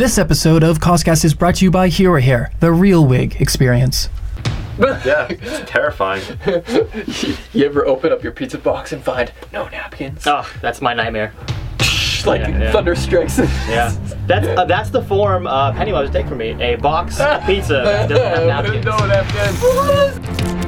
This 0.00 0.16
episode 0.16 0.62
of 0.62 0.78
Coscast 0.78 1.26
is 1.26 1.34
brought 1.34 1.56
to 1.56 1.66
you 1.66 1.70
by 1.70 1.88
Hero 1.88 2.18
Hair, 2.22 2.52
the 2.60 2.72
real 2.72 3.04
wig 3.04 3.38
experience. 3.38 4.08
Yeah, 4.78 5.26
it's 5.28 5.70
terrifying. 5.70 6.22
You 7.52 7.66
ever 7.66 7.86
open 7.86 8.10
up 8.10 8.22
your 8.22 8.32
pizza 8.32 8.56
box 8.56 8.92
and 8.92 9.02
find 9.02 9.30
no 9.52 9.68
napkins? 9.68 10.26
Oh, 10.26 10.50
that's 10.62 10.80
my 10.80 10.94
nightmare. 10.94 11.34
like 12.24 12.40
yeah, 12.40 12.48
yeah. 12.48 12.72
thunder 12.72 12.94
strikes. 12.94 13.36
Yeah, 13.68 13.94
that's 14.26 14.46
uh, 14.46 14.64
that's 14.64 14.88
the 14.88 15.02
form 15.02 15.46
uh, 15.46 15.72
Pennywise 15.72 16.04
would 16.04 16.14
take 16.14 16.28
from 16.28 16.38
me. 16.38 16.52
A 16.62 16.76
box 16.76 17.20
of 17.20 17.42
pizza 17.46 17.82
that 17.84 18.08
doesn't 18.08 18.26
have 18.26 18.46
napkins. 18.46 18.84
no 18.86 19.06
napkins. 19.06 20.59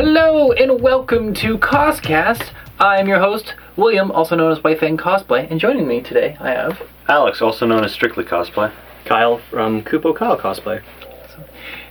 Hello 0.00 0.52
and 0.52 0.80
welcome 0.80 1.34
to 1.34 1.58
Coscast. 1.58 2.50
I'm 2.78 3.08
your 3.08 3.18
host, 3.18 3.56
William, 3.74 4.12
also 4.12 4.36
known 4.36 4.52
as 4.52 4.62
White 4.62 4.78
Fang 4.78 4.96
Cosplay, 4.96 5.50
and 5.50 5.58
joining 5.58 5.88
me 5.88 6.00
today 6.00 6.36
I 6.38 6.50
have 6.50 6.80
Alex, 7.08 7.42
also 7.42 7.66
known 7.66 7.82
as 7.82 7.90
Strictly 7.90 8.22
Cosplay. 8.22 8.70
Kyle 9.04 9.38
from 9.38 9.82
Kupo 9.82 10.14
Kyle 10.14 10.38
cosplay. 10.38 10.84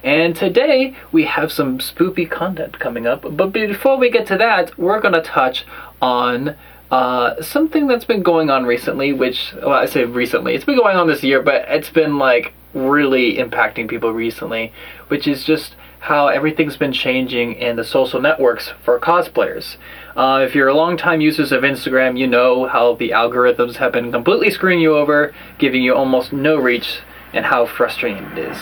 And 0.06 0.38
today 0.38 0.96
we 1.12 1.26
have 1.26 1.52
some 1.52 1.80
spoopy 1.80 2.32
content 2.32 2.80
coming 2.80 3.06
up. 3.06 3.26
But 3.36 3.48
before 3.48 3.98
we 3.98 4.10
get 4.10 4.26
to 4.28 4.38
that, 4.38 4.80
we're 4.80 5.02
going 5.02 5.14
to 5.14 5.22
touch 5.22 5.66
on 6.02 6.56
uh, 6.90 7.42
something 7.42 7.88
that's 7.88 8.06
been 8.06 8.24
going 8.24 8.50
on 8.50 8.66
recently, 8.66 9.12
which, 9.12 9.54
well, 9.56 9.72
I 9.72 9.86
say 9.86 10.06
recently, 10.06 10.56
it's 10.56 10.64
been 10.64 10.78
going 10.78 10.96
on 10.96 11.08
this 11.08 11.24
year, 11.24 11.42
but 11.42 11.66
it's 11.68 11.90
been 11.90 12.18
like 12.18 12.54
really 12.74 13.36
impacting 13.36 13.90
people 13.90 14.14
recently, 14.14 14.72
which 15.10 15.28
is 15.28 15.44
just 15.44 15.76
how 16.00 16.28
everything's 16.28 16.78
been 16.78 16.94
changing 16.94 17.54
in 17.54 17.76
the 17.76 17.84
social 17.84 18.22
networks 18.22 18.74
for 18.84 19.00
cosplayers. 19.00 19.78
Uh, 20.16 20.44
if 20.48 20.56
you're 20.56 20.68
a 20.68 20.74
long-time 20.74 21.22
users 21.22 21.52
of 21.52 21.64
Instagram, 21.64 22.18
you 22.18 22.28
know 22.28 22.68
how 22.68 22.96
the 22.96 23.10
algorithms 23.10 23.76
have 23.76 23.92
been 23.92 24.12
completely 24.12 24.50
screwing 24.50 24.80
you 24.80 24.96
over, 24.96 25.34
giving 25.58 25.84
you 25.84 25.94
almost 25.94 26.32
no 26.32 26.58
reach, 26.58 27.00
and 27.34 27.46
how 27.46 27.66
frustrating 27.66 28.24
it 28.24 28.38
is. 28.38 28.58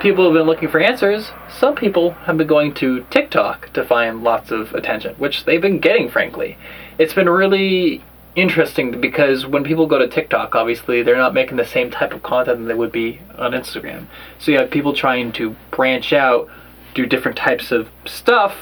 People 0.00 0.24
have 0.24 0.34
been 0.34 0.46
looking 0.46 0.68
for 0.68 0.80
answers. 0.80 1.30
Some 1.50 1.74
people 1.74 2.12
have 2.12 2.38
been 2.38 2.46
going 2.46 2.74
to 2.74 3.04
TikTok 3.10 3.72
to 3.74 3.84
find 3.84 4.22
lots 4.22 4.50
of 4.50 4.74
attention, 4.74 5.14
which 5.16 5.44
they've 5.44 5.60
been 5.60 5.78
getting, 5.78 6.08
frankly. 6.08 6.56
It's 6.98 7.14
been 7.14 7.28
really 7.28 8.02
interesting 8.36 9.00
because 9.00 9.46
when 9.46 9.64
people 9.64 9.86
go 9.86 9.98
to 9.98 10.08
TikTok, 10.08 10.54
obviously 10.54 11.02
they're 11.02 11.16
not 11.16 11.34
making 11.34 11.56
the 11.56 11.64
same 11.64 11.90
type 11.90 12.12
of 12.12 12.22
content 12.22 12.60
that 12.60 12.66
they 12.66 12.74
would 12.74 12.92
be 12.92 13.20
on 13.36 13.52
Instagram. 13.52 14.06
So 14.38 14.52
you 14.52 14.58
have 14.58 14.70
people 14.70 14.94
trying 14.94 15.32
to 15.32 15.56
branch 15.70 16.12
out, 16.12 16.48
do 16.94 17.06
different 17.06 17.36
types 17.36 17.72
of 17.72 17.88
stuff 18.04 18.56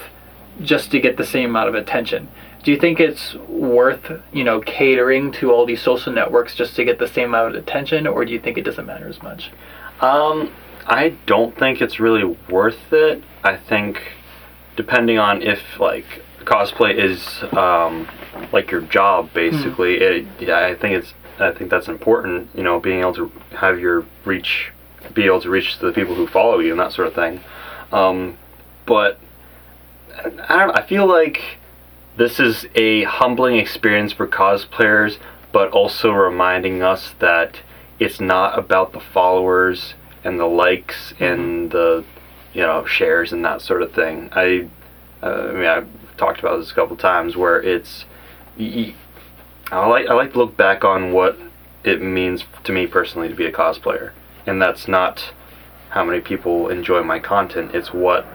just 0.61 0.91
to 0.91 0.99
get 0.99 1.17
the 1.17 1.25
same 1.25 1.49
amount 1.49 1.69
of 1.69 1.75
attention. 1.75 2.27
Do 2.63 2.71
you 2.71 2.77
think 2.77 2.99
it's 2.99 3.35
worth, 3.35 4.11
you 4.33 4.43
know, 4.43 4.59
catering 4.59 5.31
to 5.33 5.51
all 5.51 5.65
these 5.65 5.81
social 5.81 6.11
networks 6.11 6.55
just 6.55 6.75
to 6.75 6.83
get 6.83 6.99
the 6.99 7.07
same 7.07 7.29
amount 7.29 7.55
of 7.55 7.63
attention, 7.63 8.05
or 8.05 8.25
do 8.25 8.33
you 8.33 8.39
think 8.39 8.57
it 8.57 8.63
doesn't 8.63 8.85
matter 8.85 9.07
as 9.07 9.21
much? 9.23 9.51
Um, 10.01 10.51
I 10.85 11.15
don't 11.25 11.57
think 11.57 11.81
it's 11.81 11.99
really 11.99 12.37
worth 12.49 12.91
it. 12.91 13.23
I 13.43 13.55
think, 13.55 14.01
depending 14.75 15.17
on 15.17 15.41
if 15.41 15.79
like 15.79 16.23
cosplay 16.41 16.95
is 16.95 17.43
um, 17.53 18.07
like 18.51 18.71
your 18.71 18.81
job, 18.81 19.33
basically, 19.33 19.95
it, 19.95 20.27
yeah, 20.39 20.65
I 20.65 20.75
think 20.75 20.95
it's 20.95 21.13
I 21.39 21.51
think 21.51 21.69
that's 21.69 21.87
important. 21.87 22.49
You 22.53 22.63
know, 22.63 22.79
being 22.79 22.99
able 22.99 23.13
to 23.15 23.31
have 23.51 23.79
your 23.79 24.05
reach, 24.25 24.71
be 25.13 25.25
able 25.25 25.41
to 25.41 25.49
reach 25.49 25.79
the 25.79 25.93
people 25.93 26.15
who 26.15 26.27
follow 26.27 26.59
you 26.59 26.71
and 26.71 26.79
that 26.79 26.91
sort 26.91 27.07
of 27.07 27.15
thing. 27.15 27.39
Um, 27.91 28.37
but 28.85 29.19
I 30.23 30.57
don't. 30.57 30.77
I 30.77 30.81
feel 30.81 31.07
like 31.07 31.57
this 32.17 32.39
is 32.39 32.67
a 32.75 33.03
humbling 33.03 33.55
experience 33.55 34.11
for 34.11 34.27
cosplayers, 34.27 35.17
but 35.51 35.71
also 35.71 36.11
reminding 36.11 36.83
us 36.83 37.13
that 37.19 37.59
it's 37.99 38.19
not 38.19 38.57
about 38.57 38.93
the 38.93 38.99
followers 38.99 39.93
and 40.23 40.39
the 40.39 40.45
likes 40.45 41.13
and 41.19 41.71
the 41.71 42.03
you 42.53 42.61
know 42.61 42.85
shares 42.85 43.31
and 43.31 43.43
that 43.45 43.61
sort 43.61 43.81
of 43.81 43.93
thing. 43.93 44.29
I, 44.33 44.67
uh, 45.23 45.49
I 45.49 45.51
mean, 45.53 45.65
I've 45.65 46.17
talked 46.17 46.39
about 46.39 46.57
this 46.57 46.71
a 46.71 46.75
couple 46.75 46.95
times 46.97 47.35
where 47.35 47.61
it's. 47.61 48.05
I 48.59 49.85
like 49.87 50.07
I 50.07 50.13
like 50.13 50.33
to 50.33 50.39
look 50.39 50.57
back 50.57 50.83
on 50.83 51.13
what 51.13 51.37
it 51.83 52.01
means 52.01 52.43
to 52.65 52.71
me 52.73 52.87
personally 52.87 53.29
to 53.29 53.35
be 53.35 53.45
a 53.45 53.51
cosplayer, 53.51 54.11
and 54.45 54.61
that's 54.61 54.87
not 54.87 55.31
how 55.89 56.03
many 56.05 56.21
people 56.21 56.69
enjoy 56.69 57.03
my 57.03 57.19
content. 57.19 57.73
It's 57.73 57.93
what 57.93 58.25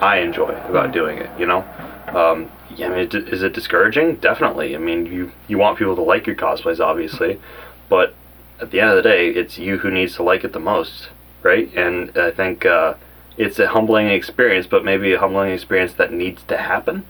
I 0.00 0.18
enjoy 0.18 0.50
about 0.68 0.92
doing 0.92 1.18
it. 1.18 1.30
You 1.38 1.46
know. 1.46 1.64
Um, 2.08 2.50
yeah, 2.76 2.86
I 2.86 2.90
mean, 2.90 2.98
it- 3.00 3.14
is 3.14 3.42
it 3.42 3.52
discouraging? 3.52 4.16
Definitely. 4.16 4.74
I 4.74 4.78
mean, 4.78 5.06
you 5.06 5.32
you 5.48 5.58
want 5.58 5.78
people 5.78 5.94
to 5.96 6.02
like 6.02 6.26
your 6.26 6.36
cosplays, 6.36 6.80
obviously, 6.80 7.40
but 7.88 8.14
at 8.60 8.70
the 8.70 8.80
end 8.80 8.90
of 8.90 8.96
the 8.96 9.02
day, 9.02 9.28
it's 9.30 9.58
you 9.58 9.78
who 9.78 9.90
needs 9.90 10.14
to 10.16 10.22
like 10.22 10.44
it 10.44 10.52
the 10.52 10.60
most, 10.60 11.08
right? 11.42 11.72
And 11.74 12.16
I 12.16 12.30
think 12.30 12.66
uh, 12.66 12.94
it's 13.38 13.58
a 13.58 13.68
humbling 13.68 14.08
experience, 14.08 14.66
but 14.66 14.84
maybe 14.84 15.12
a 15.12 15.18
humbling 15.18 15.52
experience 15.52 15.94
that 15.94 16.12
needs 16.12 16.42
to 16.44 16.56
happen. 16.58 17.04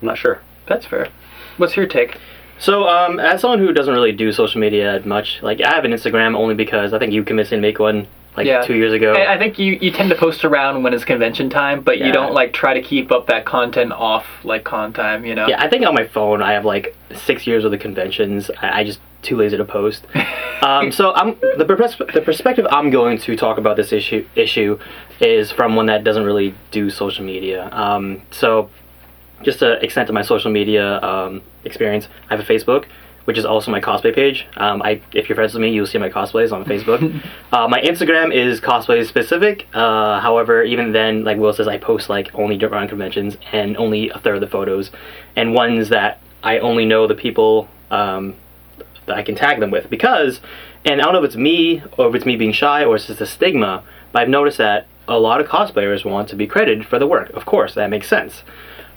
I'm 0.00 0.06
not 0.06 0.18
sure. 0.18 0.40
That's 0.66 0.86
fair. 0.86 1.08
What's 1.56 1.76
your 1.76 1.86
take? 1.86 2.18
So, 2.58 2.88
um, 2.88 3.18
as 3.18 3.40
someone 3.40 3.58
who 3.58 3.72
doesn't 3.72 3.92
really 3.92 4.12
do 4.12 4.30
social 4.32 4.60
media 4.60 5.02
much, 5.04 5.42
like 5.42 5.60
I 5.60 5.74
have 5.74 5.84
an 5.84 5.90
Instagram 5.92 6.36
only 6.36 6.54
because 6.54 6.92
I 6.92 6.98
think 7.00 7.12
you 7.12 7.24
convinced 7.24 7.50
me 7.50 7.56
to 7.58 7.60
make 7.62 7.78
one 7.80 8.06
like 8.36 8.46
Yeah. 8.46 8.62
two 8.62 8.74
years 8.74 8.92
ago. 8.92 9.12
I 9.12 9.34
I 9.34 9.38
think 9.38 9.58
you, 9.58 9.78
you 9.80 9.90
tend 9.90 10.10
to 10.10 10.16
post 10.16 10.44
around 10.44 10.82
when 10.82 10.94
it's 10.94 11.04
convention 11.04 11.50
time, 11.50 11.82
but 11.82 11.98
you 11.98 12.12
don't 12.12 12.32
like 12.32 12.52
try 12.52 12.74
to 12.74 12.82
keep 12.82 13.12
up 13.12 13.26
that 13.26 13.44
content 13.44 13.92
off 13.92 14.26
like 14.44 14.64
con 14.64 14.92
time, 14.92 15.24
you 15.24 15.34
know? 15.34 15.46
Yeah, 15.46 15.62
I 15.62 15.68
think 15.68 15.84
on 15.86 15.94
my 15.94 16.06
phone 16.06 16.42
I 16.42 16.52
have 16.52 16.64
like 16.64 16.96
six 17.14 17.46
years 17.46 17.64
of 17.64 17.70
the 17.70 17.78
conventions. 17.78 18.50
I, 18.60 18.80
I 18.80 18.84
just 18.84 19.00
too 19.22 19.36
lazy 19.36 19.56
to 19.56 19.64
post. 19.64 20.06
um, 20.62 20.90
so 20.90 21.12
I'm 21.14 21.36
the, 21.56 21.64
pers- 21.64 21.96
the 22.12 22.20
perspective 22.20 22.66
I'm 22.70 22.90
going 22.90 23.18
to 23.18 23.36
talk 23.36 23.58
about 23.58 23.76
this 23.76 23.92
issue 23.92 24.26
issue 24.34 24.78
is 25.20 25.50
from 25.50 25.76
one 25.76 25.86
that 25.86 26.02
doesn't 26.02 26.24
really 26.24 26.54
do 26.70 26.90
social 26.90 27.24
media. 27.24 27.68
Um, 27.72 28.22
so 28.30 28.70
just 29.42 29.58
to 29.60 29.82
extend 29.84 30.06
to 30.06 30.12
my 30.12 30.22
social 30.22 30.50
media 30.50 31.00
um, 31.02 31.42
experience, 31.64 32.08
I 32.30 32.36
have 32.36 32.48
a 32.48 32.52
Facebook, 32.52 32.86
which 33.24 33.38
is 33.38 33.44
also 33.44 33.70
my 33.70 33.80
cosplay 33.80 34.14
page. 34.14 34.46
Um, 34.56 34.82
I, 34.82 35.00
if 35.12 35.28
you're 35.28 35.36
friends 35.36 35.54
with 35.54 35.62
me, 35.62 35.72
you'll 35.72 35.86
see 35.86 35.98
my 35.98 36.08
cosplays 36.08 36.52
on 36.52 36.64
Facebook. 36.64 37.22
uh, 37.52 37.68
my 37.68 37.80
Instagram 37.80 38.34
is 38.34 38.60
cosplay 38.60 39.06
specific. 39.06 39.66
Uh, 39.72 40.20
however, 40.20 40.62
even 40.62 40.92
then, 40.92 41.24
like 41.24 41.38
Will 41.38 41.52
says, 41.52 41.68
I 41.68 41.78
post 41.78 42.08
like 42.08 42.34
only 42.34 42.62
around 42.62 42.88
conventions 42.88 43.36
and 43.52 43.76
only 43.76 44.10
a 44.10 44.18
third 44.18 44.36
of 44.36 44.40
the 44.40 44.46
photos, 44.46 44.90
and 45.36 45.54
ones 45.54 45.88
that 45.90 46.20
I 46.42 46.58
only 46.58 46.84
know 46.84 47.06
the 47.06 47.14
people 47.14 47.68
um, 47.90 48.34
that 49.06 49.16
I 49.16 49.22
can 49.22 49.34
tag 49.34 49.60
them 49.60 49.70
with 49.70 49.88
because, 49.90 50.40
and 50.84 51.00
I 51.00 51.04
don't 51.04 51.12
know 51.12 51.22
if 51.22 51.26
it's 51.26 51.36
me 51.36 51.82
or 51.98 52.08
if 52.08 52.14
it's 52.14 52.26
me 52.26 52.36
being 52.36 52.52
shy 52.52 52.84
or 52.84 52.96
it's 52.96 53.06
just 53.06 53.20
a 53.20 53.26
stigma, 53.26 53.84
but 54.10 54.22
I've 54.22 54.28
noticed 54.28 54.58
that 54.58 54.86
a 55.08 55.18
lot 55.18 55.40
of 55.40 55.46
cosplayers 55.46 56.04
want 56.04 56.28
to 56.28 56.36
be 56.36 56.46
credited 56.46 56.86
for 56.86 56.98
the 56.98 57.06
work. 57.06 57.30
Of 57.30 57.44
course, 57.44 57.74
that 57.74 57.90
makes 57.90 58.08
sense. 58.08 58.42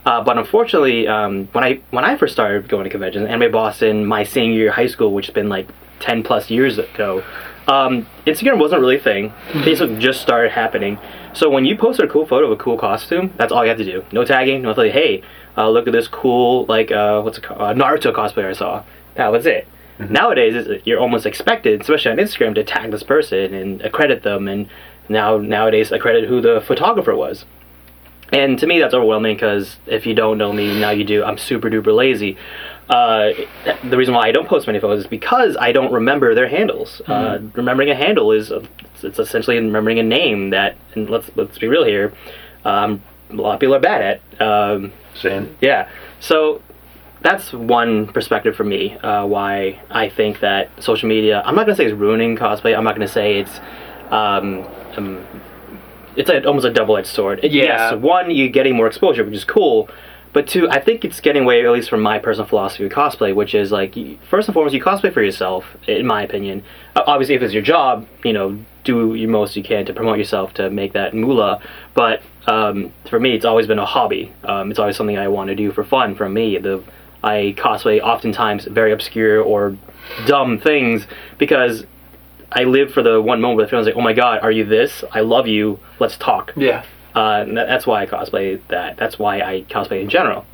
Uh, 0.06 0.24
but 0.24 0.38
unfortunately, 0.38 1.07
um, 1.07 1.48
when 1.52 1.63
I 1.63 1.80
when 1.90 2.06
I 2.06 2.16
first 2.16 2.34
started 2.34 2.68
going 2.69 2.84
to 2.84 2.90
conventions, 2.90 3.28
Anime 3.28 3.52
Boston, 3.52 4.06
my 4.06 4.24
senior 4.24 4.56
year 4.56 4.69
of 4.69 4.75
high 4.75 4.88
school, 4.88 5.13
which 5.13 5.25
has 5.28 5.34
been 5.34 5.50
like 5.50 5.68
ten 6.00 6.22
plus 6.22 6.50
years 6.52 6.78
ago, 6.78 7.24
um, 7.68 8.06
Instagram 8.28 8.60
wasn't 8.60 8.81
really 8.81 8.98
a 8.98 9.00
thing. 9.00 9.34
Facebook 9.52 10.00
just 10.00 10.22
started 10.22 10.52
happening. 10.52 11.00
So 11.34 11.50
when 11.50 11.66
you 11.66 11.75
posted 11.75 12.06
a 12.06 12.12
cool 12.12 12.25
photo 12.25 12.46
of 12.46 12.52
a 12.52 12.63
cool 12.63 12.78
costume, 12.78 13.34
that's 13.36 13.52
all 13.52 13.63
you 13.63 13.69
have 13.69 13.80
to 13.80 13.84
do. 13.84 14.06
No 14.12 14.24
tagging, 14.24 14.62
no 14.62 14.72
like, 14.72 14.92
hey, 14.92 15.24
uh, 15.57 15.69
look 15.69 15.88
at 15.88 15.94
this 15.94 16.08
cool 16.08 16.66
like 16.66 16.92
uh, 16.92 17.22
what's 17.22 17.40
it 17.40 17.44
called? 17.44 17.62
Uh, 17.62 17.74
Naruto 17.74 18.13
cosplayer 18.13 18.50
I 18.50 18.54
saw. 18.54 18.84
That 19.16 19.31
was 19.31 19.46
it. 19.46 19.68
Nowadays, 19.98 20.81
you're 20.84 21.00
almost 21.00 21.25
expected, 21.25 21.81
especially 21.81 22.12
on 22.12 22.18
Instagram, 22.18 22.54
to 22.56 22.63
tag 22.63 22.92
this 22.92 23.04
person 23.04 23.54
and 23.54 23.81
accredit 23.81 24.24
them, 24.24 24.48
and 24.48 24.68
now 25.08 25.38
nowadays 25.38 25.92
accredit 25.92 26.28
who 26.28 26.42
the 26.42 26.62
photographer 26.62 27.16
was. 27.16 27.46
And 28.33 28.57
to 28.60 28.68
me, 28.68 28.80
that's 28.80 28.94
overwhelming 28.94 29.36
because 29.36 29.77
if 29.86 30.06
you 30.06 30.13
don't 30.13 30.38
know 30.38 30.51
me, 30.51 30.80
now 30.80 30.89
you 30.89 31.04
do. 31.04 31.24
I'm 31.24 31.38
super 31.38 31.69
duper 31.69 31.95
lazy. 31.95 32.38
uh, 32.89 33.33
the 33.83 33.98
reason 33.98 34.13
why 34.13 34.27
I 34.27 34.31
don't 34.31 34.48
post 34.48 34.68
many 34.68 34.80
photos 34.80 35.01
is 35.01 35.07
because 35.07 35.57
I 35.57 35.72
don't 35.72 35.92
remember 35.92 36.36
their 36.36 36.48
handles. 36.48 37.01
Uh, 37.07 37.39
remembering 37.54 37.89
a 37.89 37.95
handle 37.95 38.31
is 38.31 38.51
a, 38.51 38.63
it's 39.04 39.19
essentially 39.19 39.57
remembering 39.57 40.00
a 40.00 40.04
name 40.04 40.50
that, 40.51 40.75
and 40.94 41.10
let's 41.10 41.30
let's 41.36 41.57
be 41.57 41.68
real 41.68 41.83
here, 41.83 42.13
um, 42.63 43.01
a 43.30 43.36
lot 43.36 43.54
of 43.54 43.60
people 43.60 43.75
are 43.75 43.80
bad 43.80 44.19
at. 44.39 44.42
Um, 44.42 44.92
Same. 45.16 45.56
yeah, 45.62 45.89
so 46.19 46.62
that's 47.22 47.54
one 47.54 48.07
perspective 48.07 48.56
for 48.56 48.63
me. 48.63 48.98
Uh, 48.98 49.25
why 49.25 49.80
I 49.89 50.10
think 50.10 50.39
that 50.42 50.69
social 50.83 51.10
media. 51.10 51.42
I'm 51.45 51.56
not 51.56 51.66
gonna 51.66 51.75
say 51.75 51.86
it's 51.86 51.94
ruining 51.95 52.38
cosplay. 52.38 52.75
I'm 52.77 52.83
not 52.83 52.95
gonna 52.95 53.07
say 53.07 53.39
it's. 53.39 53.60
Um, 54.12 54.66
um, 54.98 55.25
it's 56.15 56.29
a, 56.29 56.45
almost 56.45 56.65
a 56.65 56.71
double-edged 56.71 57.07
sword. 57.07 57.39
It- 57.44 57.51
Yeah. 57.51 57.63
Yes, 57.91 57.95
one, 58.01 58.31
you're 58.31 58.50
getting 58.50 58.75
more 58.75 58.88
exposure, 58.88 59.23
which 59.23 59.33
is 59.35 59.44
cool. 59.44 59.89
But 60.33 60.47
two, 60.47 60.69
I 60.69 60.81
think 60.81 61.06
it's 61.06 61.21
getting 61.21 61.44
away, 61.44 61.65
at 61.65 61.71
least 61.71 61.89
from 61.89 62.01
my 62.01 62.19
personal 62.19 62.45
philosophy 62.45 62.85
of 62.85 62.91
cosplay, 62.91 63.33
which 63.33 63.56
is 63.56 63.71
like, 63.71 63.95
first 64.29 64.50
and 64.50 64.53
foremost, 64.53 64.75
you 64.75 64.83
cosplay 64.83 65.13
for 65.13 65.21
yourself, 65.21 65.63
in 65.88 66.06
my 66.06 66.23
opinion. 66.23 66.62
Obviously, 66.94 67.35
if 67.35 67.41
it's 67.41 67.53
your 67.53 67.63
job, 67.63 68.06
you 68.23 68.33
know, 68.33 68.59
do 68.83 69.15
your 69.15 69.29
most 69.29 69.56
you 69.56 69.63
can 69.63 69.85
to 69.85 69.94
promote 69.94 70.17
yourself 70.17 70.53
to 70.56 70.69
make 70.69 70.91
that 70.91 71.13
moolah. 71.13 71.62
But 71.94 72.21
um, 72.47 72.91
for 73.09 73.17
me, 73.17 73.33
it's 73.33 73.45
always 73.45 73.65
been 73.65 73.79
a 73.79 73.85
hobby. 73.85 74.33
Um, 74.44 74.71
it's 74.71 74.79
always 74.79 74.97
something 74.97 75.17
I 75.17 75.29
want 75.29 75.47
to 75.47 75.56
do 75.56 75.71
for 75.71 75.85
fun. 75.85 76.15
For 76.15 76.27
me, 76.27 76.57
the 76.57 76.83
I 77.23 77.56
cosplay 77.57 78.01
oftentimes 78.01 78.65
very 78.65 78.91
obscure 78.91 79.41
or 79.41 79.77
dumb 80.27 80.59
things 80.59 81.07
because 81.38 81.85
I 82.56 82.63
live 82.63 82.92
for 82.94 83.04
the 83.04 83.22
one 83.22 83.42
moment 83.42 83.57
where 83.57 83.66
the 83.66 83.69
feeling's 83.69 83.86
like, 83.88 83.98
oh 83.98 84.02
my 84.02 84.13
god, 84.13 84.40
are 84.42 84.52
you 84.52 84.63
this? 84.63 85.04
I 85.12 85.19
love 85.19 85.46
you. 85.48 85.80
Let's 86.00 86.16
talk. 86.18 86.54
Yeah. 86.56 86.86
Uh, 87.13 87.44
and 87.48 87.57
that, 87.57 87.68
that's 87.68 87.86
why 87.86 88.02
I 88.02 88.06
cosplay 88.06 88.62
that. 88.69 88.98
That's 88.98 89.19
why 89.19 89.42
I 89.42 89.62
cosplay 89.63 90.02
in 90.02 90.10
general. 90.10 90.46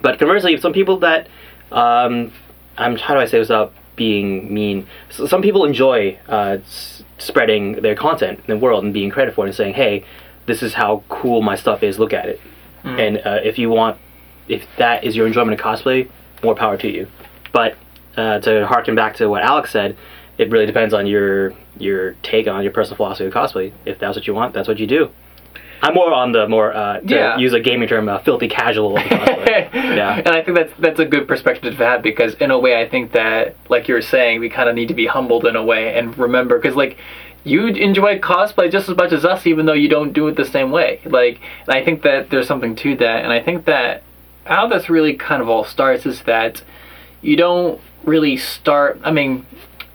But 0.00 0.18
conversely, 0.18 0.56
some 0.60 0.72
people 0.72 0.98
that 1.00 1.28
um, 1.72 2.32
I'm 2.78 2.96
how 2.96 3.14
do 3.14 3.20
I 3.20 3.24
say 3.26 3.38
this 3.38 3.48
without 3.48 3.72
being 3.96 4.52
mean? 4.54 4.86
So 5.10 5.26
some 5.26 5.42
people 5.42 5.64
enjoy 5.64 6.18
uh, 6.28 6.58
s- 6.64 7.02
spreading 7.18 7.82
their 7.82 7.94
content 7.96 8.38
in 8.40 8.46
the 8.46 8.58
world 8.58 8.84
and 8.84 8.92
being 8.92 9.10
credited 9.10 9.34
for 9.34 9.44
it 9.46 9.48
and 9.48 9.56
saying, 9.56 9.74
"Hey, 9.74 10.04
this 10.46 10.62
is 10.62 10.74
how 10.74 11.02
cool 11.08 11.42
my 11.42 11.56
stuff 11.56 11.82
is. 11.82 11.98
Look 11.98 12.12
at 12.12 12.28
it." 12.28 12.40
And 12.84 13.18
uh, 13.18 13.40
if 13.42 13.58
you 13.58 13.68
want, 13.68 13.98
if 14.46 14.64
that 14.76 15.02
is 15.02 15.16
your 15.16 15.26
enjoyment 15.26 15.58
of 15.58 15.64
cosplay, 15.64 16.08
more 16.44 16.54
power 16.54 16.76
to 16.76 16.88
you. 16.88 17.08
But 17.52 17.74
uh, 18.16 18.38
to 18.40 18.64
harken 18.66 18.94
back 18.94 19.16
to 19.16 19.28
what 19.28 19.42
Alex 19.42 19.70
said, 19.72 19.96
it 20.38 20.50
really 20.50 20.66
depends 20.66 20.92
on 20.94 21.06
your 21.06 21.52
your 21.78 22.12
take 22.22 22.46
on 22.48 22.62
your 22.62 22.72
personal 22.72 22.96
philosophy 22.96 23.26
of 23.26 23.32
cosplay. 23.32 23.72
If 23.84 23.98
that's 23.98 24.16
what 24.16 24.26
you 24.26 24.34
want, 24.34 24.54
that's 24.54 24.68
what 24.68 24.78
you 24.78 24.86
do. 24.86 25.10
I'm 25.82 25.92
more 25.92 26.10
on 26.12 26.32
the 26.32 26.48
more 26.48 26.74
uh, 26.74 27.00
to 27.00 27.14
Yeah. 27.14 27.36
use 27.36 27.52
a 27.52 27.60
gaming 27.60 27.86
term, 27.88 28.08
uh, 28.08 28.18
filthy 28.20 28.48
casual 28.48 28.94
yeah. 29.00 30.16
And 30.18 30.28
I 30.28 30.42
think 30.42 30.56
that's 30.56 30.72
that's 30.78 31.00
a 31.00 31.04
good 31.04 31.28
perspective 31.28 31.76
to 31.76 31.84
have 31.84 32.02
because 32.02 32.34
in 32.34 32.50
a 32.50 32.58
way 32.58 32.80
I 32.80 32.88
think 32.88 33.12
that 33.12 33.56
like 33.68 33.86
you 33.88 33.94
were 33.94 34.02
saying 34.02 34.40
we 34.40 34.48
kind 34.48 34.68
of 34.68 34.74
need 34.74 34.88
to 34.88 34.94
be 34.94 35.06
humbled 35.06 35.46
in 35.46 35.54
a 35.56 35.62
way 35.62 35.96
and 35.98 36.16
remember 36.18 36.58
because 36.58 36.76
like 36.76 36.96
you 37.44 37.66
enjoy 37.68 38.18
cosplay 38.18 38.70
just 38.72 38.88
as 38.88 38.96
much 38.96 39.12
as 39.12 39.24
us 39.24 39.46
even 39.46 39.66
though 39.66 39.72
you 39.74 39.88
don't 39.88 40.12
do 40.12 40.26
it 40.28 40.36
the 40.36 40.44
same 40.46 40.70
way 40.72 41.00
like 41.04 41.40
and 41.66 41.76
I 41.76 41.84
think 41.84 42.02
that 42.02 42.30
there's 42.30 42.46
something 42.48 42.74
to 42.76 42.96
that 42.96 43.22
and 43.22 43.32
I 43.32 43.40
think 43.40 43.66
that 43.66 44.02
how 44.44 44.66
this 44.68 44.88
really 44.88 45.14
kind 45.14 45.42
of 45.42 45.48
all 45.48 45.64
starts 45.64 46.06
is 46.06 46.22
that 46.22 46.62
you 47.20 47.36
don't 47.36 47.80
really 48.02 48.36
start 48.38 48.98
I 49.04 49.10
mean 49.12 49.44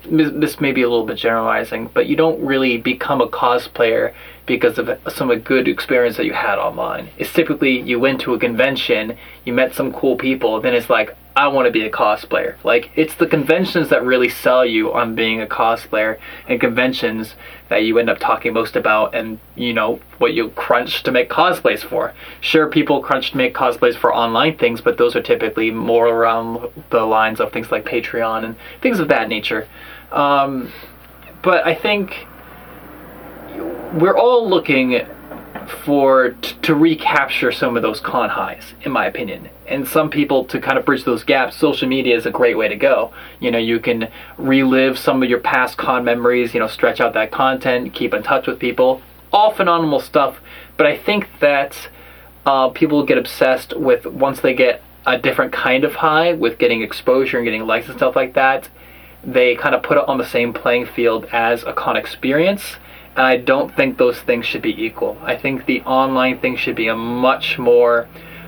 this 0.06 0.59
may 0.59 0.71
be 0.71 0.81
a 0.81 0.89
little 0.89 1.06
bit 1.06 1.18
generalizing, 1.18 1.89
but 1.94 2.07
you 2.07 2.15
don't 2.15 2.44
really 2.44 2.77
become 2.77 3.21
a 3.21 3.27
cosplayer 3.27 4.13
because 4.45 4.77
of 4.77 4.99
some 5.09 5.33
good 5.39 5.67
experience 5.67 6.17
that 6.17 6.25
you 6.25 6.33
had 6.33 6.57
online. 6.57 7.09
It's 7.17 7.31
typically 7.31 7.79
you 7.79 7.99
went 7.99 8.21
to 8.21 8.33
a 8.33 8.39
convention, 8.39 9.17
you 9.45 9.53
met 9.53 9.73
some 9.73 9.93
cool 9.93 10.15
people, 10.15 10.59
then 10.61 10.73
it's 10.73 10.89
like, 10.89 11.15
I 11.33 11.47
want 11.47 11.65
to 11.65 11.71
be 11.71 11.85
a 11.85 11.89
cosplayer. 11.89 12.61
Like, 12.63 12.91
it's 12.95 13.15
the 13.15 13.25
conventions 13.25 13.88
that 13.89 14.03
really 14.03 14.27
sell 14.27 14.65
you 14.65 14.91
on 14.93 15.15
being 15.15 15.41
a 15.41 15.45
cosplayer, 15.45 16.19
and 16.47 16.59
conventions 16.59 17.35
that 17.69 17.83
you 17.83 17.97
end 17.99 18.09
up 18.09 18.19
talking 18.19 18.51
most 18.51 18.75
about, 18.75 19.15
and 19.15 19.39
you 19.55 19.73
know, 19.73 20.01
what 20.17 20.33
you 20.33 20.49
crunch 20.49 21.03
to 21.03 21.11
make 21.11 21.29
cosplays 21.29 21.79
for. 21.79 22.13
Sure, 22.41 22.67
people 22.67 23.01
crunch 23.01 23.31
to 23.31 23.38
make 23.38 23.53
cosplays 23.53 23.95
for 23.95 24.13
online 24.13 24.57
things, 24.57 24.81
but 24.81 24.97
those 24.97 25.15
are 25.15 25.21
typically 25.21 25.71
more 25.71 26.07
around 26.07 26.67
the 26.89 27.05
lines 27.05 27.39
of 27.39 27.53
things 27.53 27.71
like 27.71 27.85
Patreon 27.85 28.43
and 28.43 28.55
things 28.81 28.99
of 28.99 29.07
that 29.07 29.29
nature. 29.29 29.69
Um, 30.11 30.73
but 31.41 31.65
I 31.65 31.73
think 31.75 32.27
we're 33.94 34.18
all 34.18 34.48
looking 34.48 35.06
for 35.83 36.31
t- 36.42 36.56
to 36.62 36.75
recapture 36.75 37.51
some 37.51 37.75
of 37.75 37.83
those 37.83 38.00
con 38.00 38.30
highs, 38.30 38.74
in 38.81 38.92
my 38.92 39.06
opinion. 39.06 39.50
And 39.68 39.88
some 39.88 40.09
people 40.09 40.45
to 40.45 40.59
kind 40.59 40.77
of 40.77 40.86
bridge 40.86 41.03
those 41.03 41.24
gaps, 41.24 41.56
social 41.56 41.88
media 41.88 42.15
is 42.15 42.25
a 42.25 42.31
great 42.31 42.57
way 42.57 42.68
to 42.68 42.75
go. 42.75 43.13
You 43.39 43.51
know, 43.51 43.57
you 43.57 43.80
can 43.80 44.09
relive 44.38 44.98
some 44.98 45.24
of 45.24 45.30
your 45.30 45.39
past 45.39 45.77
con 45.77 46.03
memories. 46.03 46.53
You 46.53 46.59
know, 46.59 46.68
stretch 46.68 47.00
out 47.00 47.13
that 47.13 47.31
content, 47.31 47.94
keep 47.94 48.13
in 48.13 48.24
touch 48.24 48.48
with 48.48 48.59
people. 48.59 49.01
All 49.31 49.51
phenomenal 49.51 50.00
stuff. 50.00 50.39
But 50.77 50.88
I 50.88 50.98
think 50.98 51.27
that 51.39 51.89
uh, 52.45 52.69
people 52.69 53.06
get 53.06 53.18
obsessed 53.18 53.77
with 53.77 54.06
once 54.06 54.42
they 54.42 54.53
get 54.53 54.81
a 55.06 55.18
different 55.18 55.51
kind 55.53 55.83
of 55.83 55.95
high 55.95 56.33
with 56.33 56.57
getting 56.57 56.81
exposure 56.81 57.38
and 57.38 57.45
getting 57.45 57.65
likes 57.65 57.88
and 57.88 57.98
stuff 57.98 58.15
like 58.15 58.33
that 58.33 58.69
they 59.24 59.56
kind 59.56 59.75
of 59.75 59.83
put 59.83 59.98
it 59.98 60.07
on 60.07 60.18
the 60.18 60.25
same 60.25 60.53
playing 60.53 60.86
field 60.86 61.25
as 61.31 61.63
a 61.63 61.74
con 61.74 61.95
experience. 61.95 62.77
And 63.16 63.25
I 63.25 63.38
don't 63.38 63.75
think 63.75 63.98
those 63.98 64.19
things 64.19 64.46
should 64.46 64.62
be 64.62 64.84
equal. 64.84 65.18
I 65.22 65.36
think 65.36 65.66
the 65.66 65.81
online 65.81 66.40
thing 66.40 66.56
should 66.56 66.75
be 66.75 66.88
a 66.88 66.96
much 66.96 67.60
more 67.60 68.08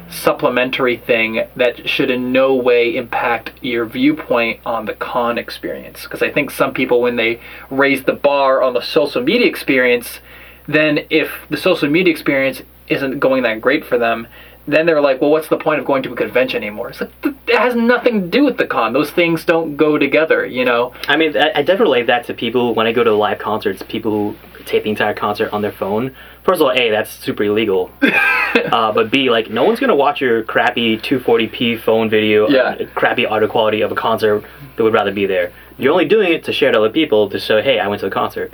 supplementary 0.10 0.98
thing 0.98 1.44
that 1.56 1.89
should 1.89 2.10
in 2.10 2.31
no 2.31 2.54
way 2.54 2.95
impact 2.95 3.51
your 3.62 3.86
viewpoint 3.86 4.60
on 4.65 4.86
the 4.86 4.94
con 4.94 5.38
experience. 5.38 6.04
Because 6.04 6.21
I 6.21 6.31
think 6.31 6.51
some 6.51 6.74
people, 6.74 7.01
when 7.01 7.15
they 7.15 7.42
raise 7.69 8.04
the 8.04 8.13
bar 8.13 8.62
on 8.62 8.74
the 8.74 8.81
social 8.81 9.21
media 9.21 9.48
experience, 9.48 10.19
then 10.68 11.06
if 11.10 11.31
the 11.50 11.57
social 11.57 11.89
media 11.89 12.12
experience 12.12 12.62
isn't 12.88 13.19
going 13.19 13.44
that 13.44 13.60
great 13.60 13.86
for 13.86 13.98
them, 13.98 14.27
then 14.65 14.86
they're 14.86 15.01
like, 15.01 15.19
well, 15.19 15.30
what's 15.30 15.50
the 15.50 15.57
point 15.57 15.80
of 15.80 15.86
going 15.86 16.01
to 16.04 16.13
a 16.13 16.15
convention 16.15 16.63
anymore? 16.63 16.89
It's 16.89 17.01
like, 17.01 17.12
it 17.48 17.57
has 17.57 17.75
nothing 17.75 18.21
to 18.21 18.27
do 18.27 18.45
with 18.45 18.57
the 18.57 18.65
con. 18.65 18.94
Those 18.94 19.12
things 19.12 19.44
don't 19.44 19.75
go 19.75 19.98
together, 19.98 20.45
you 20.45 20.63
know? 20.63 20.94
I 21.10 21.18
mean, 21.18 21.36
I, 21.36 21.50
I 21.50 21.62
definitely 21.63 21.83
relate 21.83 22.07
that 22.07 22.25
to 22.27 22.33
people 22.33 22.74
when 22.74 22.88
I 22.88 22.94
go 22.94 23.04
to 23.04 23.13
live 23.13 23.39
concerts. 23.39 23.83
People 23.83 24.12
who 24.12 24.36
tape 24.65 24.83
the 24.83 24.89
entire 24.89 25.13
concert 25.13 25.51
on 25.54 25.62
their 25.62 25.71
phone. 25.71 26.15
First 26.44 26.62
of 26.62 26.68
all, 26.68 26.71
a 26.74 26.89
that's 26.89 27.12
super 27.12 27.44
illegal. 27.44 27.92
uh, 28.01 28.92
but 28.92 29.12
b 29.12 29.30
like 29.30 29.50
no 29.50 29.63
one's 29.63 29.80
gonna 29.80 29.95
watch 29.95 30.21
your 30.21 30.44
crappy 30.44 30.98
240p 30.98 31.80
phone 31.80 32.10
video, 32.10 32.48
Yeah. 32.50 32.62
uh, 32.62 32.86
crappy 32.95 33.25
audio 33.25 33.48
quality 33.48 33.81
of 33.81 33.92
a 33.92 33.95
concert. 33.95 34.44
That 34.75 34.83
would 34.83 34.94
rather 34.94 35.12
be 35.12 35.25
there. 35.25 35.51
You're 35.77 35.92
only 35.92 36.06
doing 36.06 36.31
it 36.33 36.44
to 36.45 36.54
share 36.54 36.71
to 36.71 36.77
other 36.80 36.89
people 36.89 37.30
to 37.30 37.39
show, 37.39 37.62
hey, 37.62 37.80
I 37.80 37.88
went 37.88 38.00
to 38.01 38.07
the 38.07 38.13
concert. 38.13 38.53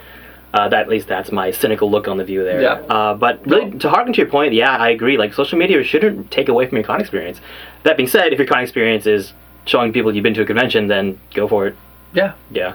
Uh, 0.53 0.67
that 0.67 0.81
at 0.81 0.89
least 0.89 1.07
that's 1.07 1.31
my 1.31 1.51
cynical 1.51 1.91
look 1.91 2.07
on 2.07 2.17
the 2.17 2.23
view 2.23 2.43
there. 2.43 2.61
Yeah. 2.61 2.73
Uh, 2.89 3.13
but 3.13 3.45
really, 3.45 3.77
to 3.79 3.89
harken 3.89 4.13
to 4.13 4.17
your 4.21 4.29
point, 4.29 4.51
yeah, 4.53 4.75
I 4.75 4.89
agree. 4.89 5.15
Like 5.17 5.33
social 5.33 5.59
media 5.59 5.83
shouldn't 5.83 6.31
take 6.31 6.49
away 6.49 6.65
from 6.67 6.77
your 6.77 6.85
con 6.85 6.99
experience. 6.99 7.39
That 7.83 7.97
being 7.97 8.09
said, 8.09 8.33
if 8.33 8.39
your 8.39 8.47
con 8.47 8.61
experience 8.63 9.05
is 9.05 9.33
showing 9.65 9.93
people 9.93 10.13
you've 10.13 10.23
been 10.23 10.33
to 10.33 10.41
a 10.41 10.45
convention, 10.45 10.87
then 10.87 11.19
go 11.35 11.47
for 11.47 11.67
it. 11.67 11.75
Yeah. 12.13 12.33
Yeah, 12.49 12.73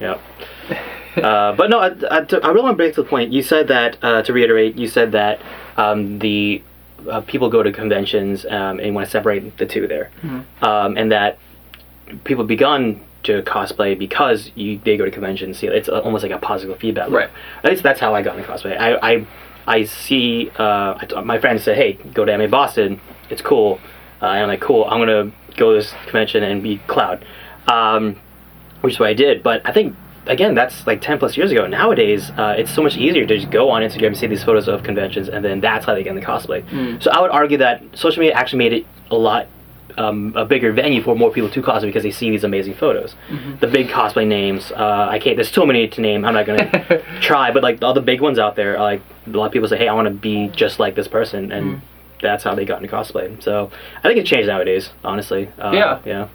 yeah. 0.00 0.18
uh, 1.22 1.54
but 1.56 1.70
no, 1.70 1.78
I, 1.80 1.86
I, 2.10 2.20
to- 2.24 2.40
I 2.44 2.48
really 2.48 2.62
want 2.62 2.74
to 2.74 2.76
break 2.76 2.94
to 2.94 3.02
the 3.02 3.08
point. 3.08 3.32
You 3.32 3.42
said 3.42 3.68
that 3.68 3.98
uh, 4.02 4.22
to 4.22 4.32
reiterate, 4.32 4.76
you 4.76 4.88
said 4.88 5.12
that 5.12 5.40
um, 5.76 6.18
the 6.18 6.62
uh, 7.08 7.20
people 7.22 7.48
go 7.48 7.62
to 7.62 7.70
conventions 7.72 8.44
um, 8.46 8.80
and 8.80 8.94
want 8.94 9.06
to 9.06 9.10
separate 9.10 9.56
the 9.58 9.66
two 9.66 9.86
there, 9.86 10.10
um, 10.62 10.96
and 10.96 11.12
that 11.12 11.38
people 12.24 12.42
have 12.44 12.48
begun 12.48 13.00
to 13.24 13.42
cosplay 13.42 13.98
because 13.98 14.50
you 14.54 14.78
they 14.78 14.96
go 14.96 15.04
to 15.04 15.10
conventions. 15.10 15.62
Know, 15.62 15.70
it's 15.72 15.88
almost 15.88 16.22
like 16.22 16.32
a 16.32 16.38
positive 16.38 16.78
feedback. 16.78 17.08
loop. 17.08 17.16
Right. 17.18 17.30
At 17.64 17.70
least 17.70 17.82
that's 17.82 18.00
how 18.00 18.14
I 18.14 18.22
got 18.22 18.36
into 18.38 18.48
cosplay. 18.50 18.78
I 18.78 18.96
I, 19.12 19.26
I 19.66 19.84
see 19.84 20.50
uh, 20.58 20.96
I 21.00 21.06
t- 21.08 21.20
my 21.22 21.38
friends 21.38 21.62
say, 21.64 21.74
"Hey, 21.74 21.92
go 22.14 22.24
to 22.24 22.36
MA 22.38 22.46
Boston. 22.46 23.00
It's 23.30 23.42
cool." 23.42 23.80
Uh, 24.22 24.26
and 24.26 24.42
I'm 24.42 24.48
like, 24.48 24.60
"Cool. 24.60 24.84
I'm 24.84 24.98
gonna 25.00 25.30
go 25.56 25.72
to 25.74 25.78
this 25.80 25.92
convention 26.04 26.42
and 26.42 26.62
be 26.62 26.78
Cloud," 26.86 27.24
um, 27.66 28.16
which 28.80 28.94
is 28.94 29.00
what 29.00 29.08
I 29.08 29.14
did. 29.14 29.42
But 29.42 29.62
I 29.64 29.72
think 29.72 29.94
again, 30.28 30.54
that's 30.54 30.86
like 30.86 31.00
10 31.00 31.18
plus 31.18 31.36
years 31.36 31.50
ago. 31.50 31.66
Nowadays, 31.66 32.30
uh, 32.36 32.54
it's 32.56 32.70
so 32.70 32.82
much 32.82 32.96
easier 32.96 33.26
to 33.26 33.36
just 33.38 33.50
go 33.50 33.70
on 33.70 33.82
Instagram 33.82 34.08
and 34.08 34.16
see 34.16 34.26
these 34.28 34.44
photos 34.44 34.68
of 34.68 34.82
conventions, 34.82 35.28
and 35.28 35.44
then 35.44 35.60
that's 35.60 35.84
how 35.86 35.94
they 35.94 36.02
get 36.02 36.10
in 36.10 36.16
the 36.20 36.24
cosplay. 36.26 36.62
So 37.02 37.10
I 37.10 37.20
would 37.20 37.30
argue 37.30 37.58
that 37.58 37.82
social 37.94 38.20
media 38.20 38.34
actually 38.36 38.58
made 38.58 38.72
it 38.72 38.86
a 39.10 39.16
lot 39.16 39.46
um, 39.96 40.32
a 40.36 40.44
bigger 40.44 40.72
venue 40.72 41.02
for 41.02 41.16
more 41.16 41.32
people 41.32 41.50
to 41.50 41.60
cosplay 41.60 41.86
because 41.86 42.04
they 42.04 42.12
see 42.12 42.30
these 42.30 42.44
amazing 42.44 42.74
photos. 42.74 43.16
The 43.60 43.66
big 43.66 43.88
cosplay 43.88 44.26
names, 44.28 44.70
uh, 44.70 45.08
I 45.10 45.18
can't. 45.18 45.36
There's 45.36 45.50
too 45.50 45.66
many 45.66 45.88
to 45.88 46.00
name. 46.00 46.24
I'm 46.24 46.34
not 46.34 46.46
gonna 46.46 47.02
try, 47.20 47.50
but 47.50 47.64
like 47.64 47.82
all 47.82 47.94
the 47.94 48.00
big 48.00 48.20
ones 48.20 48.38
out 48.38 48.54
there, 48.54 48.76
are, 48.78 48.82
like 48.84 49.02
a 49.26 49.30
lot 49.30 49.46
of 49.46 49.52
people 49.52 49.68
say, 49.68 49.76
"Hey, 49.76 49.88
I 49.88 49.94
want 49.94 50.06
to 50.06 50.14
be 50.14 50.48
just 50.48 50.78
like 50.78 50.94
this 50.94 51.08
person," 51.08 51.50
and 51.50 51.80
that's 52.22 52.44
how 52.44 52.54
they 52.54 52.64
got 52.64 52.80
into 52.82 52.94
cosplay. 52.94 53.42
So 53.42 53.70
I 53.98 54.02
think 54.02 54.18
it's 54.20 54.30
changed 54.30 54.46
nowadays. 54.46 54.90
Honestly, 55.02 55.48
uh, 55.58 55.72
Yeah. 55.72 55.98
yeah. 56.04 56.28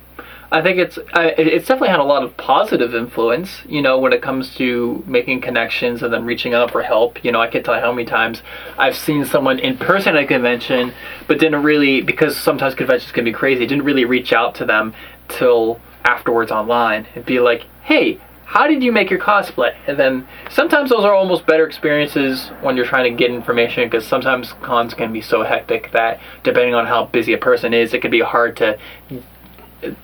I 0.53 0.61
think 0.61 0.77
it's 0.77 0.99
I, 1.13 1.29
it's 1.29 1.67
definitely 1.67 1.89
had 1.89 1.99
a 1.99 2.03
lot 2.03 2.21
of 2.21 2.37
positive 2.37 2.93
influence. 2.93 3.63
You 3.67 3.81
know, 3.81 3.97
when 3.97 4.13
it 4.13 4.21
comes 4.21 4.53
to 4.55 5.03
making 5.07 5.41
connections 5.41 6.03
and 6.03 6.13
then 6.13 6.25
reaching 6.25 6.53
out 6.53 6.69
for 6.69 6.83
help. 6.83 7.25
You 7.25 7.31
know, 7.31 7.41
I 7.41 7.47
can't 7.47 7.65
tell 7.65 7.73
you 7.73 7.81
how 7.81 7.91
many 7.91 8.05
times 8.05 8.43
I've 8.77 8.95
seen 8.95 9.25
someone 9.25 9.57
in 9.57 9.77
person 9.77 10.15
at 10.15 10.23
a 10.23 10.27
convention, 10.27 10.93
but 11.27 11.39
didn't 11.39 11.63
really 11.63 12.01
because 12.01 12.37
sometimes 12.37 12.75
conventions 12.75 13.11
can 13.11 13.25
be 13.25 13.33
crazy. 13.33 13.65
Didn't 13.65 13.83
really 13.83 14.05
reach 14.05 14.31
out 14.31 14.53
to 14.55 14.65
them 14.65 14.93
till 15.27 15.81
afterwards 16.05 16.51
online 16.51 17.07
and 17.15 17.25
be 17.25 17.39
like, 17.39 17.65
"Hey, 17.81 18.19
how 18.45 18.67
did 18.67 18.83
you 18.83 18.91
make 18.91 19.09
your 19.09 19.19
cosplay?" 19.19 19.73
And 19.87 19.97
then 19.97 20.27
sometimes 20.51 20.91
those 20.91 21.03
are 21.03 21.15
almost 21.15 21.47
better 21.47 21.65
experiences 21.65 22.49
when 22.61 22.77
you're 22.77 22.85
trying 22.85 23.11
to 23.11 23.17
get 23.17 23.31
information 23.31 23.85
because 23.89 24.05
sometimes 24.05 24.53
cons 24.61 24.93
can 24.93 25.11
be 25.11 25.21
so 25.21 25.41
hectic 25.41 25.91
that 25.93 26.19
depending 26.43 26.75
on 26.75 26.85
how 26.85 27.05
busy 27.05 27.33
a 27.33 27.39
person 27.39 27.73
is, 27.73 27.91
it 27.95 28.03
can 28.03 28.11
be 28.11 28.19
hard 28.21 28.55
to 28.57 28.77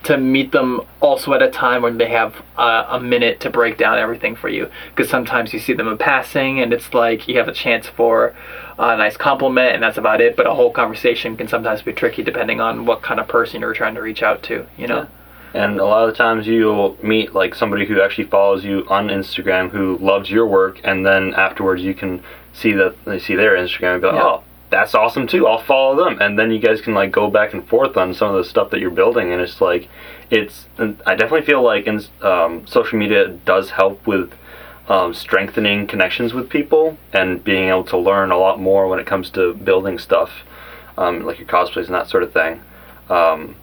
to 0.03 0.17
meet 0.17 0.51
them 0.51 0.81
also 1.01 1.33
at 1.33 1.41
a 1.41 1.49
time 1.49 1.81
when 1.81 1.97
they 1.97 2.09
have 2.09 2.35
uh, 2.57 2.85
a 2.89 2.99
minute 2.99 3.39
to 3.41 3.49
break 3.49 3.77
down 3.77 3.97
everything 3.97 4.35
for 4.35 4.49
you. 4.49 4.69
Because 4.89 5.09
sometimes 5.09 5.53
you 5.53 5.59
see 5.59 5.73
them 5.73 5.87
in 5.87 5.97
passing, 5.97 6.59
and 6.59 6.73
it's 6.73 6.93
like 6.93 7.27
you 7.27 7.37
have 7.37 7.47
a 7.47 7.53
chance 7.53 7.87
for 7.87 8.35
a 8.77 8.97
nice 8.97 9.17
compliment, 9.17 9.73
and 9.73 9.83
that's 9.83 9.97
about 9.97 10.21
it. 10.21 10.35
But 10.35 10.47
a 10.47 10.53
whole 10.53 10.71
conversation 10.71 11.37
can 11.37 11.47
sometimes 11.47 11.81
be 11.81 11.93
tricky 11.93 12.23
depending 12.23 12.59
on 12.61 12.85
what 12.85 13.01
kind 13.01 13.19
of 13.19 13.27
person 13.27 13.61
you're 13.61 13.73
trying 13.73 13.95
to 13.95 14.01
reach 14.01 14.23
out 14.23 14.43
to. 14.43 14.65
You 14.77 14.87
know. 14.87 15.07
And 15.53 15.79
a 15.79 15.85
lot 15.85 16.07
of 16.07 16.13
the 16.15 16.17
times 16.17 16.45
you'll 16.45 16.95
meet 17.01 17.33
like 17.33 17.55
somebody 17.55 17.85
who 17.87 18.01
actually 18.01 18.25
follows 18.25 18.63
you 18.63 18.85
on 18.87 19.07
Instagram 19.07 19.71
who 19.71 19.97
loves 19.97 20.29
your 20.29 20.45
work, 20.45 20.79
and 20.83 21.05
then 21.05 21.33
afterwards 21.33 21.81
you 21.81 21.93
can 21.93 22.23
see 22.53 22.73
that 22.73 23.03
they 23.05 23.19
see 23.19 23.35
their 23.35 23.55
Instagram 23.55 23.93
and 23.93 24.01
be 24.01 24.07
like, 24.07 24.15
Yeah. 24.17 24.23
oh, 24.23 24.43
that's 24.69 24.93
awesome 24.95 25.27
too. 25.27 25.47
I'll 25.47 25.61
follow 25.63 25.95
them, 26.03 26.21
and 26.21 26.37
then 26.37 26.51
you 26.51 26.59
guys 26.59 26.81
can 26.81 26.93
like 26.93 27.11
go 27.11 27.29
back 27.29 27.53
and 27.53 27.67
forth 27.67 27.97
on 27.97 28.13
some 28.13 28.29
of 28.33 28.37
the 28.43 28.49
stuff 28.49 28.69
that 28.71 28.79
you're 28.79 28.89
building, 28.91 29.31
and 29.31 29.41
it's 29.41 29.59
like, 29.61 29.87
it's. 30.29 30.67
I 30.77 31.15
definitely 31.15 31.41
feel 31.43 31.61
like 31.61 31.87
in, 31.87 32.01
um, 32.21 32.65
social 32.67 32.97
media 32.99 33.27
does 33.27 33.71
help 33.71 34.05
with. 34.07 34.33
Um, 34.87 35.13
strengthening 35.13 35.85
connections 35.85 36.33
with 36.33 36.49
people 36.49 36.97
and 37.13 37.43
being 37.43 37.69
able 37.69 37.83
to 37.83 37.95
learn 37.95 38.31
a 38.31 38.37
lot 38.39 38.59
more 38.59 38.87
when 38.87 38.97
it 38.99 39.05
comes 39.05 39.29
to 39.29 39.53
building 39.53 39.99
stuff, 39.99 40.31
um, 40.97 41.23
like 41.27 41.37
your 41.37 41.47
cosplays 41.47 41.85
and 41.85 41.93
that 41.93 42.09
sort 42.09 42.23
of 42.23 42.33
thing. 42.33 42.61
Um, 43.07 43.53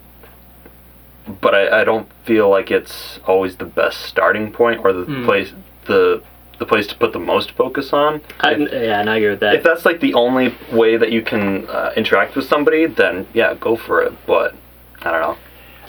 but 1.40 1.52
I, 1.52 1.80
I 1.80 1.82
don't 1.84 2.08
feel 2.24 2.48
like 2.48 2.70
it's 2.70 3.18
always 3.26 3.56
the 3.56 3.64
best 3.64 4.02
starting 4.02 4.52
point 4.52 4.84
or 4.84 4.92
the 4.92 5.02
Hmm. 5.04 5.24
place 5.24 5.52
the 5.86 6.22
the 6.58 6.66
place 6.66 6.86
to 6.88 6.94
put 6.96 7.12
the 7.12 7.18
most 7.18 7.52
focus 7.52 7.92
on. 7.92 8.22
I, 8.40 8.54
if, 8.54 8.72
yeah, 8.72 9.00
and 9.00 9.10
I 9.10 9.16
agree 9.16 9.30
with 9.30 9.40
that. 9.40 9.54
if 9.56 9.62
that's 9.62 9.84
like 9.84 10.00
the 10.00 10.14
only 10.14 10.54
way 10.72 10.96
that 10.96 11.12
you 11.12 11.22
can 11.22 11.68
uh, 11.68 11.92
interact 11.96 12.34
with 12.36 12.46
somebody, 12.46 12.86
then 12.86 13.26
yeah, 13.34 13.54
go 13.54 13.76
for 13.76 14.02
it. 14.02 14.12
But 14.26 14.54
I 15.02 15.10
don't 15.10 15.20
know. 15.20 15.38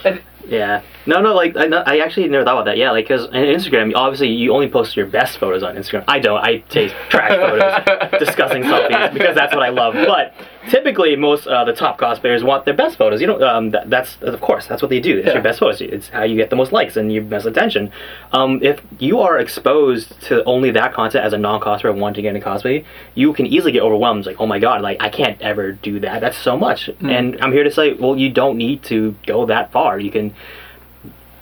And 0.03 0.21
Yeah. 0.47 0.81
No, 1.07 1.21
no, 1.21 1.33
like, 1.33 1.55
I, 1.55 1.65
I 1.67 1.97
actually 1.99 2.27
never 2.27 2.43
thought 2.43 2.55
about 2.55 2.65
that. 2.65 2.77
Yeah, 2.77 2.91
like, 2.91 3.05
because 3.05 3.25
on 3.27 3.33
Instagram, 3.33 3.93
obviously, 3.95 4.27
you 4.29 4.53
only 4.53 4.67
post 4.69 4.95
your 4.97 5.05
best 5.05 5.37
photos 5.37 5.63
on 5.63 5.75
Instagram. 5.75 6.03
I 6.07 6.19
don't. 6.19 6.39
I 6.43 6.57
take 6.69 6.91
trash 7.09 7.31
photos, 7.31 8.19
disgusting 8.19 8.63
selfies, 8.63 9.13
because 9.13 9.33
that's 9.33 9.53
what 9.55 9.63
I 9.63 9.69
love. 9.69 9.93
But 9.93 10.33
typically, 10.69 11.15
most 11.15 11.47
uh, 11.47 11.63
the 11.63 11.73
top 11.73 11.97
cosplayers 11.97 12.43
want 12.43 12.65
their 12.65 12.73
best 12.73 12.97
photos. 12.97 13.21
You 13.21 13.27
know, 13.27 13.41
um, 13.41 13.69
that, 13.71 13.89
that's, 13.89 14.17
of 14.21 14.41
course, 14.41 14.67
that's 14.67 14.81
what 14.81 14.89
they 14.89 14.99
do. 14.99 15.17
It's 15.17 15.27
Yeah. 15.27 15.33
your 15.33 15.41
best 15.43 15.59
photos. 15.59 15.79
It's 15.81 16.09
how 16.09 16.23
you 16.23 16.35
get 16.35 16.49
the 16.49 16.55
most 16.57 16.71
likes 16.73 16.97
and 16.97 17.11
your 17.11 17.23
best 17.23 17.45
attention. 17.45 17.91
Um, 18.33 18.59
if 18.61 18.81
you 18.99 19.19
are 19.21 19.37
exposed 19.39 20.19
to 20.23 20.43
only 20.43 20.71
that 20.71 20.93
content 20.93 21.23
as 21.23 21.31
a 21.33 21.37
non 21.37 21.61
cosplayer 21.61 21.95
wanting 21.97 22.15
to 22.15 22.21
get 22.23 22.35
into 22.35 22.45
cosplay, 22.47 22.83
you 23.15 23.31
can 23.31 23.45
easily 23.47 23.71
get 23.71 23.81
overwhelmed. 23.81 24.25
Like, 24.25 24.41
oh 24.41 24.45
my 24.45 24.59
god, 24.59 24.81
like, 24.81 24.97
I 25.01 25.07
can't 25.09 25.41
ever 25.41 25.71
do 25.71 26.01
that. 26.01 26.19
That's 26.19 26.37
so 26.37 26.57
much. 26.57 26.89
And 26.99 27.37
I'm 27.41 27.53
here 27.53 27.63
to 27.63 27.71
say, 27.71 27.93
well, 27.93 28.17
you 28.17 28.29
don't 28.29 28.57
need 28.57 28.83
to 28.83 29.15
go 29.25 29.45
that 29.45 29.71
far. 29.71 29.99
You 29.99 30.11
can 30.11 30.33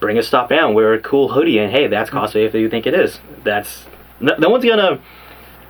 bring 0.06 0.20
a 0.20 0.24
stuff 0.24 0.50
down, 0.50 0.76
wear 0.76 0.94
a 0.94 1.00
cool 1.00 1.30
hoodie, 1.30 1.58
and 1.58 1.72
hey, 1.72 1.88
that's 1.88 2.12
mm-hmm. 2.12 2.20
cosplay 2.20 2.46
if 2.46 2.54
you 2.54 2.70
think 2.70 2.86
it 2.86 2.94
is. 2.94 3.20
That's 3.44 3.86
no, 4.20 4.36
no 4.38 4.50
one's 4.50 4.64
gonna. 4.64 5.00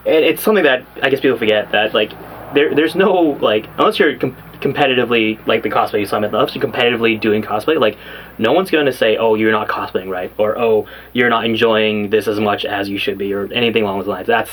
It, 0.04 0.24
it's 0.24 0.44
something 0.44 0.66
that 0.66 0.86
I 1.02 1.10
guess 1.10 1.22
people 1.22 1.38
forget 1.38 1.72
that 1.72 1.94
like 1.94 2.12
there 2.54 2.76
there's 2.76 2.96
no 2.96 3.14
like 3.14 3.68
unless 3.78 3.98
you're 3.98 4.18
com- 4.18 4.36
competitively 4.60 5.46
like 5.48 5.64
the 5.64 5.70
cosplay 5.70 6.06
summit, 6.06 6.34
unless 6.34 6.54
you're 6.54 6.64
competitively 6.64 7.20
doing 7.20 7.42
cosplay, 7.42 7.80
like 7.80 7.98
no 8.38 8.52
one's 8.52 8.70
gonna 8.70 8.92
say 8.92 9.16
oh 9.16 9.36
you're 9.36 9.54
not 9.54 9.70
cosplaying 9.70 10.10
right 10.10 10.34
or 10.38 10.58
oh 10.60 10.86
you're 11.14 11.30
not 11.30 11.46
enjoying 11.46 12.10
this 12.10 12.28
as 12.28 12.38
much 12.38 12.66
as 12.66 12.90
you 12.90 12.98
should 12.98 13.18
be 13.18 13.34
or 13.34 13.52
anything 13.54 13.84
along 13.84 14.00
those 14.00 14.08
lines. 14.08 14.28
That's 14.28 14.52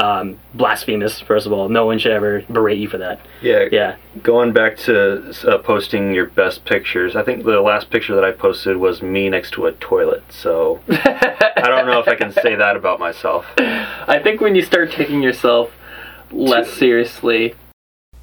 um, 0.00 0.38
blasphemous. 0.54 1.20
First 1.20 1.46
of 1.46 1.52
all, 1.52 1.68
no 1.68 1.84
one 1.84 1.98
should 1.98 2.12
ever 2.12 2.42
berate 2.48 2.78
you 2.78 2.88
for 2.88 2.98
that. 2.98 3.20
Yeah, 3.42 3.68
Yeah. 3.70 3.96
Going 4.22 4.52
back 4.52 4.78
to 4.78 5.34
uh, 5.46 5.58
posting 5.58 6.14
your 6.14 6.26
best 6.26 6.64
pictures, 6.64 7.16
I 7.16 7.22
think 7.22 7.44
the 7.44 7.60
last 7.60 7.90
picture 7.90 8.14
that 8.14 8.24
I 8.24 8.32
posted 8.32 8.78
was 8.78 9.02
me 9.02 9.28
next 9.28 9.52
to 9.52 9.66
a 9.66 9.72
toilet. 9.72 10.24
So 10.30 10.80
I 10.88 11.64
don't 11.66 11.86
know 11.86 12.00
if 12.00 12.08
I 12.08 12.14
can 12.14 12.32
say 12.32 12.54
that 12.54 12.76
about 12.76 12.98
myself. 12.98 13.46
I 13.58 14.18
think 14.22 14.40
when 14.40 14.54
you 14.54 14.62
start 14.62 14.90
taking 14.90 15.22
yourself 15.22 15.72
less 16.32 16.72
seriously, 16.78 17.54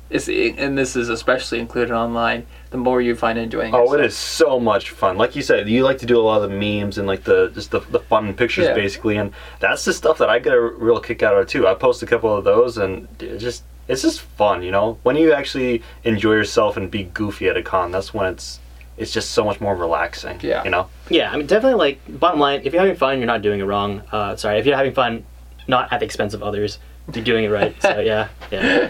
and 0.10 0.78
this 0.78 0.96
is 0.96 1.10
especially 1.10 1.60
included 1.60 1.94
online, 1.94 2.48
the 2.70 2.78
more 2.78 3.02
you 3.02 3.16
find 3.16 3.38
enjoying. 3.40 3.74
It. 3.74 3.78
Oh, 3.78 3.82
yourself. 3.84 4.00
it 4.00 4.06
is 4.06 4.18
so 4.18 4.60
much 4.60 4.90
fun. 4.92 5.18
Like 5.18 5.36
you 5.36 5.42
said, 5.42 5.70
you 5.70 5.84
like 5.84 6.00
to 6.00 6.06
do 6.06 6.20
a 6.20 6.22
lot 6.22 6.42
of 6.42 6.50
the 6.50 6.56
memes 6.56 6.98
and 6.98 7.08
like 7.08 7.24
the 7.24 7.50
just 7.54 7.72
the, 7.72 7.80
the 7.80 8.00
fun 8.00 8.34
pictures 8.34 8.66
Yeah. 8.66 8.74
basically, 8.74 9.18
and 9.18 9.32
that's 9.60 9.86
the 9.86 9.94
stuff 9.94 10.18
that 10.18 10.30
I 10.30 10.40
get 10.40 10.54
a 10.54 10.60
real 10.62 11.00
kick 11.00 11.24
out 11.24 11.38
of 11.38 11.48
too. 11.48 11.68
I 11.68 11.74
post 11.76 12.04
a 12.04 12.06
couple 12.06 12.36
of 12.36 12.44
those, 12.44 12.78
and 12.78 13.08
it 13.22 13.38
just 13.38 13.64
it's 13.88 14.02
just 14.02 14.20
fun, 14.22 14.64
you 14.64 14.72
know. 14.72 14.98
When 15.04 15.16
you 15.16 15.32
actually 15.34 15.82
enjoy 16.04 16.34
yourself 16.34 16.76
and 16.78 16.92
be 16.92 17.04
goofy 17.04 17.48
at 17.48 17.56
a 17.56 17.64
con, 17.64 17.92
that's 17.92 18.14
when 18.14 18.26
it's 18.34 18.60
it's 18.98 19.14
just 19.14 19.32
so 19.32 19.46
much 19.46 19.62
more 19.62 19.76
relaxing. 19.76 20.40
Yeah. 20.42 20.64
you 20.64 20.72
know. 20.72 20.90
Yeah, 21.10 21.32
I 21.32 21.38
mean, 21.38 21.46
definitely. 21.46 21.78
Like, 21.78 22.20
bottom 22.20 22.40
line, 22.40 22.62
if 22.64 22.74
you're 22.74 22.82
having 22.82 22.96
fun, 22.98 23.20
you're 23.20 23.28
not 23.28 23.44
doing 23.44 23.60
it 23.60 23.64
wrong. 23.66 24.02
Uh, 24.12 24.36
sorry, 24.36 24.58
if 24.60 24.66
you're 24.66 24.76
having 24.76 24.94
fun, 24.94 25.24
not 25.68 25.94
at 25.94 26.00
the 26.00 26.06
expense 26.06 26.34
of 26.34 26.42
others, 26.42 26.80
you're 27.14 27.24
doing 27.24 27.46
it 27.46 27.50
right. 27.50 27.80
So 27.82 28.00
yeah, 28.12 28.28
yeah. 28.52 28.90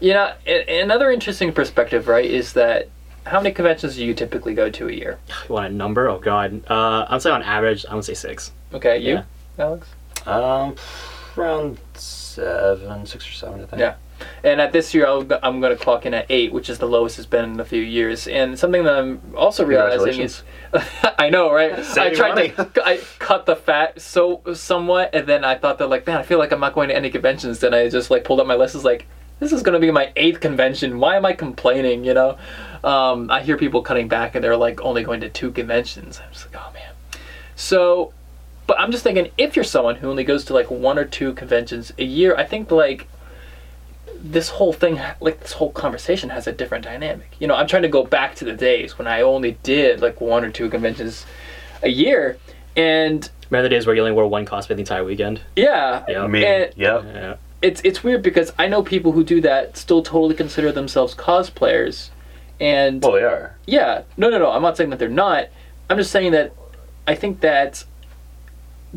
You 0.00 0.14
know, 0.14 0.32
another 0.46 1.10
interesting 1.10 1.52
perspective, 1.52 2.08
right, 2.08 2.24
is 2.24 2.54
that 2.54 2.88
how 3.26 3.38
many 3.38 3.52
conventions 3.52 3.96
do 3.96 4.04
you 4.04 4.14
typically 4.14 4.54
go 4.54 4.70
to 4.70 4.88
a 4.88 4.92
year? 4.92 5.18
You 5.48 5.54
want 5.54 5.72
a 5.72 5.74
number? 5.74 6.08
Oh 6.08 6.18
God, 6.18 6.62
uh, 6.68 7.06
I'd 7.08 7.22
say 7.22 7.30
on 7.30 7.42
average, 7.42 7.84
I 7.86 7.94
would 7.94 8.04
say 8.04 8.14
six. 8.14 8.52
Okay, 8.72 8.98
you, 8.98 9.14
Yeah. 9.14 9.24
Alex? 9.58 9.88
Um, 10.26 10.74
around 11.36 11.78
seven, 11.94 13.06
six 13.06 13.28
or 13.28 13.32
seven, 13.32 13.62
I 13.62 13.66
think. 13.66 13.80
Yeah. 13.80 13.94
And 14.44 14.60
at 14.60 14.72
this 14.72 14.92
year, 14.92 15.06
I'll, 15.06 15.26
i'm 15.42 15.60
going 15.60 15.76
to 15.76 15.82
clock 15.82 16.04
in 16.04 16.12
at 16.12 16.26
eight, 16.28 16.52
which 16.52 16.68
is 16.68 16.78
the 16.78 16.86
lowest 16.86 17.18
it's 17.18 17.26
been 17.26 17.52
in 17.52 17.60
a 17.60 17.64
few 17.64 17.80
years. 17.82 18.28
And 18.28 18.58
something 18.58 18.84
that 18.84 18.94
I'm 18.94 19.20
also 19.34 19.64
realizing 19.64 20.20
is, 20.20 20.42
I 21.18 21.30
know, 21.30 21.52
right? 21.52 21.72
I 21.98 22.10
tried 22.10 22.34
money. 22.34 22.50
to, 22.50 22.70
I 22.84 23.00
cut 23.18 23.46
the 23.46 23.56
fat 23.56 24.00
so 24.00 24.42
somewhat, 24.54 25.10
and 25.14 25.26
then 25.26 25.44
I 25.44 25.54
thought 25.56 25.78
that 25.78 25.88
like, 25.88 26.06
man, 26.06 26.18
I 26.18 26.22
feel 26.22 26.38
like 26.38 26.52
I'm 26.52 26.60
not 26.60 26.74
going 26.74 26.88
to 26.88 26.96
any 26.96 27.10
conventions. 27.10 27.60
Then 27.60 27.74
I 27.74 27.88
just 27.88 28.10
like 28.10 28.24
pulled 28.24 28.40
up 28.40 28.46
my 28.46 28.56
list. 28.56 28.74
Is 28.74 28.84
like, 28.84 29.06
this 29.40 29.52
is 29.52 29.62
going 29.62 29.72
to 29.74 29.80
be 29.80 29.90
my 29.90 30.12
eighth 30.16 30.40
convention. 30.40 30.98
Why 31.00 31.16
am 31.16 31.24
I 31.26 31.32
complaining? 31.32 32.04
You 32.04 32.14
know, 32.14 32.38
um, 32.84 33.30
I 33.30 33.42
hear 33.42 33.56
people 33.56 33.82
cutting 33.82 34.08
back, 34.08 34.34
and 34.34 34.44
they're 34.44 34.56
like 34.56 34.80
only 34.82 35.02
going 35.02 35.20
to 35.22 35.28
two 35.28 35.50
conventions. 35.50 36.20
I'm 36.24 36.32
just 36.32 36.46
like, 36.52 36.62
oh 36.62 36.72
man. 36.72 36.92
So, 37.56 38.12
but 38.66 38.78
I'm 38.78 38.92
just 38.92 39.02
thinking, 39.02 39.30
if 39.36 39.56
you're 39.56 39.64
someone 39.64 39.96
who 39.96 40.08
only 40.08 40.24
goes 40.24 40.44
to 40.46 40.54
like 40.54 40.70
one 40.70 40.98
or 40.98 41.04
two 41.04 41.32
conventions 41.34 41.92
a 41.98 42.04
year, 42.04 42.36
I 42.36 42.44
think 42.44 42.70
like 42.70 43.08
this 44.22 44.50
whole 44.50 44.72
thing, 44.72 45.00
like 45.20 45.40
this 45.40 45.52
whole 45.52 45.72
conversation, 45.72 46.30
has 46.30 46.46
a 46.46 46.52
different 46.52 46.84
dynamic. 46.84 47.34
You 47.38 47.46
know, 47.46 47.54
I'm 47.54 47.66
trying 47.66 47.82
to 47.82 47.88
go 47.88 48.04
back 48.04 48.34
to 48.36 48.44
the 48.44 48.52
days 48.52 48.98
when 48.98 49.08
I 49.08 49.22
only 49.22 49.52
did 49.62 50.00
like 50.00 50.20
one 50.20 50.44
or 50.44 50.50
two 50.50 50.68
conventions 50.70 51.24
a 51.82 51.88
year, 51.88 52.36
and 52.76 53.28
Remember 53.50 53.64
the 53.64 53.74
days 53.74 53.84
where 53.84 53.96
you 53.96 54.02
only 54.02 54.12
wore 54.12 54.28
one 54.28 54.46
cosplay 54.46 54.68
the 54.68 54.80
entire 54.80 55.02
weekend? 55.02 55.40
yeah, 55.56 56.04
Yeah. 56.06 56.26
Me, 56.28 56.44
And- 56.44 56.72
yep. 56.76 57.04
Yeah. 57.04 57.34
It's 57.62 57.80
it's 57.84 58.02
weird 58.02 58.22
because 58.22 58.52
I 58.58 58.68
know 58.68 58.82
people 58.82 59.12
who 59.12 59.22
do 59.24 59.40
that 59.42 59.76
still 59.76 60.02
totally 60.02 60.34
consider 60.34 60.72
themselves 60.72 61.14
cosplayers, 61.14 62.10
and 62.58 63.02
Well, 63.02 63.12
they 63.12 63.22
are. 63.22 63.56
yeah, 63.66 64.02
no, 64.16 64.30
no, 64.30 64.38
no. 64.38 64.50
I'm 64.50 64.62
not 64.62 64.76
saying 64.76 64.90
that 64.90 64.98
they're 64.98 65.08
not. 65.08 65.48
I'm 65.88 65.98
just 65.98 66.10
saying 66.10 66.32
that 66.32 66.52
I 67.06 67.14
think 67.14 67.40
that 67.40 67.84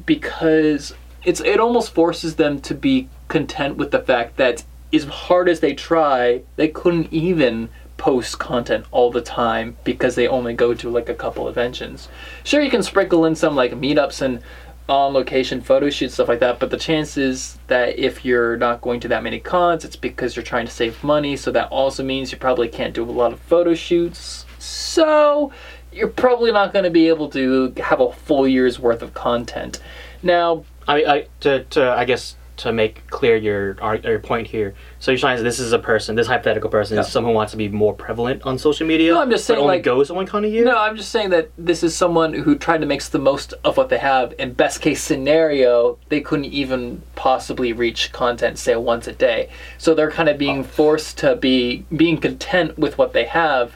because 0.05 0.93
it's 1.23 1.39
it 1.41 1.59
almost 1.59 1.93
forces 1.93 2.35
them 2.35 2.59
to 2.61 2.73
be 2.75 3.09
content 3.27 3.77
with 3.77 3.91
the 3.91 3.99
fact 3.99 4.37
that 4.37 4.63
as 4.93 5.05
hard 5.05 5.49
as 5.49 5.59
they 5.59 5.73
try, 5.73 6.41
they 6.55 6.67
couldn't 6.67 7.11
even 7.11 7.69
post 7.97 8.37
content 8.37 8.85
all 8.91 9.11
the 9.11 9.21
time 9.21 9.77
because 9.83 10.15
they 10.15 10.27
only 10.27 10.53
go 10.53 10.73
to 10.73 10.89
like 10.89 11.09
a 11.09 11.13
couple 11.13 11.45
conventions. 11.45 12.09
Sure, 12.43 12.61
you 12.61 12.69
can 12.69 12.83
sprinkle 12.83 13.25
in 13.25 13.35
some 13.35 13.55
like 13.55 13.71
meetups 13.71 14.21
and 14.21 14.41
on 14.89 15.13
location 15.13 15.61
photo 15.61 15.89
shoots 15.89 16.15
stuff 16.15 16.27
like 16.27 16.39
that, 16.39 16.59
but 16.59 16.69
the 16.69 16.77
chances 16.77 17.57
that 17.67 17.97
if 17.97 18.25
you're 18.25 18.57
not 18.57 18.81
going 18.81 18.99
to 18.99 19.07
that 19.07 19.23
many 19.23 19.39
cons, 19.39 19.85
it's 19.85 19.95
because 19.95 20.35
you're 20.35 20.43
trying 20.43 20.65
to 20.65 20.71
save 20.71 21.03
money. 21.03 21.37
So 21.37 21.51
that 21.51 21.69
also 21.69 22.03
means 22.03 22.31
you 22.31 22.37
probably 22.37 22.67
can't 22.67 22.93
do 22.93 23.03
a 23.03 23.11
lot 23.11 23.31
of 23.31 23.39
photo 23.39 23.73
shoots. 23.73 24.45
So 24.59 25.51
you're 25.91 26.09
probably 26.09 26.51
not 26.51 26.73
going 26.73 26.83
to 26.83 26.91
be 26.91 27.07
able 27.07 27.29
to 27.29 27.73
have 27.77 28.01
a 28.01 28.11
full 28.11 28.47
year's 28.47 28.79
worth 28.79 29.01
of 29.01 29.13
content. 29.13 29.79
Now, 30.21 30.65
I 30.87 31.05
I, 31.05 31.27
to, 31.41 31.63
to 31.63 31.91
I 31.91 32.05
guess 32.05 32.35
to 32.57 32.71
make 32.71 33.07
clear 33.07 33.35
your 33.35 33.77
your 34.03 34.19
point 34.19 34.47
here. 34.47 34.73
So 34.99 35.11
you're 35.11 35.19
trying 35.19 35.37
to 35.37 35.39
say 35.39 35.43
this 35.43 35.59
is 35.59 35.73
a 35.73 35.79
person, 35.79 36.15
this 36.15 36.27
hypothetical 36.27 36.69
person 36.69 36.97
is 36.97 37.07
someone 37.07 37.33
who 37.33 37.35
wants 37.35 37.51
to 37.51 37.57
be 37.57 37.69
more 37.69 37.93
prevalent 37.93 38.43
on 38.43 38.57
social 38.57 38.87
media. 38.87 39.13
No, 39.13 39.21
I'm 39.21 39.29
just 39.29 39.47
but 39.47 39.53
saying, 39.53 39.59
only 39.63 39.75
like- 39.77 39.83
goes 39.83 40.07
to 40.07 40.13
one 40.13 40.25
con 40.25 40.45
a 40.45 40.47
year. 40.47 40.65
No, 40.65 40.77
I'm 40.77 40.95
just 40.95 41.11
saying 41.11 41.29
that 41.31 41.49
this 41.57 41.83
is 41.83 41.95
someone 41.95 42.33
who 42.33 42.55
tried 42.55 42.81
to 42.81 42.87
make 42.87 43.03
the 43.03 43.19
most 43.19 43.53
of 43.63 43.75
what 43.75 43.89
they 43.89 43.97
have. 43.97 44.33
In 44.37 44.53
best 44.53 44.81
case 44.81 45.01
scenario, 45.01 45.97
they 46.09 46.21
couldn't 46.21 46.45
even 46.45 47.01
possibly 47.15 47.73
reach 47.73 48.11
content 48.11 48.57
say 48.57 48.75
once 48.75 49.07
a 49.07 49.13
day. 49.13 49.49
So 49.77 49.93
they're 49.93 50.11
kind 50.11 50.29
of 50.29 50.37
being 50.37 50.59
oh. 50.59 50.63
forced 50.63 51.17
to 51.19 51.35
be 51.35 51.85
being 51.95 52.17
content 52.17 52.77
with 52.77 52.97
what 52.97 53.13
they 53.13 53.25
have, 53.25 53.75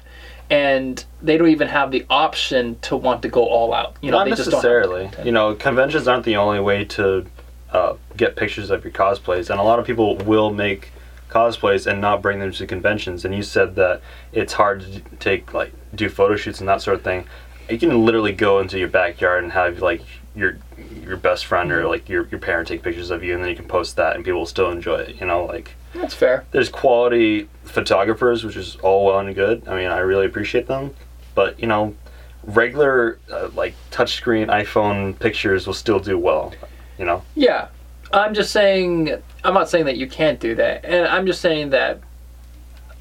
and 0.50 1.04
they 1.22 1.38
don't 1.38 1.50
even 1.50 1.68
have 1.68 1.92
the 1.92 2.06
option 2.10 2.78
to 2.82 2.96
want 2.96 3.22
to 3.24 3.30
go 3.30 3.46
all 3.46 3.74
out. 3.74 3.96
You 4.02 4.12
know, 4.12 4.20
Not 4.20 4.26
they 4.26 4.32
just 4.32 4.50
don't 4.50 4.64
have 4.64 4.64
necessarily. 4.64 5.10
You 5.26 5.32
know, 5.32 5.56
conventions 5.56 6.08
aren't 6.08 6.26
the 6.26 6.38
only 6.38 6.60
way 6.60 6.86
to 6.86 7.26
uh, 7.72 7.96
get 8.16 8.36
pictures 8.36 8.70
of 8.70 8.84
your 8.84 8.94
cosplays, 8.94 9.50
and 9.50 9.60
a 9.60 9.64
lot 9.64 9.80
of 9.80 9.86
people 9.86 10.18
will 10.18 10.52
make 10.52 10.92
cosplays 11.30 11.86
and 11.86 12.00
not 12.00 12.22
bring 12.22 12.40
them 12.40 12.52
to 12.52 12.66
conventions. 12.66 13.26
And 13.26 13.36
you 13.36 13.44
said 13.44 13.76
that 13.76 14.02
it's 14.32 14.54
hard 14.54 14.82
to 14.82 15.02
take 15.20 15.54
like 15.54 15.74
do 15.96 16.10
photo 16.10 16.36
shoots 16.36 16.60
and 16.60 16.70
that 16.70 16.82
sort 16.82 16.98
of 16.98 17.04
thing. 17.04 17.26
You 17.70 17.78
can 17.78 18.06
literally 18.06 18.32
go 18.32 18.60
into 18.60 18.80
your 18.80 18.88
backyard 18.88 19.44
and 19.44 19.52
have 19.52 19.82
like 19.82 20.02
your 20.36 20.58
your 21.04 21.18
best 21.18 21.46
friend 21.46 21.72
or 21.72 21.88
like 21.88 22.08
your 22.08 22.28
your 22.28 22.40
parent 22.40 22.68
take 22.68 22.84
pictures 22.84 23.12
of 23.12 23.24
you, 23.24 23.34
and 23.34 23.44
then 23.44 23.50
you 23.50 23.56
can 23.56 23.68
post 23.68 23.96
that, 23.98 24.16
and 24.16 24.24
people 24.24 24.40
will 24.40 24.46
still 24.46 24.72
enjoy 24.72 24.98
it. 24.98 25.20
You 25.20 25.28
know, 25.28 25.46
like 25.46 25.76
That's 25.94 26.14
fair. 26.14 26.46
there's 26.52 26.70
quality 26.70 27.50
photographers, 27.64 28.44
which 28.44 28.56
is 28.56 28.78
all 28.78 29.06
well 29.06 29.20
and 29.20 29.36
good. 29.36 29.68
I 29.68 29.76
mean, 29.76 29.88
I 29.88 30.00
really 30.00 30.26
appreciate 30.26 30.68
them, 30.68 30.96
but 31.36 31.60
you 31.60 31.68
know, 31.68 31.96
regular 32.44 33.20
uh, 33.32 33.50
like 33.54 33.76
touchscreen 33.92 34.48
iPhone 34.48 35.20
pictures 35.20 35.68
will 35.68 35.74
still 35.74 36.00
do 36.00 36.18
well. 36.18 36.54
You 36.98 37.06
know, 37.06 37.24
Yeah. 37.36 37.68
I'm 38.12 38.34
just 38.34 38.52
saying, 38.52 39.22
I'm 39.44 39.54
not 39.54 39.70
saying 39.70 39.86
that 39.86 39.98
you 39.98 40.08
can't 40.08 40.40
do 40.40 40.56
that. 40.56 40.86
And 40.86 41.08
I'm 41.08 41.26
just 41.26 41.42
saying 41.42 41.72
that 41.72 42.00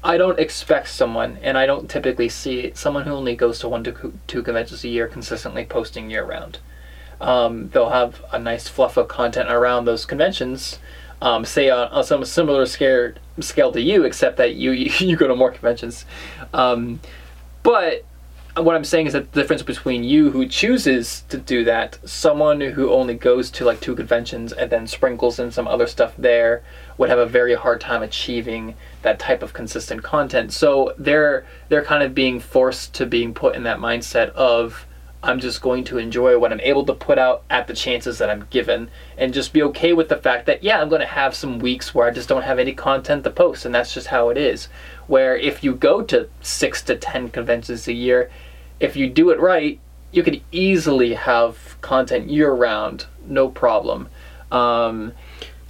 I 0.03 0.17
don't 0.17 0.39
expect 0.39 0.89
someone, 0.89 1.37
and 1.41 1.57
I 1.57 1.65
don't 1.65 1.89
typically 1.89 2.29
see 2.29 2.71
someone 2.75 3.03
who 3.03 3.11
only 3.11 3.35
goes 3.35 3.59
to 3.59 3.69
one 3.69 3.83
to 3.85 4.13
two 4.27 4.43
conventions 4.43 4.83
a 4.83 4.89
year 4.89 5.07
consistently 5.07 5.65
posting 5.65 6.09
year 6.09 6.23
round. 6.23 6.59
Um, 7.19 7.69
they'll 7.69 7.89
have 7.89 8.23
a 8.31 8.37
nice 8.37 8.67
fluff 8.67 8.95
of 8.97 9.07
content 9.07 9.49
around 9.51 9.85
those 9.85 10.05
conventions, 10.05 10.77
um, 11.21 11.45
say 11.45 11.69
on, 11.69 11.87
on 11.87 12.03
some 12.03 12.23
similar 12.25 12.65
scale, 12.65 13.13
scale 13.39 13.71
to 13.71 13.81
you, 13.81 14.03
except 14.03 14.37
that 14.37 14.55
you, 14.55 14.71
you 14.71 15.15
go 15.15 15.27
to 15.27 15.35
more 15.35 15.51
conventions. 15.51 16.05
Um, 16.53 16.99
but 17.63 18.05
what 18.59 18.75
I'm 18.75 18.83
saying 18.83 19.07
is 19.07 19.13
that 19.13 19.31
the 19.31 19.41
difference 19.41 19.61
between 19.61 20.03
you 20.03 20.31
who 20.31 20.47
chooses 20.47 21.23
to 21.29 21.37
do 21.37 21.63
that, 21.65 21.99
someone 22.07 22.61
who 22.61 22.91
only 22.91 23.13
goes 23.13 23.51
to 23.51 23.65
like 23.65 23.79
two 23.79 23.95
conventions 23.95 24.51
and 24.51 24.69
then 24.71 24.87
sprinkles 24.87 25.39
in 25.39 25.51
some 25.51 25.67
other 25.67 25.87
stuff 25.87 26.13
there, 26.17 26.63
would 26.97 27.09
have 27.09 27.19
a 27.19 27.25
very 27.25 27.55
hard 27.55 27.81
time 27.81 28.01
achieving 28.01 28.75
that 29.01 29.19
type 29.19 29.43
of 29.43 29.53
consistent 29.53 30.03
content. 30.03 30.51
So 30.53 30.93
they're 30.97 31.45
they're 31.69 31.83
kind 31.83 32.03
of 32.03 32.15
being 32.15 32.39
forced 32.39 32.93
to 32.95 33.05
being 33.05 33.33
put 33.33 33.55
in 33.55 33.63
that 33.63 33.79
mindset 33.79 34.29
of 34.31 34.85
I'm 35.23 35.39
just 35.39 35.61
going 35.61 35.83
to 35.85 35.97
enjoy 35.97 36.37
what 36.37 36.53
I'm 36.53 36.61
able 36.61 36.85
to 36.85 36.93
put 36.93 37.17
out 37.17 37.43
at 37.49 37.67
the 37.67 37.73
chances 37.73 38.19
that 38.19 38.29
I'm 38.29 38.47
given 38.49 38.89
and 39.17 39.33
just 39.33 39.51
be 39.51 39.63
okay 39.63 39.91
with 39.91 40.09
the 40.09 40.17
fact 40.17 40.45
that 40.45 40.63
yeah, 40.63 40.79
I'm 40.79 40.89
going 40.89 41.01
to 41.01 41.07
have 41.07 41.35
some 41.35 41.59
weeks 41.59 41.93
where 41.93 42.07
I 42.07 42.11
just 42.11 42.29
don't 42.29 42.43
have 42.43 42.59
any 42.59 42.73
content 42.73 43.23
to 43.23 43.31
post 43.31 43.65
and 43.65 43.73
that's 43.73 43.93
just 43.93 44.07
how 44.07 44.29
it 44.29 44.37
is. 44.37 44.67
Where 45.07 45.35
if 45.35 45.63
you 45.63 45.73
go 45.73 46.01
to 46.03 46.29
6 46.41 46.81
to 46.83 46.95
10 46.95 47.31
conventions 47.31 47.87
a 47.87 47.93
year, 47.93 48.29
if 48.79 48.95
you 48.95 49.09
do 49.09 49.29
it 49.29 49.39
right, 49.39 49.79
you 50.11 50.23
could 50.23 50.41
easily 50.51 51.13
have 51.13 51.77
content 51.81 52.29
year 52.29 52.51
round, 52.51 53.05
no 53.25 53.49
problem. 53.49 54.09
Um, 54.51 55.13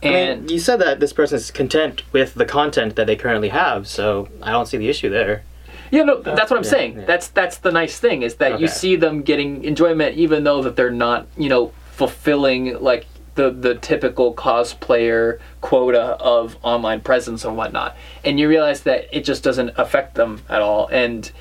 I 0.04 0.06
mean, 0.06 0.16
and 0.16 0.52
you 0.52 0.60
said 0.60 0.78
that 0.78 1.00
this 1.00 1.12
person 1.12 1.38
is 1.38 1.50
content 1.50 2.04
with 2.12 2.36
the 2.36 2.46
content 2.46 2.96
that 2.96 3.08
they 3.08 3.16
currently 3.16 3.50
have, 3.50 3.88
so 3.88 4.30
I 4.42 4.52
don't 4.52 4.68
see 4.68 4.78
the 4.78 4.90
issue 4.90 5.10
there. 5.10 5.44
Yeah, 5.90 6.04
no, 6.04 6.22
that's 6.22 6.52
what 6.52 6.58
I'm 6.58 6.64
yeah, 6.64 6.70
saying. 6.70 7.00
yeah. 7.00 7.06
That's 7.06 7.30
that's 7.30 7.58
the 7.58 7.72
nice 7.72 7.98
thing 7.98 8.22
is 8.22 8.36
that 8.36 8.60
you 8.60 8.68
see 8.68 8.96
them 8.96 9.22
getting 9.22 9.64
enjoyment, 9.64 10.18
even 10.18 10.44
though 10.44 10.62
that 10.64 10.76
they're 10.76 10.92
not, 10.92 11.28
you 11.38 11.50
know, 11.50 11.72
fulfilling 11.92 12.80
like 12.82 13.08
the 13.36 13.50
the 13.50 13.76
typical 13.76 14.34
cosplayer 14.34 15.40
quota 15.62 16.02
of 16.20 16.58
online 16.62 17.02
presence 17.02 17.46
and 17.46 17.56
whatnot. 17.56 17.96
And 18.24 18.40
you 18.40 18.50
realize 18.50 18.84
that 18.84 19.08
it 19.16 19.24
just 19.24 19.44
doesn't 19.44 19.72
affect 19.78 20.16
them 20.16 20.42
at 20.50 20.62
all, 20.62 20.88
and 20.88 21.32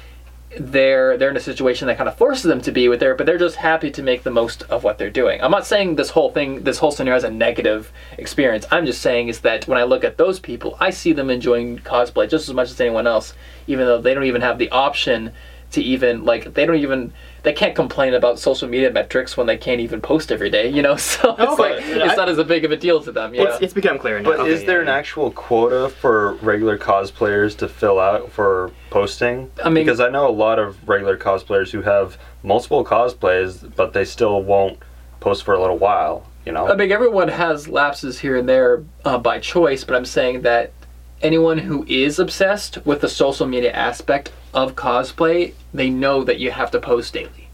they're 0.58 1.16
they're 1.16 1.30
in 1.30 1.36
a 1.36 1.40
situation 1.40 1.86
that 1.88 1.96
kind 1.96 2.08
of 2.08 2.16
forces 2.16 2.44
them 2.44 2.60
to 2.62 2.72
be 2.72 2.88
with 2.88 3.00
there, 3.00 3.14
but 3.14 3.26
they're 3.26 3.38
just 3.38 3.56
happy 3.56 3.90
to 3.90 4.02
make 4.02 4.22
the 4.22 4.30
most 4.30 4.62
of 4.64 4.84
what 4.84 4.98
they're 4.98 5.10
doing. 5.10 5.40
I'm 5.42 5.50
not 5.50 5.66
saying 5.66 5.96
this 5.96 6.10
whole 6.10 6.30
thing, 6.30 6.62
this 6.64 6.78
whole 6.78 6.90
scenario 6.90 7.18
is 7.18 7.25
a 7.25 7.30
negative 7.30 7.92
experience. 8.18 8.66
I'm 8.70 8.86
just 8.86 9.02
saying 9.02 9.28
is 9.28 9.40
that 9.40 9.69
when 9.69 9.78
I 9.78 9.84
look 9.84 10.04
at 10.04 10.16
those 10.16 10.40
people, 10.40 10.76
I 10.80 10.90
see 10.90 11.12
them 11.12 11.30
enjoying 11.30 11.78
cosplay 11.78 12.28
just 12.28 12.49
as 12.49 12.54
much 12.54 12.71
as 12.71 12.80
anyone 12.80 13.06
else, 13.06 13.34
even 13.66 13.86
though 13.86 14.00
they 14.00 14.14
don't 14.14 14.25
even 14.25 14.42
have 14.42 14.58
the 14.58 14.71
option 14.71 15.32
to 15.73 15.82
even 15.82 16.25
like 16.25 16.54
they 16.54 16.64
don't 16.64 16.76
even 16.76 17.12
they 17.47 17.52
can't 17.52 17.76
complain 17.76 18.13
about 18.13 18.41
social 18.41 18.67
media 18.67 18.91
metrics 18.91 19.37
when 19.37 19.47
they 19.47 19.56
can't 19.56 19.80
even 19.80 20.00
post 20.00 20.32
every 20.32 20.50
day, 20.50 20.69
you 20.69 20.82
know. 20.82 20.97
So 21.06 21.37
it's 21.39 21.59
like 21.61 21.76
it's 21.78 22.17
not 22.17 22.28
as 22.28 22.39
a 22.39 22.45
big 22.45 22.65
of 22.65 22.73
a 22.73 22.76
deal 22.76 23.00
to 23.02 23.13
them. 23.13 23.32
Yeah. 23.32 23.45
It's, 23.45 23.63
it's 23.63 23.73
become 23.73 23.99
clear 23.99 24.19
now. 24.19 24.30
but 24.30 24.41
Okay, 24.41 24.50
is 24.50 24.65
there 24.65 24.78
yeah, 24.78 24.82
an 24.82 24.87
yeah. 24.89 24.97
actual 24.97 25.30
quota 25.30 25.89
for 25.89 26.35
regular 26.43 26.76
cosplayers 26.76 27.56
to 27.59 27.69
fill 27.69 28.00
out 28.00 28.32
for 28.32 28.73
posting? 28.91 29.52
I 29.65 29.69
mean- 29.69 29.85
because 29.87 30.00
I 30.00 30.09
know 30.09 30.28
a 30.28 30.32
lot 30.47 30.59
of 30.59 30.89
regular 30.89 31.17
cosplayers 31.17 31.71
who 31.71 31.82
have 31.82 32.19
multiple 32.43 32.85
cosplays, 32.85 33.73
but 33.76 33.93
they 33.93 34.04
still 34.04 34.43
won't 34.43 34.80
post 35.21 35.45
for 35.45 35.54
a 35.54 35.61
little 35.61 35.78
while. 35.78 36.26
You 36.45 36.52
know, 36.52 36.67
I 36.69 36.75
mean, 36.75 36.91
everyone 36.91 37.28
has 37.28 37.69
lapses 37.69 38.19
here 38.19 38.37
and 38.37 38.49
there 38.49 38.85
uh, 39.04 39.19
by 39.19 39.39
choice, 39.39 39.85
but 39.85 39.95
I'm 39.95 40.04
saying 40.04 40.43
that 40.43 40.73
anyone 41.22 41.58
who 41.58 41.84
is 41.88 42.18
obsessed 42.18 42.84
with 42.84 43.00
the 43.00 43.08
social 43.08 43.46
media 43.46 43.72
aspect 43.72 44.32
of 44.52 44.74
cosplay, 44.74 45.54
they 45.72 45.90
know 45.90 46.24
that 46.24 46.38
you 46.38 46.50
have 46.50 46.70
to 46.70 46.80
post 46.80 47.14
daily. 47.14 47.48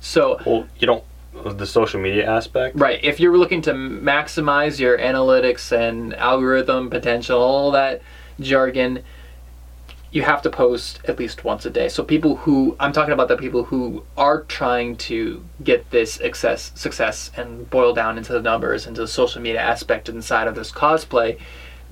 So, 0.00 0.40
well, 0.46 0.66
you 0.78 0.86
don't 0.86 1.04
the 1.32 1.66
social 1.66 2.00
media 2.00 2.28
aspect. 2.28 2.76
right, 2.76 3.02
if 3.02 3.20
you're 3.20 3.36
looking 3.36 3.62
to 3.62 3.72
maximize 3.72 4.78
your 4.78 4.98
analytics 4.98 5.70
and 5.72 6.14
algorithm 6.16 6.90
potential, 6.90 7.40
all 7.40 7.70
that 7.70 8.02
jargon, 8.40 9.02
you 10.10 10.22
have 10.22 10.42
to 10.42 10.50
post 10.50 11.00
at 11.04 11.18
least 11.18 11.44
once 11.44 11.64
a 11.64 11.70
day. 11.70 11.88
So 11.88 12.02
people 12.02 12.36
who 12.36 12.76
I'm 12.80 12.92
talking 12.92 13.12
about 13.12 13.28
the 13.28 13.36
people 13.36 13.64
who 13.64 14.04
are 14.16 14.42
trying 14.42 14.96
to 14.96 15.44
get 15.62 15.88
this 15.90 16.14
success 16.14 16.72
success 16.74 17.30
and 17.36 17.70
boil 17.70 17.94
down 17.94 18.18
into 18.18 18.32
the 18.32 18.42
numbers 18.42 18.86
into 18.86 19.02
the 19.02 19.08
social 19.08 19.40
media 19.40 19.60
aspect 19.60 20.08
inside 20.08 20.48
of 20.48 20.56
this 20.56 20.72
cosplay, 20.72 21.38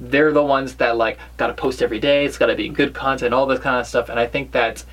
they're 0.00 0.32
the 0.32 0.42
ones 0.42 0.74
that 0.76 0.96
like 0.96 1.18
gotta 1.36 1.54
post 1.54 1.82
every 1.82 1.98
day, 1.98 2.24
it's 2.24 2.38
gotta 2.38 2.54
be 2.54 2.68
good 2.68 2.94
content, 2.94 3.34
all 3.34 3.46
this 3.46 3.60
kind 3.60 3.76
of 3.76 3.86
stuff. 3.86 4.08
And 4.08 4.18
I 4.18 4.26
think 4.26 4.52
that 4.52 4.84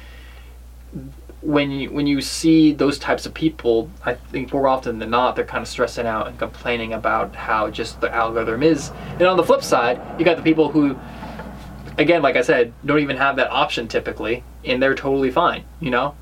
when 1.42 1.70
you 1.70 1.92
when 1.92 2.08
you 2.08 2.22
see 2.22 2.74
those 2.74 2.98
types 2.98 3.26
of 3.26 3.34
people, 3.34 3.90
I 4.04 4.16
think 4.16 4.52
more 4.52 4.68
often 4.68 4.98
than 4.98 5.12
not 5.12 5.36
they're 5.36 5.46
kind 5.46 5.62
of 5.62 5.68
stressing 5.68 6.08
out 6.08 6.28
and 6.28 6.40
complaining 6.40 6.94
about 6.94 7.36
how 7.36 7.70
just 7.70 8.02
the 8.02 8.14
algorithm 8.14 8.64
is. 8.64 8.92
And 9.14 9.24
on 9.24 9.38
the 9.38 9.44
flip 9.44 9.64
side, 9.64 10.02
you 10.18 10.26
got 10.26 10.38
the 10.38 10.44
people 10.44 10.70
who 10.70 10.98
again, 11.98 12.22
like 12.22 12.36
I 12.36 12.42
said, 12.42 12.74
don't 12.86 13.00
even 13.00 13.18
have 13.18 13.36
that 13.38 13.52
option 13.52 13.88
typically, 13.88 14.44
and 14.64 14.82
they're 14.82 14.96
totally 14.96 15.32
fine. 15.32 15.64
You 15.80 15.92
know, 15.92 16.16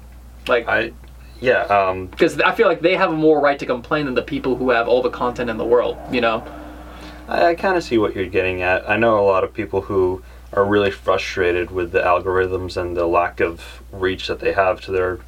like 0.48 0.68
I, 0.68 0.92
yeah. 1.40 1.64
Um, 1.64 2.08
because 2.08 2.40
I 2.42 2.54
feel 2.54 2.68
like 2.68 2.82
they 2.82 2.96
have 2.96 3.12
more 3.12 3.40
right 3.40 3.58
to 3.60 3.66
complain 3.66 4.06
than 4.06 4.14
the 4.14 4.22
people 4.22 4.56
who 4.56 4.70
have 4.72 4.88
all 4.88 5.02
the 5.02 5.10
content 5.10 5.50
in 5.50 5.58
the 5.58 5.66
world. 5.66 5.98
You 6.12 6.22
know, 6.22 6.44
I, 7.28 7.48
I 7.50 7.56
kind 7.56 7.78
of 7.78 7.84
see 7.84 7.98
what 7.98 8.16
you're 8.16 8.26
getting 8.28 8.62
at. 8.62 8.90
I 8.90 8.98
know 8.98 9.20
a 9.20 9.26
lot 9.26 9.44
of 9.44 9.54
people 9.54 9.82
who 9.82 10.24
are 10.52 10.64
really 10.66 10.92
frustrated 10.92 11.72
with 11.72 11.92
the 11.92 12.00
algorithms 12.00 12.78
and 12.78 12.96
the 12.96 13.08
lack 13.08 13.40
of 13.40 13.82
reach 13.92 14.28
that 14.28 14.40
they 14.40 14.54
have 14.54 14.82
to 14.82 14.92
their 14.92 15.20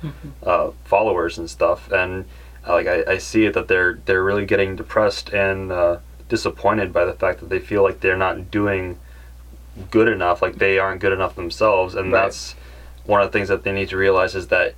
uh, 0.44 0.72
followers 0.84 1.38
and 1.38 1.50
stuff. 1.50 1.92
And 1.92 2.26
uh, 2.68 2.74
like 2.74 2.88
I, 2.88 3.04
I 3.14 3.18
see 3.18 3.46
it 3.46 3.54
that 3.54 3.68
they're 3.68 3.96
they're 4.06 4.24
really 4.24 4.46
getting 4.46 4.76
depressed 4.76 5.30
and 5.30 5.72
uh, 5.72 5.98
disappointed 6.30 6.94
by 6.94 7.06
the 7.06 7.14
fact 7.14 7.40
that 7.40 7.50
they 7.50 7.60
feel 7.60 7.82
like 7.84 8.02
they're 8.02 8.18
not 8.18 8.52
doing 8.52 9.00
good 9.90 10.08
enough. 10.08 10.42
Like 10.42 10.58
they 10.58 10.78
aren't 10.80 11.02
good 11.02 11.14
enough 11.14 11.36
themselves. 11.36 11.96
And 11.96 12.12
Right. 12.12 12.22
that's 12.24 12.56
one 13.06 13.22
of 13.22 13.32
the 13.32 13.38
things 13.38 13.50
that 13.50 13.64
they 13.64 13.72
need 13.72 13.90
to 13.90 13.98
realize 13.98 14.36
is 14.36 14.48
that 14.48 14.76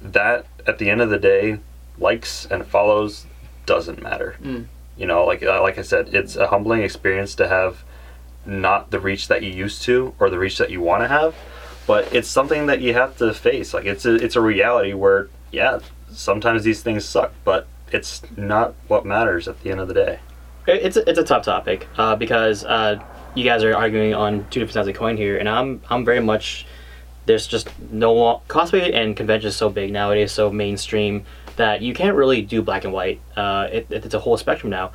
that 0.00 0.46
at 0.66 0.78
the 0.78 0.88
end 0.90 1.00
of 1.02 1.10
the 1.10 1.18
day, 1.18 1.58
likes 1.98 2.46
and 2.46 2.66
follows 2.66 3.26
doesn't 3.66 4.02
matter. 4.02 4.36
Mm. 4.42 4.66
You 4.96 5.06
know, 5.06 5.24
like 5.24 5.42
uh, 5.42 5.60
like 5.62 5.78
I 5.78 5.82
said, 5.82 6.14
it's 6.14 6.36
a 6.36 6.46
humbling 6.46 6.82
experience 6.82 7.34
to 7.36 7.48
have 7.48 7.84
not 8.46 8.90
the 8.90 9.00
reach 9.00 9.28
that 9.28 9.42
you 9.42 9.50
used 9.50 9.82
to 9.82 10.14
or 10.18 10.30
the 10.30 10.38
reach 10.38 10.58
that 10.58 10.70
you 10.70 10.80
want 10.80 11.02
to 11.02 11.08
have, 11.08 11.34
but 11.86 12.12
it's 12.14 12.28
something 12.28 12.66
that 12.66 12.80
you 12.80 12.94
have 12.94 13.16
to 13.18 13.32
face. 13.34 13.74
Like 13.74 13.86
it's 13.86 14.04
a 14.04 14.14
it's 14.14 14.36
a 14.36 14.40
reality 14.40 14.92
where 14.92 15.28
yeah, 15.50 15.80
sometimes 16.10 16.64
these 16.64 16.82
things 16.82 17.04
suck, 17.04 17.32
but 17.44 17.66
it's 17.92 18.22
not 18.36 18.74
what 18.88 19.04
matters 19.04 19.48
at 19.48 19.62
the 19.62 19.70
end 19.70 19.80
of 19.80 19.88
the 19.88 19.94
day. 19.94 20.18
It's 20.66 20.96
a, 20.96 21.08
it's 21.08 21.18
a 21.18 21.24
tough 21.24 21.44
topic 21.44 21.86
uh, 21.98 22.16
because 22.16 22.64
uh, 22.64 23.02
you 23.34 23.44
guys 23.44 23.62
are 23.62 23.74
arguing 23.74 24.14
on 24.14 24.46
two 24.50 24.60
different 24.60 24.72
sides 24.72 24.88
of 24.88 24.94
the 24.94 24.98
coin 24.98 25.16
here, 25.16 25.38
and 25.38 25.48
I'm 25.48 25.82
I'm 25.90 26.04
very 26.04 26.20
much 26.20 26.66
there's 27.26 27.46
just 27.46 27.68
no 27.90 28.42
cosplay 28.48 28.94
and 28.94 29.16
convention 29.16 29.48
is 29.48 29.56
so 29.56 29.70
big 29.70 29.92
nowadays, 29.92 30.32
so 30.32 30.50
mainstream 30.50 31.24
that 31.56 31.82
you 31.82 31.94
can't 31.94 32.16
really 32.16 32.42
do 32.42 32.62
black 32.62 32.84
and 32.84 32.92
white. 32.92 33.20
Uh, 33.36 33.68
it, 33.70 33.86
it's 33.90 34.14
a 34.14 34.18
whole 34.20 34.36
spectrum 34.36 34.70
now. 34.70 34.92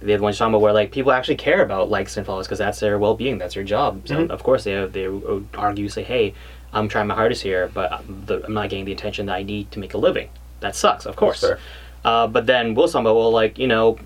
the 0.00 0.12
other 0.14 0.22
one 0.22 0.32
you're 0.32 0.36
talking 0.36 0.52
about 0.54 0.60
where 0.60 0.72
like 0.72 0.90
people 0.92 1.12
actually 1.12 1.36
care 1.36 1.62
about 1.62 1.88
likes 1.90 2.16
and 2.16 2.26
follows 2.26 2.46
because 2.46 2.58
that's 2.58 2.80
their 2.80 2.98
well-being, 2.98 3.38
that's 3.38 3.54
their 3.54 3.64
job. 3.64 4.02
So 4.06 4.16
Mm-hmm. 4.16 4.30
of 4.30 4.42
course 4.42 4.64
they 4.64 4.84
they 4.86 5.08
would 5.08 5.48
argue 5.54 5.88
say, 5.88 6.02
hey, 6.02 6.34
I'm 6.72 6.88
trying 6.88 7.06
my 7.06 7.14
hardest 7.14 7.42
here, 7.42 7.70
but 7.72 7.92
I'm, 7.92 8.24
the, 8.26 8.44
I'm 8.44 8.52
not 8.54 8.68
getting 8.68 8.84
the 8.84 8.92
attention 8.92 9.26
that 9.26 9.34
I 9.36 9.42
need 9.44 9.70
to 9.72 9.78
make 9.78 9.94
a 9.94 9.98
living. 9.98 10.28
That 10.60 10.74
sucks, 10.76 11.06
of 11.06 11.14
course. 11.16 11.40
Uh, 12.04 12.26
but 12.26 12.46
then 12.46 12.74
Will's 12.74 12.92
talking 12.92 13.06
about 13.06 13.16
well, 13.16 13.30
like 13.30 13.58
you 13.58 13.66
know, 13.68 13.98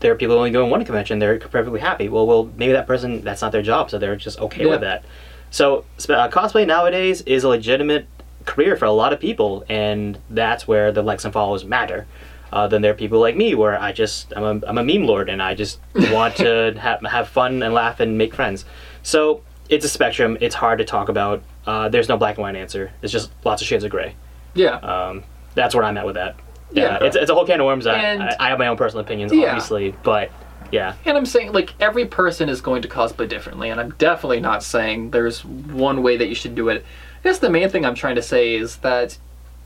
there 0.00 0.12
are 0.12 0.16
people 0.16 0.36
only 0.36 0.50
doing 0.50 0.70
one 0.70 0.84
convention, 0.84 1.18
they're 1.20 1.38
perfectly 1.38 1.80
happy. 1.80 2.08
Well, 2.08 2.26
well, 2.26 2.50
maybe 2.56 2.72
that 2.72 2.86
person 2.86 3.22
that's 3.22 3.40
not 3.42 3.52
their 3.52 3.62
job, 3.62 3.90
so 3.90 3.98
they're 3.98 4.16
just 4.16 4.38
okay 4.40 4.66
with 4.66 4.80
that. 4.82 5.04
So 5.50 5.84
uh, 6.10 6.28
cosplay 6.28 6.66
nowadays 6.66 7.22
is 7.22 7.44
a 7.44 7.48
legitimate 7.48 8.06
career 8.46 8.76
for 8.76 8.86
a 8.86 8.92
lot 8.92 9.12
of 9.12 9.20
people, 9.20 9.64
and 9.68 10.18
that's 10.30 10.66
where 10.66 10.90
the 10.92 11.02
likes 11.02 11.24
and 11.24 11.32
follows 11.34 11.64
matter. 11.64 12.06
Uh, 12.52 12.66
then 12.68 12.80
there 12.80 12.92
are 12.92 12.94
people 12.96 13.18
like 13.20 13.36
me, 13.36 13.54
where 13.54 13.78
I 13.78 13.92
just 13.92 14.32
I'm 14.36 14.62
a, 14.62 14.66
I'm 14.66 14.78
a 14.78 14.84
meme 14.84 15.04
lord, 15.06 15.28
and 15.28 15.42
I 15.42 15.54
just 15.54 15.80
want 15.94 16.36
to 16.36 16.74
have 16.80 17.00
have 17.02 17.28
fun 17.28 17.62
and 17.62 17.74
laugh 17.74 18.00
and 18.00 18.16
make 18.16 18.34
friends. 18.34 18.64
So 19.02 19.42
it's 19.68 19.84
a 19.84 19.88
spectrum. 19.88 20.38
It's 20.40 20.54
hard 20.54 20.78
to 20.78 20.84
talk 20.84 21.08
about. 21.08 21.42
Uh, 21.66 21.88
there's 21.88 22.08
no 22.08 22.16
black 22.16 22.36
and 22.36 22.42
white 22.42 22.56
answer. 22.56 22.92
It's 23.02 23.12
just 23.12 23.30
lots 23.44 23.60
of 23.60 23.68
shades 23.68 23.82
of 23.84 23.90
gray. 23.90 24.14
Yeah. 24.54 24.76
Um, 24.76 25.24
that's 25.54 25.74
where 25.74 25.84
I'm 25.84 25.96
at 25.98 26.06
with 26.06 26.14
that. 26.14 26.36
Yeah. 26.70 26.98
it's, 27.02 27.16
it's 27.16 27.30
a 27.30 27.34
whole 27.34 27.46
can 27.46 27.60
of 27.60 27.66
worms. 27.66 27.86
I, 27.86 27.94
And- 27.98 28.22
I, 28.22 28.36
I 28.38 28.48
have 28.50 28.58
my 28.58 28.68
own 28.68 28.76
personal 28.76 29.04
opinions, 29.04 29.32
Yeah. 29.32 29.46
obviously, 29.48 29.94
but 30.02 30.30
yeah, 30.72 30.94
And 31.04 31.16
I'm 31.16 31.26
saying, 31.26 31.52
like, 31.52 31.74
every 31.80 32.06
person 32.06 32.48
is 32.48 32.60
going 32.60 32.82
to 32.82 32.88
cosplay 32.88 33.28
differently, 33.28 33.70
and 33.70 33.78
I'm 33.80 33.90
definitely 33.98 34.40
not 34.40 34.62
saying 34.64 35.10
there's 35.12 35.44
one 35.44 36.02
way 36.02 36.16
that 36.16 36.26
you 36.28 36.34
should 36.34 36.54
do 36.56 36.68
it. 36.70 36.84
I 37.26 37.30
guess 37.30 37.40
the 37.40 37.50
main 37.50 37.68
thing 37.68 37.84
I'm 37.84 37.96
trying 37.96 38.14
to 38.14 38.22
say 38.22 38.54
is 38.54 38.76
that 38.76 39.18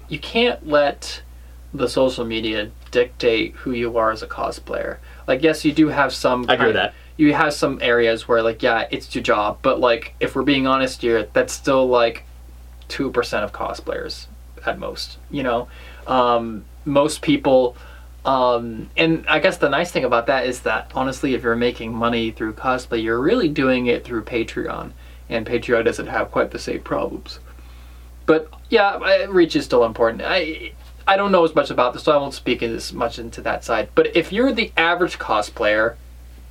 you 0.09 0.18
can't 0.18 0.66
let 0.66 1.20
the 1.75 1.88
social 1.88 2.25
media 2.25 2.70
dictate 2.90 3.53
who 3.57 3.73
you 3.73 3.99
are 3.99 4.11
as 4.11 4.23
a 4.23 4.27
cosplayer. 4.27 4.96
Like, 5.27 5.42
yes, 5.42 5.62
you 5.62 5.73
do 5.73 5.88
have 5.88 6.14
some. 6.14 6.46
I 6.49 6.55
agree 6.55 6.68
with 6.68 6.77
that. 6.77 6.94
You 7.18 7.35
have 7.35 7.53
some 7.53 7.79
areas 7.83 8.27
where, 8.27 8.42
like, 8.42 8.62
yeah, 8.62 8.88
it's 8.90 9.14
your 9.14 9.23
job, 9.23 9.59
but, 9.61 9.79
like, 9.79 10.14
if 10.20 10.35
we're 10.35 10.42
being 10.42 10.66
honest 10.66 11.03
here, 11.03 11.29
that's 11.35 11.53
still, 11.53 11.87
like, 11.87 12.25
2% 12.88 13.44
of 13.44 13.53
cosplayers 13.53 14.25
at 14.64 14.79
most, 14.79 15.18
you 15.31 15.42
know? 15.42 15.68
Um, 16.07 16.64
most 16.87 17.20
people 17.20 17.77
um, 18.25 18.90
and 18.96 19.25
I 19.29 19.38
guess 19.38 19.59
the 19.59 19.68
nice 19.68 19.90
thing 19.90 20.05
about 20.05 20.27
that 20.27 20.46
is 20.46 20.61
that 20.61 20.92
honestly, 20.94 21.35
if 21.35 21.42
you're 21.42 21.57
making 21.57 21.94
money 21.94 22.31
through 22.31 22.53
cosplay, 22.53 23.03
you're 23.03 23.20
really 23.20 23.49
doing 23.49 23.87
it 23.87 24.05
through 24.05 24.25
Patreon, 24.25 24.92
and 25.31 25.46
Patreon 25.46 25.87
doesn't 25.87 26.09
have 26.09 26.31
quite 26.31 26.51
the 26.51 26.59
same 26.59 26.81
problems. 26.81 27.38
But 28.31 28.49
yeah, 28.69 29.27
reach 29.29 29.57
is 29.57 29.64
still 29.64 29.83
important. 29.83 30.23
I 30.25 30.71
I 31.05 31.16
don't 31.16 31.33
know 31.33 31.43
as 31.43 31.53
much 31.53 31.69
about 31.69 31.95
this, 31.95 32.05
so 32.05 32.12
I 32.12 32.16
won't 32.16 32.33
speak 32.33 32.62
as 32.62 32.93
much 32.93 33.19
into 33.19 33.40
that 33.40 33.64
side. 33.64 33.88
But 33.97 34.16
if 34.16 34.33
you're 34.33 34.53
the 34.53 34.73
average 34.77 35.19
cosplayer, 35.19 35.97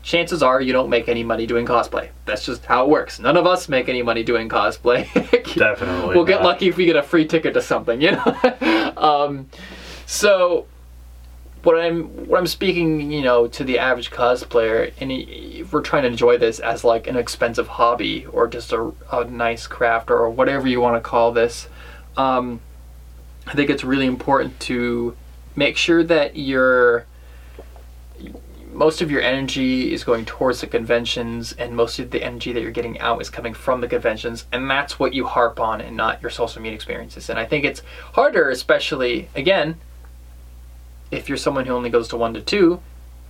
chances 0.04 0.44
are 0.44 0.60
you 0.60 0.74
don't 0.74 0.90
make 0.90 1.08
any 1.08 1.24
money 1.24 1.46
doing 1.46 1.66
cosplay. 1.66 2.10
That's 2.26 2.46
just 2.46 2.66
how 2.66 2.84
it 2.84 2.90
works. 2.90 3.18
None 3.18 3.38
of 3.38 3.48
us 3.48 3.70
make 3.70 3.88
any 3.88 4.02
money 4.02 4.24
doing 4.26 4.50
cosplay. 4.50 5.06
Definitely 5.56 6.16
we'll 6.16 6.26
get 6.26 6.44
lucky 6.44 6.68
if 6.68 6.76
we 6.76 6.84
get 6.86 6.98
a 6.98 7.02
free 7.02 7.26
ticket 7.26 7.54
to 7.54 7.62
something, 7.62 8.02
you 8.02 8.12
know. 8.12 8.94
um, 8.98 9.48
so 10.06 10.66
what 11.64 11.80
I'm 11.80 12.04
what 12.28 12.40
I'm 12.40 12.48
speaking, 12.48 13.12
you 13.12 13.22
know, 13.22 13.48
to 13.48 13.64
the 13.64 13.80
average 13.80 14.12
cosplayer, 14.12 14.94
and 15.00 15.12
if 15.12 15.74
we're 15.74 15.82
trying 15.82 16.04
to 16.04 16.08
enjoy 16.08 16.38
this 16.38 16.60
as 16.60 16.84
like 16.84 17.08
an 17.08 17.18
expensive 17.18 17.68
hobby 17.68 18.26
or 18.28 18.48
just 18.48 18.72
a, 18.72 18.94
a 19.12 19.26
nice 19.26 19.68
craft 19.68 20.10
or 20.10 20.30
whatever 20.30 20.68
you 20.68 20.80
want 20.80 20.96
to 20.96 21.08
call 21.08 21.32
this, 21.32 21.68
um, 22.16 22.62
I 23.46 23.54
think 23.54 23.70
it's 23.70 23.84
really 23.84 24.06
important 24.06 24.60
to 24.62 25.18
make 25.56 25.76
sure 25.76 26.04
that 26.04 26.38
your 26.38 27.06
most 28.72 29.02
of 29.02 29.12
your 29.12 29.22
energy 29.22 29.92
is 29.92 30.04
going 30.04 30.24
towards 30.24 30.62
the 30.62 30.68
conventions 30.68 31.52
and 31.54 31.76
most 31.76 32.00
of 32.00 32.12
the 32.12 32.24
energy 32.24 32.54
that 32.54 32.62
you're 32.62 32.72
getting 32.72 33.00
out 33.00 33.20
is 33.20 33.30
coming 33.30 33.54
from 33.54 33.82
the 33.82 33.88
conventions 33.88 34.46
and 34.52 34.70
that's 34.70 35.00
what 35.00 35.14
you 35.14 35.26
harp 35.26 35.60
on 35.60 35.82
and 35.82 35.98
not 35.98 36.22
your 36.22 36.30
social 36.30 36.62
media 36.62 36.76
experiences. 36.76 37.30
And 37.30 37.40
i 37.40 37.46
think 37.46 37.66
it's 37.66 37.82
harder 38.14 38.50
especially 38.50 39.28
again 39.36 39.76
if 41.12 41.28
you're 41.28 41.38
someone 41.38 41.66
who 41.66 41.74
only 41.74 41.90
goes 41.90 42.08
to 42.08 42.18
one 42.18 42.34
to 42.34 42.42
two 42.42 42.80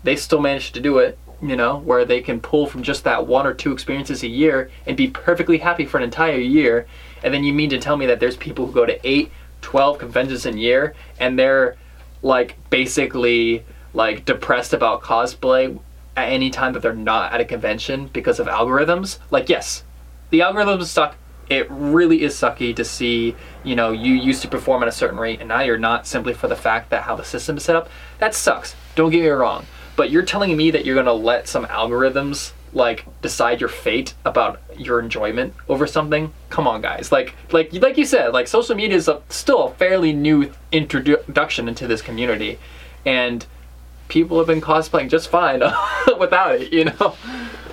they 0.04 0.16
still 0.16 0.42
manage 0.42 0.72
to 0.72 0.80
do 0.80 0.98
it 0.98 1.18
you 1.42 1.56
know 1.56 1.78
where 1.78 2.06
they 2.06 2.22
can 2.22 2.40
pull 2.40 2.68
from 2.68 2.84
just 2.84 3.04
that 3.04 3.26
one 3.26 3.46
or 3.46 3.54
two 3.54 3.72
experiences 3.72 4.24
a 4.24 4.28
year 4.28 4.70
and 4.86 4.98
be 4.98 5.10
perfectly 5.10 5.58
happy 5.58 5.86
for 5.86 5.98
an 5.98 6.04
entire 6.04 6.38
year. 6.38 6.86
And 7.24 7.34
then 7.34 7.44
you 7.44 7.54
mean 7.54 7.70
to 7.70 7.80
tell 7.80 7.98
me 7.98 8.06
that 8.08 8.20
there's 8.20 8.38
people 8.38 8.66
who 8.66 8.74
go 8.74 8.86
to 8.86 9.08
8 9.08 9.32
12 9.62 9.98
conventions 9.98 10.46
a 10.46 10.58
year 10.58 10.96
and 11.20 11.38
they're 11.38 11.76
like 12.22 12.56
basically 12.70 13.66
like 13.94 14.24
depressed 14.24 14.74
about 14.74 15.02
cosplay 15.02 15.78
at 16.16 16.30
any 16.30 16.50
time 16.50 16.74
that 16.74 16.82
they're 16.82 16.94
not 16.94 17.34
at 17.34 17.42
a 17.42 17.46
convention 17.46 18.08
because 18.08 18.40
of 18.40 18.48
algorithms? 18.48 19.20
Like 19.32 19.50
yes. 19.50 19.84
The 20.30 20.40
algorithms 20.40 20.86
suck 20.86 21.16
it 21.50 21.68
really 21.70 22.22
is 22.22 22.36
sucky 22.36 22.76
to 22.76 22.86
see 22.86 23.36
you 23.64 23.76
know 23.76 23.92
you 23.92 24.14
used 24.14 24.42
to 24.42 24.48
perform 24.48 24.84
at 24.84 24.88
a 24.88 24.92
certain 24.92 25.20
rate 25.20 25.40
and 25.40 25.50
now 25.50 25.62
you're 25.62 25.78
not 25.78 26.06
simply 26.06 26.34
for 26.34 26.48
the 26.48 26.56
fact 26.56 26.90
that 26.92 27.04
how 27.04 27.16
the 27.16 27.24
system 27.24 27.58
is 27.58 27.64
set 27.64 27.76
up. 27.76 27.90
That 28.20 28.34
sucks. 28.34 28.76
Don't 28.96 29.12
get 29.12 29.22
me 29.22 29.28
wrong. 29.28 29.66
But 29.96 30.12
you're 30.12 30.24
telling 30.24 30.56
me 30.56 30.72
that 30.72 30.86
you're 30.86 30.96
going 30.96 31.08
to 31.08 31.14
let 31.14 31.48
some 31.48 31.66
algorithms 31.66 32.54
like 32.74 33.06
decide 33.22 33.60
your 33.60 33.70
fate 33.70 34.14
about 34.26 34.62
your 34.78 35.00
enjoyment 35.00 35.54
over 35.68 35.88
something? 35.88 36.32
Come 36.50 36.68
on 36.68 36.82
guys. 36.82 37.12
Like 37.12 37.36
like 37.52 37.74
like 37.74 37.98
you 37.98 38.06
said 38.06 38.32
like 38.32 38.48
social 38.48 38.76
media 38.76 38.96
is 38.96 39.08
a, 39.08 39.22
still 39.30 39.68
a 39.68 39.74
fairly 39.74 40.14
new 40.14 40.52
introduction 40.72 41.68
into 41.68 41.88
this 41.88 42.02
community. 42.02 42.60
And 43.06 43.46
people 44.08 44.38
have 44.38 44.48
been 44.48 44.62
cosplaying 44.62 45.10
just 45.10 45.30
fine 45.30 45.62
without 46.20 46.56
it 46.56 46.72
you 46.72 46.86
know? 46.86 47.16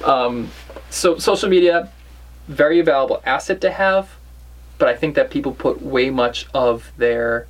Um, 0.05 0.51
so 0.91 1.19
social 1.19 1.49
media 1.49 1.93
very 2.49 2.81
valuable 2.81 3.21
asset 3.25 3.61
to 3.61 3.71
have 3.71 4.11
but 4.79 4.89
i 4.89 4.95
think 4.95 5.15
that 5.15 5.31
people 5.31 5.53
put 5.53 5.83
way 5.83 6.11
much 6.11 6.47
of 6.55 6.93
their 6.97 7.47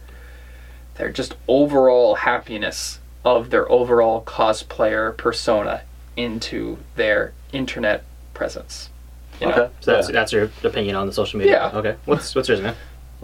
their 0.97 1.11
just 1.11 1.37
overall 1.49 2.15
happiness 2.17 2.99
of 3.25 3.51
their 3.51 3.71
overall 3.71 4.23
cosplayer 4.23 5.17
persona 5.17 5.83
into 6.17 6.79
their 6.95 7.33
internet 7.53 8.05
presence 8.33 8.91
you 9.41 9.47
know? 9.47 9.53
Okay. 9.53 9.73
so 9.81 9.93
that's 9.93 10.09
Yeah. 10.09 10.13
that's 10.13 10.33
your 10.33 10.51
opinion 10.65 10.97
on 10.97 11.07
the 11.07 11.13
social 11.13 11.39
media. 11.39 11.71
Yeah. 11.73 11.79
Okay. 11.79 11.97
What's 12.05 12.35
what's 12.35 12.49
yours, 12.49 12.61
man? 12.61 12.75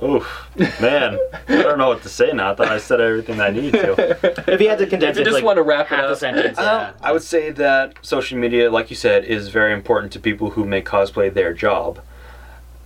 Oof, 0.03 0.49
man, 0.81 1.19
I 1.49 1.63
don't 1.63 1.79
know 1.79 1.89
what 1.89 2.03
to 2.03 2.09
say 2.09 2.33
now. 2.33 2.53
I 2.53 2.55
thought 2.55 2.69
I 2.69 2.79
said 2.79 3.01
everything 3.01 3.41
I 3.41 3.51
need 3.51 3.73
to. 3.73 4.19
If 4.53 4.61
you 4.61 4.69
had 4.69 4.79
to 4.79 4.87
condense 4.87 5.17
If 5.17 5.19
you 5.19 5.23
it, 5.23 5.25
just 5.25 5.35
like, 5.35 5.45
want 5.45 5.59
to 5.59 5.63
wrap 5.63 5.87
it 5.93 5.97
half 5.97 6.05
a 6.05 6.09
up. 6.09 6.19
sentence. 6.19 6.59
Um, 6.59 6.65
yeah. 6.65 6.93
I 7.03 7.13
would 7.13 7.23
say 7.23 7.51
that 7.51 7.95
social 8.03 8.39
media, 8.39 8.71
like 8.71 8.91
you 8.91 8.97
said, 8.97 9.25
is 9.25 9.49
very 9.49 9.73
important 9.73 10.13
to 10.13 10.21
people 10.21 10.51
who 10.51 10.65
make 10.65 10.87
cosplay 10.87 11.33
their 11.33 11.53
job. 11.53 12.01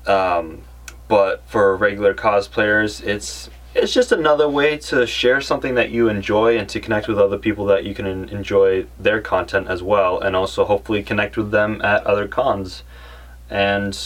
Um, 0.06 0.62
but 1.08 1.42
for 1.46 1.76
regular 1.76 2.12
cosplayers, 2.12 3.02
it's 3.02 3.50
it's 3.74 3.92
just 3.92 4.10
another 4.10 4.48
way 4.48 4.78
to 4.78 5.06
share 5.06 5.40
something 5.40 5.74
that 5.74 5.90
you 5.90 6.08
enjoy 6.08 6.56
and 6.58 6.68
to 6.70 6.80
connect 6.80 7.08
with 7.08 7.18
other 7.18 7.36
people 7.38 7.66
that 7.66 7.84
you 7.84 7.94
can 7.94 8.06
enjoy 8.06 8.86
their 8.98 9.20
content 9.20 9.68
as 9.68 9.82
well, 9.82 10.18
and 10.18 10.34
also 10.34 10.64
hopefully 10.64 11.02
connect 11.02 11.36
with 11.36 11.50
them 11.50 11.80
at 11.82 12.04
other 12.06 12.26
cons. 12.26 12.82
And 13.50 13.96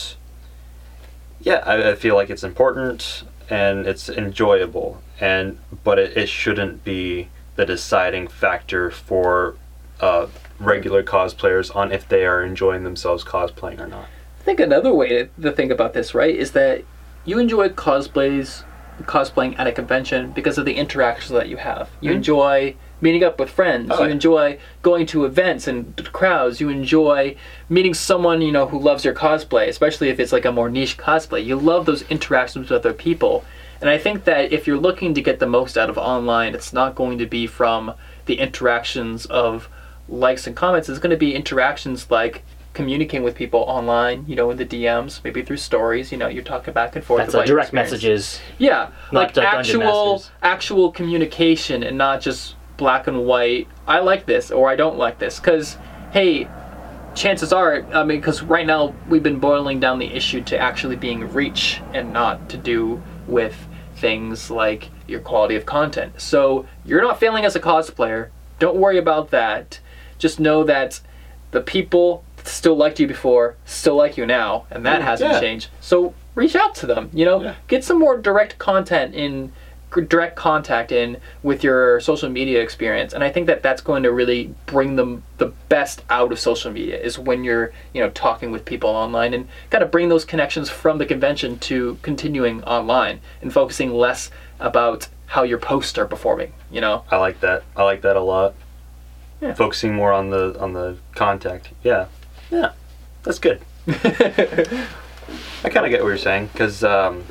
yeah, 1.40 1.62
I, 1.66 1.90
I 1.90 1.94
feel 1.94 2.14
like 2.14 2.30
it's 2.30 2.44
important 2.44 3.24
and 3.48 3.86
it's 3.86 4.08
enjoyable, 4.08 5.02
and 5.20 5.58
but 5.82 5.98
it, 5.98 6.16
it 6.16 6.28
shouldn't 6.28 6.84
be 6.84 7.28
the 7.56 7.66
deciding 7.66 8.28
factor 8.28 8.90
for 8.90 9.56
uh, 10.00 10.26
regular 10.58 11.02
cosplayers 11.02 11.74
on 11.74 11.92
if 11.92 12.08
they 12.08 12.24
are 12.24 12.42
enjoying 12.42 12.84
themselves 12.84 13.24
cosplaying 13.24 13.80
or 13.80 13.86
not. 13.86 14.06
I 14.40 14.42
think 14.42 14.60
another 14.60 14.94
way 14.94 15.08
to, 15.08 15.28
to 15.42 15.52
think 15.52 15.70
about 15.70 15.92
this, 15.92 16.14
right, 16.14 16.34
is 16.34 16.52
that 16.52 16.84
you 17.24 17.38
enjoy 17.38 17.68
cosplays, 17.68 18.64
cosplaying 19.02 19.58
at 19.58 19.66
a 19.66 19.72
convention 19.72 20.30
because 20.32 20.56
of 20.58 20.64
the 20.64 20.74
interactions 20.74 21.32
that 21.32 21.48
you 21.48 21.58
have. 21.58 21.90
You 22.00 22.12
enjoy 22.12 22.76
meeting 23.00 23.24
up 23.24 23.38
with 23.38 23.50
friends. 23.50 23.88
Oh, 23.90 24.00
you 24.00 24.06
yeah. 24.06 24.12
enjoy 24.12 24.58
going 24.82 25.06
to 25.06 25.24
events 25.24 25.66
and 25.66 25.96
crowds. 26.12 26.60
You 26.60 26.68
enjoy 26.68 27.36
meeting 27.68 27.94
someone 27.94 28.42
you 28.42 28.52
know 28.52 28.66
who 28.66 28.78
loves 28.78 29.04
your 29.04 29.14
cosplay, 29.14 29.68
especially 29.68 30.08
if 30.08 30.20
it's 30.20 30.32
like 30.32 30.44
a 30.44 30.52
more 30.52 30.68
niche 30.68 30.96
cosplay. 30.96 31.44
You 31.44 31.56
love 31.56 31.86
those 31.86 32.02
interactions 32.02 32.70
with 32.70 32.78
other 32.78 32.92
people. 32.92 33.44
And 33.80 33.88
I 33.88 33.98
think 33.98 34.24
that 34.24 34.52
if 34.52 34.66
you're 34.66 34.76
looking 34.76 35.14
to 35.14 35.22
get 35.22 35.38
the 35.38 35.46
most 35.46 35.78
out 35.78 35.88
of 35.88 35.96
online, 35.96 36.54
it's 36.54 36.72
not 36.72 36.94
going 36.94 37.18
to 37.18 37.26
be 37.26 37.46
from 37.46 37.94
the 38.26 38.38
interactions 38.38 39.26
of 39.26 39.68
likes 40.08 40.46
and 40.46 40.54
comments. 40.54 40.88
It's 40.88 40.98
going 40.98 41.10
to 41.10 41.16
be 41.16 41.34
interactions 41.34 42.10
like 42.10 42.42
communicating 42.72 43.24
with 43.24 43.34
people 43.34 43.60
online, 43.60 44.24
you 44.28 44.36
know, 44.36 44.50
in 44.50 44.56
the 44.56 44.66
DMs, 44.66 45.22
maybe 45.24 45.42
through 45.42 45.56
stories. 45.56 46.12
You 46.12 46.18
know, 46.18 46.28
you're 46.28 46.44
talking 46.44 46.74
back 46.74 46.94
and 46.94 47.04
forth. 47.04 47.20
That's 47.20 47.34
about 47.34 47.44
uh, 47.44 47.46
direct 47.46 47.68
experience. 47.68 47.90
messages. 47.92 48.40
Yeah, 48.58 48.90
like 49.12 49.36
actual 49.36 50.22
actual 50.42 50.92
communication 50.92 51.82
and 51.82 51.96
not 51.96 52.20
just 52.20 52.54
black 52.80 53.06
and 53.06 53.26
white. 53.26 53.68
I 53.86 54.00
like 54.00 54.24
this 54.26 54.50
or 54.50 54.68
I 54.70 54.74
don't 54.74 54.96
like 54.98 55.18
this 55.20 55.38
because 55.38 55.76
hey, 56.12 56.48
chances 57.14 57.52
are 57.52 57.84
I 57.92 58.02
mean 58.04 58.18
because 58.18 58.42
right 58.42 58.66
now 58.66 58.94
we've 59.08 59.22
been 59.22 59.38
boiling 59.38 59.78
down 59.78 59.98
the 59.98 60.06
issue 60.06 60.42
to 60.44 60.58
actually 60.58 60.96
being 60.96 61.30
reach 61.32 61.80
and 61.92 62.12
not 62.12 62.48
to 62.48 62.56
do 62.56 63.00
with 63.28 63.54
things 63.96 64.50
like 64.50 64.88
your 65.06 65.20
quality 65.20 65.56
of 65.56 65.66
content. 65.66 66.18
So 66.20 66.66
you're 66.86 67.02
not 67.02 67.20
failing 67.20 67.44
as 67.44 67.54
a 67.54 67.60
cosplayer. 67.60 68.30
Don't 68.58 68.76
worry 68.76 68.98
about 68.98 69.30
that. 69.30 69.78
just 70.18 70.38
know 70.38 70.62
that 70.64 71.00
the 71.50 71.62
people 71.62 72.22
that 72.36 72.46
still 72.46 72.76
liked 72.76 73.00
you 73.00 73.06
before 73.06 73.56
still 73.64 73.96
like 73.96 74.18
you 74.18 74.26
now, 74.26 74.66
and 74.70 74.84
that 74.84 75.00
hasn't 75.00 75.32
Yeah. 75.32 75.40
changed. 75.40 75.68
So 75.80 76.12
reach 76.34 76.54
out 76.54 76.74
to 76.76 76.86
them. 76.86 77.08
You 77.14 77.24
know, 77.24 77.42
Yeah. 77.42 77.54
get 77.68 77.84
some 77.84 77.98
more 77.98 78.18
direct 78.18 78.58
content 78.58 79.14
in 79.14 79.50
direct 80.08 80.36
contact 80.36 80.92
in 80.92 81.16
with 81.42 81.64
your 81.64 81.98
social 82.00 82.28
media 82.28 82.60
experience 82.62 83.12
and 83.12 83.24
i 83.24 83.30
think 83.30 83.46
that 83.46 83.62
that's 83.62 83.82
going 83.82 84.02
to 84.02 84.12
really 84.12 84.54
bring 84.66 84.96
them 84.96 85.22
the 85.38 85.46
best 85.68 86.04
out 86.10 86.30
of 86.30 86.38
social 86.38 86.70
media 86.70 86.98
is 87.00 87.18
when 87.18 87.42
you're 87.42 87.72
you 87.92 88.00
know 88.00 88.10
talking 88.10 88.50
with 88.52 88.64
people 88.64 88.90
online 88.90 89.34
and 89.34 89.48
kind 89.70 89.82
of 89.82 89.90
bring 89.90 90.08
those 90.08 90.24
connections 90.24 90.70
from 90.70 90.98
the 90.98 91.06
convention 91.06 91.58
to 91.58 91.98
continuing 92.02 92.62
online 92.64 93.20
and 93.42 93.52
focusing 93.52 93.92
less 93.92 94.30
about 94.60 95.08
how 95.26 95.42
your 95.42 95.58
posts 95.58 95.98
are 95.98 96.06
performing 96.06 96.52
you 96.70 96.80
know 96.80 97.04
I 97.10 97.16
like 97.16 97.40
that. 97.40 97.64
I 97.76 97.82
like 97.82 98.02
that 98.02 98.16
a 98.16 98.20
lot. 98.20 98.54
Yeah. 99.40 99.54
Focusing 99.54 99.94
more 99.94 100.12
on 100.12 100.30
the 100.30 100.58
on 100.60 100.74
the 100.74 100.98
contact. 101.14 101.70
Yeah, 101.82 102.06
yeah, 102.50 102.72
that's 103.22 103.38
good. 103.38 103.62
I 103.88 105.68
kind 105.68 105.86
of 105.86 105.90
get 105.90 106.02
what 106.02 106.08
you're 106.08 106.18
saying 106.18 106.50
because, 106.52 106.84
um, 106.84 107.24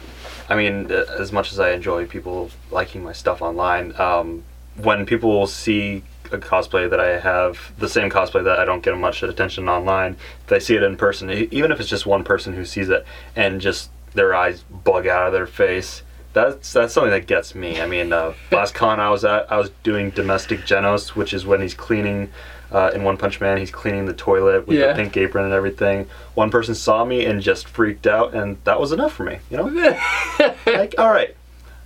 I 0.50 0.56
mean, 0.56 0.92
uh, 0.92 1.06
as 1.18 1.32
much 1.32 1.52
as 1.52 1.60
I 1.60 1.72
enjoy 1.72 2.08
people 2.08 2.50
liking 2.72 3.04
my 3.04 3.14
stuff 3.14 3.42
online, 3.42 3.94
um, 4.00 4.44
when 4.76 5.06
people 5.06 5.46
see 5.46 6.04
a 6.32 6.38
cosplay 6.38 6.90
that 6.90 7.00
I 7.00 7.20
have, 7.20 7.72
the 7.78 7.88
same 7.88 8.10
cosplay 8.10 8.44
that 8.44 8.60
I 8.60 8.66
don't 8.66 8.84
get 8.84 8.98
much 8.98 9.22
attention 9.24 9.70
online, 9.70 10.18
if 10.42 10.48
they 10.48 10.60
see 10.60 10.76
it 10.76 10.84
in 10.84 10.98
person, 10.98 11.30
even 11.30 11.72
if 11.72 11.80
it's 11.80 11.90
just 11.90 12.06
one 12.06 12.24
person 12.24 12.54
who 12.54 12.66
sees 12.66 12.90
it 12.90 13.06
and 13.36 13.62
just 13.62 13.92
their 14.14 14.34
eyes 14.34 14.64
bug 14.64 15.06
out 15.08 15.28
of 15.28 15.34
their 15.34 15.48
face. 15.48 16.02
That's 16.34 16.74
that's 16.74 16.94
something 16.94 17.12
that 17.12 17.28
gets 17.28 17.56
me. 17.56 17.82
I 17.82 17.88
mean, 17.88 18.14
uh, 18.14 18.34
last 18.52 18.74
con 18.74 19.00
I 19.00 19.10
was 19.10 19.26
at, 19.26 19.52
I 19.52 19.58
was 19.58 19.72
doing 19.84 20.12
domestic 20.12 20.62
Genos, 20.62 21.10
which 21.10 21.34
is 21.34 21.46
when 21.46 21.62
he's 21.62 21.74
cleaning 21.74 22.30
uh, 22.72 22.92
in 22.94 23.04
One 23.04 23.18
Punch 23.18 23.40
Man. 23.42 23.58
He's 23.58 23.72
cleaning 23.72 24.06
the 24.06 24.14
toilet 24.14 24.68
with 24.68 24.78
Yeah. 24.78 24.88
the 24.94 24.96
pink 25.02 25.18
apron 25.18 25.46
and 25.46 25.54
everything. 25.54 26.08
One 26.36 26.50
person 26.52 26.76
saw 26.76 27.04
me 27.06 27.26
and 27.26 27.42
just 27.42 27.68
freaked 27.68 28.08
out, 28.08 28.34
and 28.34 28.58
that 28.66 28.80
was 28.80 28.92
enough 28.92 29.14
for 29.14 29.24
me. 29.24 29.40
You 29.50 29.58
know, 29.58 29.66
like 30.66 30.96
all 30.98 31.10
right, 31.10 31.36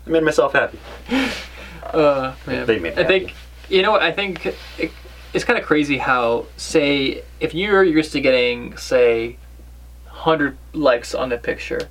I 0.05 0.09
made 0.09 0.23
myself 0.23 0.53
happy. 0.53 0.79
uh, 1.93 2.33
man. 2.47 2.65
They 2.65 2.79
made 2.79 2.97
I 2.99 3.03
think 3.03 3.33
you 3.69 3.81
know 3.81 3.91
what 3.91 4.01
I 4.01 4.11
think 4.11 4.45
it, 4.77 4.91
it's 5.33 5.43
kind 5.45 5.57
of 5.59 5.65
crazy 5.65 5.97
how 5.97 6.45
say 6.57 7.23
if 7.39 7.53
you're 7.53 7.83
used 7.83 8.11
to 8.13 8.21
getting 8.21 8.75
say 8.77 9.37
100 10.07 10.57
likes 10.73 11.13
on 11.15 11.31
a 11.31 11.37
picture 11.37 11.87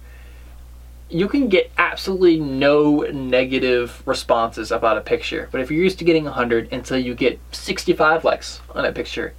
you 1.13 1.29
can 1.29 1.49
get 1.49 1.71
absolutely 1.79 2.41
no 2.41 3.01
negative 3.13 4.03
responses 4.07 4.73
about 4.73 4.97
a 4.97 5.01
picture 5.01 5.49
but 5.53 5.61
if 5.61 5.71
you're 5.71 5.83
used 5.83 5.99
to 5.99 6.05
getting 6.05 6.25
100 6.25 6.73
until 6.73 6.99
you 6.99 7.15
get 7.15 7.39
65 7.53 8.25
likes 8.25 8.61
on 8.75 8.85
a 8.85 8.93
picture 8.93 9.35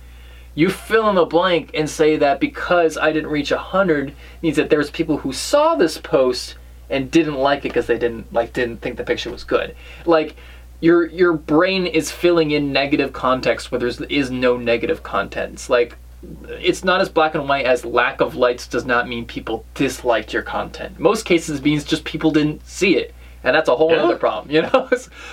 you 0.56 0.70
fill 0.70 1.10
in 1.10 1.16
the 1.16 1.26
blank 1.26 1.72
and 1.74 1.90
say 1.90 2.16
that 2.18 2.40
because 2.40 2.98
I 2.98 3.12
didn't 3.12 3.32
reach 3.32 3.52
100 3.52 4.14
means 4.42 4.56
that 4.58 4.70
there's 4.70 4.92
people 4.92 5.18
who 5.18 5.34
saw 5.34 5.76
this 5.76 5.98
post 5.98 6.56
and 6.90 7.10
didn't 7.10 7.36
like 7.36 7.60
it 7.60 7.70
because 7.70 7.88
they 7.88 7.98
didn't 7.98 8.32
like 8.32 8.54
didn't 8.54 8.78
think 8.78 8.98
the 8.98 9.04
picture 9.04 9.32
was 9.32 9.44
good. 9.44 9.76
Like 10.06 10.36
your 10.80 11.08
your 11.08 11.34
brain 11.34 11.88
is 11.88 12.12
filling 12.12 12.52
in 12.52 12.72
negative 12.72 13.14
context 13.14 13.72
where 13.72 13.80
there 13.80 14.08
is 14.10 14.30
no 14.30 14.58
negative 14.58 15.02
content 15.02 15.54
it's 15.54 15.70
like 15.70 15.96
it's 16.48 16.84
not 16.84 17.02
as 17.02 17.10
black 17.10 17.36
and 17.36 17.48
white 17.50 17.66
as 17.66 17.84
lack 17.86 18.22
of 18.22 18.36
likes 18.36 18.68
does 18.68 18.86
not 18.86 19.08
mean 19.08 19.26
people 19.26 19.66
disliked 19.74 20.34
your 20.34 20.42
content 20.44 21.00
most 21.00 21.24
cases 21.26 21.60
it 21.60 21.64
means 21.66 21.84
just 21.84 22.04
people 22.06 22.32
didn't 22.32 22.66
see 22.66 22.96
it 22.96 23.14
and 23.44 23.54
that's 23.56 23.68
a 23.68 23.76
whole 23.76 23.92
Yeah. 23.92 24.04
other 24.04 24.16
problem 24.16 24.50
you 24.56 24.62
know 24.62 24.90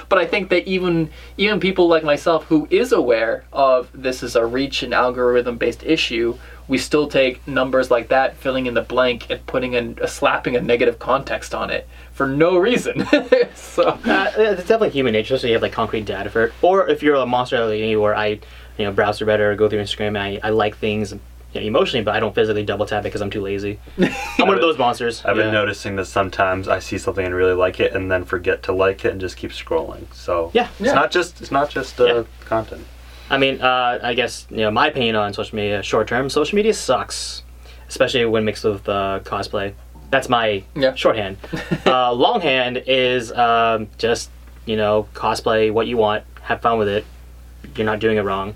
but 0.09 0.19
i 0.19 0.27
think 0.27 0.49
that 0.51 0.67
even 0.67 1.11
even 1.37 1.61
people 1.61 1.87
like 1.89 2.03
myself 2.05 2.45
who 2.47 2.67
is 2.71 2.93
aware 2.93 3.45
of 3.53 3.89
this 3.95 4.23
is 4.23 4.35
a 4.37 4.45
reach 4.45 4.83
and 4.83 4.93
algorithm 4.93 5.59
based 5.59 5.83
issue 5.85 6.37
we 6.67 6.79
still 6.79 7.09
take 7.09 7.47
numbers 7.49 7.91
like 7.91 8.09
that 8.09 8.37
filling 8.37 8.67
in 8.67 8.75
the 8.75 8.83
blank 8.83 9.29
and 9.29 9.45
putting 9.47 9.73
in 9.75 9.99
a 10.01 10.07
slapping 10.09 10.55
a 10.57 10.61
negative 10.61 10.99
context 11.01 11.53
on 11.55 11.69
it 11.71 11.87
for 12.13 12.29
no 12.29 12.57
reason 12.59 13.05
so 13.55 13.89
Uh, 14.05 14.31
it's 14.37 14.63
definitely 14.63 14.91
human 14.91 15.13
nature, 15.13 15.37
so 15.39 15.47
you 15.47 15.55
have 15.55 15.63
like 15.63 15.73
concrete 15.73 16.05
data 16.05 16.29
for 16.29 16.45
it. 16.45 16.53
Or 16.63 16.87
if 16.89 17.03
you're 17.03 17.15
a 17.17 17.25
monster 17.27 17.59
like 17.65 17.81
me, 17.81 17.97
where 17.97 18.15
I, 18.15 18.41
you 18.79 18.85
know, 18.85 18.93
browse 18.93 19.19
through 19.19 19.29
Reddit 19.29 19.41
or 19.41 19.55
go 19.57 19.69
through 19.69 19.83
Instagram, 19.83 20.09
and 20.09 20.19
I, 20.19 20.41
I 20.43 20.51
like 20.51 20.77
things 20.77 21.13
you 21.53 21.61
know, 21.61 21.67
emotionally, 21.67 22.05
but 22.05 22.15
I 22.15 22.21
don't 22.21 22.35
physically 22.35 22.65
double 22.65 22.87
tap 22.87 23.01
it 23.01 23.05
because 23.05 23.21
I'm 23.21 23.31
too 23.31 23.41
lazy. 23.43 23.79
I'm 23.99 24.47
one 24.47 24.55
of 24.55 24.61
those 24.61 24.79
monsters. 24.79 25.25
I've 25.25 25.37
been 25.37 25.53
noticing 25.53 25.97
that 25.97 26.07
sometimes 26.07 26.69
I 26.69 26.79
see 26.79 26.97
something 26.99 27.25
and 27.27 27.35
really 27.35 27.55
like 27.55 27.81
it, 27.81 27.93
and 27.95 28.11
then 28.11 28.25
forget 28.25 28.63
to 28.65 28.73
like 28.73 29.05
it 29.05 29.13
and 29.13 29.21
just 29.21 29.37
keep 29.37 29.51
scrolling. 29.51 30.13
So 30.15 30.51
Yeah. 30.55 30.69
it's 30.79 30.89
Yeah. 30.89 30.95
not 30.95 31.11
just 31.11 31.41
it's 31.41 31.51
not 31.51 31.71
just 31.71 32.01
uh, 32.01 32.05
Yeah. 32.07 32.23
content. 32.45 32.87
I 33.29 33.39
mean, 33.39 33.61
uh, 33.61 33.99
I 34.03 34.15
guess 34.15 34.47
you 34.51 34.59
know 34.59 34.71
my 34.71 34.89
opinion 34.89 35.17
on 35.17 35.33
social 35.33 35.57
media. 35.57 35.83
Short 35.83 36.09
term, 36.09 36.31
social 36.31 36.57
media 36.57 36.75
sucks, 36.75 37.43
especially 37.89 38.25
when 38.25 38.45
mixed 38.45 38.65
with 38.65 38.89
uh, 38.89 39.21
cosplay. 39.25 39.73
That's 40.11 40.29
my 40.29 40.63
Yeah. 40.75 40.95
shorthand. 40.95 41.37
uh, 41.87 42.13
longhand 42.13 42.83
is 42.87 43.31
um, 43.33 43.89
just 43.99 44.31
you 44.67 44.77
know 44.77 45.07
cosplay 45.15 45.73
what 45.73 45.87
you 45.89 45.97
want, 45.97 46.25
have 46.43 46.61
fun 46.61 46.79
with 46.79 46.89
it. 46.89 47.05
You're 47.77 47.87
not 47.87 47.99
doing 47.99 48.17
it 48.17 48.23
wrong, 48.23 48.55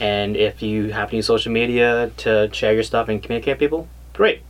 and 0.00 0.36
if 0.36 0.62
you 0.62 0.92
happen 0.92 1.10
to 1.10 1.16
use 1.16 1.26
social 1.26 1.52
media 1.52 2.10
to 2.18 2.50
share 2.52 2.74
your 2.74 2.82
stuff 2.82 3.08
and 3.08 3.22
communicate 3.22 3.54
with 3.54 3.60
people, 3.60 3.88
great. 4.12 4.42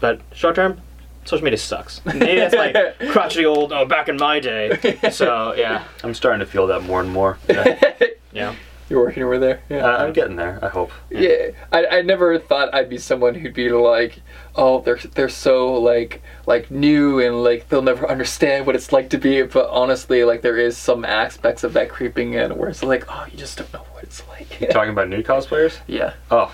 But 0.00 0.20
short 0.32 0.54
term, 0.54 0.80
social 1.24 1.44
media 1.44 1.58
sucks. 1.58 2.00
Maybe 2.06 2.36
that's 2.36 2.54
my 2.54 2.92
crotchety 3.10 3.44
old 3.44 3.72
oh 3.72 3.84
back 3.84 4.08
in 4.08 4.16
my 4.16 4.40
day. 4.40 4.98
So 5.10 5.54
yeah, 5.54 5.84
I'm 6.04 6.14
starting 6.14 6.40
to 6.40 6.46
feel 6.46 6.66
that 6.68 6.82
more 6.82 7.00
and 7.00 7.10
more. 7.10 7.38
Yeah. 7.48 7.98
yeah. 8.32 8.54
You're 8.88 9.00
working 9.00 9.22
over 9.22 9.38
there 9.38 9.60
yeah 9.68 9.84
uh, 9.84 10.04
I'm 10.04 10.12
getting 10.12 10.36
there. 10.36 10.58
I 10.62 10.68
hope. 10.68 10.90
Yeah, 11.10 11.48
I, 11.72 11.86
I 11.86 12.02
never 12.02 12.38
thought 12.38 12.74
I'd 12.74 12.88
be 12.88 12.98
someone 12.98 13.34
who'd 13.34 13.54
be 13.54 13.68
like, 13.70 14.20
oh, 14.54 14.80
they're 14.80 14.98
they're 15.14 15.28
so 15.28 15.74
like 15.74 16.22
like 16.46 16.70
new 16.70 17.20
and 17.20 17.42
like 17.42 17.68
they'll 17.68 17.82
never 17.82 18.08
understand 18.08 18.66
what 18.66 18.74
it's 18.76 18.92
like 18.92 19.10
to 19.10 19.18
be. 19.18 19.42
But 19.42 19.68
honestly, 19.70 20.24
like 20.24 20.42
there 20.42 20.56
is 20.56 20.76
some 20.76 21.04
aspects 21.04 21.64
of 21.64 21.72
that 21.74 21.88
creeping 21.90 22.34
in 22.34 22.56
where 22.56 22.68
it's 22.68 22.82
like, 22.82 23.04
oh, 23.08 23.26
you 23.30 23.38
just 23.38 23.58
don't 23.58 23.72
know 23.72 23.84
what 23.92 24.04
it's 24.04 24.26
like. 24.28 24.60
You're 24.60 24.70
talking 24.70 24.90
about 24.90 25.08
new 25.08 25.22
cosplayers. 25.22 25.78
yeah, 25.86 26.14
Oh, 26.30 26.52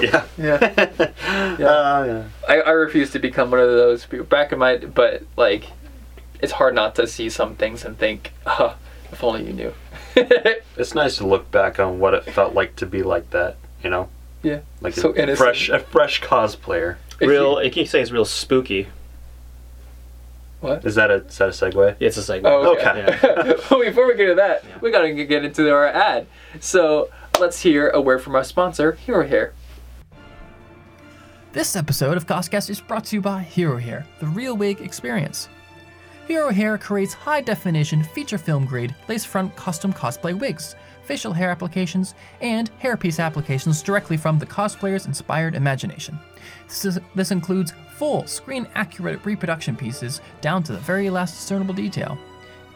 yeah. 0.00 0.24
yeah. 0.38 0.54
Uh, 0.54 2.04
yeah. 2.04 2.24
I, 2.48 2.60
I 2.60 2.70
refuse 2.70 3.10
to 3.12 3.18
become 3.18 3.50
one 3.50 3.60
of 3.60 3.68
those 3.68 4.04
people. 4.06 4.26
Back 4.26 4.52
in 4.52 4.58
my, 4.58 4.76
but 4.78 5.22
like, 5.36 5.66
it's 6.40 6.52
hard 6.52 6.74
not 6.74 6.94
to 6.96 7.06
see 7.06 7.30
some 7.30 7.56
things 7.56 7.84
and 7.84 7.96
think, 7.98 8.32
oh, 8.46 8.76
if 9.10 9.22
only 9.22 9.46
you 9.46 9.52
knew. 9.52 9.72
It's 10.76 10.94
nice 10.94 11.16
to 11.18 11.26
look 11.26 11.50
back 11.50 11.78
on 11.80 11.98
what 12.00 12.12
it 12.14 12.24
felt 12.24 12.54
like 12.54 12.76
to 12.76 12.86
be 12.86 13.02
like 13.02 13.30
that. 13.30 13.56
You 13.82 13.90
know, 13.90 14.08
yeah. 14.42 14.60
like 14.80 14.94
So 14.94 15.10
a 15.10 15.14
innocent. 15.14 15.38
fresh 15.38 15.68
a 15.68 15.78
fresh 15.78 16.20
cosplayer. 16.20 16.96
If 17.20 17.28
Real, 17.28 17.58
you- 17.60 17.66
you 17.66 17.70
can 17.70 17.86
say 17.86 18.00
it's 18.02 18.10
real 18.10 18.24
spooky. 18.26 18.88
what? 20.60 20.84
Is 20.84 20.94
that 20.96 21.10
a 21.10 21.14
is 21.24 21.38
that 21.38 21.48
a 21.48 21.52
segue? 21.52 21.96
Yeah, 21.98 22.06
It's 22.08 22.16
a 22.16 22.22
segment. 22.22 22.54
Oh, 22.54 22.72
Okay. 22.76 23.04
okay. 23.08 23.54
Well, 23.70 23.80
Before 23.84 24.06
we 24.06 24.16
get 24.16 24.26
to 24.26 24.34
that, 24.34 24.64
we 24.82 24.90
gotta 24.90 25.12
get 25.12 25.44
into 25.44 25.70
our 25.72 25.86
ad. 25.86 26.26
So 26.60 27.08
let's 27.40 27.60
hear 27.62 27.88
a 27.90 28.00
word 28.00 28.22
from 28.22 28.34
our 28.34 28.44
sponsor, 28.44 28.92
Hero 28.92 29.26
Hair. 29.26 29.52
This 31.52 31.74
episode 31.74 32.16
of 32.18 32.26
Coscast 32.26 32.68
is 32.68 32.80
brought 32.80 33.04
to 33.06 33.16
you 33.16 33.22
by 33.22 33.40
Hero 33.42 33.78
Hair, 33.78 34.04
the 34.20 34.26
real 34.26 34.56
wig 34.56 34.80
experience. 34.82 35.48
Hero 36.26 36.50
Hair 36.50 36.78
creates 36.78 37.14
high 37.14 37.40
definition, 37.40 38.02
feature 38.02 38.36
film 38.36 38.66
grade, 38.66 38.92
lace 39.06 39.24
front 39.24 39.54
custom 39.54 39.92
cosplay 39.92 40.36
wigs, 40.36 40.74
facial 41.04 41.32
hair 41.32 41.50
applications, 41.50 42.16
and 42.40 42.68
hairpiece 42.82 43.22
applications 43.22 43.80
directly 43.80 44.16
from 44.16 44.36
the 44.36 44.46
cosplayer's 44.46 45.06
inspired 45.06 45.54
imagination. 45.54 46.18
This, 46.66 46.84
is, 46.84 46.98
this 47.14 47.30
includes 47.30 47.74
full 47.94 48.26
screen 48.26 48.66
accurate 48.74 49.24
reproduction 49.24 49.76
pieces 49.76 50.20
down 50.40 50.64
to 50.64 50.72
the 50.72 50.80
very 50.80 51.10
last 51.10 51.34
discernible 51.36 51.74
detail. 51.74 52.18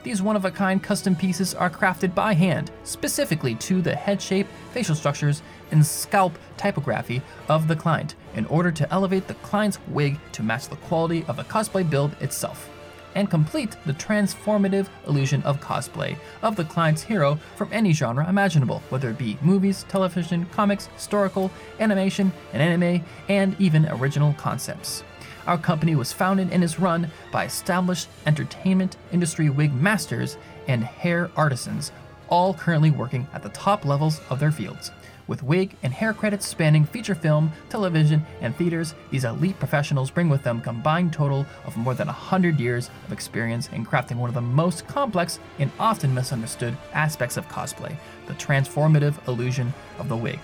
These 0.05 0.23
one 0.23 0.37
of 0.37 0.45
a 0.45 0.51
kind 0.53 0.81
custom 0.81 1.17
pieces 1.17 1.53
are 1.53 1.69
crafted 1.69 2.15
by 2.15 2.35
hand, 2.35 2.71
specifically 2.85 3.57
to 3.57 3.83
the 3.83 3.97
head 3.97 4.23
shape, 4.23 4.47
facial 4.73 4.95
structures, 4.95 5.43
and 5.73 5.85
scalp 5.85 6.39
typography 6.57 7.21
of 7.49 7.67
the 7.67 7.75
client, 7.75 8.15
in 8.37 8.47
order 8.47 8.71
to 8.71 8.91
elevate 8.93 9.27
the 9.27 9.35
client's 9.35 9.81
wig 9.89 10.21
to 10.33 10.45
match 10.45 10.69
the 10.69 10.77
quality 10.77 11.25
of 11.27 11.37
the 11.37 11.45
cosplay 11.45 11.89
build 11.89 12.15
itself, 12.21 12.70
and 13.15 13.31
complete 13.31 13.77
the 13.87 13.93
transformative 13.95 14.89
illusion 15.07 15.43
of 15.43 15.61
cosplay 15.61 16.17
of 16.43 16.57
the 16.57 16.65
client's 16.65 17.03
hero 17.03 17.39
from 17.57 17.69
any 17.73 17.93
genre 17.93 18.29
imaginable, 18.29 18.83
whether 18.91 19.11
it 19.11 19.19
be 19.19 19.39
movies, 19.43 19.85
television, 19.89 20.47
comics, 20.47 20.87
historical, 20.95 21.51
animation, 21.81 22.33
and 22.53 22.63
anime, 22.63 23.05
and 23.29 23.57
even 23.61 23.89
original 23.89 24.33
concepts. 24.35 25.03
Our 25.47 25.59
company 25.59 25.97
was 25.97 26.13
founded 26.13 26.53
and 26.53 26.63
is 26.63 26.79
run 26.79 27.11
by 27.33 27.45
established 27.45 28.09
entertainment 28.27 28.97
industry 29.13 29.51
wig 29.51 29.75
masters 29.75 30.37
and 30.69 30.85
hair 30.85 31.31
artisans, 31.37 31.93
all 32.29 32.55
currently 32.55 32.91
working 32.91 33.27
at 33.33 33.43
the 33.43 33.49
top 33.49 33.85
levels 33.85 34.21
of 34.31 34.39
their 34.39 34.53
fields. 34.53 34.93
With 35.27 35.43
wig 35.43 35.77
and 35.83 35.93
hair 35.93 36.13
credits 36.13 36.47
spanning 36.47 36.85
feature 36.85 37.15
film, 37.15 37.53
television, 37.69 38.25
and 38.41 38.55
theaters, 38.57 38.95
these 39.11 39.25
elite 39.25 39.59
professionals 39.59 40.11
bring 40.11 40.29
with 40.29 40.43
them 40.43 40.59
a 40.59 40.63
combined 40.63 41.13
total 41.13 41.47
of 41.65 41.77
more 41.77 41.95
than 41.95 42.09
100 42.09 42.59
years 42.59 42.91
of 43.07 43.13
experience 43.13 43.69
in 43.69 43.87
crafting 43.87 44.17
one 44.17 44.29
of 44.29 44.35
the 44.35 44.41
most 44.41 44.87
complex 44.87 45.39
and 45.59 45.71
often 45.79 46.15
misunderstood 46.15 46.77
aspects 46.93 47.37
of 47.37 47.49
cosplay 47.49 47.97
the 48.27 48.35
transformative 48.35 49.15
illusion 49.27 49.75
of 49.99 50.09
the 50.09 50.17
wig, 50.17 50.39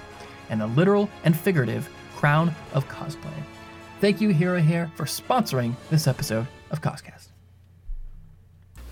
and 0.51 0.61
the 0.61 0.67
literal 0.67 1.09
and 1.25 1.37
figurative 1.37 1.89
crown 2.17 2.53
of 2.75 2.89
cosplay. 2.89 3.43
Thank 4.01 4.21
you, 4.21 4.31
Hero 4.31 4.61
Hair, 4.61 4.91
for 4.95 5.05
sponsoring 5.05 5.75
this 5.89 6.07
episode 6.07 6.47
of 6.71 6.81
Coscast. 6.81 7.29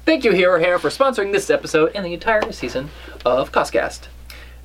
Thank 0.04 0.24
you, 0.24 0.32
Hero 0.32 0.60
Hair, 0.60 0.78
for 0.78 0.90
sponsoring 0.90 1.32
this 1.32 1.50
episode 1.50 1.92
and 1.94 2.04
the 2.04 2.14
entire 2.14 2.52
season 2.52 2.88
of 3.24 3.52
Coscast. 3.52 4.08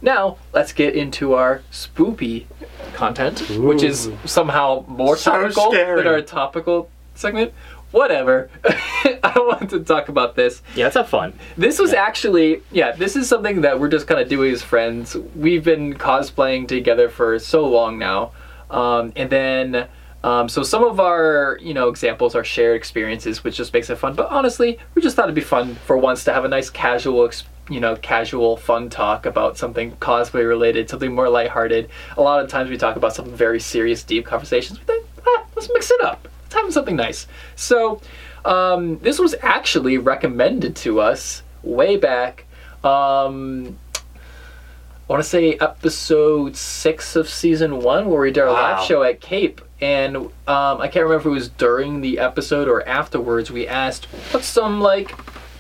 Now, 0.02 0.38
let's 0.54 0.72
get 0.72 0.96
into 0.96 1.34
our 1.34 1.62
spoopy 1.72 2.46
content, 2.94 3.42
which 3.50 3.84
is 3.84 4.10
somehow 4.26 4.86
more 4.88 5.18
So 5.18 5.32
topical 5.32 5.72
scary. 5.72 5.98
than 6.04 6.08
our 6.08 6.22
topical 6.22 6.90
segment. 7.16 7.54
Whatever. 7.92 8.50
I 8.66 9.34
want 9.38 9.72
to 9.72 9.80
talk 9.80 10.10
about 10.10 10.36
this. 10.36 10.62
Yeah, 10.76 10.86
let's 10.86 10.96
have 10.96 11.10
fun. 11.10 11.34
This 11.58 11.80
was 11.80 11.92
actually, 11.92 12.62
yeah, 12.72 12.92
this 12.92 13.16
is 13.16 13.28
something 13.28 13.62
that 13.62 13.80
we're 13.80 13.90
just 13.90 14.06
kind 14.08 14.22
of 14.22 14.30
doing 14.30 14.52
as 14.54 14.62
friends. 14.62 15.16
We've 15.36 15.64
been 15.64 15.96
cosplaying 15.96 16.68
together 16.68 17.10
for 17.10 17.40
so 17.40 17.68
long 17.68 17.98
now. 17.98 18.32
Um, 18.70 19.12
and 19.16 19.30
then, 19.32 19.88
um, 20.24 20.48
so 20.50 20.62
some 20.62 20.84
of 20.84 21.00
our, 21.00 21.58
you 21.62 21.74
know, 21.74 21.90
examples 21.90 22.36
are 22.36 22.44
shared 22.44 22.76
experiences, 22.76 23.44
which 23.44 23.56
just 23.58 23.74
makes 23.74 23.90
it 23.90 23.96
fun. 23.98 24.14
But 24.14 24.30
honestly, 24.30 24.78
we 24.94 25.02
just 25.02 25.16
thought 25.16 25.26
it'd 25.26 25.34
be 25.34 25.42
fun 25.42 25.74
for 25.74 25.98
once 25.98 26.24
to 26.26 26.34
have 26.34 26.46
a 26.46 26.48
nice 26.50 26.70
casual, 26.70 27.26
ex- 27.26 27.44
you 27.70 27.80
know, 27.80 27.96
casual 27.96 28.58
fun 28.58 28.90
talk 28.90 29.26
about 29.26 29.58
something 29.58 29.92
cosplay 29.98 30.48
related, 30.48 30.90
something 30.90 31.14
more 31.14 31.30
lighthearted. 31.30 31.90
A 32.18 32.22
lot 32.22 32.44
of 32.44 32.50
times 32.50 32.70
we 32.70 32.78
talk 32.78 32.96
about 32.96 33.14
some 33.16 33.26
very 33.32 33.60
serious, 33.60 34.04
deep 34.04 34.26
conversations. 34.26 34.80
But 34.80 34.88
then, 34.88 35.00
ah, 35.28 35.46
let's 35.56 35.70
mix 35.74 35.92
it 35.92 36.02
up. 36.02 36.28
Let's 36.44 36.56
have 36.56 36.74
something 36.74 36.96
nice. 36.96 37.28
So, 37.56 38.02
um, 38.46 38.98
this 39.00 39.20
was 39.20 39.36
actually 39.42 39.98
recommended 39.98 40.76
to 40.78 41.00
us 41.00 41.44
way 41.62 41.98
back. 41.98 42.46
Um, 42.84 43.78
I 44.02 45.14
want 45.14 45.24
to 45.24 45.30
say 45.30 45.54
episode 45.56 46.56
six 46.56 47.16
of 47.16 47.28
season 47.28 47.82
one, 47.82 48.10
where 48.10 48.22
we 48.22 48.32
did 48.32 48.42
our 48.42 48.48
Wow. 48.54 48.76
live 48.78 48.86
show 48.86 49.04
at 49.04 49.20
Cape, 49.22 49.60
and 49.82 50.16
um, 50.18 50.32
I 50.48 50.88
can't 50.88 51.04
remember 51.04 51.16
if 51.22 51.26
it 51.26 51.30
was 51.30 51.50
during 51.50 52.02
the 52.02 52.20
episode 52.20 52.68
or 52.68 52.88
afterwards. 52.88 53.50
We 53.52 53.68
asked, 53.68 54.06
"What's 54.32 54.46
some 54.48 54.80
like 54.82 55.12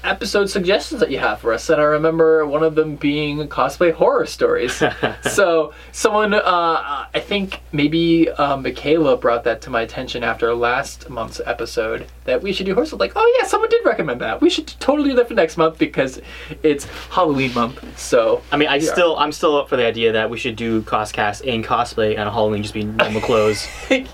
episode 0.04 0.50
suggestions 0.50 1.00
that 1.00 1.12
you 1.12 1.20
have 1.20 1.40
for 1.40 1.54
us?" 1.54 1.70
And 1.70 1.80
I 1.82 1.86
remember 1.86 2.46
one 2.46 2.64
of 2.64 2.76
them 2.76 2.96
being 2.96 3.48
cosplay 3.48 3.94
horror 3.94 4.26
stories. 4.26 4.82
so 5.22 5.74
someone, 5.92 6.34
uh, 6.34 7.06
I 7.14 7.20
think 7.20 7.62
maybe 7.72 8.30
uh, 8.30 8.58
Michaela 8.58 9.18
brought 9.18 9.44
that 9.46 9.62
to 9.62 9.70
my 9.70 9.82
attention 9.82 10.24
after 10.24 10.54
last 10.54 11.10
month's 11.10 11.42
episode 11.46 12.08
that 12.26 12.42
we 12.42 12.54
should 12.54 12.66
do 12.66 12.74
horror. 12.74 12.86
stories. 12.86 13.00
Like, 13.00 13.14
oh 13.16 13.38
yeah, 13.40 13.48
someone 13.48 13.70
did 13.70 13.86
recommend 13.86 14.22
that. 14.22 14.42
We 14.42 14.50
should 14.50 14.68
totally 14.68 15.10
do 15.10 15.16
that 15.18 15.28
for 15.28 15.34
next 15.34 15.58
month 15.58 15.78
because 15.78 16.22
it's 16.64 16.86
Halloween 17.10 17.54
month. 17.54 18.00
So 18.00 18.42
I 18.52 18.58
mean, 18.58 18.70
I 18.70 18.80
still, 18.80 19.18
I'm 19.18 19.32
still 19.32 19.58
up 19.58 19.70
for 19.70 19.78
the 19.78 19.86
idea 19.86 20.12
that 20.14 20.30
we 20.30 20.38
should 20.38 20.56
do 20.56 20.82
Coscast 20.84 21.42
in 21.42 21.64
cosplay 21.64 22.18
and 22.18 22.30
Halloween 22.30 22.62
just 22.62 22.74
be 22.74 22.84
normal 22.84 23.22
clothes. 23.22 23.68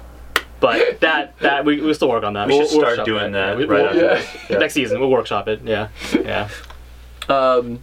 but 0.59 0.99
that, 1.01 1.37
that 1.39 1.65
we 1.65 1.81
we'll 1.81 1.93
still 1.93 2.09
work 2.09 2.23
on 2.23 2.33
that. 2.33 2.47
We 2.47 2.57
We'll 2.57 2.67
should 2.67 2.79
start 2.95 3.05
doing 3.05 3.31
that 3.33 3.49
Yeah, 3.51 3.55
we- 3.55 3.65
right 3.65 3.81
we'll- 3.81 3.85
after 3.87 4.01
yeah. 4.01 4.13
this. 4.15 4.49
Yeah. 4.49 4.57
Next 4.57 4.73
season, 4.73 4.99
we'll 4.99 5.09
workshop 5.09 5.47
it. 5.47 5.61
Yeah, 5.63 5.89
yeah, 6.13 6.49
Um, 7.29 7.79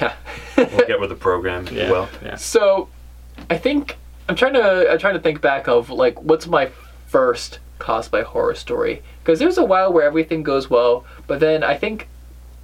yeah. 0.00 0.12
We'll 0.56 0.86
get 0.86 1.00
with 1.00 1.08
the 1.08 1.16
program. 1.16 1.66
yeah. 1.72 1.90
will. 1.90 2.08
yeah. 2.24 2.36
so, 2.36 2.88
I 3.48 3.56
think 3.56 3.96
I'm 4.28 4.36
trying 4.36 4.52
to 4.54 4.90
I'm 4.92 4.98
trying 4.98 5.14
to 5.14 5.20
think 5.20 5.40
back 5.40 5.68
of 5.68 5.88
like 5.90 6.20
what's 6.22 6.46
my 6.46 6.70
first 7.06 7.58
cosplay 7.78 8.22
horror 8.22 8.54
story 8.54 9.02
because 9.22 9.38
there's 9.38 9.56
a 9.58 9.64
while 9.64 9.90
where 9.92 10.04
everything 10.04 10.42
goes 10.42 10.68
well, 10.68 11.04
but 11.26 11.40
then 11.40 11.62
I 11.64 11.76
think 11.76 12.08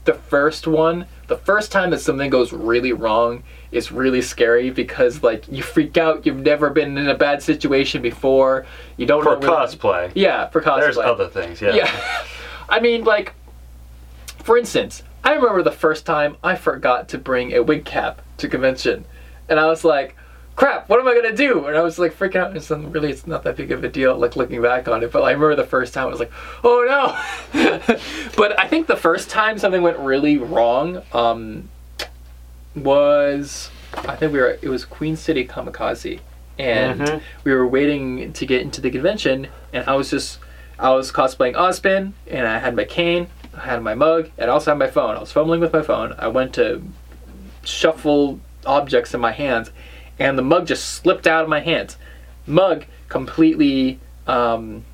the 0.07 0.14
first 0.14 0.66
one, 0.66 1.07
the 1.27 1.37
first 1.37 1.71
time 1.71 1.90
that 1.90 1.99
something 2.01 2.31
goes 2.31 2.53
really 2.53 2.92
wrong 2.92 3.42
is 3.73 3.92
really 3.92 4.23
scary 4.23 4.71
because 4.71 5.23
like 5.23 5.47
you 5.49 5.62
freak 5.62 5.99
out. 5.99 6.25
You've 6.25 6.38
never 6.38 6.71
been 6.71 6.97
in 6.97 7.09
a 7.09 7.14
bad 7.14 7.42
situation 7.42 8.01
before. 8.01 8.64
You 8.97 9.05
don't 9.07 9.23
For 9.23 9.35
know 9.35 9.40
where- 9.40 9.51
cosplay. 9.51 10.12
Yeah, 10.14 10.49
for 10.49 10.62
cosplay. 10.62 10.81
There's 10.81 10.99
other 10.99 11.29
things. 11.29 11.61
Yeah. 11.61 11.75
Yeah. 11.75 12.25
I 12.69 12.81
mean, 12.81 13.05
like, 13.05 13.35
for 14.42 14.57
instance, 14.57 15.03
I 15.25 15.35
remember 15.35 15.62
the 15.62 15.73
first 15.73 16.07
time 16.07 16.37
I 16.42 16.55
forgot 16.55 17.09
to 17.11 17.19
bring 17.19 17.53
a 17.53 17.62
wig 17.62 17.85
cap 17.85 18.23
to 18.38 18.49
convention. 18.49 19.05
And 19.49 19.59
I 19.61 19.66
was 19.66 19.85
like, 19.85 20.16
crap, 20.57 20.88
what 20.88 20.99
am 20.99 21.07
I 21.07 21.12
going 21.12 21.31
to 21.31 21.37
do? 21.37 21.66
And 21.66 21.77
I 21.77 21.83
was 21.83 21.99
like 21.99 22.19
freaking 22.19 22.37
out. 22.37 22.57
And 22.57 22.83
not, 22.85 22.92
really, 22.92 23.11
it's 23.11 23.27
not 23.27 23.45
that 23.45 23.57
big 23.57 23.71
of 23.71 23.85
a 23.85 23.88
deal, 23.88 24.16
like, 24.16 24.37
looking 24.37 24.61
back 24.62 24.88
on 24.88 25.03
it. 25.05 25.12
But 25.12 25.23
I 25.23 25.31
remember 25.33 25.55
the 25.55 25.64
first 25.64 25.95
time 25.95 26.09
I 26.09 26.11
was 26.11 26.19
like, 26.19 26.33
oh 26.64 26.85
no. 27.55 27.77
but 28.37 28.59
I 28.59 28.66
think 28.66 28.87
the 28.87 28.97
first 28.97 29.31
time 29.31 29.59
something 29.59 29.83
went 29.83 29.99
really 29.99 30.38
wrong 30.38 31.03
um, 31.12 31.69
was, 32.75 33.71
I 33.95 34.16
think 34.16 34.33
we 34.33 34.40
were, 34.40 34.59
it 34.62 34.69
was 34.69 34.85
Queen 34.85 35.16
City 35.16 35.47
Kamikaze. 35.47 36.21
And 36.59 37.01
Mhm. 37.03 37.21
we 37.45 37.53
were 37.53 37.66
waiting 37.66 38.33
to 38.33 38.47
get 38.47 38.62
into 38.62 38.81
the 38.81 38.90
convention. 38.90 39.49
And 39.75 39.88
I 39.88 39.95
was 39.95 40.11
just, 40.11 40.38
I 40.79 40.90
was 40.90 41.12
cosplaying 41.12 41.55
Ozpin, 41.55 42.12
and 42.31 42.47
I 42.47 42.59
had 42.59 42.75
my 42.75 42.85
cane, 42.85 43.29
I 43.55 43.61
had 43.61 43.83
my 43.83 43.95
mug, 43.95 44.31
and 44.38 44.51
I 44.51 44.55
also 44.55 44.71
had 44.71 44.79
my 44.79 44.87
phone. 44.88 45.16
I 45.16 45.21
was 45.21 45.33
fumbling 45.33 45.61
with 45.61 45.73
my 45.73 45.83
phone. 45.83 46.14
I 46.19 46.29
went 46.29 46.55
to 46.55 46.83
shuffle 47.64 48.40
objects 48.64 49.14
in 49.14 49.21
my 49.21 49.33
hands, 49.33 49.71
and 50.18 50.37
the 50.38 50.42
mug 50.42 50.66
just 50.66 50.85
slipped 50.87 51.26
out 51.26 51.42
of 51.44 51.48
my 51.48 51.61
hands. 51.61 51.96
Mug 52.46 52.85
completely. 53.09 53.98
Um, 54.26 54.85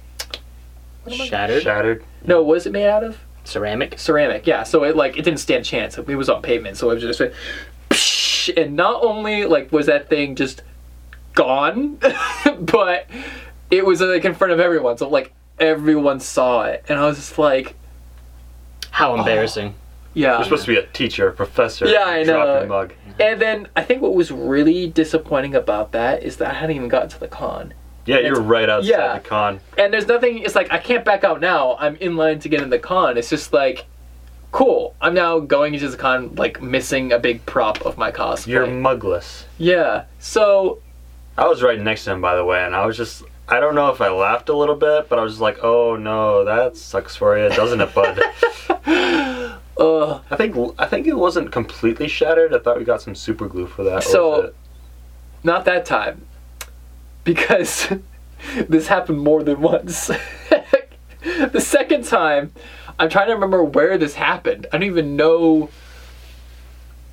Shattered 1.09 1.63
Shattered. 1.63 2.05
no, 2.25 2.43
what 2.43 2.59
is 2.59 2.67
it 2.67 2.73
made 2.73 2.89
out 2.89 3.03
of? 3.03 3.19
ceramic. 3.45 3.99
Ceramic. 3.99 4.47
Yeah. 4.47 4.63
So 4.63 4.85
it 4.85 4.95
like 4.97 5.17
it 5.19 5.23
didn't 5.23 5.41
stand 5.41 5.63
a 5.63 5.65
chance. 5.65 5.99
It 5.99 6.07
was 6.07 6.29
on 6.29 6.43
pavement, 6.43 6.77
so 6.77 6.91
it 6.91 6.95
was 6.95 7.03
just 7.03 7.19
went, 7.21 7.33
psh, 7.91 8.57
and 8.57 8.77
not 8.77 9.03
only 9.03 9.45
like 9.47 9.73
was 9.73 9.87
that 9.87 10.09
thing 10.09 10.37
just 10.37 10.63
gone, 11.35 11.99
but 12.61 13.07
it 13.71 13.85
was 13.85 14.01
like 14.01 14.25
in 14.25 14.35
front 14.35 14.53
of 14.53 14.61
everyone. 14.61 14.97
So 14.97 15.09
like 15.09 15.33
everyone 15.59 16.21
saw 16.21 16.63
it, 16.65 16.85
and 16.89 16.99
I 17.01 17.07
was 17.07 17.17
just 17.17 17.37
like, 17.39 17.75
How 18.93 19.17
embarrassing. 19.19 19.75
yeah. 20.15 20.37
You're 20.37 20.45
supposed 20.45 20.65
to 20.67 20.73
be 20.73 20.79
a 20.79 20.87
teacher, 20.87 21.29
a 21.29 21.33
professor. 21.33 21.87
Yeah, 21.87 22.05
I 22.05 22.23
Drop 22.23 22.47
know. 22.47 22.59
your 22.61 22.67
mug. 22.69 22.95
And 23.19 23.41
then 23.41 23.69
I 23.77 23.83
think 23.83 24.03
what 24.03 24.15
was 24.15 24.31
really 24.31 24.89
disappointing 24.89 25.55
about 25.55 25.93
that 25.93 26.23
is 26.23 26.37
that 26.39 26.51
I 26.51 26.55
hadn't 26.55 26.77
even 26.77 26.89
gotten 26.89 27.09
to 27.11 27.21
the 27.21 27.29
con. 27.29 27.75
Yeah, 28.05 28.19
you're 28.19 28.41
right 28.41 28.69
outside 28.69 28.91
yeah. 28.91 29.19
the 29.19 29.21
con. 29.21 29.61
And 29.79 29.93
there's 29.93 30.09
nothing, 30.09 30.39
it's 30.39 30.55
like 30.55 30.73
I 30.73 30.79
can't 30.79 31.05
back 31.05 31.25
out 31.25 31.41
now. 31.41 31.77
I'm 31.79 31.97
in 31.97 32.17
line 32.17 32.41
to 32.41 32.49
get 32.49 32.61
in 32.61 32.71
the 32.71 32.79
con. 32.79 33.17
It's 33.17 33.31
just 33.31 33.53
like, 33.53 33.87
cool. 34.51 34.95
I'm 35.01 35.15
now 35.15 35.39
going 35.39 35.75
into 35.75 35.89
the 35.89 35.97
con, 35.97 36.35
like 36.35 36.61
missing 36.61 37.13
a 37.13 37.19
big 37.19 37.45
prop 37.47 37.85
of 37.87 37.97
my 37.99 38.11
cosplay. 38.11 38.49
You're 38.49 38.67
mugless. 38.67 39.45
yeah. 39.59 40.05
So, 40.19 40.81
I 41.39 41.47
was 41.47 41.63
right 41.63 41.81
next 41.81 42.05
to 42.05 42.13
him, 42.13 42.21
by 42.21 42.37
the 42.37 42.45
way, 42.45 42.65
and 42.65 42.75
I 42.75 42.87
was 42.87 42.97
just. 42.97 43.23
I 43.49 43.61
don't 43.61 43.75
know 43.75 43.91
if 43.91 44.01
I 44.01 44.09
laughed 44.09 44.49
a 44.49 44.57
little 44.57 44.77
bit, 44.77 45.09
but 45.09 45.19
I 45.19 45.23
was 45.23 45.33
just 45.33 45.43
like, 45.43 45.59
oh 45.63 45.97
no, 45.97 46.45
that 46.45 46.77
sucks 46.77 47.17
for 47.17 47.37
you, 47.37 47.49
doesn't 47.51 47.81
it, 47.81 47.95
bud? 47.95 49.59
uh, 49.79 50.21
I 50.31 50.37
think 50.37 50.57
I 50.79 50.87
think 50.87 51.07
it 51.07 51.17
wasn't 51.17 51.53
completely 51.53 52.09
shattered. 52.09 52.55
I 52.55 52.59
thought 52.59 52.79
we 52.79 52.85
got 52.85 53.03
some 53.03 53.15
super 53.15 53.49
glue 53.49 53.67
for 53.67 53.85
that. 53.85 54.05
So- 54.05 54.53
not 55.45 55.65
that 55.65 55.85
time. 55.85 56.27
Because 57.25 57.93
this 58.69 58.89
happened 58.89 59.21
more 59.21 59.43
than 59.43 59.61
once. 59.61 60.07
the 61.23 61.61
second 61.61 62.05
time, 62.05 62.53
I'm 62.99 63.09
trying 63.09 63.29
to 63.29 63.35
remember 63.35 63.63
where 63.63 63.99
this 63.99 64.15
happened. 64.15 64.67
I 64.73 64.79
don't 64.79 64.87
even 64.87 65.17
know. 65.17 65.71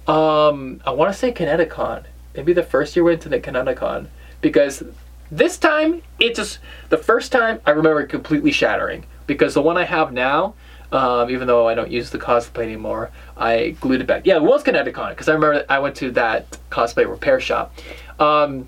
Um, 0.07 0.81
I 0.85 0.91
want 0.91 1.11
to 1.13 1.17
say 1.17 1.31
Kineticon. 1.31 2.05
Maybe 2.35 2.53
the 2.53 2.63
first 2.63 2.95
year 2.95 3.03
we 3.03 3.11
went 3.11 3.21
to 3.23 3.29
the 3.29 3.39
Kineticon. 3.39 4.07
Because 4.41 4.83
this 5.31 5.57
time, 5.57 6.01
it 6.19 6.35
just. 6.35 6.59
The 6.89 6.97
first 6.97 7.31
time, 7.31 7.59
I 7.65 7.71
remember 7.71 8.01
it 8.01 8.07
completely 8.07 8.51
shattering. 8.51 9.05
Because 9.27 9.53
the 9.53 9.61
one 9.61 9.77
I 9.77 9.83
have 9.83 10.11
now, 10.11 10.55
um, 10.91 11.29
even 11.29 11.47
though 11.47 11.67
I 11.67 11.75
don't 11.75 11.91
use 11.91 12.09
the 12.09 12.17
cosplay 12.17 12.63
anymore, 12.63 13.11
I 13.37 13.75
glued 13.79 14.01
it 14.01 14.07
back. 14.07 14.25
Yeah, 14.25 14.37
it 14.37 14.43
was 14.43 14.63
Kineticon. 14.63 15.09
Because 15.09 15.29
I 15.29 15.33
remember 15.33 15.65
I 15.69 15.79
went 15.79 15.95
to 15.97 16.11
that 16.11 16.57
cosplay 16.71 17.09
repair 17.09 17.39
shop. 17.39 17.75
Um, 18.19 18.67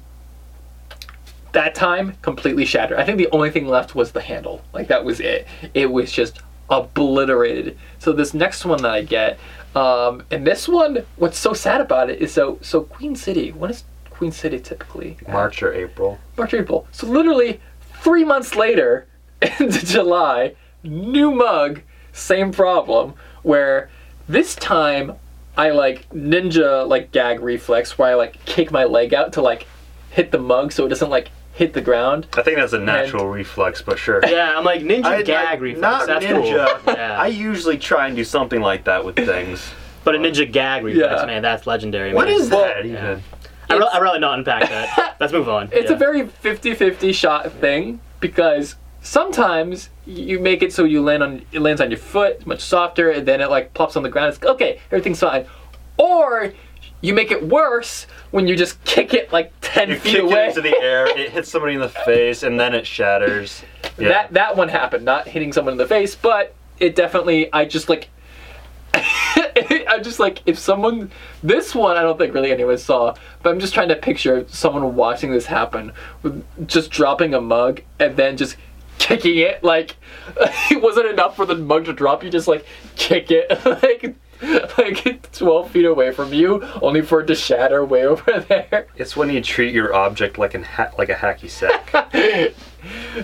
that 1.51 1.75
time 1.75 2.15
completely 2.21 2.65
shattered. 2.65 2.99
I 2.99 3.03
think 3.03 3.17
the 3.17 3.29
only 3.31 3.49
thing 3.51 3.67
left 3.67 3.95
was 3.95 4.11
the 4.11 4.21
handle. 4.21 4.61
Like 4.73 4.87
that 4.87 5.03
was 5.03 5.19
it. 5.19 5.47
It 5.73 5.91
was 5.91 6.11
just 6.11 6.39
obliterated. 6.69 7.77
So 7.99 8.13
this 8.13 8.33
next 8.33 8.63
one 8.65 8.81
that 8.83 8.91
I 8.91 9.01
get, 9.01 9.37
um, 9.75 10.23
and 10.31 10.47
this 10.47 10.67
one, 10.67 11.05
what's 11.17 11.37
so 11.37 11.53
sad 11.53 11.81
about 11.81 12.09
it 12.09 12.21
is 12.21 12.31
so 12.31 12.59
so 12.61 12.81
Queen 12.81 13.15
City. 13.15 13.51
When 13.51 13.71
is 13.71 13.83
Queen 14.09 14.31
City 14.31 14.59
typically? 14.59 15.17
March 15.27 15.61
or 15.61 15.73
April. 15.73 16.19
March, 16.37 16.53
or 16.53 16.59
April. 16.59 16.87
So 16.91 17.07
literally 17.07 17.59
three 18.01 18.23
months 18.23 18.55
later, 18.55 19.07
into 19.59 19.85
July, 19.85 20.55
new 20.83 21.31
mug, 21.31 21.81
same 22.21 22.51
problem. 22.51 23.13
Where 23.43 23.89
this 24.29 24.55
time 24.55 25.13
I 25.57 25.71
like 25.71 26.07
ninja 26.09 26.87
like 26.87 27.11
gag 27.11 27.41
reflex 27.41 27.97
where 27.97 28.11
I 28.11 28.13
like 28.15 28.43
kick 28.45 28.71
my 28.71 28.85
leg 28.85 29.13
out 29.13 29.33
to 29.33 29.41
like 29.41 29.67
hit 30.11 30.31
the 30.31 30.37
mug 30.37 30.71
so 30.71 30.85
it 30.85 30.89
doesn't 30.89 31.09
like 31.09 31.29
hit 31.53 31.73
the 31.73 31.81
ground. 31.81 32.27
I 32.33 32.41
think 32.43 32.57
that's 32.57 32.73
a 32.73 32.79
natural 32.79 33.27
reflex, 33.27 33.81
but 33.81 33.99
sure. 33.99 34.21
Yeah, 34.27 34.57
I'm 34.57 34.63
like 34.63 34.81
ninja 34.81 35.05
I- 35.05 35.21
gag 35.23 35.57
I- 35.59 35.61
reflex. 35.61 35.81
Not 35.81 36.07
That's 36.07 36.25
ninja. 36.25 36.79
cool. 36.85 36.93
Yeah. 36.95 37.19
I 37.21 37.27
usually 37.27 37.77
try 37.77 38.07
and 38.07 38.15
do 38.15 38.23
something 38.23 38.61
like 38.61 38.85
that 38.85 39.03
with 39.03 39.15
things. 39.17 39.61
but 40.03 40.15
a 40.15 40.17
ninja 40.17 40.49
gag 40.49 40.83
reflex, 40.83 41.21
Yeah. 41.21 41.25
man, 41.25 41.41
that's 41.41 41.67
legendary. 41.67 42.13
What 42.13 42.27
man. 42.27 42.39
is 42.39 42.49
Well, 42.49 42.61
that 42.61 42.85
even? 42.85 43.21
I 43.69 43.73
really, 43.75 43.89
I 43.93 43.97
really 43.99 44.19
not 44.19 44.37
unpack 44.37 44.69
that. 44.69 45.15
Let's 45.19 45.33
move 45.33 45.47
on. 45.49 45.69
It's 45.71 45.89
Yeah. 45.89 45.95
a 45.95 45.99
very 45.99 46.23
50-50 46.23 47.13
shot 47.13 47.51
thing 47.53 47.99
because 48.19 48.75
sometimes 49.01 49.89
you 50.11 50.39
make 50.39 50.61
it 50.63 50.73
so 50.73 50.83
you 50.83 51.01
land 51.01 51.23
on 51.23 51.45
it 51.51 51.61
lands 51.61 51.81
on 51.81 51.89
your 51.89 51.99
foot, 51.99 52.37
it's 52.37 52.45
much 52.45 52.61
softer, 52.61 53.09
and 53.11 53.27
then 53.27 53.41
it 53.41 53.49
like 53.49 53.73
plops 53.73 53.95
on 53.95 54.03
the 54.03 54.09
ground. 54.09 54.33
It's 54.33 54.43
okay, 54.43 54.79
everything's 54.91 55.19
fine. 55.19 55.45
Or 55.97 56.53
you 57.01 57.13
make 57.13 57.31
it 57.31 57.47
worse 57.47 58.05
when 58.31 58.47
you 58.47 58.55
just 58.55 58.83
kick 58.83 59.13
it 59.13 59.31
like 59.31 59.51
ten 59.61 59.89
You 59.89 59.95
feet 59.95 60.11
kick 60.15 60.23
away. 60.23 60.45
it 60.45 60.49
into 60.49 60.61
the 60.61 60.77
air, 60.81 61.07
it 61.07 61.31
hits 61.31 61.49
somebody 61.49 61.75
in 61.75 61.81
the 61.81 61.89
face, 61.89 62.43
and 62.43 62.59
then 62.59 62.73
it 62.73 62.85
shatters. 62.85 63.63
Yeah. 63.97 64.09
That 64.09 64.33
that 64.33 64.57
one 64.57 64.69
happened, 64.69 65.05
not 65.05 65.27
hitting 65.27 65.53
someone 65.53 65.73
in 65.73 65.77
the 65.77 65.87
face, 65.87 66.15
but 66.15 66.53
it 66.79 66.95
definitely. 66.95 67.51
I 67.53 67.65
just 67.65 67.89
like. 67.89 68.09
I'm 68.93 70.03
just 70.03 70.19
like 70.19 70.41
if 70.45 70.59
someone. 70.59 71.11
This 71.43 71.73
one 71.73 71.97
I 71.97 72.01
don't 72.01 72.17
think 72.17 72.33
really 72.33 72.51
anyone 72.51 72.77
saw, 72.77 73.15
but 73.41 73.49
I'm 73.49 73.59
just 73.59 73.73
trying 73.73 73.87
to 73.89 73.95
picture 73.95 74.45
someone 74.49 74.95
watching 74.95 75.31
this 75.31 75.45
happen, 75.45 75.93
with 76.23 76.43
just 76.67 76.91
dropping 76.91 77.33
a 77.33 77.41
mug 77.41 77.81
and 77.99 78.17
then 78.17 78.35
just 78.37 78.57
kicking 78.99 79.37
it 79.37 79.63
like 79.63 79.95
it 80.71 80.81
wasn't 80.81 81.07
enough 81.07 81.35
for 81.35 81.45
the 81.45 81.55
mug 81.55 81.85
to 81.85 81.93
drop. 81.93 82.23
You 82.23 82.29
just 82.29 82.47
like 82.47 82.65
kick 82.95 83.31
it 83.31 83.49
like 83.65 84.15
like 84.77 85.31
12 85.31 85.69
feet 85.69 85.85
away 85.85 86.11
from 86.11 86.33
you, 86.33 86.63
only 86.81 87.01
for 87.01 87.21
it 87.21 87.27
to 87.27 87.35
shatter 87.35 87.85
way 87.85 88.05
over 88.05 88.39
there. 88.47 88.87
It's 88.95 89.15
when 89.15 89.29
you 89.29 89.41
treat 89.41 89.73
your 89.73 89.93
object 89.93 90.37
like 90.37 90.53
an 90.53 90.63
ha- 90.63 90.91
like 90.97 91.09
a 91.09 91.13
hacky 91.15 91.49
sack. 91.49 92.55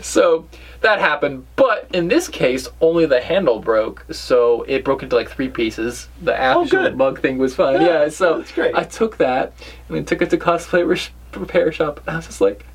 So 0.04 0.48
that 0.82 1.00
happened, 1.00 1.48
but 1.56 1.88
in 1.92 2.08
this 2.08 2.28
case, 2.28 2.68
only 2.82 3.08
the 3.08 3.20
handle 3.20 3.60
broke, 3.60 4.06
so 4.12 4.62
it 4.64 4.84
broke 4.86 5.02
into 5.02 5.16
like 5.16 5.30
three 5.32 5.50
pieces. 5.50 6.08
The 6.22 6.34
oh, 6.34 6.62
actual 6.62 6.84
good. 6.84 6.98
mug 6.98 7.20
thing 7.22 7.40
was 7.40 7.56
fine. 7.56 7.82
Yeah, 7.82 8.04
Yeah, 8.04 8.10
so. 8.10 8.44
I 8.76 8.84
took 8.84 9.18
that 9.18 9.54
and 9.88 9.98
then 9.98 10.06
took 10.06 10.22
it 10.22 10.30
to 10.30 10.38
cosplay 10.38 10.88
re- 10.88 11.40
repair 11.40 11.72
shop, 11.72 12.02
and 12.06 12.10
I 12.10 12.16
was 12.18 12.28
just 12.28 12.42
like, 12.42 12.66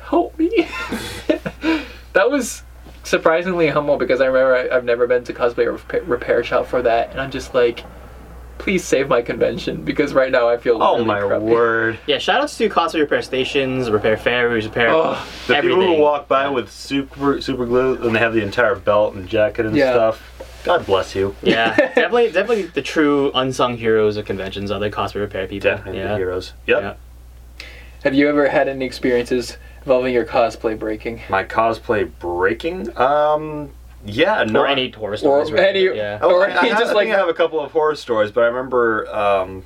"Help 0.00 0.36
me!" 0.36 0.66
That 2.14 2.30
was 2.30 2.62
surprisingly 3.04 3.68
humble 3.68 3.96
because 3.96 4.20
I 4.20 4.26
remember 4.26 4.54
I, 4.54 4.76
I've 4.76 4.84
never 4.84 5.06
been 5.06 5.24
to 5.24 5.32
cosplay 5.32 5.66
repair, 5.70 6.02
repair 6.04 6.44
shop 6.44 6.66
for 6.66 6.82
that, 6.82 7.10
and 7.10 7.20
I'm 7.20 7.30
just 7.30 7.54
like. 7.54 7.84
Please 8.58 8.84
save 8.84 9.08
my 9.08 9.22
convention 9.22 9.84
because 9.84 10.12
right 10.12 10.32
now 10.32 10.48
I 10.48 10.56
feel 10.56 10.82
oh 10.82 10.94
really 10.94 11.04
my 11.04 11.20
crappy. 11.20 11.44
word! 11.44 11.98
Yeah, 12.08 12.16
shoutouts 12.16 12.58
to 12.58 12.68
cosplay 12.68 12.98
repair 12.98 13.22
stations, 13.22 13.88
repair 13.88 14.16
fairs, 14.16 14.64
repair 14.66 14.88
Oh, 14.90 15.24
The 15.46 15.56
everything. 15.58 15.78
people 15.78 15.94
who 15.96 16.02
walk 16.02 16.26
by 16.26 16.48
with 16.48 16.68
super 16.68 17.40
super 17.40 17.64
glue 17.66 17.94
and 18.02 18.16
they 18.16 18.18
have 18.18 18.34
the 18.34 18.42
entire 18.42 18.74
belt 18.74 19.14
and 19.14 19.28
jacket 19.28 19.64
and 19.64 19.76
Yeah. 19.76 19.92
stuff. 19.92 20.60
God 20.64 20.84
bless 20.86 21.14
you. 21.14 21.36
Yeah, 21.40 21.76
definitely, 21.76 22.32
definitely 22.32 22.62
the 22.64 22.82
true 22.82 23.30
unsung 23.32 23.76
heroes 23.76 24.16
of 24.16 24.24
conventions 24.24 24.72
are 24.72 24.80
the 24.80 24.90
cosplay 24.90 25.20
repair 25.20 25.46
people. 25.46 25.70
Definitely 25.70 26.00
yeah. 26.00 26.08
the 26.08 26.16
heroes. 26.16 26.52
Yep. 26.66 26.82
Yeah. 26.82 27.66
Have 28.02 28.14
you 28.14 28.28
ever 28.28 28.48
had 28.48 28.66
any 28.66 28.84
experiences 28.84 29.56
involving 29.88 30.12
your 30.12 30.26
cosplay 30.26 30.78
breaking? 30.78 31.22
My 31.30 31.44
cosplay 31.44 32.10
breaking. 32.18 32.96
Um. 32.98 33.70
Yeah. 34.04 34.44
No. 34.44 34.60
Or 34.60 34.66
any 34.66 34.90
horror 34.90 35.16
stories. 35.16 35.50
Or 35.50 35.54
really. 35.54 35.88
any- 35.88 35.96
Yeah. 35.96 36.18
Oh, 36.20 36.30
Or 36.36 36.46
I, 36.48 36.56
I, 36.58 36.68
just 36.68 36.82
I 36.90 36.92
like 36.92 37.06
think 37.06 37.14
I 37.16 37.18
have 37.18 37.28
a 37.28 37.34
couple 37.34 37.58
of 37.58 37.72
horror 37.72 37.94
stories, 37.96 38.30
but 38.30 38.44
I 38.44 38.46
remember 38.48 39.08
um, 39.14 39.64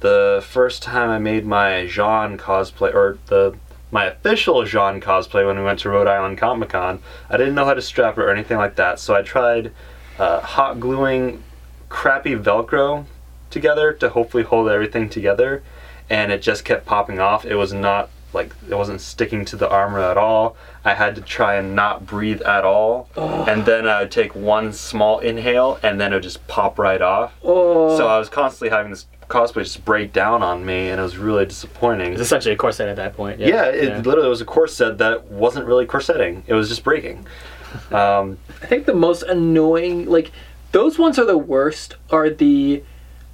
the 0.00 0.44
first 0.46 0.82
time 0.82 1.08
I 1.08 1.18
made 1.18 1.46
my 1.46 1.86
Jean 1.86 2.36
cosplay, 2.36 2.92
or 2.94 3.18
the 3.26 3.56
my 3.90 4.04
official 4.06 4.62
Jean 4.64 5.00
cosplay 5.00 5.46
when 5.46 5.58
we 5.58 5.64
went 5.64 5.78
to 5.80 5.88
Rhode 5.90 6.06
Island 6.06 6.36
Comic 6.38 6.68
Con. 6.70 7.00
I 7.30 7.36
didn't 7.38 7.54
know 7.54 7.64
how 7.64 7.74
to 7.74 7.82
strap 7.82 8.18
it 8.18 8.22
or 8.22 8.30
anything 8.30 8.58
like 8.58 8.76
that, 8.76 9.00
so 9.00 9.14
I 9.14 9.22
tried 9.22 9.72
uh, 10.18 10.40
hot 10.40 10.78
gluing 10.80 11.42
crappy 11.88 12.34
Velcro 12.36 13.04
together 13.50 13.92
to 13.94 14.10
hopefully 14.10 14.42
hold 14.44 14.68
everything 14.70 15.08
together, 15.08 15.62
and 16.08 16.30
it 16.30 16.40
just 16.42 16.64
kept 16.64 16.86
popping 16.86 17.18
off. 17.20 17.44
It 17.44 17.56
was 17.56 17.72
not 17.72 18.08
like 18.32 18.54
it 18.68 18.74
wasn't 18.74 19.00
sticking 19.00 19.44
to 19.46 19.56
the 19.56 19.68
armor 19.68 20.00
at 20.00 20.16
all. 20.16 20.56
I 20.84 20.94
had 20.94 21.14
to 21.16 21.20
try 21.20 21.54
and 21.56 21.74
not 21.76 22.06
breathe 22.06 22.42
at 22.42 22.64
all, 22.64 23.08
and 23.16 23.64
then 23.64 23.86
I 23.86 24.00
would 24.00 24.10
take 24.10 24.34
one 24.34 24.72
small 24.72 25.18
inhale, 25.20 25.78
and 25.82 26.00
then 26.00 26.12
it 26.12 26.16
would 26.16 26.22
just 26.22 26.46
pop 26.48 26.78
right 26.78 27.00
off. 27.02 27.32
oh, 27.44 27.96
So 27.96 28.08
I 28.08 28.18
was 28.18 28.28
constantly 28.28 28.70
having 28.76 28.90
this 28.90 29.06
cosplay 29.28 29.62
just 29.62 29.84
break 29.84 30.12
down 30.12 30.42
on 30.42 30.64
me, 30.66 30.88
and 30.90 31.00
it 31.00 31.02
was 31.02 31.16
really 31.16 31.46
disappointing. 31.46 32.12
It's 32.12 32.20
essentially 32.20 32.54
a 32.54 32.58
corset 32.58 32.88
at 32.88 32.96
that 32.96 33.14
point. 33.16 33.40
yeah, 33.40 33.64
it 33.66 34.04
literally 34.06 34.28
was 34.28 34.40
a 34.40 34.44
corset 34.44 34.98
that 34.98 35.30
wasn't 35.30 35.66
really 35.66 35.86
corsetting; 35.86 36.42
it 36.46 36.54
was 36.54 36.68
just 36.68 36.84
breaking. 36.84 37.26
Um, 37.90 38.36
I 38.62 38.66
think 38.66 38.84
the 38.84 38.92
most 38.92 39.22
annoying, 39.22 40.04
like 40.04 40.30
those 40.72 40.98
ones 40.98 41.18
are 41.18 41.24
the 41.24 41.38
worst. 41.38 41.96
Are 42.10 42.28
the 42.28 42.82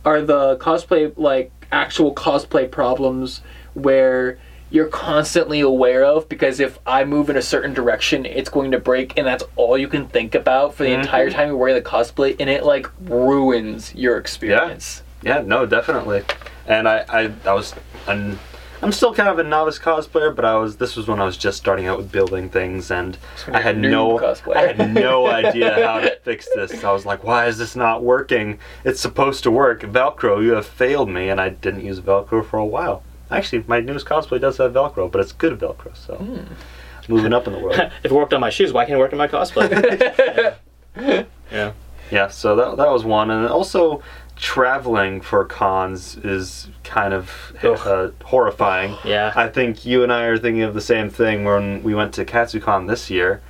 are 0.05 0.22
the 0.22 0.57
cosplay 0.59 1.12
like 1.16 1.51
actual 1.72 2.14
cosplay 2.14 2.70
problems 2.70 3.40
where 3.74 4.38
you're 4.70 4.88
constantly 4.88 5.60
aware 5.60 6.04
of 6.04 6.28
because 6.28 6.60
if 6.60 6.78
I 6.86 7.04
move 7.04 7.30
in 7.30 7.36
a 7.36 7.42
certain 7.42 7.72
direction, 7.72 8.26
it's 8.26 8.50
going 8.50 8.70
to 8.72 8.78
break, 8.78 9.16
and 9.16 9.26
that's 9.26 9.44
all 9.56 9.78
you 9.78 9.88
can 9.88 10.06
think 10.08 10.34
about 10.34 10.74
for 10.74 10.84
the 10.84 10.90
mm-hmm. 10.90 11.00
entire 11.00 11.30
time 11.30 11.48
you're 11.48 11.56
wearing 11.56 11.74
the 11.74 11.82
cosplay, 11.82 12.36
and 12.38 12.50
it 12.50 12.64
like 12.64 12.86
ruins 13.00 13.94
your 13.94 14.18
experience. 14.18 15.02
Yeah, 15.22 15.38
yeah 15.38 15.42
no, 15.42 15.64
definitely. 15.64 16.22
And 16.66 16.86
I, 16.86 17.04
I, 17.08 17.32
I 17.46 17.54
was, 17.54 17.74
I'm, 18.06 18.38
I'm 18.82 18.92
still 18.92 19.14
kind 19.14 19.28
of 19.28 19.38
a 19.38 19.42
novice 19.42 19.78
cosplayer, 19.78 20.34
but 20.34 20.44
I 20.44 20.56
was. 20.56 20.76
This 20.76 20.96
was 20.96 21.08
when 21.08 21.18
I 21.18 21.24
was 21.24 21.36
just 21.36 21.56
starting 21.56 21.86
out 21.86 21.96
with 21.96 22.12
building 22.12 22.50
things, 22.50 22.90
and 22.90 23.16
I 23.48 23.60
had 23.60 23.78
no, 23.78 24.18
cosplayer. 24.18 24.56
I 24.56 24.72
had 24.72 24.94
no 24.94 25.26
idea 25.30 25.86
how 25.86 26.00
to 26.00 26.16
fix 26.22 26.46
this. 26.54 26.84
I 26.84 26.92
was 26.92 27.06
like, 27.06 27.24
why 27.24 27.46
is 27.46 27.58
this 27.58 27.74
not 27.74 28.04
working? 28.04 28.58
It's 28.84 29.00
supposed 29.00 29.42
to 29.44 29.50
work. 29.50 29.80
Velcro, 29.80 30.42
you 30.42 30.52
have 30.52 30.66
failed 30.66 31.08
me, 31.08 31.30
and 31.30 31.40
I 31.40 31.48
didn't 31.48 31.84
use 31.84 32.00
Velcro 32.00 32.44
for 32.44 32.58
a 32.58 32.66
while. 32.66 33.02
Actually, 33.31 33.64
my 33.66 33.81
newest 33.81 34.07
cosplay 34.07 34.41
does 34.41 34.57
have 34.59 34.72
Velcro, 34.72 35.11
but 35.11 35.20
it's 35.20 35.33
good 35.33 35.59
Velcro, 35.59 35.95
so 35.97 36.14
Hmm. 36.16 36.41
moving 37.09 37.33
up 37.33 37.47
in 37.47 37.53
the 37.53 37.59
world. 37.59 37.79
if 38.03 38.07
it 38.07 38.12
worked 38.12 38.33
on 38.35 38.41
my 38.41 38.51
shoes, 38.51 38.72
why 38.72 38.85
can't 38.85 38.97
it 38.97 38.99
work 38.99 39.12
on 39.12 39.18
my 39.18 39.29
cosplay? 39.29 39.68
yeah. 40.97 41.24
yeah. 41.51 41.72
Yeah, 42.11 42.29
so 42.29 42.57
that, 42.57 42.76
that 42.79 42.91
was 42.91 43.05
one. 43.05 43.31
And 43.31 43.47
also, 43.49 44.03
traveling 44.37 45.20
for 45.20 45.45
cons 45.45 46.16
is 46.16 46.68
kind 46.85 47.12
of 47.12 47.31
uh, 47.62 48.09
horrifying. 48.24 48.97
Yeah. 49.05 49.33
I 49.35 49.49
think 49.49 49.85
you 49.85 50.03
and 50.05 50.12
I 50.12 50.22
are 50.24 50.39
thinking 50.39 50.62
of 50.62 50.74
the 50.74 50.81
same 50.81 51.11
thing 51.11 51.45
when 51.45 51.83
we 51.83 51.95
went 51.95 52.14
to 52.14 52.24
KatsuCon 52.24 52.89
this 52.89 53.11
year, 53.11 53.43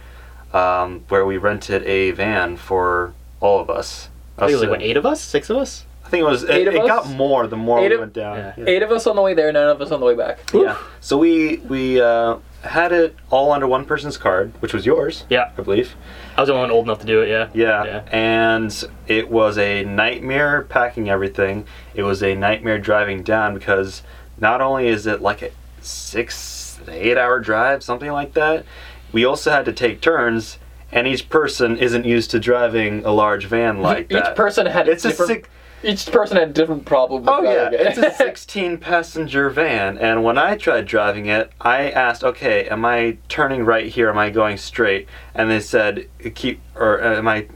um, 0.53 1.05
where 1.09 1.25
we 1.27 1.37
rented 1.37 1.85
a 1.85 2.11
van 2.13 2.57
for 2.57 3.13
all 3.41 3.61
of 3.61 3.71
us. 3.71 4.09
I 4.37 4.43
think 4.43 4.51
it 4.51 4.55
was 4.55 4.63
like 4.63 4.71
what, 4.71 4.83
eight 4.83 4.97
of 4.97 5.07
us, 5.07 5.21
six 5.21 5.51
of 5.51 5.57
us. 5.59 5.85
I 6.09 6.11
think 6.11 6.23
it 6.23 6.25
was. 6.25 6.45
Eight 6.47 6.63
It, 6.63 6.69
of 6.69 6.75
it 6.75 6.81
us? 6.81 6.87
got 6.87 7.11
more 7.11 7.47
the 7.47 7.57
more 7.57 7.81
Eight 7.81 7.89
we 7.91 7.95
of- 7.97 8.01
went 8.01 8.15
down. 8.15 8.39
Yeah. 8.39 8.65
Eight 8.67 8.83
of 8.83 8.91
us 8.91 9.07
on 9.07 9.15
the 9.15 9.21
way 9.21 9.35
there, 9.35 9.53
none 9.53 9.69
of 9.69 9.83
us 9.83 9.91
on 9.91 10.01
the 10.01 10.07
way 10.07 10.15
back. 10.15 10.39
Yeah. 10.55 10.79
So 11.01 11.19
we 11.19 11.59
we 11.69 12.01
uh, 12.01 12.39
had 12.63 12.93
it 12.93 13.15
all 13.29 13.53
under 13.53 13.67
one 13.67 13.85
person's 13.85 14.17
card, 14.17 14.55
which 14.61 14.73
was 14.73 14.87
yours. 14.87 15.25
Yeah. 15.29 15.51
I 15.59 15.61
believe. 15.61 15.97
I 16.35 16.41
was 16.41 16.49
the 16.49 16.55
only 16.55 16.63
one 16.63 16.71
old 16.71 16.87
enough 16.87 17.01
to 17.01 17.07
do 17.07 17.21
it. 17.21 17.29
Yeah. 17.29 17.51
Yeah. 17.53 17.85
Yeah. 17.85 18.03
And 18.11 18.85
it 19.07 19.29
was 19.31 19.59
a 19.59 19.85
nightmare 19.85 20.63
packing 20.63 21.11
everything. 21.11 21.67
It 21.95 22.05
was 22.05 22.23
a 22.23 22.35
nightmare 22.35 22.79
driving 22.79 23.23
down 23.23 23.53
because 23.53 24.01
not 24.39 24.63
only 24.63 24.89
is 24.89 25.07
it 25.07 25.21
like 25.21 25.43
a 25.43 25.51
six, 25.83 26.81
eight 26.89 27.19
hour 27.19 27.39
drive, 27.39 27.83
something 27.83 28.11
like 28.11 28.33
that, 28.33 28.65
we 29.13 29.27
also 29.27 29.51
had 29.51 29.67
to 29.67 29.75
take 29.75 30.01
turns, 30.01 30.57
and 30.91 31.07
each 31.07 31.29
person 31.29 31.77
isn't 31.77 32.07
used 32.07 32.31
to 32.31 32.41
driving 32.41 33.05
a 33.05 33.11
large 33.11 33.45
van 33.45 33.83
like 33.83 34.07
Each 34.07 34.23
that. 34.23 34.37
person 34.37 34.65
had 34.65 34.89
It's 34.89 35.05
a 35.05 35.09
a 35.09 35.11
different. 35.11 35.45
Each 35.83 36.07
person 36.11 36.37
had 36.37 36.49
a 36.51 36.53
different 36.53 36.85
problem. 36.85 37.23
With 37.23 37.31
Oh 37.31 37.43
yeah, 37.43 37.69
it. 37.71 37.75
it's 37.75 37.99
a 37.99 38.11
16 38.17 38.79
passenger 38.79 39.49
van, 39.51 39.99
and 39.99 40.25
when 40.25 40.39
I 40.39 40.57
tried 40.57 40.87
driving 40.87 41.27
it, 41.27 41.51
I 41.61 41.91
asked, 41.91 42.25
"Okay, 42.25 42.67
am 42.69 42.85
I 42.85 43.19
turning 43.29 43.65
right 43.65 43.87
here? 43.87 44.09
Am 44.11 44.19
I 44.19 44.31
going 44.31 44.57
straight?" 44.57 45.07
And 45.35 45.51
they 45.51 45.61
said, 45.61 46.07
"Keep," 46.35 46.61
or 46.75 47.03
uh, 47.03 47.17
"Am 47.19 47.29
I, 47.29 47.47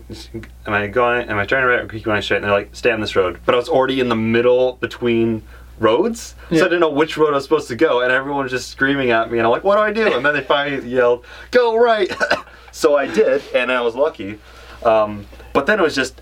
am 0.66 0.72
I 0.74 0.86
going? 0.86 1.28
Am 1.28 1.38
I 1.38 1.46
turning 1.46 1.68
right 1.68 1.80
or 1.80 1.88
keep 1.88 2.04
going 2.04 2.22
straight?" 2.22 2.36
And 2.38 2.44
they're 2.44 2.52
like, 2.52 2.70
"Stay 2.74 2.90
on 2.92 3.00
this 3.00 3.16
road." 3.16 3.40
But 3.44 3.54
I 3.54 3.58
was 3.58 3.68
already 3.68 4.00
in 4.00 4.08
the 4.08 4.16
middle 4.16 4.74
between 4.74 5.42
roads, 5.80 6.36
so 6.50 6.56
I 6.56 6.64
didn't 6.64 6.80
know 6.80 6.90
which 6.90 7.16
road 7.16 7.30
I 7.30 7.36
was 7.36 7.44
supposed 7.44 7.66
to 7.68 7.76
go, 7.76 8.02
and 8.02 8.12
everyone 8.12 8.44
was 8.44 8.52
just 8.52 8.68
screaming 8.70 9.10
at 9.10 9.32
me, 9.32 9.38
and 9.38 9.46
I'm 9.46 9.50
like, 9.50 9.64
"What 9.64 9.76
do 9.76 9.80
I 9.82 9.92
do?" 9.92 10.14
And 10.14 10.24
then 10.24 10.34
they 10.34 10.42
finally 10.42 10.88
yelled, 10.88 11.24
"Go 11.50 11.76
right!" 11.76 12.14
so 12.70 12.94
I 12.96 13.06
did, 13.06 13.42
and 13.54 13.72
I 13.72 13.80
was 13.80 13.94
lucky. 13.96 14.38
Um, 14.84 15.26
but 15.52 15.66
then 15.66 15.78
it 15.80 15.82
was 15.82 15.94
just 15.94 16.20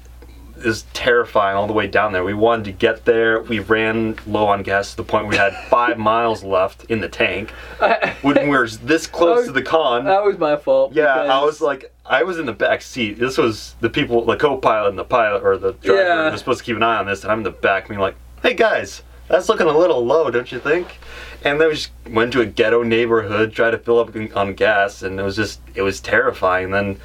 was 0.65 0.83
terrifying 0.93 1.57
all 1.57 1.67
the 1.67 1.73
way 1.73 1.87
down 1.87 2.13
there. 2.13 2.25
We 2.25 2.35
wanted 2.35 2.65
to 2.67 2.73
get 2.73 3.05
there. 3.05 3.41
We 3.43 3.59
ran 3.61 4.17
low 4.27 4.47
on 4.47 4.63
gas 4.63 4.91
to 4.93 4.97
the 4.99 5.05
point 5.05 5.27
we 5.29 5.37
had 5.37 5.55
five 5.69 5.99
miles 5.99 6.43
left 6.45 6.85
in 6.91 7.01
the 7.01 7.09
tank. 7.09 7.51
When 8.23 8.37
we 8.43 8.49
were 8.57 8.69
this 8.69 9.07
close 9.07 9.47
to 9.47 9.53
the 9.53 9.63
con. 9.63 10.05
That 10.05 10.25
was 10.25 10.39
my 10.39 10.57
fault. 10.57 10.93
Yeah, 10.95 11.15
I 11.15 11.43
was 11.45 11.61
like, 11.61 11.93
I 12.05 12.23
was 12.23 12.39
in 12.39 12.47
the 12.47 12.53
back 12.53 12.83
seat. 12.83 13.19
This 13.19 13.39
was 13.39 13.75
the 13.81 13.89
people, 13.89 14.25
the 14.25 14.37
co-pilot 14.37 14.91
and 14.91 14.99
the 14.99 15.05
pilot 15.05 15.43
or 15.43 15.57
the 15.57 15.73
driver 15.73 16.03
Yeah. 16.03 16.37
supposed 16.37 16.59
to 16.59 16.65
keep 16.65 16.77
an 16.77 16.83
eye 16.83 16.97
on 16.99 17.07
this, 17.07 17.23
and 17.23 17.33
I'm 17.33 17.39
in 17.39 17.45
the 17.45 17.51
back, 17.51 17.89
being 17.89 18.01
like, 18.01 18.17
"Hey 18.43 18.55
guys, 18.55 19.03
that's 19.29 19.49
looking 19.49 19.67
a 19.69 19.77
little 19.77 20.05
low, 20.05 20.31
don't 20.31 20.51
you 20.53 20.59
think?" 20.59 20.99
And 21.45 21.59
then 21.61 21.69
we 21.69 21.75
just 21.75 21.91
went 22.11 22.33
to 22.33 22.43
a 22.43 22.47
ghetto 22.47 22.83
neighborhood, 22.83 23.53
tried 23.55 23.71
to 23.71 23.79
fill 23.79 23.99
up 24.01 24.15
on 24.37 24.53
gas, 24.55 25.03
and 25.03 25.19
it 25.19 25.23
was 25.23 25.37
just, 25.37 25.61
it 25.75 25.81
was 25.83 25.99
terrifying. 26.01 26.71
Then 26.73 26.99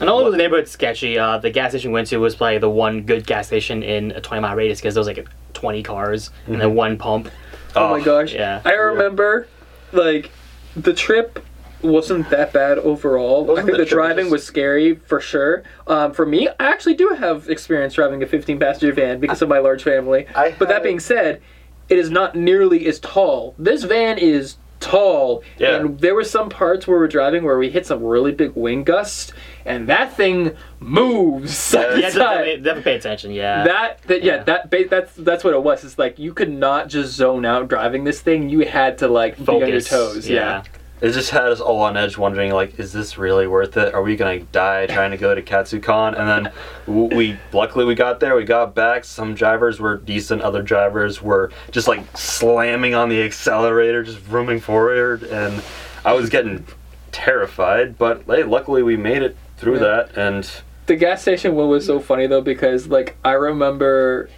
And 0.00 0.08
all 0.08 0.20
over 0.20 0.30
the 0.30 0.36
neighborhood 0.36 0.68
sketchy. 0.68 1.18
Uh, 1.18 1.38
the 1.38 1.50
gas 1.50 1.70
station 1.72 1.90
we 1.90 1.94
went 1.94 2.08
to 2.08 2.18
was 2.18 2.36
probably 2.36 2.58
the 2.58 2.70
one 2.70 3.02
good 3.02 3.26
gas 3.26 3.48
station 3.48 3.82
in 3.82 4.12
a 4.12 4.20
20 4.20 4.40
mile 4.40 4.54
radius 4.56 4.78
because 4.80 4.94
there 4.94 5.00
was 5.00 5.08
like 5.08 5.26
20 5.54 5.82
cars 5.82 6.30
and 6.46 6.60
then 6.60 6.74
one 6.74 6.96
pump. 6.96 7.30
Oh, 7.74 7.90
my 7.98 8.00
gosh. 8.04 8.32
yeah. 8.32 8.62
I 8.64 8.72
remember, 8.72 9.48
like, 9.92 10.30
the 10.76 10.92
trip 10.94 11.44
wasn't 11.82 12.28
that 12.30 12.52
bad 12.52 12.78
overall. 12.78 13.44
I 13.44 13.48
Wasn't 13.48 13.66
think 13.66 13.76
the 13.78 13.84
the 13.84 13.88
trip 13.88 13.96
driving 13.98 14.24
just- 14.26 14.32
was 14.32 14.44
scary 14.44 14.94
for 14.94 15.20
sure. 15.20 15.62
Um, 15.86 16.12
for 16.12 16.26
me, 16.26 16.48
I 16.48 16.54
actually 16.58 16.94
do 16.94 17.10
have 17.10 17.48
experience 17.48 17.94
driving 17.94 18.22
a 18.22 18.26
15 18.26 18.58
passenger 18.58 18.92
van 18.92 19.20
because 19.20 19.42
of 19.42 19.48
my 19.48 19.58
large 19.58 19.82
family. 19.82 20.26
I 20.34 20.54
but 20.58 20.68
that 20.68 20.82
being 20.82 20.98
said, 21.00 21.40
it 21.88 21.98
is 21.98 22.10
not 22.10 22.34
nearly 22.34 22.86
as 22.86 22.98
tall. 23.00 23.54
This 23.58 23.84
van 23.84 24.18
is 24.18 24.56
tall. 24.80 25.42
Yeah. 25.58 25.76
And 25.76 25.98
there 26.00 26.14
were 26.14 26.24
some 26.24 26.48
parts 26.50 26.86
where 26.86 26.98
we're 26.98 27.06
driving 27.08 27.44
where 27.44 27.58
we 27.58 27.70
hit 27.70 27.86
some 27.86 28.02
really 28.02 28.32
big 28.32 28.52
wind 28.56 28.86
gusts, 28.86 29.32
and 29.68 29.88
that 29.88 30.16
thing 30.16 30.56
moves. 30.80 31.56
side 31.56 31.98
Yeah, 32.00 32.10
definitely, 32.10 32.56
definitely 32.56 32.82
pay 32.82 32.96
attention. 32.96 33.30
Yeah. 33.32 33.64
That, 33.64 34.02
that 34.02 34.22
yeah, 34.22 34.36
Yeah. 34.36 34.42
that 34.44 34.70
ba- 34.70 34.88
that's 34.88 35.14
that's 35.14 35.44
what 35.44 35.54
it 35.54 35.62
was. 35.62 35.84
It's 35.84 35.98
like 35.98 36.18
you 36.18 36.32
could 36.34 36.50
not 36.50 36.88
just 36.88 37.14
zone 37.14 37.44
out 37.44 37.68
driving 37.68 38.04
this 38.04 38.20
thing. 38.20 38.48
You 38.48 38.66
had 38.66 38.98
to 38.98 39.08
like 39.08 39.36
be 39.36 39.52
on 39.62 39.68
your 39.68 39.80
toes. 39.80 40.28
Yeah. 40.28 40.62
it 41.00 41.12
just 41.12 41.30
had 41.30 41.44
us 41.44 41.60
all 41.60 41.82
on 41.82 41.96
edge, 41.96 42.18
wondering 42.18 42.50
like, 42.52 42.78
is 42.80 42.92
this 42.92 43.16
really 43.18 43.46
worth 43.46 43.76
it? 43.76 43.94
Are 43.94 44.02
we 44.02 44.16
gonna 44.16 44.40
die 44.40 44.86
trying 44.86 45.12
to 45.12 45.16
go 45.16 45.32
to 45.34 45.42
Katsucon? 45.42 46.18
And 46.18 46.28
then 46.28 46.52
we, 47.16 47.36
luckily, 47.52 47.84
we 47.84 47.94
got 47.94 48.18
there. 48.18 48.34
We 48.34 48.44
got 48.44 48.74
back. 48.74 49.04
Some 49.04 49.34
drivers 49.34 49.78
were 49.78 49.96
decent. 49.98 50.42
Other 50.42 50.60
drivers 50.62 51.22
were 51.22 51.52
just 51.70 51.86
like 51.86 52.00
slamming 52.16 52.94
on 52.94 53.08
the 53.10 53.22
accelerator, 53.22 54.02
just 54.02 54.26
rooming 54.28 54.58
forward, 54.60 55.22
and 55.22 55.62
I 56.04 56.14
was 56.14 56.30
getting 56.30 56.64
terrified. 57.12 57.96
But 57.98 58.22
hey, 58.26 58.42
luckily, 58.44 58.82
we 58.82 58.96
made 58.96 59.22
it 59.22 59.36
through 59.58 59.74
Yeah. 59.74 59.80
that. 60.06 60.16
And 60.16 60.50
The 60.86 60.96
gas 60.96 61.20
station 61.22 61.54
one 61.54 61.68
was 61.68 61.84
so 61.84 62.00
funny 62.00 62.26
though 62.26 62.40
because 62.40 62.88
like 62.88 63.16
I 63.24 63.32
remember 63.32 64.30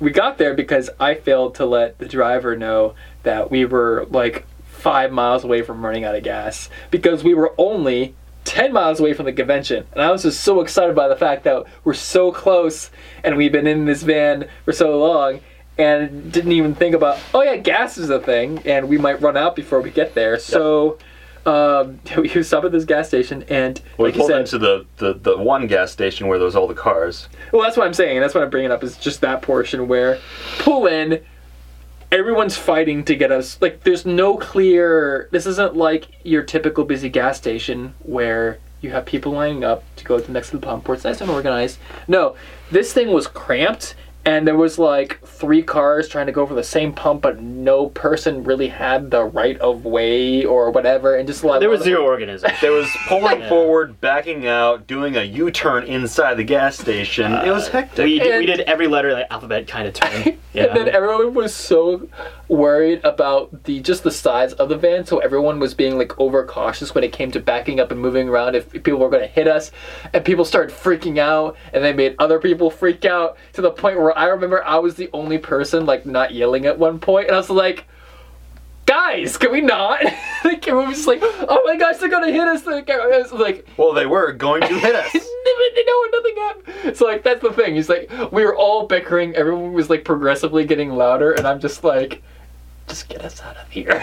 we 0.00 0.10
got 0.10 0.38
there 0.38 0.54
because 0.54 0.88
I 0.98 1.14
failed 1.14 1.54
to 1.56 1.66
let 1.66 1.98
the 1.98 2.06
driver 2.06 2.56
know 2.56 2.94
that 3.24 3.50
we 3.50 3.64
were 3.66 4.06
like 4.10 4.46
five 4.66 5.12
miles 5.12 5.44
away 5.44 5.62
from 5.62 5.84
running 5.84 6.04
out 6.04 6.14
of 6.14 6.22
gas 6.24 6.68
because 6.90 7.22
we 7.22 7.34
were 7.34 7.54
only 7.58 8.14
10 8.44 8.72
miles 8.72 8.98
away 8.98 9.12
from 9.12 9.26
the 9.26 9.32
convention. 9.32 9.86
And 9.92 10.02
I 10.02 10.10
was 10.10 10.22
just 10.24 10.40
so 10.40 10.60
excited 10.60 10.96
by 10.96 11.06
the 11.06 11.14
fact 11.14 11.44
that 11.44 11.64
we're 11.84 11.94
so 11.94 12.32
close 12.32 12.90
and 13.22 13.36
we've 13.36 13.52
been 13.52 13.68
in 13.68 13.84
this 13.84 14.02
van 14.02 14.48
for 14.64 14.72
so 14.72 14.98
long 14.98 15.38
and 15.78 16.32
didn't 16.32 16.50
even 16.52 16.74
think 16.74 16.94
about, 16.96 17.18
oh 17.32 17.42
yeah, 17.42 17.56
gas 17.56 17.96
is 17.96 18.10
a 18.10 18.18
thing 18.18 18.58
and 18.64 18.88
we 18.88 18.98
might 18.98 19.20
run 19.22 19.36
out 19.36 19.54
before 19.54 19.80
we 19.80 19.90
get 19.90 20.14
there. 20.14 20.38
So 20.38 20.98
um, 21.46 22.00
we 22.16 22.42
stopped 22.42 22.66
at 22.66 22.72
this 22.72 22.84
gas 22.84 23.08
station 23.08 23.44
and 23.48 23.80
we 23.98 24.06
like 24.06 24.14
you 24.14 24.20
pulled 24.20 24.30
said, 24.30 24.40
into 24.40 24.58
the, 24.58 24.86
the 24.98 25.14
the 25.14 25.36
one 25.36 25.66
gas 25.66 25.90
station 25.90 26.28
where 26.28 26.38
there's 26.38 26.54
all 26.54 26.68
the 26.68 26.74
cars. 26.74 27.28
well, 27.52 27.62
that's 27.62 27.76
what 27.76 27.86
I'm 27.86 27.94
saying. 27.94 28.20
That's 28.20 28.34
what 28.34 28.44
I'm 28.44 28.50
bringing 28.50 28.70
up 28.70 28.82
is 28.84 28.96
just 28.96 29.20
that 29.22 29.42
portion 29.42 29.88
where 29.88 30.18
pull 30.58 30.86
in, 30.86 31.22
everyone's 32.12 32.56
fighting 32.56 33.04
to 33.04 33.16
get 33.16 33.32
us. 33.32 33.60
Like, 33.60 33.82
there's 33.82 34.06
no 34.06 34.36
clear. 34.36 35.28
This 35.32 35.46
isn't 35.46 35.74
like 35.74 36.08
your 36.24 36.42
typical 36.42 36.84
busy 36.84 37.08
gas 37.08 37.38
station 37.38 37.94
where 38.00 38.58
you 38.82 38.90
have 38.90 39.06
people 39.06 39.32
lining 39.32 39.64
up 39.64 39.82
to 39.96 40.04
go 40.04 40.18
to 40.20 40.26
the 40.26 40.32
next 40.32 40.50
to 40.50 40.58
the 40.58 40.64
pump 40.64 40.86
where 40.86 40.94
it's 40.94 41.04
nice 41.04 41.20
and 41.20 41.30
organized. 41.30 41.78
No, 42.06 42.36
this 42.70 42.92
thing 42.92 43.12
was 43.12 43.26
cramped. 43.26 43.94
And 44.24 44.46
there 44.46 44.56
was 44.56 44.78
like 44.78 45.20
three 45.26 45.62
cars 45.62 46.08
trying 46.08 46.26
to 46.26 46.32
go 46.32 46.46
for 46.46 46.54
the 46.54 46.62
same 46.62 46.92
pump, 46.92 47.22
but 47.22 47.40
no 47.42 47.88
person 47.88 48.44
really 48.44 48.68
had 48.68 49.10
the 49.10 49.24
right 49.24 49.58
of 49.58 49.84
way 49.84 50.44
or 50.44 50.70
whatever, 50.70 51.16
and 51.16 51.26
just 51.26 51.42
like 51.42 51.58
there 51.58 51.68
was 51.68 51.82
zero 51.82 52.04
organization. 52.04 52.56
There 52.60 52.70
was 52.70 52.88
pulling 53.08 53.40
Yeah. 53.40 53.48
forward, 53.48 54.00
backing 54.00 54.46
out, 54.46 54.86
doing 54.86 55.16
a 55.16 55.22
U-turn 55.24 55.84
inside 55.84 56.34
the 56.36 56.44
gas 56.44 56.78
station. 56.78 57.32
it 57.32 57.50
was 57.50 57.68
uh, 57.68 57.72
hectic. 57.72 58.04
we, 58.04 58.20
did, 58.20 58.38
we 58.38 58.46
did 58.46 58.60
every 58.60 58.86
letter 58.86 59.12
like 59.12 59.26
alphabet 59.30 59.66
kind 59.66 59.88
of 59.88 59.94
turn. 59.94 60.38
Yeah. 60.52 60.64
And 60.64 60.76
then 60.76 60.88
everyone 60.90 61.32
was 61.32 61.54
so 61.54 62.06
worried 62.52 63.00
about 63.02 63.64
the 63.64 63.80
just 63.80 64.02
the 64.02 64.10
size 64.10 64.52
of 64.54 64.68
the 64.68 64.76
van, 64.76 65.04
so 65.04 65.18
everyone 65.18 65.58
was 65.58 65.74
being 65.74 65.96
like 65.98 66.18
overcautious 66.20 66.94
when 66.94 67.02
it 67.02 67.12
came 67.12 67.30
to 67.32 67.40
backing 67.40 67.80
up 67.80 67.90
and 67.90 68.00
moving 68.00 68.28
around 68.28 68.54
if 68.54 68.70
people 68.70 68.98
were 68.98 69.08
going 69.08 69.22
to 69.22 69.28
hit 69.28 69.48
us. 69.48 69.72
And 70.12 70.24
people 70.24 70.44
started 70.44 70.74
freaking 70.74 71.18
out, 71.18 71.56
and 71.72 71.82
they 71.82 71.92
made 71.92 72.14
other 72.18 72.38
people 72.38 72.70
freak 72.70 73.04
out 73.04 73.36
to 73.54 73.62
the 73.62 73.70
point 73.70 73.98
where 73.98 74.16
I 74.16 74.26
remember 74.26 74.64
I 74.64 74.76
was 74.76 74.94
the 74.94 75.10
only 75.12 75.38
person 75.38 75.86
like 75.86 76.06
not 76.06 76.34
yelling 76.34 76.66
at 76.66 76.78
one 76.78 76.98
point, 76.98 77.26
and 77.26 77.34
I 77.34 77.38
was 77.38 77.50
like. 77.50 77.86
Guys, 78.84 79.38
can 79.38 79.52
we 79.52 79.60
not? 79.60 80.04
like 80.44 80.66
everyone 80.66 80.88
was 80.88 80.96
just 80.98 81.08
like, 81.08 81.20
"Oh 81.22 81.62
my 81.64 81.76
gosh, 81.76 81.98
they're 81.98 82.10
gonna 82.10 82.32
hit 82.32 82.46
us!" 82.46 82.66
Like, 82.66 82.90
I 82.90 83.06
was 83.06 83.32
like, 83.32 83.66
well, 83.76 83.94
they 83.94 84.06
were 84.06 84.32
going 84.32 84.60
to 84.60 84.78
hit 84.78 84.94
us. 84.94 85.14
no, 85.86 86.04
nothing 86.12 86.36
happened. 86.36 86.96
So 86.96 87.06
like 87.06 87.22
that's 87.22 87.42
the 87.42 87.52
thing. 87.52 87.76
He's 87.76 87.88
like, 87.88 88.10
we 88.32 88.44
were 88.44 88.56
all 88.56 88.88
bickering. 88.88 89.34
Everyone 89.36 89.72
was 89.72 89.88
like 89.88 90.04
progressively 90.04 90.64
getting 90.64 90.90
louder, 90.90 91.32
and 91.32 91.46
I'm 91.46 91.60
just 91.60 91.84
like, 91.84 92.22
just 92.88 93.08
get 93.08 93.22
us 93.24 93.40
out 93.42 93.56
of 93.56 93.68
here. 93.70 94.02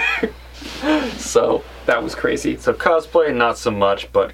so 1.18 1.64
that 1.86 2.02
was 2.02 2.16
crazy. 2.16 2.58
so 2.58 2.74
cosplay, 2.74 3.34
not 3.36 3.58
so 3.58 3.72
much, 3.72 4.12
but 4.12 4.34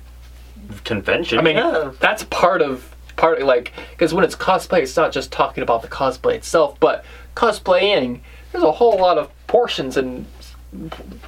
convention. 0.83 1.39
I 1.39 1.41
mean, 1.41 1.57
yeah. 1.57 1.91
that's 1.99 2.23
part 2.25 2.61
of 2.61 2.95
part 3.15 3.39
of, 3.39 3.47
like 3.47 3.71
because 3.91 4.13
when 4.13 4.23
it's 4.23 4.35
cosplay, 4.35 4.81
it's 4.81 4.97
not 4.97 5.11
just 5.11 5.31
talking 5.31 5.63
about 5.63 5.81
the 5.81 5.87
cosplay 5.87 6.35
itself, 6.35 6.79
but 6.79 7.05
cosplaying. 7.35 8.21
There's 8.51 8.63
a 8.63 8.71
whole 8.71 8.97
lot 8.97 9.17
of 9.17 9.29
portions 9.47 9.97
and 9.97 10.25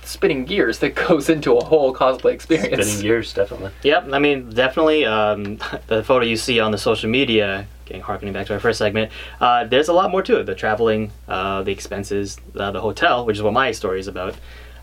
spinning 0.03 0.45
gears 0.45 0.79
that 0.79 0.95
goes 1.07 1.29
into 1.29 1.55
a 1.55 1.63
whole 1.63 1.93
cosplay 1.93 2.33
experience. 2.33 2.85
spinning 2.85 3.01
gears, 3.01 3.33
definitely. 3.33 3.71
Yep, 3.83 4.09
I 4.11 4.19
mean, 4.19 4.49
definitely 4.49 5.05
um, 5.05 5.59
the 5.87 6.03
photo 6.03 6.25
you 6.25 6.37
see 6.37 6.59
on 6.59 6.71
the 6.71 6.77
social 6.77 7.09
media, 7.09 7.67
getting 7.87 8.01
harkening 8.01 8.33
back 8.33 8.47
to 8.47 8.53
our 8.53 8.59
first 8.59 8.77
segment, 8.77 9.11
uh, 9.39 9.63
there's 9.63 9.87
a 9.87 9.93
lot 9.93 10.11
more 10.11 10.21
to 10.23 10.39
it. 10.39 10.45
The 10.45 10.55
traveling, 10.55 11.11
uh, 11.27 11.63
the 11.63 11.71
expenses, 11.71 12.37
uh, 12.55 12.71
the 12.71 12.81
hotel, 12.81 13.25
which 13.25 13.37
is 13.37 13.43
what 13.43 13.53
my 13.53 13.71
story 13.71 13.99
is 13.99 14.07
about. 14.07 14.35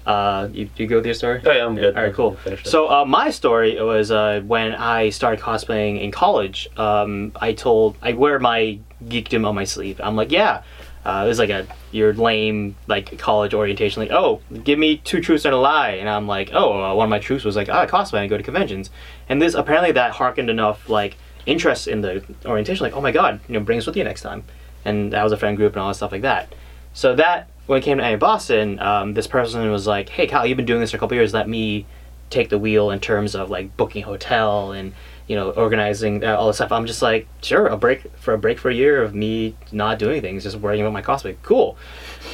Uh, 0.07 0.49
you, 0.53 0.69
you 0.77 0.87
go 0.87 0.97
with 0.97 1.07
your 1.07 1.15
story? 1.15 1.41
Oh 1.45 1.51
yeah, 1.51 1.65
I'm 1.65 1.75
good. 1.75 1.97
All 1.97 2.03
right, 2.03 2.13
cool. 2.13 2.37
So 2.65 2.91
uh, 2.91 3.05
my 3.05 3.31
story 3.31 3.81
was 3.81 4.11
uh, 4.11 4.43
when 4.47 4.75
I 4.75 5.11
started 5.11 5.43
cosplaying 5.43 6.03
in 6.03 6.11
college. 6.11 6.69
Um, 6.77 7.33
I 7.37 7.55
told 7.55 7.97
I 8.03 8.13
wear 8.13 8.39
my 8.39 8.79
geekdom 9.05 9.47
on 9.47 9.55
my 9.55 9.65
sleeve. 9.65 10.01
I'm 10.03 10.17
like, 10.17 10.31
yeah. 10.31 10.63
Uh, 11.07 11.23
it 11.25 11.29
was 11.29 11.39
like 11.39 11.51
a 11.51 11.67
your 11.91 12.15
lame 12.15 12.77
like 12.87 13.19
college 13.19 13.53
orientation. 13.53 14.01
Like, 14.01 14.11
oh, 14.11 14.41
give 14.63 14.79
me 14.79 14.97
two 14.99 15.21
truths 15.21 15.45
and 15.45 15.55
a 15.55 15.59
lie, 15.59 15.91
and 15.91 16.09
I'm 16.09 16.27
like, 16.27 16.51
oh, 16.55 16.83
uh, 16.83 16.95
one 16.95 17.05
of 17.05 17.11
my 17.11 17.19
truths 17.19 17.45
was 17.45 17.57
like, 17.57 17.69
ah, 17.69 17.83
I 17.83 17.87
cosplay 17.87 18.21
and 18.21 18.31
go 18.31 18.39
to 18.39 18.43
conventions, 18.43 18.91
and 19.29 19.41
this 19.41 19.55
apparently 19.55 19.93
that 19.93 20.13
harkened 20.13 20.49
enough 20.49 20.89
like 20.89 21.17
interest 21.47 21.89
in 21.89 22.01
the 22.01 22.25
orientation. 22.45 22.85
Like, 22.85 22.95
oh 22.95 23.01
my 23.01 23.13
god, 23.13 23.41
you 23.49 23.55
know, 23.55 23.61
bring 23.61 23.79
us 23.79 23.87
with 23.87 23.97
you 23.97 24.05
next 24.05 24.23
time, 24.23 24.45
and 24.85 25.13
that 25.13 25.23
was 25.23 25.33
a 25.33 25.37
friend 25.37 25.57
group 25.57 25.75
and 25.75 25.83
all 25.83 25.89
that 25.89 25.95
stuff 25.95 26.13
like 26.13 26.23
that. 26.23 26.55
So 26.93 27.15
that 27.17 27.49
when 27.67 27.79
it 27.79 27.83
came 27.83 27.99
to 27.99 28.05
Anime 28.05 28.19
Boston, 28.19 28.79
um, 28.81 29.15
this 29.15 29.27
person 29.27 29.71
was 29.71 29.87
like, 29.87 30.09
"Hey, 30.09 30.27
Kyle, 30.27 30.47
you've 30.47 30.57
been 30.57 30.67
doing 30.67 30.81
this 30.81 30.91
for 30.91 30.97
a 30.97 31.01
couple 31.01 31.17
years. 31.17 31.35
Let 31.35 31.49
me 31.49 31.87
take 32.31 32.49
the 32.49 32.59
wheel 32.59 32.91
in 32.91 33.01
terms 33.01 33.35
of 33.35 33.51
like 33.51 33.77
booking 33.77 34.03
hotel 34.03 34.73
and 34.73 34.93
you 35.27 35.37
know 35.37 35.51
organizing 35.51 36.25
uh, 36.25 36.37
all 36.37 36.47
this 36.47 36.57
stuff." 36.57 36.73
I'm 36.73 36.87
just 36.87 37.03
like, 37.03 37.27
"Sure, 37.43 37.67
a 37.67 37.77
break 37.77 38.11
for 38.17 38.35
a 38.35 38.39
break 38.39 38.59
for 38.59 38.71
a 38.71 38.75
year 38.75 39.03
of 39.03 39.15
me 39.15 39.57
not 39.73 39.99
doing 39.99 40.21
things, 40.21 40.45
just 40.45 40.57
worrying 40.57 40.83
about 40.83 40.93
my 40.93 41.03
cosplay. 41.03 41.37
Cool." 41.43 41.77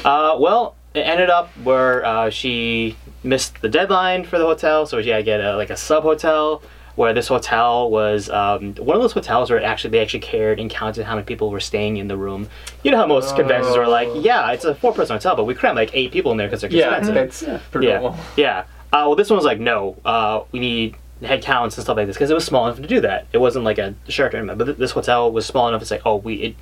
Uh, 0.04 0.36
well, 0.38 0.76
it 0.94 1.00
ended 1.00 1.30
up 1.30 1.48
where 1.58 2.04
uh, 2.04 2.30
she 2.30 2.96
missed 3.22 3.60
the 3.60 3.68
deadline 3.68 4.24
for 4.24 4.38
the 4.38 4.44
hotel, 4.44 4.86
so 4.86 5.00
she 5.02 5.10
had 5.10 5.18
to 5.18 5.22
get 5.22 5.40
a, 5.40 5.56
like 5.56 5.70
a 5.70 5.76
sub 5.76 6.02
hotel. 6.02 6.62
Where 7.00 7.14
this 7.14 7.28
hotel 7.28 7.88
was 7.90 8.28
um, 8.28 8.74
one 8.74 8.94
of 8.94 9.00
those 9.00 9.12
hotels 9.12 9.48
where 9.50 9.64
actually 9.64 9.92
they 9.92 10.00
actually 10.00 10.20
cared 10.20 10.60
and 10.60 10.68
counted 10.68 11.06
how 11.06 11.14
many 11.14 11.24
people 11.24 11.48
were 11.48 11.58
staying 11.58 11.96
in 11.96 12.08
the 12.08 12.16
room. 12.18 12.46
You 12.82 12.90
know 12.90 12.98
how 12.98 13.06
most 13.06 13.34
conventions 13.36 13.74
are 13.74 13.88
like, 13.88 14.10
yeah, 14.16 14.50
it's 14.52 14.66
a 14.66 14.74
four-person 14.74 15.16
hotel, 15.16 15.34
but 15.34 15.44
we 15.44 15.54
cram 15.54 15.74
like 15.76 15.88
eight 15.94 16.12
people 16.12 16.30
in 16.32 16.36
there 16.36 16.46
because 16.46 16.60
they're 16.60 16.70
Yeah, 16.70 16.98
expensive. 16.98 17.48
that's 17.48 17.64
pretty 17.70 17.86
Yeah, 17.86 18.00
normal. 18.00 18.20
yeah. 18.36 18.64
Uh, 18.92 19.04
well, 19.06 19.14
this 19.16 19.30
one 19.30 19.38
was 19.38 19.46
like, 19.46 19.58
no, 19.58 19.96
uh, 20.04 20.42
we 20.52 20.60
need 20.60 20.94
head 21.22 21.42
counts 21.42 21.78
and 21.78 21.84
stuff 21.84 21.96
like 21.96 22.06
this 22.06 22.16
because 22.16 22.30
it 22.30 22.34
was 22.34 22.44
small 22.44 22.66
enough 22.66 22.82
to 22.82 22.86
do 22.86 23.00
that. 23.00 23.26
It 23.32 23.38
wasn't 23.38 23.64
like 23.64 23.78
a 23.78 23.94
Sheraton, 24.08 24.54
but 24.58 24.64
th- 24.66 24.76
this 24.76 24.90
hotel 24.90 25.32
was 25.32 25.46
small 25.46 25.68
enough. 25.68 25.80
It's 25.80 25.90
like, 25.90 26.02
oh, 26.04 26.16
we 26.16 26.54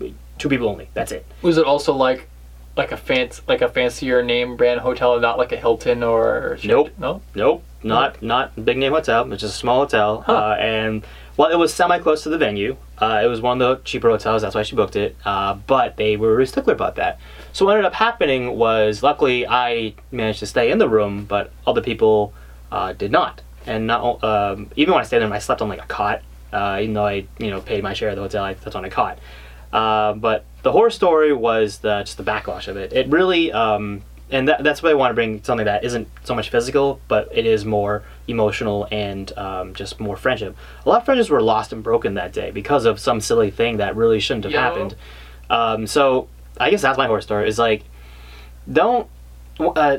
it, 0.00 0.12
two 0.36 0.50
people 0.50 0.68
only. 0.68 0.90
That's 0.92 1.10
it. 1.10 1.24
Was 1.40 1.56
it 1.56 1.64
also 1.64 1.94
like 1.94 2.28
like 2.76 2.92
a 2.92 2.98
fancy 2.98 3.40
like 3.48 3.62
a 3.62 3.68
fancier 3.70 4.22
name 4.22 4.58
brand 4.58 4.80
hotel 4.80 5.14
and 5.14 5.22
not 5.22 5.38
like 5.38 5.52
a 5.52 5.56
Hilton 5.56 6.02
or 6.02 6.58
Nope. 6.64 6.90
No? 6.98 7.22
Nope, 7.34 7.64
not 7.86 8.22
not 8.22 8.64
big 8.64 8.76
name 8.78 8.92
hotel. 8.92 9.30
It's 9.32 9.40
just 9.40 9.54
a 9.54 9.58
small 9.58 9.80
hotel, 9.80 10.24
uh, 10.26 10.56
and 10.58 11.04
well, 11.36 11.50
it 11.50 11.56
was 11.56 11.72
semi 11.72 11.98
close 11.98 12.22
to 12.24 12.28
the 12.28 12.38
venue. 12.38 12.76
Uh, 12.98 13.20
it 13.22 13.26
was 13.26 13.40
one 13.40 13.60
of 13.60 13.78
the 13.78 13.84
cheaper 13.84 14.08
hotels. 14.08 14.42
That's 14.42 14.54
why 14.54 14.62
she 14.62 14.74
booked 14.74 14.96
it. 14.96 15.16
Uh, 15.24 15.54
but 15.66 15.96
they 15.96 16.16
were 16.16 16.32
really 16.32 16.46
stickler 16.46 16.72
about 16.72 16.96
that. 16.96 17.18
So 17.52 17.64
what 17.66 17.72
ended 17.72 17.84
up 17.84 17.94
happening 17.94 18.56
was, 18.56 19.02
luckily, 19.02 19.46
I 19.46 19.94
managed 20.10 20.40
to 20.40 20.46
stay 20.46 20.70
in 20.70 20.78
the 20.78 20.88
room, 20.88 21.24
but 21.26 21.52
other 21.66 21.82
people 21.82 22.32
uh, 22.72 22.92
did 22.94 23.10
not. 23.12 23.42
and 23.66 23.86
not 23.86 24.22
um, 24.24 24.70
even 24.76 24.94
when 24.94 25.02
I 25.02 25.04
stayed 25.06 25.18
there, 25.18 25.32
I 25.32 25.38
slept 25.38 25.60
on 25.60 25.68
like 25.68 25.82
a 25.82 25.86
cot. 25.86 26.22
Uh, 26.52 26.78
even 26.80 26.94
though 26.94 27.06
I 27.06 27.26
you 27.38 27.50
know 27.50 27.60
paid 27.60 27.82
my 27.82 27.92
share 27.92 28.10
of 28.10 28.16
the 28.16 28.22
hotel, 28.22 28.44
I 28.44 28.54
slept 28.54 28.76
on 28.76 28.84
a 28.84 28.90
cot. 28.90 29.18
Uh, 29.72 30.14
but 30.14 30.44
the 30.62 30.72
horror 30.72 30.90
story 30.90 31.32
was 31.32 31.78
the 31.78 32.00
just 32.02 32.16
the 32.16 32.24
backlash 32.24 32.68
of 32.68 32.76
it. 32.76 32.92
It 32.92 33.08
really, 33.08 33.52
um, 33.52 34.02
and 34.30 34.48
that, 34.48 34.64
that's 34.64 34.82
why 34.82 34.90
I 34.90 34.94
want 34.94 35.10
to 35.10 35.14
bring 35.14 35.42
something 35.44 35.66
that 35.66 35.84
isn't 35.84 36.08
so 36.24 36.34
much 36.34 36.50
physical, 36.50 37.00
but 37.08 37.28
it 37.32 37.46
is 37.46 37.64
more 37.64 38.02
emotional 38.26 38.88
and 38.90 39.36
um, 39.38 39.74
just 39.74 40.00
more 40.00 40.16
friendship. 40.16 40.56
A 40.84 40.88
lot 40.88 40.98
of 40.98 41.04
friendships 41.04 41.30
were 41.30 41.42
lost 41.42 41.72
and 41.72 41.82
broken 41.82 42.14
that 42.14 42.32
day 42.32 42.50
because 42.50 42.84
of 42.86 42.98
some 42.98 43.20
silly 43.20 43.50
thing 43.50 43.76
that 43.76 43.94
really 43.94 44.18
shouldn't 44.18 44.44
have 44.44 44.52
Yo. 44.52 44.58
happened. 44.60 44.96
Um, 45.48 45.86
so 45.86 46.28
I 46.58 46.70
guess 46.70 46.82
that's 46.82 46.98
my 46.98 47.06
horror 47.06 47.20
story. 47.20 47.48
Is 47.48 47.58
like, 47.58 47.84
don't 48.70 49.06
uh, 49.60 49.98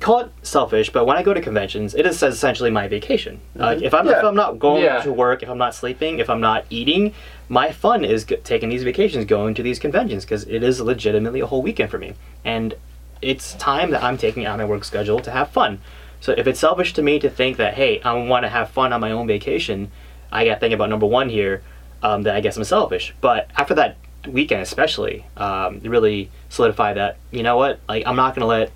call 0.00 0.20
it 0.20 0.32
selfish, 0.42 0.90
but 0.90 1.06
when 1.06 1.16
I 1.16 1.22
go 1.22 1.32
to 1.32 1.40
conventions, 1.40 1.94
it 1.94 2.04
is 2.04 2.22
essentially 2.22 2.70
my 2.70 2.86
vacation. 2.88 3.40
Like 3.54 3.80
if 3.80 3.94
I'm 3.94 4.06
if 4.08 4.22
I'm 4.22 4.34
not 4.34 4.58
going 4.58 4.82
Yeah. 4.82 5.00
to 5.02 5.12
work, 5.12 5.42
if 5.42 5.48
I'm 5.48 5.56
not 5.58 5.74
sleeping, 5.74 6.18
if 6.18 6.28
I'm 6.28 6.40
not 6.40 6.66
eating, 6.68 7.14
my 7.48 7.72
fun 7.72 8.04
is 8.04 8.24
g- 8.24 8.36
taking 8.44 8.68
these 8.68 8.82
vacations, 8.82 9.24
going 9.24 9.54
to 9.54 9.62
these 9.62 9.78
conventions 9.78 10.24
because 10.26 10.44
it 10.44 10.62
is 10.62 10.80
legitimately 10.82 11.40
a 11.40 11.46
whole 11.46 11.62
weekend 11.62 11.90
for 11.90 11.98
me, 11.98 12.12
and 12.44 12.74
it's 13.22 13.54
time 13.54 13.90
that 13.92 14.02
I'm 14.02 14.18
taking 14.18 14.44
out 14.44 14.58
my 14.58 14.64
work 14.64 14.84
schedule 14.84 15.20
to 15.20 15.30
have 15.30 15.50
fun. 15.50 15.80
So 16.20 16.32
if 16.36 16.46
it's 16.46 16.60
selfish 16.60 16.92
to 16.94 17.02
me 17.02 17.18
to 17.20 17.30
think 17.30 17.56
that 17.56 17.74
hey, 17.74 18.00
I 18.02 18.12
want 18.14 18.44
to 18.44 18.48
have 18.48 18.70
fun 18.70 18.92
on 18.92 19.00
my 19.00 19.12
own 19.12 19.26
vacation, 19.26 19.90
I 20.30 20.44
got 20.44 20.54
to 20.54 20.60
think 20.60 20.74
about 20.74 20.90
number 20.90 21.06
one 21.06 21.28
here. 21.28 21.62
Um, 22.04 22.24
that 22.24 22.34
I 22.34 22.40
guess 22.40 22.56
I'm 22.56 22.64
selfish. 22.64 23.14
But 23.20 23.48
after 23.56 23.74
that 23.74 23.96
weekend, 24.26 24.62
especially, 24.62 25.24
um, 25.36 25.80
it 25.84 25.88
really 25.88 26.32
solidified 26.48 26.96
that 26.96 27.16
you 27.30 27.44
know 27.44 27.56
what, 27.56 27.78
like 27.88 28.04
I'm 28.06 28.16
not 28.16 28.34
gonna 28.34 28.46
let 28.46 28.72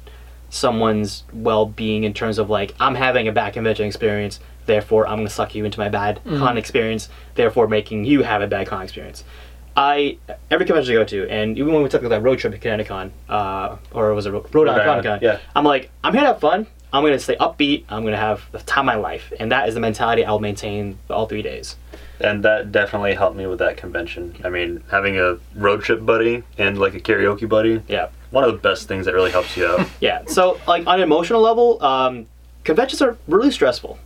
someone's 0.48 1.24
well-being 1.32 2.04
in 2.04 2.14
terms 2.14 2.38
of 2.38 2.48
like 2.48 2.74
I'm 2.78 2.94
having 2.94 3.26
a 3.26 3.32
bad 3.32 3.52
convention 3.52 3.84
experience, 3.86 4.38
therefore 4.66 5.08
I'm 5.08 5.18
gonna 5.18 5.30
suck 5.30 5.56
you 5.56 5.64
into 5.64 5.80
my 5.80 5.88
bad 5.88 6.20
con 6.24 6.56
experience, 6.56 7.08
therefore 7.34 7.66
making 7.66 8.04
you 8.04 8.22
have 8.22 8.42
a 8.42 8.46
bad 8.46 8.68
con 8.68 8.82
experience. 8.82 9.24
I 9.76 10.18
every 10.50 10.64
convention 10.66 10.92
I 10.92 10.98
go 10.98 11.04
to, 11.04 11.28
and 11.30 11.58
even 11.58 11.72
when 11.74 11.82
we 11.82 11.88
took 11.88 12.02
that 12.02 12.22
road 12.22 12.38
trip 12.38 12.52
to 12.54 12.58
Connecticut, 12.58 13.12
uh, 13.28 13.76
or 13.92 14.14
was 14.14 14.26
it 14.26 14.30
Rhode 14.30 14.46
Island 14.54 14.68
Island, 14.70 14.86
Comic 14.86 15.04
Con? 15.04 15.18
yeah. 15.22 15.38
I'm 15.54 15.64
like, 15.64 15.90
I'm 16.02 16.12
here 16.14 16.22
to 16.22 16.28
have 16.28 16.40
fun. 16.40 16.66
I'm 16.92 17.02
gonna 17.04 17.18
stay 17.18 17.36
upbeat. 17.36 17.84
I'm 17.90 18.04
gonna 18.04 18.16
have 18.16 18.42
the 18.52 18.58
time 18.60 18.88
of 18.88 18.94
my 18.94 19.00
life, 19.00 19.32
and 19.38 19.52
that 19.52 19.68
is 19.68 19.74
the 19.74 19.80
mentality 19.80 20.24
I'll 20.24 20.38
maintain 20.38 20.98
all 21.10 21.26
three 21.26 21.42
days. 21.42 21.76
and 22.18 22.42
that 22.44 22.72
definitely 22.72 23.12
helped 23.12 23.36
me 23.36 23.46
with 23.46 23.58
that 23.58 23.76
convention. 23.76 24.34
I 24.42 24.48
mean, 24.48 24.82
having 24.90 25.18
a 25.18 25.36
road 25.54 25.82
trip 25.82 26.06
buddy 26.06 26.42
and 26.56 26.78
like 26.78 26.94
a 26.94 27.00
karaoke 27.00 27.46
buddy, 27.46 27.82
Yeah. 27.88 28.08
one 28.30 28.42
of 28.44 28.52
the 28.52 28.58
best 28.58 28.88
things 28.88 29.04
that 29.04 29.12
really 29.12 29.30
helps 29.30 29.54
you 29.54 29.66
out. 29.66 29.86
Yeah. 30.00 30.22
So, 30.26 30.58
like 30.66 30.86
on 30.86 30.94
an 30.94 31.02
emotional 31.02 31.42
level, 31.42 31.82
um, 31.84 32.24
conventions 32.64 33.02
are 33.02 33.18
really 33.28 33.50
stressful. 33.50 33.98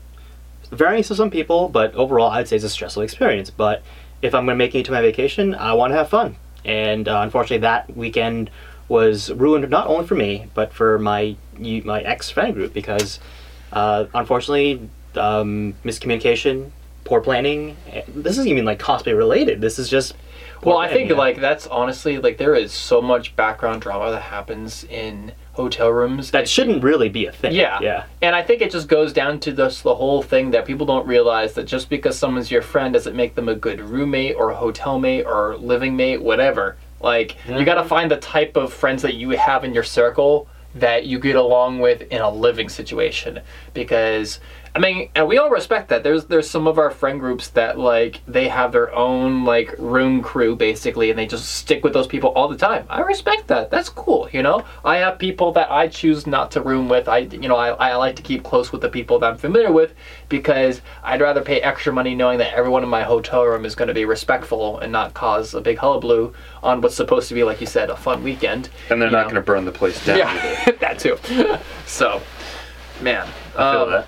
Varying 0.72 1.04
to 1.04 1.14
some 1.14 1.30
people, 1.30 1.68
but 1.68 1.94
overall, 1.94 2.30
I'd 2.32 2.48
say 2.48 2.56
it's 2.56 2.64
a 2.64 2.68
stressful 2.68 3.02
experience. 3.04 3.48
But 3.50 3.82
if 4.22 4.34
I'm 4.34 4.44
going 4.44 4.54
to 4.54 4.58
make 4.64 4.74
it 4.74 4.84
to 4.86 4.92
my 4.92 5.00
vacation, 5.00 5.54
I 5.54 5.72
want 5.72 5.92
to 5.92 5.96
have 5.96 6.08
fun. 6.08 6.36
And 6.64 7.08
uh, 7.08 7.20
unfortunately, 7.22 7.58
that 7.58 7.96
weekend 7.96 8.50
was 8.88 9.30
ruined 9.32 9.68
not 9.70 9.86
only 9.86 10.06
for 10.06 10.14
me, 10.14 10.46
but 10.54 10.72
for 10.72 10.98
my 10.98 11.36
my 11.58 12.00
ex 12.02 12.30
friend 12.30 12.54
group 12.54 12.72
because, 12.72 13.20
uh, 13.72 14.06
unfortunately, 14.14 14.88
um, 15.14 15.74
miscommunication, 15.84 16.70
poor 17.04 17.20
planning. 17.20 17.76
eh, 17.90 18.02
This 18.08 18.38
isn't 18.38 18.48
even 18.48 18.64
like 18.64 18.78
cosplay 18.78 19.16
related. 19.16 19.60
This 19.60 19.78
is 19.78 19.88
just. 19.88 20.14
Well, 20.62 20.76
I 20.76 20.88
think 20.88 21.08
yeah. 21.10 21.16
like 21.16 21.40
that's 21.40 21.66
honestly 21.66 22.18
like 22.18 22.36
there 22.36 22.54
is 22.54 22.72
so 22.72 23.00
much 23.00 23.34
background 23.36 23.80
drama 23.80 24.10
that 24.10 24.20
happens 24.22 24.84
in 24.84 25.32
hotel 25.60 25.90
rooms 25.90 26.30
that 26.30 26.48
shouldn't 26.48 26.82
really 26.82 27.08
be 27.08 27.26
a 27.26 27.32
thing. 27.32 27.54
Yeah. 27.54 27.78
Yeah. 27.80 28.04
And 28.22 28.34
I 28.34 28.42
think 28.42 28.62
it 28.62 28.70
just 28.70 28.88
goes 28.88 29.12
down 29.12 29.40
to 29.40 29.52
this 29.52 29.82
the 29.82 29.94
whole 29.94 30.22
thing 30.22 30.50
that 30.52 30.66
people 30.66 30.86
don't 30.86 31.06
realize 31.06 31.54
that 31.54 31.64
just 31.64 31.88
because 31.88 32.18
someone's 32.18 32.50
your 32.50 32.62
friend 32.62 32.94
doesn't 32.94 33.16
make 33.16 33.34
them 33.34 33.48
a 33.48 33.54
good 33.54 33.80
roommate 33.80 34.36
or 34.36 34.52
hotel 34.52 34.98
mate 34.98 35.24
or 35.24 35.56
living 35.56 35.96
mate, 35.96 36.22
whatever. 36.22 36.76
Like 37.00 37.36
you 37.46 37.54
mm-hmm. 37.54 37.64
got 37.64 37.76
to 37.76 37.84
find 37.84 38.10
the 38.10 38.18
type 38.18 38.56
of 38.56 38.72
friends 38.72 39.02
that 39.02 39.14
you 39.14 39.30
have 39.30 39.64
in 39.64 39.72
your 39.72 39.84
circle 39.84 40.48
that 40.74 41.06
you 41.06 41.18
get 41.18 41.36
along 41.36 41.80
with 41.80 42.02
in 42.12 42.20
a 42.20 42.30
living 42.30 42.68
situation 42.68 43.40
because 43.74 44.38
I 44.74 44.78
mean, 44.78 45.10
and 45.16 45.26
we 45.26 45.36
all 45.36 45.50
respect 45.50 45.88
that. 45.88 46.04
There's 46.04 46.26
there's 46.26 46.48
some 46.48 46.68
of 46.68 46.78
our 46.78 46.90
friend 46.90 47.18
groups 47.18 47.48
that 47.48 47.76
like 47.78 48.20
they 48.28 48.46
have 48.48 48.70
their 48.70 48.94
own 48.94 49.44
like 49.44 49.74
room 49.78 50.22
crew 50.22 50.54
basically, 50.54 51.10
and 51.10 51.18
they 51.18 51.26
just 51.26 51.56
stick 51.56 51.82
with 51.82 51.92
those 51.92 52.06
people 52.06 52.30
all 52.30 52.46
the 52.46 52.56
time. 52.56 52.86
I 52.88 53.00
respect 53.00 53.48
that. 53.48 53.70
That's 53.70 53.88
cool. 53.88 54.28
You 54.32 54.42
know, 54.42 54.64
I 54.84 54.98
have 54.98 55.18
people 55.18 55.50
that 55.52 55.72
I 55.72 55.88
choose 55.88 56.24
not 56.26 56.52
to 56.52 56.60
room 56.60 56.88
with. 56.88 57.08
I 57.08 57.18
you 57.18 57.48
know 57.48 57.56
I, 57.56 57.70
I 57.70 57.96
like 57.96 58.14
to 58.16 58.22
keep 58.22 58.44
close 58.44 58.70
with 58.70 58.80
the 58.80 58.88
people 58.88 59.18
that 59.18 59.32
I'm 59.32 59.38
familiar 59.38 59.72
with 59.72 59.92
because 60.28 60.82
I'd 61.02 61.20
rather 61.20 61.42
pay 61.42 61.60
extra 61.60 61.92
money 61.92 62.14
knowing 62.14 62.38
that 62.38 62.54
everyone 62.54 62.84
in 62.84 62.88
my 62.88 63.02
hotel 63.02 63.44
room 63.44 63.64
is 63.64 63.74
going 63.74 63.88
to 63.88 63.94
be 63.94 64.04
respectful 64.04 64.78
and 64.78 64.92
not 64.92 65.14
cause 65.14 65.52
a 65.52 65.60
big 65.60 65.78
hullabaloo 65.78 66.32
on 66.62 66.80
what's 66.80 66.94
supposed 66.94 67.28
to 67.28 67.34
be 67.34 67.42
like 67.42 67.60
you 67.60 67.66
said 67.66 67.90
a 67.90 67.96
fun 67.96 68.22
weekend. 68.22 68.68
And 68.88 69.02
they're 69.02 69.10
not 69.10 69.24
going 69.24 69.34
to 69.34 69.40
burn 69.40 69.64
the 69.64 69.72
place 69.72 70.04
down. 70.04 70.20
either. 70.20 70.48
Yeah, 70.48 70.70
that 70.80 70.98
too. 71.00 71.18
so, 71.86 72.22
man, 73.00 73.26
I 73.56 73.72
feel 73.72 73.82
um, 73.82 73.90
that. 73.90 74.06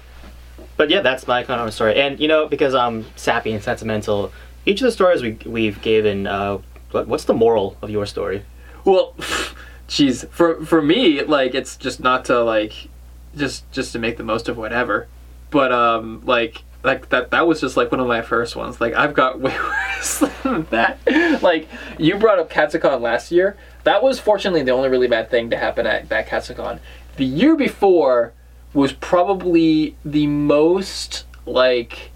But 0.77 0.91
yeah, 0.91 1.01
that's 1.01 1.27
my 1.27 1.43
kind 1.43 1.61
of 1.61 1.73
story. 1.75 2.01
And 2.01 2.19
you 2.19 2.29
know, 2.29 2.49
because 2.49 2.75
I'm 2.75 3.07
sappy 3.17 3.53
and 3.53 3.63
sentimental, 3.63 4.33
each 4.67 4.81
of 4.81 4.87
the 4.87 4.93
stories 4.93 5.23
we 5.23 5.39
we've 5.45 5.81
given, 5.83 6.27
uh, 6.27 6.59
what, 6.91 7.09
what's 7.09 7.25
the 7.25 7.35
moral 7.35 7.77
of 7.83 7.91
your 7.91 8.07
story? 8.07 8.45
Well, 8.85 9.15
jeez, 9.89 10.29
for 10.31 10.65
for 10.65 10.83
me, 10.83 11.23
like 11.23 11.55
it's 11.55 11.77
just 11.77 12.01
not 12.01 12.25
to 12.27 12.43
like, 12.43 12.89
just 13.37 13.71
just 13.73 13.93
to 13.93 13.99
make 13.99 14.17
the 14.17 14.25
most 14.25 14.49
of 14.49 14.57
whatever, 14.57 15.09
but 15.51 15.73
um, 15.73 16.23
like 16.25 16.63
like 16.85 17.11
that 17.11 17.31
that 17.31 17.47
was 17.47 17.61
just 17.61 17.77
like 17.77 17.91
one 17.91 18.01
of 18.01 18.07
my 18.07 18.23
first 18.23 18.57
ones. 18.57 18.81
Like 18.81 18.95
I've 18.95 19.15
got 19.15 19.41
way 19.41 19.57
worse 19.57 20.19
than 20.43 20.67
that. 20.71 20.99
Like 21.43 21.69
you 21.99 22.17
brought 22.17 22.39
up 22.39 22.51
Katsucon 22.51 23.01
last 23.01 23.31
year. 23.31 23.57
That 23.85 24.03
was 24.03 24.21
fortunately 24.21 24.63
the 24.63 24.71
only 24.71 24.89
really 24.89 25.09
bad 25.09 25.31
thing 25.31 25.51
to 25.51 25.57
happen 25.57 25.87
at 25.87 26.09
that 26.09 26.29
Katsucon. 26.29 26.79
The 27.17 27.25
year 27.25 27.57
before 27.57 28.33
was 28.75 28.93
probably 28.93 29.97
the 30.05 30.27
most 30.27 31.25
like 31.47 32.11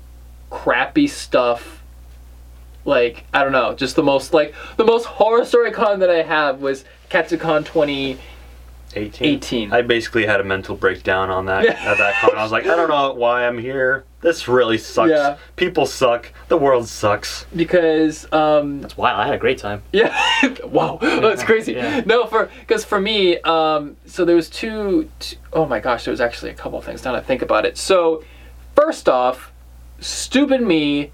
crappy 0.51 1.07
stuff 1.07 1.83
like 2.85 3.25
I 3.35 3.43
don't 3.43 3.53
know, 3.53 3.75
just 3.75 3.97
the 3.97 4.03
most 4.03 4.33
like 4.33 4.55
the 4.77 4.85
most 4.85 5.05
horror 5.05 5.45
story 5.45 5.73
con 5.73 5.99
that 6.01 6.11
I 6.11 6.23
have 6.23 6.61
was 6.61 6.85
Katsucon 7.11 7.65
20. 7.65 8.19
18. 8.97 9.27
18. 9.37 9.73
I 9.73 9.83
basically 9.83 10.27
had 10.27 10.41
a 10.41 10.45
mental 10.45 10.75
breakdown 10.77 11.31
on 11.31 11.47
that 11.47 11.67
at 11.67 11.99
that 11.99 12.15
con. 12.21 12.37
I 12.37 12.43
was 12.43 12.53
like, 12.53 12.65
I 12.67 12.75
don't 12.77 12.89
know 12.89 13.13
why 13.13 13.47
I'm 13.47 13.59
here. 13.59 14.05
This 14.23 14.49
really 14.49 14.79
sucks. 14.79 15.11
Yeah. 15.11 15.37
People 15.57 15.87
suck. 15.87 16.33
The 16.49 16.57
world 16.57 16.89
sucks. 16.89 17.47
because 17.55 18.31
um 18.33 18.81
That's 18.81 18.97
wild. 18.97 19.21
I 19.21 19.27
had 19.27 19.35
a 19.35 19.39
great 19.39 19.59
time. 19.59 19.83
yeah 19.93 20.17
wow 20.65 20.99
that's 21.03 21.43
crazy 21.45 21.75
Yeah. 21.75 22.03
no 22.07 22.27
for 22.27 22.51
because 22.61 22.85
for 22.85 23.01
me 23.01 23.39
um 23.41 23.97
so 24.07 24.25
there 24.25 24.37
was 24.37 24.49
two, 24.51 25.09
two 25.21 25.37
oh 25.53 25.67
my 25.67 25.79
gosh 25.81 26.05
there 26.05 26.13
was 26.13 26.21
actually 26.21 26.51
a 26.51 26.55
couple 26.55 26.79
of 26.79 26.85
things 26.85 27.05
now 27.05 27.13
that 27.13 27.23
I 27.23 27.27
think 27.27 27.43
about 27.43 27.65
it 27.67 27.77
so 27.79 28.25
first 28.75 29.09
off 29.09 29.53
stupid 30.01 30.61
me 30.63 31.13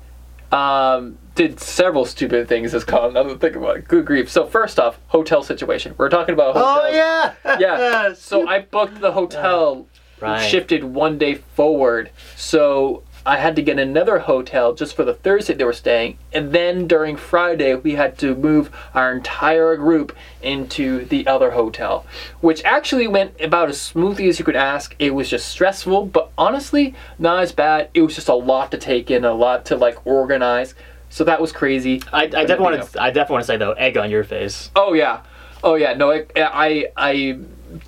um 0.51 1.19
did 1.35 1.59
several 1.61 2.05
stupid 2.05 2.49
things 2.49 2.73
this 2.73 2.85
con 2.85 3.15
now 3.15 3.23
that 3.23 3.37
I 3.37 3.39
think 3.39 3.57
about 3.57 3.77
it 3.79 3.89
good 3.89 4.05
grief 4.05 4.31
so 4.31 4.47
first 4.47 4.79
off 4.79 4.99
hotel 5.09 5.43
situation 5.43 5.95
we're 5.97 6.11
talking 6.11 6.35
about 6.35 6.57
oh, 6.57 6.61
hotels. 6.61 7.35
Oh, 7.45 7.57
yeah. 7.57 7.57
yeah 7.59 8.13
so 8.15 8.47
I 8.47 8.61
booked 8.61 9.01
the 9.01 9.13
hotel 9.13 9.87
Right. 10.23 10.49
shifted 10.49 10.85
one 10.85 11.19
day 11.19 11.35
forward. 11.35 12.11
So 12.37 13.03
I 13.27 13.39
had 13.39 13.57
to 13.57 13.63
get 13.63 13.79
another 13.79 14.21
hotel 14.21 14.73
just 14.73 14.95
for 14.95 15.05
the 15.05 15.15
Thursday 15.15 15.55
they 15.55 15.65
were 15.65 15.73
staying. 15.73 16.19
And 16.33 16.53
then 16.53 16.87
during 16.87 17.17
Friday, 17.17 17.75
we 17.75 17.93
had 17.93 18.19
to 18.19 18.37
move 18.37 18.71
our 18.95 19.13
entire 19.13 19.77
group 19.77 20.17
into 20.41 21.05
the 21.07 21.27
other 21.27 21.51
hotel, 21.51 22.07
which 22.41 22.63
actually 22.65 23.09
went 23.09 23.41
about 23.41 23.69
as 23.69 23.81
smoothly 23.81 24.29
as 24.29 24.39
you 24.39 24.45
could 24.45 24.57
ask. 24.57 24.95
It 25.01 25.13
was 25.13 25.29
just 25.29 25.49
stressful, 25.49 26.07
but 26.07 26.31
honestly, 26.39 26.95
not 27.19 27.43
as 27.43 27.51
bad. 27.51 27.91
It 27.95 28.03
was 28.03 28.15
just 28.15 28.29
a 28.29 28.35
lot 28.35 28.71
to 28.71 28.79
take 28.79 29.11
in, 29.11 29.25
a 29.25 29.35
lot 29.35 29.65
to 29.67 29.77
like 29.77 30.07
organize. 30.07 30.75
So 31.13 31.25
that 31.25 31.43
was 31.43 31.53
crazy. 31.53 32.01
I, 32.11 32.23
I 32.23 32.27
definitely 32.29 32.79
want 32.79 32.93
to. 32.93 33.03
I 33.03 33.11
definitely 33.11 33.35
want 33.35 33.43
to 33.43 33.47
say 33.47 33.57
though, 33.59 33.73
egg 33.73 33.99
on 33.99 34.11
your 34.11 34.25
face. 34.25 34.71
Oh 34.75 34.95
yeah, 34.95 35.21
oh 35.63 35.75
yeah. 35.75 35.93
No, 35.93 36.11
I 36.11 36.27
I, 36.35 36.87
I 36.97 37.39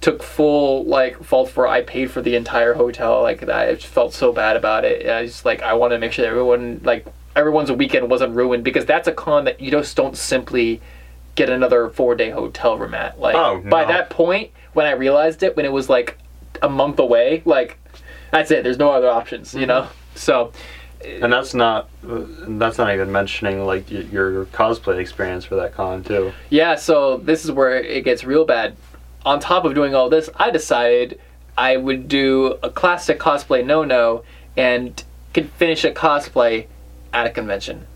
took 0.03 0.23
full 0.23 0.85
like 0.85 1.25
fault 1.25 1.49
for 1.49 1.67
I 1.67 1.81
paid 1.81 2.11
for 2.11 2.21
the 2.21 2.37
entire 2.37 2.75
hotel. 2.75 3.23
Like 3.23 3.49
I 3.49 3.77
just 3.77 3.87
felt 3.87 4.13
so 4.13 4.31
bad 4.31 4.59
about 4.59 4.85
it. 4.85 5.09
I 5.09 5.25
just 5.25 5.47
like 5.47 5.63
I 5.63 5.73
wanted 5.73 5.95
to 5.95 6.01
make 6.01 6.13
sure 6.13 6.23
that 6.23 6.31
everyone 6.31 6.83
like 6.85 7.07
everyone's 7.35 7.73
weekend 7.73 8.11
wasn't 8.11 8.35
ruined 8.35 8.63
because 8.63 8.85
that's 8.85 9.09
a 9.09 9.13
con 9.13 9.47
that 9.47 9.59
you 9.59 9.71
just 9.71 9.97
don't 9.97 10.19
simply 10.19 10.83
get 11.35 11.49
another 11.49 11.89
four 11.89 12.15
day 12.15 12.29
hotel 12.29 12.77
room 12.77 12.93
at. 12.93 13.19
Like 13.19 13.37
Oh, 13.37 13.59
by 13.59 13.87
that 13.87 14.11
point 14.11 14.51
when 14.75 14.85
I 14.85 14.93
realized 14.93 15.43
it 15.43 15.57
when 15.57 15.65
it 15.65 15.73
was 15.73 15.89
like 15.89 16.19
a 16.61 16.69
month 16.69 16.99
away, 16.99 17.41
like 17.47 17.79
that's 18.31 18.51
it. 18.51 18.65
There's 18.65 18.79
no 18.79 18.93
other 18.93 19.09
options, 19.09 19.55
you 19.55 19.61
mm-hmm. 19.61 19.69
know. 19.69 19.89
So 20.15 20.53
And 21.05 21.33
that's 21.33 21.55
not 21.55 21.89
uh, 22.09 22.23
that's 22.49 22.79
not 22.79 22.93
even 22.93 23.13
mentioning 23.13 23.65
like 23.65 23.91
your 23.91 24.47
cosplay 24.47 24.99
experience 24.99 25.45
for 25.45 25.57
that 25.57 25.75
con 25.75 26.03
too. 26.03 26.33
Yeah, 26.51 26.77
so 26.77 27.19
this 27.19 27.45
is 27.45 27.53
where 27.53 27.77
it 27.77 28.05
gets 28.05 28.25
real 28.25 28.45
bad. 28.45 28.77
On 29.25 29.41
top 29.41 29.65
of 29.65 29.75
doing 29.75 29.95
all 29.95 30.09
this, 30.09 30.29
I 30.37 30.51
decided 30.51 31.21
I 31.57 31.77
would 31.77 32.09
do 32.09 32.59
a 32.63 32.71
classic 32.71 33.19
cosplay 33.19 33.65
no 33.65 33.85
no 33.85 34.25
and 34.57 35.03
can 35.33 35.49
finish 35.49 35.85
a 35.85 35.91
cosplay 35.91 36.67
at 37.13 37.27
a 37.27 37.31
convention. 37.31 37.87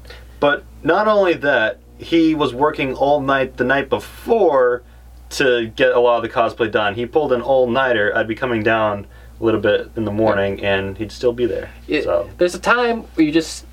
But 0.41 0.65
not 0.83 1.09
only 1.09 1.35
that, 1.35 1.79
he 1.99 2.35
was 2.35 2.55
working 2.55 2.95
all 2.95 3.21
night 3.21 3.57
the 3.57 3.65
night 3.65 3.89
before 3.89 4.83
to 5.31 5.69
get 5.69 5.93
a 5.93 6.01
lot 6.01 6.17
of 6.17 6.23
the 6.23 6.29
cosplay 6.29 6.71
done. 6.71 6.95
He 6.95 7.07
pulled 7.07 7.33
an 7.33 7.43
all 7.43 7.69
nighter. 7.69 8.17
I'd 8.17 8.29
be 8.29 8.35
coming 8.35 8.63
down 8.63 9.07
a 9.41 9.45
little 9.45 9.61
bit 9.61 9.91
in 9.97 10.05
the 10.05 10.11
morning, 10.11 10.62
and 10.64 10.99
he'd 10.99 11.12
still 11.12 11.32
be 11.32 11.47
there. 11.47 11.70
It- 11.86 12.05
so 12.05 12.28
There's 12.39 12.55
a 12.55 12.59
time 12.61 13.03
where 13.14 13.26
you 13.26 13.32
just 13.32 13.64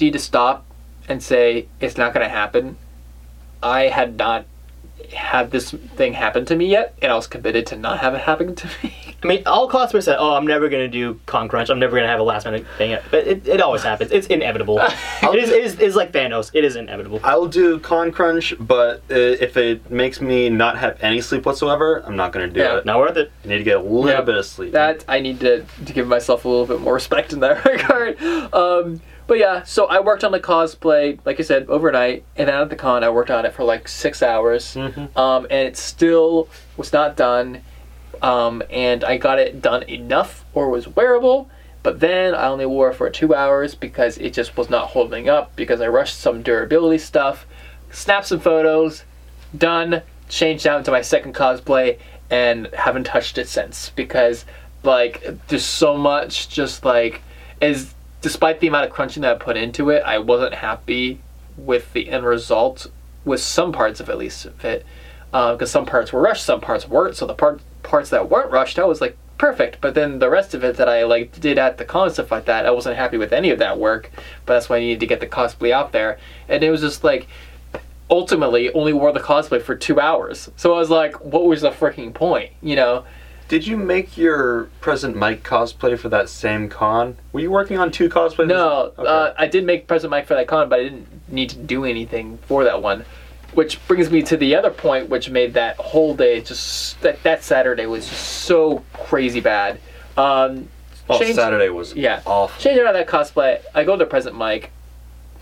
need 0.00 0.12
to 0.14 0.18
stop 0.18 0.64
and 1.08 1.22
say 1.22 1.66
it's 1.80 1.96
not 1.96 2.14
going 2.14 2.24
to 2.24 2.30
happen. 2.30 2.76
I 3.62 3.82
had 3.88 4.16
not 4.16 4.46
had 5.14 5.50
this 5.50 5.72
thing 5.72 6.14
happen 6.14 6.44
to 6.46 6.56
me 6.56 6.66
yet, 6.66 6.94
and 7.02 7.10
I 7.12 7.16
was 7.16 7.26
committed 7.26 7.66
to 7.66 7.76
not 7.76 7.98
have 7.98 8.14
it 8.14 8.20
happen 8.22 8.54
to 8.54 8.68
me. 8.82 8.94
I 9.22 9.26
mean, 9.26 9.42
all 9.46 9.68
cosplayers 9.68 10.04
say, 10.04 10.16
"Oh, 10.18 10.34
I'm 10.34 10.46
never 10.46 10.68
gonna 10.70 10.88
do 10.88 11.20
con 11.26 11.46
crunch. 11.48 11.68
I'm 11.68 11.78
never 11.78 11.94
gonna 11.96 12.08
have 12.08 12.20
a 12.20 12.22
last 12.22 12.46
minute 12.46 12.64
thing." 12.78 12.96
But 13.10 13.26
it, 13.26 13.46
it 13.46 13.60
always 13.60 13.82
happens. 13.82 14.12
It's 14.12 14.26
inevitable. 14.28 14.78
it 15.22 15.34
is, 15.34 15.50
it 15.50 15.62
is 15.64 15.78
it's 15.78 15.94
like 15.96 16.12
Thanos. 16.12 16.50
It 16.54 16.64
is 16.64 16.76
inevitable. 16.76 17.20
I'll 17.22 17.46
do 17.46 17.78
con 17.80 18.12
crunch, 18.12 18.54
but 18.58 18.98
uh, 19.10 19.14
if 19.14 19.56
it 19.58 19.90
makes 19.90 20.20
me 20.22 20.48
not 20.48 20.78
have 20.78 20.96
any 21.02 21.20
sleep 21.20 21.44
whatsoever, 21.44 22.02
I'm 22.06 22.16
not 22.16 22.32
gonna 22.32 22.48
do 22.48 22.60
Yeah. 22.60 22.78
it. 22.78 22.86
Not 22.86 22.98
worth 22.98 23.16
it. 23.18 23.30
I 23.44 23.48
need 23.48 23.58
to 23.58 23.64
get 23.64 23.76
a 23.76 23.80
little 23.82 24.08
Yeah. 24.08 24.22
bit 24.22 24.36
of 24.36 24.46
sleep. 24.46 24.72
that 24.72 25.04
I 25.06 25.20
need 25.20 25.40
to, 25.40 25.64
to 25.84 25.92
give 25.92 26.06
myself 26.08 26.44
a 26.46 26.48
little 26.48 26.66
bit 26.66 26.80
more 26.80 26.94
respect 26.94 27.32
in 27.34 27.40
that 27.40 27.62
regard. 27.66 28.20
Um, 28.54 29.02
but 29.26 29.38
yeah, 29.38 29.62
so 29.64 29.86
I 29.86 30.00
worked 30.00 30.24
on 30.24 30.32
the 30.32 30.40
cosplay, 30.40 31.18
like 31.24 31.38
I 31.38 31.42
said, 31.44 31.66
overnight, 31.68 32.24
and 32.36 32.48
then 32.48 32.54
at 32.60 32.68
the 32.70 32.74
con, 32.76 33.04
I 33.04 33.10
worked 33.10 33.30
on 33.30 33.44
it 33.44 33.52
for 33.52 33.62
like 33.64 33.86
six 33.86 34.22
hours, 34.22 34.76
um, 34.76 35.46
and 35.50 35.68
it 35.68 35.76
still 35.76 36.48
was 36.76 36.92
not 36.92 37.16
done. 37.16 37.60
Um, 38.22 38.62
and 38.70 39.02
I 39.04 39.16
got 39.16 39.38
it 39.38 39.62
done 39.62 39.82
enough, 39.84 40.44
or 40.52 40.68
was 40.68 40.88
wearable. 40.88 41.50
But 41.82 42.00
then 42.00 42.34
I 42.34 42.48
only 42.48 42.66
wore 42.66 42.90
it 42.90 42.94
for 42.94 43.08
two 43.08 43.34
hours 43.34 43.74
because 43.74 44.18
it 44.18 44.34
just 44.34 44.56
was 44.56 44.68
not 44.68 44.88
holding 44.88 45.28
up 45.28 45.56
because 45.56 45.80
I 45.80 45.88
rushed 45.88 46.18
some 46.18 46.42
durability 46.42 46.98
stuff, 46.98 47.46
snapped 47.90 48.26
some 48.26 48.40
photos, 48.40 49.04
done, 49.56 50.02
changed 50.28 50.66
out 50.66 50.78
into 50.78 50.90
my 50.90 51.00
second 51.00 51.34
cosplay, 51.34 51.98
and 52.28 52.66
haven't 52.74 53.04
touched 53.04 53.38
it 53.38 53.48
since 53.48 53.90
because 53.90 54.44
like 54.82 55.24
there's 55.48 55.64
so 55.64 55.96
much 55.96 56.48
just 56.48 56.84
like 56.84 57.22
as 57.60 57.94
despite 58.22 58.60
the 58.60 58.66
amount 58.66 58.86
of 58.86 58.92
crunching 58.92 59.22
that 59.22 59.36
I 59.36 59.38
put 59.38 59.56
into 59.56 59.90
it, 59.90 60.02
I 60.04 60.18
wasn't 60.18 60.54
happy 60.54 61.20
with 61.56 61.92
the 61.92 62.10
end 62.10 62.24
result 62.24 62.86
with 63.24 63.40
some 63.40 63.72
parts 63.72 64.00
of 64.00 64.08
at 64.08 64.18
least 64.18 64.44
of 64.44 64.64
it 64.64 64.84
because 65.30 65.70
some 65.70 65.86
parts 65.86 66.12
were 66.12 66.20
rushed, 66.20 66.44
some 66.44 66.60
parts 66.60 66.88
weren't. 66.88 67.16
So 67.16 67.26
the 67.26 67.34
part 67.34 67.60
parts 67.82 68.10
that 68.10 68.28
weren't 68.30 68.50
rushed, 68.50 68.78
I 68.78 68.84
was 68.84 69.00
like 69.00 69.16
perfect. 69.38 69.80
But 69.80 69.94
then 69.94 70.18
the 70.18 70.28
rest 70.30 70.54
of 70.54 70.62
it 70.64 70.76
that 70.76 70.88
I 70.88 71.04
like 71.04 71.40
did 71.40 71.58
at 71.58 71.78
the 71.78 71.84
con 71.84 72.04
and 72.06 72.12
stuff 72.12 72.30
like 72.30 72.44
that, 72.46 72.66
I 72.66 72.70
wasn't 72.70 72.96
happy 72.96 73.16
with 73.16 73.32
any 73.32 73.50
of 73.50 73.58
that 73.58 73.78
work. 73.78 74.10
But 74.46 74.54
that's 74.54 74.68
why 74.68 74.76
I 74.76 74.80
needed 74.80 75.00
to 75.00 75.06
get 75.06 75.20
the 75.20 75.26
cosplay 75.26 75.70
out 75.72 75.92
there, 75.92 76.18
and 76.48 76.62
it 76.62 76.70
was 76.70 76.80
just 76.80 77.02
like 77.04 77.26
ultimately 78.10 78.72
only 78.72 78.92
wore 78.92 79.12
the 79.12 79.20
cosplay 79.20 79.62
for 79.62 79.74
two 79.74 80.00
hours. 80.00 80.50
So 80.56 80.74
I 80.74 80.78
was 80.78 80.90
like, 80.90 81.24
what 81.24 81.44
was 81.46 81.60
the 81.62 81.70
freaking 81.70 82.12
point? 82.12 82.50
You 82.60 82.76
know? 82.76 83.04
Did 83.48 83.66
you 83.66 83.76
make 83.76 84.16
your 84.16 84.64
present 84.80 85.16
Mike 85.16 85.42
cosplay 85.42 85.98
for 85.98 86.08
that 86.08 86.28
same 86.28 86.68
con? 86.68 87.16
Were 87.32 87.40
you 87.40 87.50
working 87.50 87.78
on 87.78 87.90
two 87.90 88.08
cosplays? 88.08 88.46
No, 88.46 88.92
Okay. 88.96 89.08
uh, 89.08 89.34
I 89.36 89.46
did 89.48 89.64
make 89.64 89.88
Present 89.88 90.08
Mike 90.12 90.26
for 90.26 90.34
that 90.34 90.46
con, 90.46 90.68
but 90.68 90.78
I 90.78 90.84
didn't 90.84 91.08
need 91.28 91.50
to 91.50 91.56
do 91.56 91.84
anything 91.84 92.38
for 92.46 92.62
that 92.62 92.80
one. 92.80 93.04
Which 93.54 93.84
brings 93.88 94.10
me 94.10 94.22
to 94.22 94.36
the 94.36 94.54
other 94.54 94.70
point, 94.70 95.08
which 95.08 95.28
made 95.30 95.54
that 95.54 95.76
whole 95.76 96.14
day 96.14 96.40
just 96.40 97.00
that 97.00 97.22
that 97.24 97.42
Saturday 97.42 97.86
was 97.86 98.08
just 98.08 98.22
so 98.44 98.84
crazy 98.92 99.40
bad. 99.40 99.80
Um, 100.16 100.68
oh, 101.08 101.18
change- 101.18 101.34
Saturday 101.34 101.68
was 101.68 101.94
Yeah. 101.94 102.20
awful. 102.26 102.60
Changing 102.62 102.86
out 102.86 102.92
that 102.92 103.08
cosplay, 103.08 103.60
I 103.74 103.84
go 103.84 103.96
to 103.96 104.06
Present 104.06 104.36
Mike. 104.36 104.70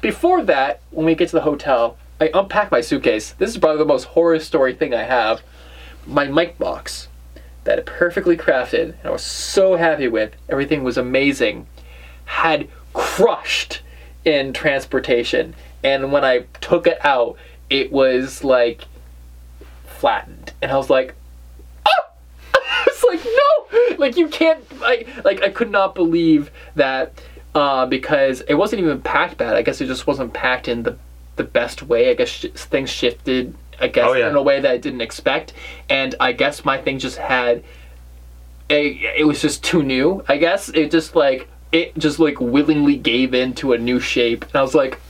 Before 0.00 0.42
that, 0.44 0.80
when 0.90 1.04
we 1.06 1.14
get 1.14 1.28
to 1.30 1.36
the 1.36 1.42
hotel, 1.42 1.96
I 2.20 2.30
unpack 2.32 2.70
my 2.70 2.80
suitcase. 2.80 3.32
This 3.38 3.50
is 3.50 3.58
probably 3.58 3.78
the 3.78 3.84
most 3.84 4.04
horror 4.04 4.38
story 4.40 4.74
thing 4.74 4.94
I 4.94 5.02
have. 5.02 5.42
My 6.06 6.24
mic 6.26 6.58
box 6.58 7.08
that 7.64 7.78
I 7.78 7.82
perfectly 7.82 8.36
crafted 8.36 8.82
and 8.82 8.94
I 9.04 9.10
was 9.10 9.22
so 9.22 9.76
happy 9.76 10.08
with, 10.08 10.32
everything 10.48 10.82
was 10.82 10.96
amazing, 10.96 11.66
had 12.24 12.68
crushed 12.94 13.82
in 14.24 14.52
transportation. 14.52 15.54
And 15.84 16.10
when 16.12 16.24
I 16.24 16.44
took 16.60 16.86
it 16.86 16.98
out, 17.04 17.36
it 17.70 17.92
was 17.92 18.42
like 18.44 18.84
flattened. 19.86 20.52
And 20.62 20.70
I 20.72 20.76
was 20.76 20.90
like, 20.90 21.14
it's 22.86 23.04
like 23.04 23.20
no! 23.24 23.96
Like 23.98 24.16
you 24.16 24.28
can't 24.28 24.64
I 24.82 25.04
like 25.24 25.42
I 25.42 25.50
could 25.50 25.70
not 25.70 25.94
believe 25.94 26.50
that 26.76 27.12
uh, 27.54 27.86
because 27.86 28.40
it 28.42 28.54
wasn't 28.54 28.82
even 28.82 29.00
packed 29.02 29.36
bad. 29.38 29.56
I 29.56 29.62
guess 29.62 29.80
it 29.80 29.86
just 29.86 30.06
wasn't 30.06 30.32
packed 30.32 30.68
in 30.68 30.82
the 30.84 30.96
the 31.36 31.44
best 31.44 31.82
way. 31.82 32.10
I 32.10 32.14
guess 32.14 32.28
sh- 32.28 32.46
things 32.54 32.90
shifted 32.90 33.54
I 33.80 33.88
guess 33.88 34.06
Oh, 34.08 34.12
yeah. 34.14 34.28
in 34.28 34.34
a 34.36 34.42
way 34.42 34.60
that 34.60 34.70
I 34.70 34.76
didn't 34.76 35.00
expect. 35.02 35.52
And 35.88 36.14
I 36.20 36.32
guess 36.32 36.64
my 36.64 36.78
thing 36.78 36.98
just 36.98 37.16
had 37.18 37.62
a 38.70 38.88
it 39.18 39.26
was 39.26 39.40
just 39.40 39.62
too 39.64 39.82
new 39.82 40.24
I 40.28 40.36
guess. 40.36 40.68
It 40.68 40.90
just 40.90 41.14
like 41.16 41.48
it 41.72 41.96
just 41.98 42.18
like 42.18 42.40
willingly 42.40 42.96
gave 42.96 43.34
in 43.34 43.54
to 43.54 43.72
a 43.72 43.78
new 43.78 44.00
shape. 44.00 44.44
And 44.44 44.56
I 44.56 44.62
was 44.62 44.74
like 44.74 45.00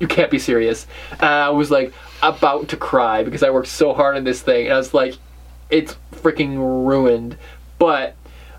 you 0.00 0.06
can't 0.06 0.30
be 0.30 0.38
serious. 0.38 0.86
Uh, 1.20 1.26
I 1.26 1.50
was 1.50 1.70
like 1.70 1.92
about 2.22 2.68
to 2.68 2.76
cry 2.76 3.22
because 3.22 3.42
I 3.42 3.50
worked 3.50 3.68
so 3.68 3.94
hard 3.94 4.16
on 4.16 4.24
this 4.24 4.42
thing 4.42 4.66
and 4.66 4.74
I 4.74 4.78
was 4.78 4.94
like 4.94 5.14
it's 5.70 5.96
freaking 6.12 6.56
ruined. 6.56 7.36
But 7.78 8.16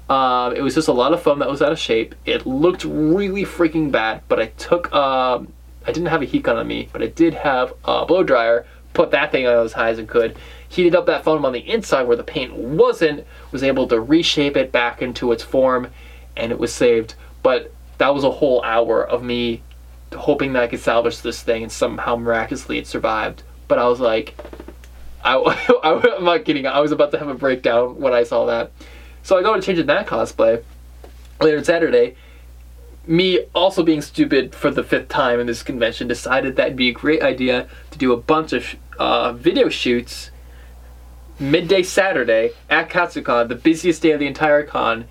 um, 0.10 0.56
it 0.56 0.62
was 0.62 0.76
just 0.76 0.88
a 0.88 0.94
lot 0.94 1.14
of 1.14 1.22
foam 1.22 1.40
that 1.40 1.50
was 1.50 1.62
out 1.62 1.72
of 1.72 1.80
shape. 1.80 2.16
It 2.26 2.46
looked 2.46 2.84
really 2.84 3.44
freaking 3.44 3.92
bad. 3.92 4.22
But 4.28 4.40
I 4.40 4.48
took, 4.58 4.94
um, 4.94 5.54
I 5.86 5.92
didn't 5.92 6.08
have 6.08 6.22
a 6.22 6.26
heat 6.26 6.44
gun 6.44 6.58
on 6.58 6.68
me, 6.68 6.90
but 6.92 7.02
I 7.02 7.08
did 7.08 7.34
have 7.34 7.74
a 7.86 8.06
blow 8.06 8.24
dryer. 8.24 8.66
Put 8.94 9.12
that 9.12 9.32
thing 9.32 9.48
on 9.48 9.66
as 9.66 9.74
high 9.74 9.90
as 9.90 10.00
it 10.00 10.08
could. 10.08 10.38
Heated 10.68 10.96
up 10.96 11.06
that 11.06 11.24
foam 11.24 11.46
on 11.46 11.54
the 11.54 11.60
inside 11.60 12.04
where 12.04 12.18
the 12.18 12.24
paint 12.24 12.56
wasn't. 12.56 13.26
Was 13.52 13.64
able 13.64 13.88
to 13.88 14.00
reshape 14.00 14.58
it 14.58 14.72
back 14.72 15.02
into 15.02 15.32
its 15.32 15.44
form, 15.44 15.90
and 16.36 16.52
it 16.52 16.60
was 16.60 16.74
saved. 16.74 17.16
But 17.44 17.72
that 17.98 18.14
was 18.14 18.24
a 18.24 18.32
whole 18.32 18.64
hour 18.64 19.06
of 19.06 19.24
me 19.24 19.62
hoping 20.16 20.54
that 20.54 20.64
I 20.64 20.68
could 20.68 20.80
salvage 20.80 21.22
this 21.22 21.42
thing, 21.44 21.64
and 21.64 21.72
somehow 21.72 22.16
miraculously 22.16 22.80
it 22.80 22.88
survived. 22.88 23.44
But 23.70 23.80
I 23.80 23.88
was 23.88 24.02
like, 24.02 24.36
I, 25.24 25.36
I, 25.84 26.18
am 26.18 26.26
not 26.26 26.44
kidding. 26.44 26.68
I 26.68 26.82
was 26.82 26.92
about 26.92 27.12
to 27.12 27.20
have 27.20 27.30
a 27.30 27.34
breakdown 27.34 28.02
when 28.02 28.12
I 28.12 28.24
saw 28.24 28.46
that. 28.48 28.74
So 29.24 29.38
I 29.38 29.42
go 29.42 29.56
to 29.56 29.62
change 29.62 29.80
in 29.80 29.88
that 29.88 30.08
cosplay 30.08 30.62
later 31.40 31.64
Saturday. 31.64 32.16
Me 33.08 33.46
also 33.56 33.84
being 33.84 34.02
stupid 34.02 34.54
for 34.54 34.70
the 34.70 34.84
fifth 34.84 35.08
time 35.08 35.40
in 35.40 35.48
this 35.48 35.64
convention 35.64 36.08
decided 36.08 36.58
that'd 36.58 36.76
be 36.76 36.90
a 36.90 36.94
great 36.94 37.24
idea 37.24 37.70
to 37.92 37.98
do 37.98 38.12
a 38.12 38.18
bunch 38.18 38.52
of 38.52 38.76
uh, 39.00 39.32
video 39.34 39.70
shoots 39.70 40.32
midday 41.40 41.82
Saturday 41.82 42.52
at 42.70 42.90
Katsucon, 42.90 43.48
the 43.48 43.56
busiest 43.56 44.02
day 44.02 44.12
of 44.12 44.20
the 44.20 44.28
entire 44.28 44.64
con, 44.64 45.06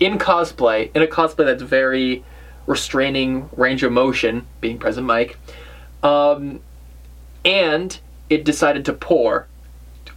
in 0.00 0.18
cosplay, 0.18 0.90
in 0.94 1.02
a 1.02 1.06
cosplay 1.06 1.44
that's 1.44 1.62
very 1.62 2.24
restraining 2.66 3.48
range 3.56 3.82
of 3.82 3.92
motion, 3.92 4.46
being 4.60 4.78
present 4.78 5.06
Mike. 5.06 5.38
Um, 6.02 6.60
and 7.44 7.98
it 8.30 8.44
decided 8.44 8.84
to 8.86 8.92
pour 8.92 9.46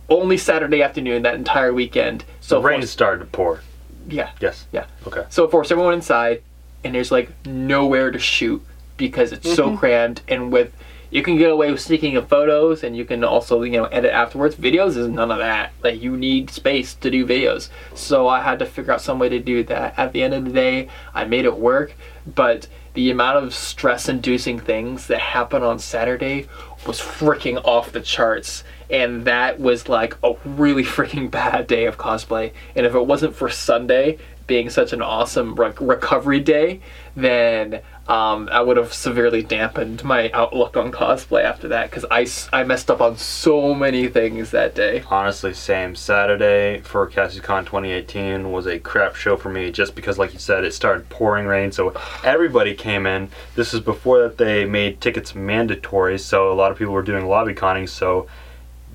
only 0.09 0.38
Saturday 0.38 0.82
afternoon 0.82 1.23
that 1.23 1.36
entire 1.36 1.73
weekend. 1.73 2.23
So 2.39 2.61
the 2.61 2.67
rain 2.67 2.82
for- 2.82 2.88
started 2.88 3.19
to 3.19 3.25
pour. 3.25 3.61
yeah, 4.07 4.30
Yes. 4.39 4.65
yeah. 4.71 4.86
Okay. 5.05 5.25
So 5.30 5.43
it 5.43 5.51
forced 5.51 5.71
everyone 5.71 5.93
inside, 5.93 6.41
and 6.84 6.95
there's 6.95 7.11
like 7.11 7.30
nowhere 7.45 8.11
to 8.11 8.19
shoot 8.19 8.63
because 8.95 9.32
it's 9.32 9.53
so 9.53 9.67
mm-hmm. 9.67 9.78
crammed. 9.78 10.21
And 10.28 10.51
with 10.51 10.73
you 11.09 11.23
can 11.23 11.38
get 11.38 11.49
away 11.49 11.71
with 11.71 11.80
sneaking 11.80 12.17
of 12.17 12.28
photos, 12.28 12.84
and 12.84 12.95
you 12.95 13.05
can 13.05 13.23
also 13.23 13.63
you 13.63 13.73
know 13.73 13.86
edit 13.86 14.11
afterwards. 14.11 14.55
Videos 14.55 14.95
is 14.97 15.07
none 15.07 15.32
of 15.32 15.39
that. 15.39 15.73
Like 15.84 16.01
you 16.01 16.15
need 16.15 16.49
space 16.49 16.93
to 16.95 17.11
do 17.11 17.25
videos. 17.25 17.69
So 17.93 18.28
I 18.28 18.41
had 18.41 18.59
to 18.59 18.65
figure 18.65 18.93
out 18.93 19.01
some 19.01 19.19
way 19.19 19.30
to 19.30 19.39
do 19.39 19.63
that. 19.65 19.97
At 19.97 20.13
the 20.13 20.23
end 20.23 20.34
of 20.34 20.45
the 20.45 20.51
day, 20.51 20.88
I 21.13 21.25
made 21.25 21.45
it 21.45 21.57
work, 21.57 21.93
but 22.25 22.67
the 22.93 23.11
amount 23.11 23.43
of 23.43 23.53
stress-inducing 23.53 24.59
things 24.59 25.05
that 25.05 25.19
happen 25.19 25.61
on 25.61 25.78
Saturday 25.78 26.47
was 26.88 26.99
freaking 26.99 27.63
off 27.65 27.91
the 27.91 28.01
charts. 28.01 28.63
And 28.89 29.25
that 29.25 29.59
was 29.59 29.89
like 29.89 30.15
a 30.23 30.33
really 30.45 30.83
freaking 30.95 31.29
bad 31.29 31.67
day 31.67 31.85
of 31.85 31.97
cosplay. 31.97 32.53
And 32.75 32.85
if 32.85 32.95
it 32.95 33.05
wasn't 33.05 33.35
for 33.35 33.49
Sunday 33.49 34.17
being 34.47 34.69
such 34.69 34.93
an 34.93 35.01
awesome 35.01 35.55
re- 35.55 35.73
recovery 35.79 36.39
day, 36.39 36.79
then 37.15 37.81
um, 38.08 38.47
I 38.51 38.62
would 38.62 38.78
have 38.78 38.93
severely 38.93 39.43
dampened 39.43 40.03
my 40.03 40.32
outlook 40.32 40.78
on 40.78 40.91
cosplay 40.91 41.43
after 41.43 41.68
that 41.68 41.89
because 41.89 42.05
I, 42.10 42.26
I 42.58 42.64
messed 42.64 42.89
up 42.89 43.01
on 43.01 43.18
so 43.18 43.74
many 43.74 44.08
things 44.08 44.51
that 44.51 44.74
day. 44.76 45.03
Honestly, 45.10 45.53
same. 45.53 45.93
Saturday 45.95 46.80
for 46.82 47.10
Katsucon 47.10 47.66
2018 47.66 48.51
was 48.51 48.66
a 48.66 48.80
crap 48.80 49.16
show 49.16 49.36
for 49.36 49.49
me 49.49 49.72
just 49.72 49.93
because, 49.93 50.18
like 50.18 50.32
you 50.32 50.39
said, 50.39 50.64
it 50.64 50.74
started 50.74 51.10
pouring 51.10 51.47
rain, 51.47 51.72
so 51.74 51.93
everybody 52.24 52.74
came 52.74 53.05
in. 53.05 53.30
This 53.55 53.74
is 53.74 53.82
before 53.82 54.22
that 54.22 54.38
they 54.38 54.64
made 54.64 55.01
tickets 55.01 55.36
mandatory, 55.36 56.18
so 56.18 56.51
a 56.51 56.55
lot 56.55 56.72
of 56.72 56.78
people 56.78 56.93
were 56.93 57.01
doing 57.01 57.28
lobby 57.28 57.53
conning, 57.53 57.88
so 57.88 58.28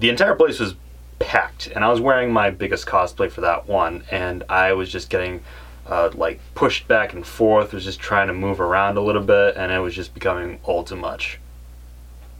the 0.00 0.08
entire 0.08 0.34
place 0.34 0.58
was 0.58 0.74
packed. 1.18 1.66
And 1.68 1.84
I 1.84 1.90
was 1.90 2.00
wearing 2.00 2.32
my 2.32 2.50
biggest 2.50 2.86
cosplay 2.86 3.30
for 3.30 3.42
that 3.42 3.68
one, 3.68 4.04
and 4.10 4.42
I 4.48 4.72
was 4.72 4.90
just 4.90 5.10
getting 5.10 5.42
uh, 5.86 6.10
like 6.14 6.40
pushed 6.54 6.88
back 6.88 7.12
and 7.12 7.26
forth, 7.26 7.72
was 7.72 7.84
just 7.84 8.00
trying 8.00 8.28
to 8.28 8.34
move 8.34 8.60
around 8.60 8.96
a 8.96 9.00
little 9.00 9.22
bit, 9.22 9.56
and 9.56 9.72
it 9.72 9.78
was 9.78 9.94
just 9.94 10.14
becoming 10.14 10.58
all 10.62 10.84
too 10.84 10.96
much. 10.96 11.38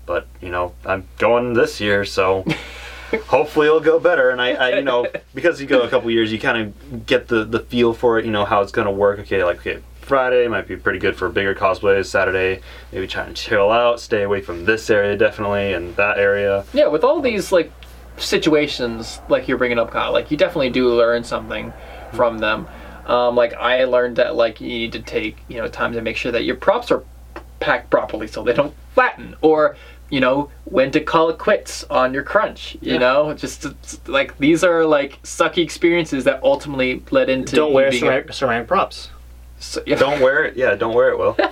But 0.07 0.27
you 0.41 0.51
know, 0.51 0.75
I'm 0.85 1.09
going 1.19 1.55
this 1.55 1.81
year, 1.81 2.05
so 2.05 2.45
hopefully 3.27 3.67
it'll 3.67 3.81
go 3.81 3.99
better. 3.99 4.31
And 4.31 4.41
I, 4.41 4.53
I 4.53 4.69
you 4.77 4.83
know, 4.83 5.07
because 5.35 5.61
you 5.61 5.67
go 5.67 5.83
a 5.83 5.89
couple 5.89 6.11
years, 6.11 6.33
you 6.33 6.39
kind 6.39 6.59
of 6.59 7.07
get 7.07 7.29
the 7.29 7.45
the 7.45 7.61
feel 7.61 7.93
for 7.95 8.19
it. 8.19 8.25
You 8.25 8.31
know 8.31 8.45
how 8.45 8.63
it's 8.63 8.73
gonna 8.73 8.93
work. 8.93 9.19
Okay, 9.21 9.45
like 9.45 9.59
okay, 9.59 9.83
Friday 10.01 10.47
might 10.49 10.69
be 10.69 10.77
pretty 10.77 10.99
good 10.99 11.17
for 11.17 11.29
bigger 11.29 11.55
cosplays. 11.55 12.07
Saturday, 12.07 12.61
maybe 12.93 13.07
try 13.07 13.25
and 13.25 13.37
chill 13.37 13.71
out, 13.71 14.01
stay 14.01 14.23
away 14.23 14.41
from 14.41 14.65
this 14.65 14.91
area 14.91 15.17
definitely 15.17 15.73
and 15.73 15.97
that 15.97 16.19
area. 16.19 16.65
Yeah, 16.73 16.89
with 16.89 17.05
all 17.05 17.21
these 17.21 17.53
like 17.53 17.73
situations, 18.17 19.21
like 19.29 19.49
you're 19.49 19.59
bringing 19.59 19.79
up, 19.79 19.91
Kyle, 19.91 20.13
like 20.13 20.31
you 20.31 20.37
definitely 20.37 20.71
do 20.71 20.89
learn 20.93 21.25
something 21.25 21.73
from 22.13 22.39
them. 22.39 22.67
Um, 23.07 23.35
like 23.37 23.55
I 23.55 23.85
learned 23.85 24.17
that 24.17 24.35
like 24.37 24.61
you 24.61 24.69
need 24.69 24.93
to 24.93 25.01
take 25.01 25.37
you 25.49 25.59
know 25.59 25.69
time 25.69 25.93
to 25.95 26.01
make 26.03 26.17
sure 26.17 26.33
that 26.33 26.45
your 26.45 26.57
props 26.57 26.91
are 26.91 27.03
packed 27.61 27.91
properly 27.91 28.27
so 28.27 28.43
they 28.43 28.53
don't 28.53 28.75
flatten, 28.95 29.35
or 29.41 29.77
you 30.11 30.21
know 30.21 30.51
when 30.65 30.91
to 30.93 31.01
call 31.01 31.31
it 31.31 31.39
quits 31.39 31.85
on 31.85 32.13
your 32.15 32.23
crunch. 32.23 32.77
You 32.81 32.93
Yeah. 32.95 32.99
know, 32.99 33.35
just 33.35 33.63
to- 33.63 33.75
like 34.11 34.37
these 34.39 34.63
are 34.65 34.85
like 34.85 35.21
sucky 35.23 35.63
experiences 35.63 36.25
that 36.25 36.43
ultimately 36.43 37.03
led 37.11 37.29
into 37.31 37.57
Don't 37.57 37.73
wear 37.73 37.91
being 37.91 38.03
a- 38.05 38.07
ceramic, 38.07 38.33
ceramic 38.33 38.69
props. 38.69 39.11
so- 39.59 39.83
yeah. 39.87 39.97
Don't 39.97 40.21
wear 40.21 40.45
it. 40.45 40.57
Yeah, 40.57 40.75
don't 40.75 40.95
wear 40.95 41.11
it. 41.11 41.19
Will 41.19 41.37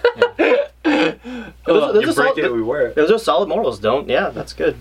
Those, 1.67 1.93
those 1.95 1.95
you 1.95 2.13
break 2.15 2.15
solid, 2.15 2.39
it, 2.39 2.53
we 2.53 2.63
wear 2.63 2.87
it. 2.89 2.95
those 2.97 3.11
are 3.11 3.19
solid 3.19 3.49
morals. 3.49 3.79
Don't. 3.79 4.09
Yeah, 4.09 4.31
that's 4.31 4.53
good. 4.53 4.77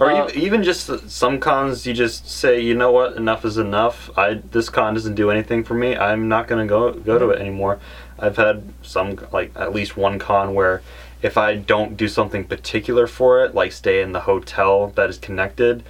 Or 0.00 0.10
Uh, 0.10 0.24
ev- 0.24 0.36
even 0.36 0.62
just 0.62 1.10
some 1.10 1.38
cons, 1.38 1.86
you 1.86 1.92
just 1.92 2.28
say, 2.28 2.58
you 2.58 2.74
know 2.74 2.90
what, 2.90 3.16
enough 3.16 3.44
is 3.44 3.58
enough. 3.58 4.10
I 4.16 4.40
this 4.50 4.70
con 4.70 4.94
doesn't 4.94 5.14
do 5.14 5.30
anything 5.30 5.62
for 5.62 5.74
me. 5.74 5.94
I'm 5.96 6.26
not 6.26 6.48
gonna 6.48 6.66
go 6.66 6.92
go 6.92 7.18
to 7.18 7.28
it 7.30 7.38
anymore. 7.40 7.78
I've 8.18 8.36
had 8.38 8.62
some 8.82 9.18
like 9.30 9.52
at 9.54 9.74
least 9.74 9.96
one 9.98 10.18
con 10.18 10.54
where 10.54 10.80
if 11.22 11.36
I 11.36 11.56
don't 11.56 11.98
do 11.98 12.08
something 12.08 12.44
particular 12.44 13.06
for 13.06 13.44
it, 13.44 13.54
like 13.54 13.72
stay 13.72 14.00
in 14.00 14.12
the 14.12 14.20
hotel 14.20 14.88
that 14.96 15.10
is 15.10 15.18
connected, 15.18 15.82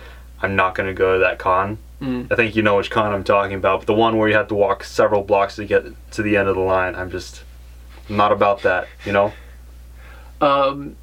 I'm 0.43 0.57
not 0.57 0.75
gonna 0.75 0.93
go 0.93 1.15
to 1.15 1.19
that 1.21 1.39
con. 1.39 1.79
Mm. 2.03 2.33
I 2.33 2.35
think 2.35 2.57
you 2.57 2.63
know 2.63 2.77
which 2.79 2.91
con 2.91 3.13
I'm 3.13 3.23
talking 3.25 3.55
about, 3.55 3.81
but 3.81 3.87
the 3.87 3.95
one 3.95 4.17
where 4.17 4.29
you 4.29 4.35
have 4.35 4.49
to 4.49 4.55
walk 4.55 4.83
several 4.83 5.23
blocks 5.23 5.55
to 5.57 5.65
get 5.65 5.85
to 6.13 6.23
the 6.23 6.37
end 6.37 6.49
of 6.49 6.57
the 6.57 6.63
line. 6.63 6.97
I'm 6.97 7.11
just 7.11 7.45
not 8.09 8.33
about 8.33 8.63
that, 8.63 8.89
you 9.07 9.13
know. 9.13 9.33
Um, 10.41 10.97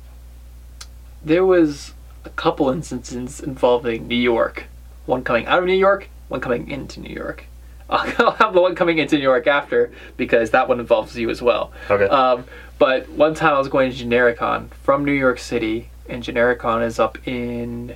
there 1.24 1.46
was 1.46 1.94
a 2.28 2.32
couple 2.32 2.70
instances 2.70 3.40
involving 3.40 4.08
New 4.08 4.16
York. 4.16 4.66
One 5.06 5.24
coming 5.24 5.46
out 5.48 5.60
of 5.60 5.66
New 5.66 5.74
York, 5.74 6.10
one 6.28 6.42
coming 6.42 6.70
into 6.70 7.00
New 7.00 7.14
York. 7.14 7.46
I'll 7.90 8.32
have 8.32 8.54
the 8.54 8.62
one 8.62 8.76
coming 8.76 8.98
into 8.98 9.16
New 9.16 9.24
York 9.24 9.48
after 9.48 9.92
because 10.18 10.52
that 10.52 10.68
one 10.68 10.82
involves 10.82 11.18
you 11.18 11.30
as 11.30 11.42
well. 11.42 11.72
Okay. 11.90 12.04
Um, 12.06 12.44
but 12.78 13.08
one 13.10 13.34
time 13.34 13.54
I 13.54 13.58
was 13.58 13.70
going 13.70 13.92
to 13.92 14.06
Genericon 14.06 14.70
from 14.84 15.06
New 15.06 15.14
York 15.14 15.40
City, 15.40 15.90
and 16.10 16.22
Genericon 16.22 16.86
is 16.86 17.00
up 17.00 17.18
in 17.26 17.96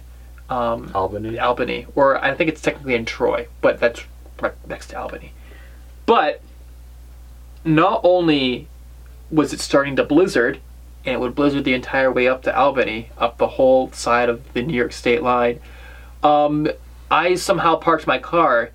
um, 0.49 0.91
Albany. 0.95 1.38
Albany, 1.38 1.88
or 1.93 2.23
I 2.23 2.34
think 2.34 2.49
it's 2.49 2.61
technically 2.61 2.95
in 2.95 3.03
Troy, 3.03 3.47
but 3.59 3.82
that's 3.82 4.01
right 4.41 4.53
next 4.67 4.88
to 4.88 4.99
Albany. 4.99 5.34
But 6.05 6.41
not 7.65 7.99
only 8.03 8.67
was 9.29 9.51
it 9.51 9.59
starting 9.59 9.97
to 9.97 10.05
blizzard, 10.05 10.61
and 11.06 11.14
it 11.14 11.20
would 11.20 11.36
blizzard 11.36 11.64
the 11.64 11.74
entire 11.74 12.12
way 12.12 12.28
up 12.28 12.43
to 12.43 12.56
Albany, 12.56 13.10
up 13.18 13.38
the 13.38 13.47
whole 13.47 13.91
side 13.91 14.30
of 14.30 14.54
the 14.54 14.62
New 14.62 14.76
York 14.76 14.93
state 14.93 15.24
line. 15.24 15.60
Um, 16.24 16.70
I 17.10 17.36
somehow 17.36 17.76
parked 17.76 18.08
my 18.08 18.20
car 18.20 18.72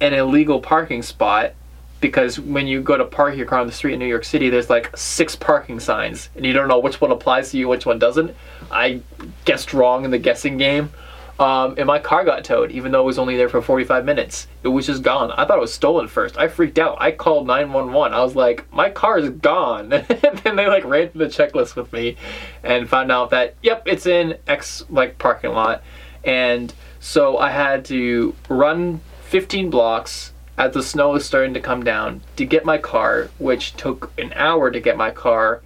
in 0.00 0.12
an 0.12 0.18
illegal 0.18 0.60
parking 0.60 1.02
spot 1.02 1.54
because 2.00 2.38
when 2.38 2.66
you 2.66 2.82
go 2.82 2.96
to 2.96 3.04
park 3.04 3.36
your 3.36 3.46
car 3.46 3.60
on 3.60 3.66
the 3.66 3.72
street 3.72 3.94
in 3.94 3.98
New 3.98 4.06
York 4.06 4.24
City, 4.24 4.50
there's 4.50 4.70
like 4.70 4.96
six 4.96 5.34
parking 5.34 5.80
signs, 5.80 6.28
and 6.36 6.44
you 6.44 6.52
don't 6.52 6.68
know 6.68 6.78
which 6.78 7.00
one 7.00 7.10
applies 7.10 7.50
to 7.50 7.58
you, 7.58 7.68
which 7.68 7.86
one 7.86 7.98
doesn't. 7.98 8.34
I 8.70 9.00
guessed 9.44 9.72
wrong 9.72 10.04
in 10.04 10.10
the 10.10 10.18
guessing 10.18 10.58
game. 10.58 10.90
Um, 11.38 11.74
and 11.76 11.86
my 11.86 11.98
car 11.98 12.24
got 12.24 12.44
towed, 12.44 12.70
even 12.70 12.92
though 12.92 13.02
it 13.02 13.06
was 13.06 13.18
only 13.18 13.36
there 13.36 13.50
for 13.50 13.60
45 13.60 14.06
minutes. 14.06 14.46
It 14.62 14.68
was 14.68 14.86
just 14.86 15.02
gone. 15.02 15.30
I 15.32 15.44
thought 15.44 15.58
it 15.58 15.60
was 15.60 15.74
stolen 15.74 16.08
first. 16.08 16.38
I 16.38 16.48
freaked 16.48 16.78
out. 16.78 16.96
I 16.98 17.12
called 17.12 17.46
911. 17.46 18.14
I 18.14 18.22
was 18.22 18.34
like, 18.34 18.70
my 18.72 18.88
car 18.88 19.18
is 19.18 19.28
gone. 19.28 19.92
and 19.92 20.06
then 20.44 20.56
they 20.56 20.66
like 20.66 20.84
ran 20.84 21.10
through 21.10 21.26
the 21.26 21.30
checklist 21.30 21.76
with 21.76 21.92
me 21.92 22.16
and 22.62 22.88
found 22.88 23.12
out 23.12 23.30
that, 23.30 23.54
yep, 23.62 23.82
it's 23.84 24.06
in 24.06 24.38
X 24.46 24.84
like 24.88 25.18
parking 25.18 25.52
lot. 25.52 25.82
And 26.24 26.72
so 27.00 27.36
I 27.36 27.50
had 27.50 27.84
to 27.86 28.34
run 28.48 29.00
15 29.24 29.68
blocks 29.68 30.32
as 30.56 30.72
the 30.72 30.82
snow 30.82 31.10
was 31.10 31.26
starting 31.26 31.52
to 31.52 31.60
come 31.60 31.84
down 31.84 32.22
to 32.36 32.46
get 32.46 32.64
my 32.64 32.78
car, 32.78 33.28
which 33.38 33.76
took 33.76 34.10
an 34.18 34.32
hour 34.34 34.70
to 34.70 34.80
get 34.80 34.96
my 34.96 35.10
car, 35.10 35.60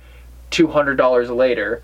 $200 0.50 1.34
later. 1.34 1.82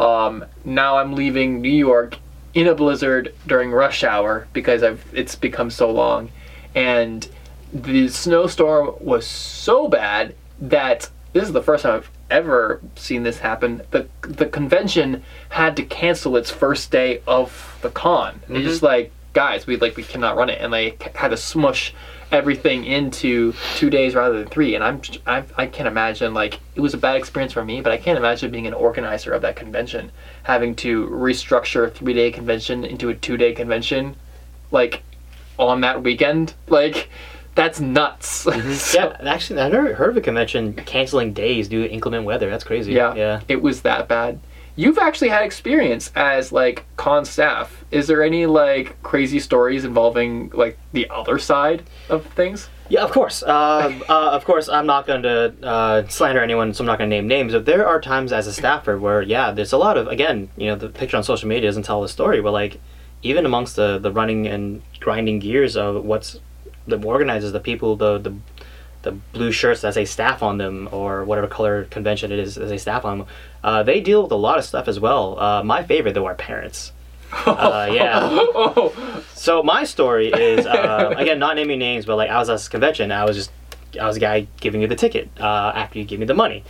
Um, 0.00 0.44
now 0.64 0.96
I'm 0.98 1.14
leaving 1.14 1.60
New 1.60 1.70
York 1.70 2.18
in 2.58 2.66
a 2.66 2.74
blizzard 2.74 3.32
during 3.46 3.70
rush 3.70 4.02
hour 4.02 4.48
because 4.52 4.82
I've 4.82 5.04
it's 5.12 5.36
become 5.36 5.70
so 5.70 5.92
long, 5.92 6.32
and 6.74 7.28
the 7.72 8.08
snowstorm 8.08 8.96
was 8.98 9.24
so 9.24 9.86
bad 9.86 10.34
that 10.60 11.08
this 11.32 11.44
is 11.44 11.52
the 11.52 11.62
first 11.62 11.84
time 11.84 11.94
I've 11.94 12.10
ever 12.30 12.80
seen 12.96 13.22
this 13.22 13.38
happen. 13.38 13.82
the 13.92 14.08
The 14.22 14.46
convention 14.46 15.22
had 15.50 15.76
to 15.76 15.84
cancel 15.84 16.36
its 16.36 16.50
first 16.50 16.90
day 16.90 17.22
of 17.28 17.78
the 17.80 17.90
con. 17.90 18.40
It's 18.42 18.50
mm-hmm. 18.50 18.62
just 18.62 18.82
like 18.82 19.12
guys, 19.34 19.68
we 19.68 19.76
like 19.76 19.96
we 19.96 20.02
cannot 20.02 20.36
run 20.36 20.50
it, 20.50 20.60
and 20.60 20.72
they 20.72 20.96
had 21.14 21.28
to 21.28 21.36
smush 21.36 21.94
everything 22.30 22.84
into 22.84 23.54
two 23.76 23.90
days 23.90 24.14
rather 24.14 24.38
than 24.38 24.48
three. 24.48 24.74
And 24.74 24.84
I'm 24.84 25.00
I, 25.26 25.44
I 25.56 25.66
can't 25.66 25.88
imagine 25.88 26.34
like 26.34 26.60
it 26.74 26.80
was 26.80 26.94
a 26.94 26.98
bad 26.98 27.16
experience 27.16 27.52
for 27.52 27.64
me, 27.64 27.80
but 27.80 27.92
I 27.92 27.96
can't 27.96 28.18
imagine 28.18 28.50
being 28.50 28.66
an 28.66 28.74
organizer 28.74 29.32
of 29.32 29.42
that 29.42 29.56
convention 29.56 30.10
having 30.42 30.74
to 30.76 31.06
restructure 31.08 31.86
a 31.86 31.90
three 31.90 32.14
day 32.14 32.30
convention 32.30 32.84
into 32.84 33.08
a 33.08 33.14
two 33.14 33.36
day 33.36 33.52
convention, 33.52 34.16
like 34.70 35.02
on 35.58 35.80
that 35.82 36.02
weekend. 36.02 36.54
Like 36.68 37.08
that's 37.54 37.80
nuts. 37.80 38.44
Mm-hmm. 38.44 38.72
So- 38.74 38.98
Yeah, 38.98 39.16
actually, 39.30 39.60
I've 39.60 39.72
never 39.72 39.94
heard 39.94 40.10
of 40.10 40.16
a 40.16 40.20
convention 40.20 40.74
canceling 40.74 41.32
days 41.32 41.68
due 41.68 41.82
to 41.82 41.90
inclement 41.92 42.24
weather. 42.24 42.48
That's 42.50 42.64
crazy. 42.64 42.92
Yeah, 42.92 43.14
Yeah. 43.14 43.40
it 43.48 43.62
was 43.62 43.82
that 43.82 44.06
bad. 44.06 44.38
You've 44.78 44.98
actually 44.98 45.30
had 45.30 45.42
experience 45.42 46.12
as 46.14 46.52
like 46.52 46.84
con 46.96 47.24
staff. 47.24 47.84
Is 47.90 48.06
there 48.06 48.22
any 48.22 48.46
like 48.46 49.02
crazy 49.02 49.40
stories 49.40 49.84
involving 49.84 50.50
like 50.54 50.78
the 50.92 51.10
other 51.10 51.40
side 51.40 51.82
of 52.08 52.24
things? 52.26 52.68
Yeah, 52.88 53.02
of 53.02 53.10
course. 53.10 53.42
Uh, 53.42 53.92
uh, 54.08 54.30
of 54.30 54.44
course, 54.44 54.68
I'm 54.68 54.86
not 54.86 55.04
going 55.04 55.24
to 55.24 55.52
uh, 55.64 56.06
slander 56.06 56.40
anyone, 56.40 56.72
so 56.74 56.82
I'm 56.82 56.86
not 56.86 56.98
going 56.98 57.10
to 57.10 57.16
name 57.16 57.26
names. 57.26 57.54
But 57.54 57.66
there 57.66 57.88
are 57.88 58.00
times 58.00 58.32
as 58.32 58.46
a 58.46 58.52
staffer 58.52 58.96
where, 58.96 59.20
yeah, 59.20 59.50
there's 59.50 59.72
a 59.72 59.78
lot 59.78 59.96
of 59.96 60.06
again, 60.06 60.48
you 60.56 60.68
know, 60.68 60.76
the 60.76 60.90
picture 60.90 61.16
on 61.16 61.24
social 61.24 61.48
media 61.48 61.68
doesn't 61.68 61.82
tell 61.82 62.00
the 62.00 62.08
story, 62.08 62.40
but 62.40 62.52
like, 62.52 62.80
even 63.24 63.44
amongst 63.44 63.74
the 63.74 63.98
the 63.98 64.12
running 64.12 64.46
and 64.46 64.82
grinding 65.00 65.40
gears 65.40 65.76
of 65.76 66.04
what's 66.04 66.38
the 66.86 67.02
organizers, 67.02 67.50
the 67.50 67.58
people, 67.58 67.96
the 67.96 68.18
the 68.18 68.32
the 69.08 69.38
blue 69.38 69.52
shirts 69.52 69.80
that 69.82 69.94
say 69.94 70.04
staff 70.04 70.42
on 70.42 70.58
them 70.58 70.88
or 70.92 71.24
whatever 71.24 71.46
color 71.46 71.84
convention 71.84 72.30
it 72.32 72.38
is 72.38 72.54
that 72.56 72.68
say 72.68 72.78
staff 72.78 73.04
on 73.04 73.18
them, 73.18 73.26
uh, 73.64 73.82
they 73.82 74.00
deal 74.00 74.22
with 74.22 74.32
a 74.32 74.36
lot 74.36 74.58
of 74.58 74.64
stuff 74.64 74.86
as 74.88 75.00
well. 75.00 75.38
Uh, 75.38 75.62
my 75.62 75.82
favorite 75.82 76.14
though 76.14 76.26
are 76.26 76.34
parents. 76.34 76.92
Uh, 77.46 77.88
yeah. 77.92 78.20
Oh, 78.22 79.24
So 79.34 79.62
my 79.62 79.84
story 79.84 80.28
is 80.28 80.64
uh, 80.66 81.14
again 81.16 81.38
not 81.38 81.56
naming 81.56 81.78
names, 81.78 82.06
but 82.06 82.16
like 82.16 82.30
I 82.30 82.38
was 82.38 82.48
at 82.48 82.54
this 82.54 82.68
convention. 82.68 83.12
I 83.12 83.24
was 83.24 83.36
just 83.36 83.50
I 84.00 84.06
was 84.06 84.16
a 84.16 84.20
guy 84.20 84.46
giving 84.60 84.80
you 84.80 84.88
the 84.88 84.96
ticket 84.96 85.28
uh, 85.38 85.72
after 85.74 85.98
you 85.98 86.04
give 86.06 86.20
me 86.20 86.26
the 86.26 86.34
money, 86.34 86.64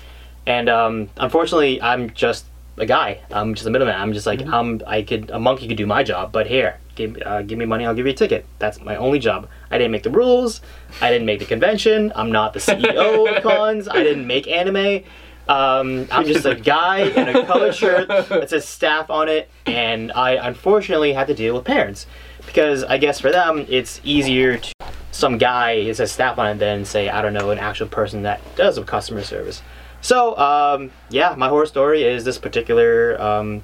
and 0.46 0.68
um, 0.68 1.10
unfortunately 1.16 1.80
I'm 1.80 2.10
just 2.10 2.44
a 2.76 2.86
guy. 2.86 3.20
I'm 3.30 3.54
just 3.54 3.66
a 3.66 3.70
middleman. 3.70 3.94
I'm 4.00 4.12
just 4.12 4.26
like 4.26 4.40
I'm. 4.46 4.82
I 4.86 5.02
could 5.02 5.30
a 5.30 5.38
monkey 5.38 5.68
could 5.68 5.76
do 5.76 5.86
my 5.86 6.02
job, 6.02 6.32
but 6.32 6.46
here, 6.48 6.78
give 6.98 7.16
uh, 7.24 7.40
give 7.42 7.58
me 7.58 7.64
money. 7.64 7.86
I'll 7.86 7.94
give 7.94 8.04
you 8.04 8.12
a 8.12 8.16
ticket. 8.16 8.44
That's 8.58 8.80
my 8.82 8.96
only 8.96 9.18
job. 9.18 9.48
I 9.70 9.78
didn't 9.78 9.92
make 9.92 10.02
the 10.02 10.10
rules. 10.10 10.60
I 11.00 11.10
didn't 11.10 11.26
make 11.26 11.38
the 11.38 11.46
convention. 11.46 12.12
I'm 12.14 12.30
not 12.30 12.52
the 12.52 12.58
CEO 12.58 13.34
of 13.34 13.42
cons. 13.42 13.88
I 13.88 14.02
didn't 14.02 14.26
make 14.26 14.46
anime. 14.46 15.04
Um, 15.48 16.06
I'm 16.10 16.26
just 16.26 16.44
a 16.44 16.54
guy 16.54 17.04
in 17.04 17.34
a 17.34 17.46
colored 17.46 17.74
shirt 17.74 18.08
that 18.08 18.50
says 18.50 18.68
staff 18.68 19.08
on 19.08 19.30
it, 19.30 19.48
and 19.64 20.12
I 20.12 20.32
unfortunately 20.32 21.14
had 21.14 21.28
to 21.28 21.34
deal 21.34 21.54
with 21.54 21.64
parents 21.64 22.06
because 22.44 22.84
I 22.84 22.98
guess 22.98 23.20
for 23.20 23.30
them 23.30 23.64
it's 23.68 24.00
easier 24.04 24.58
to 24.58 24.74
some 25.10 25.38
guy 25.38 25.72
it 25.72 25.96
says 25.96 26.12
staff 26.12 26.38
on 26.38 26.46
it 26.48 26.58
than 26.58 26.84
say 26.84 27.08
I 27.08 27.22
don't 27.22 27.32
know 27.32 27.50
an 27.50 27.58
actual 27.58 27.88
person 27.88 28.22
that 28.22 28.40
does 28.56 28.78
customer 28.80 29.22
service. 29.22 29.62
So 30.00 30.36
um, 30.36 30.90
yeah, 31.08 31.34
my 31.36 31.48
horror 31.48 31.66
story 31.66 32.02
is 32.02 32.24
this 32.24 32.38
particular 32.38 33.20
um, 33.20 33.62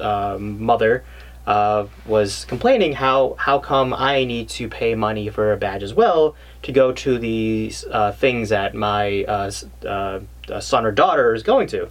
um, 0.00 0.62
mother 0.62 1.04
uh, 1.50 1.86
was 2.06 2.44
complaining 2.44 2.92
how 2.92 3.34
how 3.36 3.58
come 3.58 3.92
I 3.92 4.24
need 4.24 4.48
to 4.50 4.68
pay 4.68 4.94
money 4.94 5.28
for 5.30 5.52
a 5.52 5.56
badge 5.56 5.82
as 5.82 5.92
well 5.92 6.36
to 6.62 6.70
go 6.70 6.92
to 6.92 7.18
these 7.18 7.84
uh, 7.90 8.12
things 8.12 8.50
that 8.50 8.72
my 8.74 9.24
uh, 9.24 9.50
uh, 9.84 10.20
uh, 10.48 10.60
son 10.60 10.86
or 10.86 10.92
daughter 10.92 11.34
is 11.34 11.42
going 11.42 11.66
to. 11.68 11.90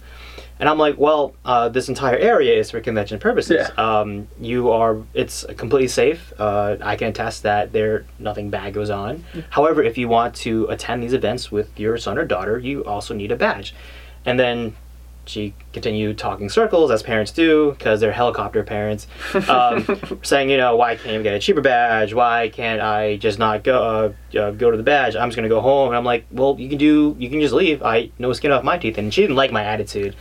And 0.58 0.68
I'm 0.68 0.78
like, 0.78 0.96
well, 0.98 1.34
uh, 1.44 1.68
this 1.70 1.88
entire 1.88 2.16
area 2.16 2.58
is 2.58 2.70
for 2.70 2.80
convention 2.80 3.18
purposes. 3.18 3.68
Yeah. 3.68 3.98
Um, 3.98 4.28
you 4.38 4.70
are, 4.70 4.98
it's 5.14 5.44
completely 5.56 5.88
safe. 5.88 6.32
Uh, 6.38 6.76
I 6.82 6.96
can 6.96 7.08
attest 7.08 7.42
that 7.44 7.72
there 7.72 8.04
nothing 8.18 8.50
bad 8.50 8.74
goes 8.74 8.90
on. 8.90 9.24
However, 9.48 9.82
if 9.82 9.96
you 9.96 10.08
want 10.08 10.34
to 10.46 10.66
attend 10.66 11.02
these 11.02 11.14
events 11.14 11.50
with 11.50 11.68
your 11.80 11.96
son 11.96 12.18
or 12.18 12.26
daughter, 12.26 12.58
you 12.58 12.84
also 12.84 13.14
need 13.14 13.32
a 13.32 13.36
badge. 13.36 13.74
And 14.26 14.38
then 14.38 14.76
she 15.30 15.54
continued 15.72 16.18
talking 16.18 16.48
circles 16.48 16.90
as 16.90 17.02
parents 17.02 17.30
do 17.30 17.72
because 17.72 18.00
they're 18.00 18.12
helicopter 18.12 18.62
parents, 18.62 19.06
um, 19.48 19.86
saying, 20.22 20.50
you 20.50 20.56
know, 20.56 20.76
why 20.76 20.96
can't 20.96 21.18
we 21.18 21.22
get 21.22 21.34
a 21.34 21.38
cheaper 21.38 21.60
badge? 21.60 22.12
Why 22.12 22.48
can't 22.48 22.80
I 22.80 23.16
just 23.16 23.38
not 23.38 23.62
go 23.62 23.82
uh, 23.82 24.12
uh, 24.36 24.50
go 24.52 24.70
to 24.70 24.76
the 24.76 24.82
badge? 24.82 25.16
I'm 25.16 25.28
just 25.28 25.36
gonna 25.36 25.48
go 25.48 25.60
home. 25.60 25.88
And 25.88 25.96
I'm 25.96 26.04
like, 26.04 26.26
well, 26.30 26.56
you 26.58 26.68
can 26.68 26.78
do, 26.78 27.16
you 27.18 27.28
can 27.30 27.40
just 27.40 27.54
leave. 27.54 27.82
I 27.82 28.10
no 28.18 28.32
skin 28.32 28.52
off 28.52 28.64
my 28.64 28.78
teeth. 28.78 28.98
And 28.98 29.12
she 29.12 29.20
didn't 29.22 29.36
like 29.36 29.52
my 29.52 29.64
attitude, 29.64 30.16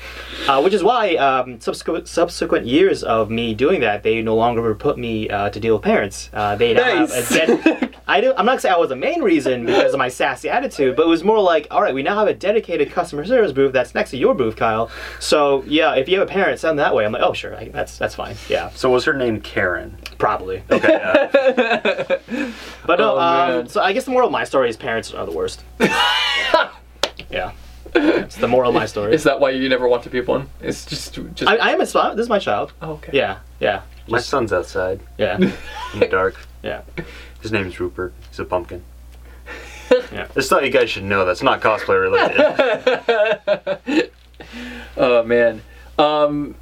uh, 0.47 0.61
which 0.61 0.73
is 0.73 0.83
why 0.83 1.15
um, 1.15 1.59
subsequent 1.59 2.07
subsequent 2.07 2.65
years 2.65 3.03
of 3.03 3.29
me 3.29 3.53
doing 3.53 3.81
that, 3.81 4.03
they 4.03 4.21
no 4.21 4.35
longer 4.35 4.73
put 4.75 4.97
me 4.97 5.29
uh, 5.29 5.49
to 5.49 5.59
deal 5.59 5.75
with 5.75 5.83
parents. 5.83 6.29
Uh, 6.33 6.55
they 6.55 6.73
have 6.73 7.09
Nice. 7.09 7.31
a 7.31 7.45
ded- 7.47 7.95
I 8.09 8.21
do, 8.21 8.33
I'm 8.35 8.45
not 8.47 8.59
saying 8.59 8.73
I 8.73 8.77
was 8.79 8.89
the 8.89 8.95
main 8.95 9.21
reason 9.21 9.67
because 9.67 9.93
of 9.93 9.99
my 9.99 10.09
sassy 10.09 10.49
attitude, 10.49 10.95
but 10.95 11.05
it 11.05 11.09
was 11.09 11.23
more 11.23 11.39
like, 11.39 11.67
all 11.69 11.79
right, 11.83 11.93
we 11.93 12.01
now 12.01 12.17
have 12.17 12.27
a 12.27 12.33
dedicated 12.33 12.91
customer 12.91 13.23
service 13.23 13.51
booth 13.51 13.71
that's 13.71 13.93
next 13.93 14.09
to 14.09 14.17
your 14.17 14.33
booth, 14.33 14.55
Kyle. 14.55 14.89
So 15.19 15.63
yeah, 15.67 15.93
if 15.93 16.09
you 16.09 16.17
have 16.19 16.27
a 16.27 16.31
parent, 16.31 16.59
send 16.59 16.79
that 16.79 16.95
way. 16.95 17.05
I'm 17.05 17.11
like, 17.11 17.21
oh 17.21 17.33
sure, 17.33 17.55
I, 17.55 17.65
that's 17.69 17.99
that's 17.99 18.15
fine. 18.15 18.35
Yeah, 18.49 18.71
So 18.71 18.89
was 18.89 19.05
her 19.05 19.13
name 19.13 19.41
Karen? 19.41 19.95
probably. 20.17 20.63
Okay. 20.71 20.89
Yeah. 20.89 22.17
But 22.85 22.97
no, 22.99 23.15
Oh, 23.15 23.19
um, 23.59 23.67
so 23.67 23.81
I 23.81 23.93
guess 23.93 23.98
the 24.05 24.11
moral 24.11 24.27
of 24.27 24.31
my 24.31 24.43
story 24.43 24.69
is 24.69 24.77
parents 24.77 25.13
are 25.13 25.25
the 25.25 25.31
worst. 25.31 25.63
yeah, 27.29 27.51
it's 27.95 28.37
the 28.37 28.47
moral 28.47 28.69
of 28.69 28.75
my 28.75 28.85
story. 28.85 29.13
Is 29.13 29.23
that 29.23 29.39
why 29.39 29.51
you 29.51 29.69
never 29.69 29.87
want 29.87 30.03
to 30.03 30.09
be 30.09 30.21
one? 30.21 30.49
It's 30.61 30.85
just 30.85 31.13
just. 31.33 31.49
I, 31.49 31.57
I 31.57 31.69
am 31.69 31.81
a 31.81 31.85
spot. 31.85 32.15
This 32.15 32.23
is 32.23 32.29
my 32.29 32.39
child. 32.39 32.73
oh, 32.81 32.93
okay. 32.93 33.11
Yeah, 33.13 33.39
yeah, 33.59 33.81
My 34.07 34.19
son's 34.19 34.53
outside 34.53 34.99
yeah, 35.17 35.37
in 35.37 35.53
the 35.99 36.07
dark. 36.07 36.35
yeah. 36.63 36.81
His 37.41 37.51
name's 37.51 37.79
Rupert. 37.79 38.13
He's 38.29 38.39
a 38.39 38.45
pumpkin. 38.45 38.83
Yeah. 40.11 40.27
I 40.29 40.33
just 40.35 40.51
thought 40.51 40.63
you 40.63 40.69
guys 40.69 40.91
should 40.91 41.03
know 41.03 41.25
that's 41.25 41.41
not 41.41 41.61
cosplay 41.61 41.99
related. 41.99 42.39
Oh 44.97 45.23
man. 45.23 45.61
Um, 45.97 46.55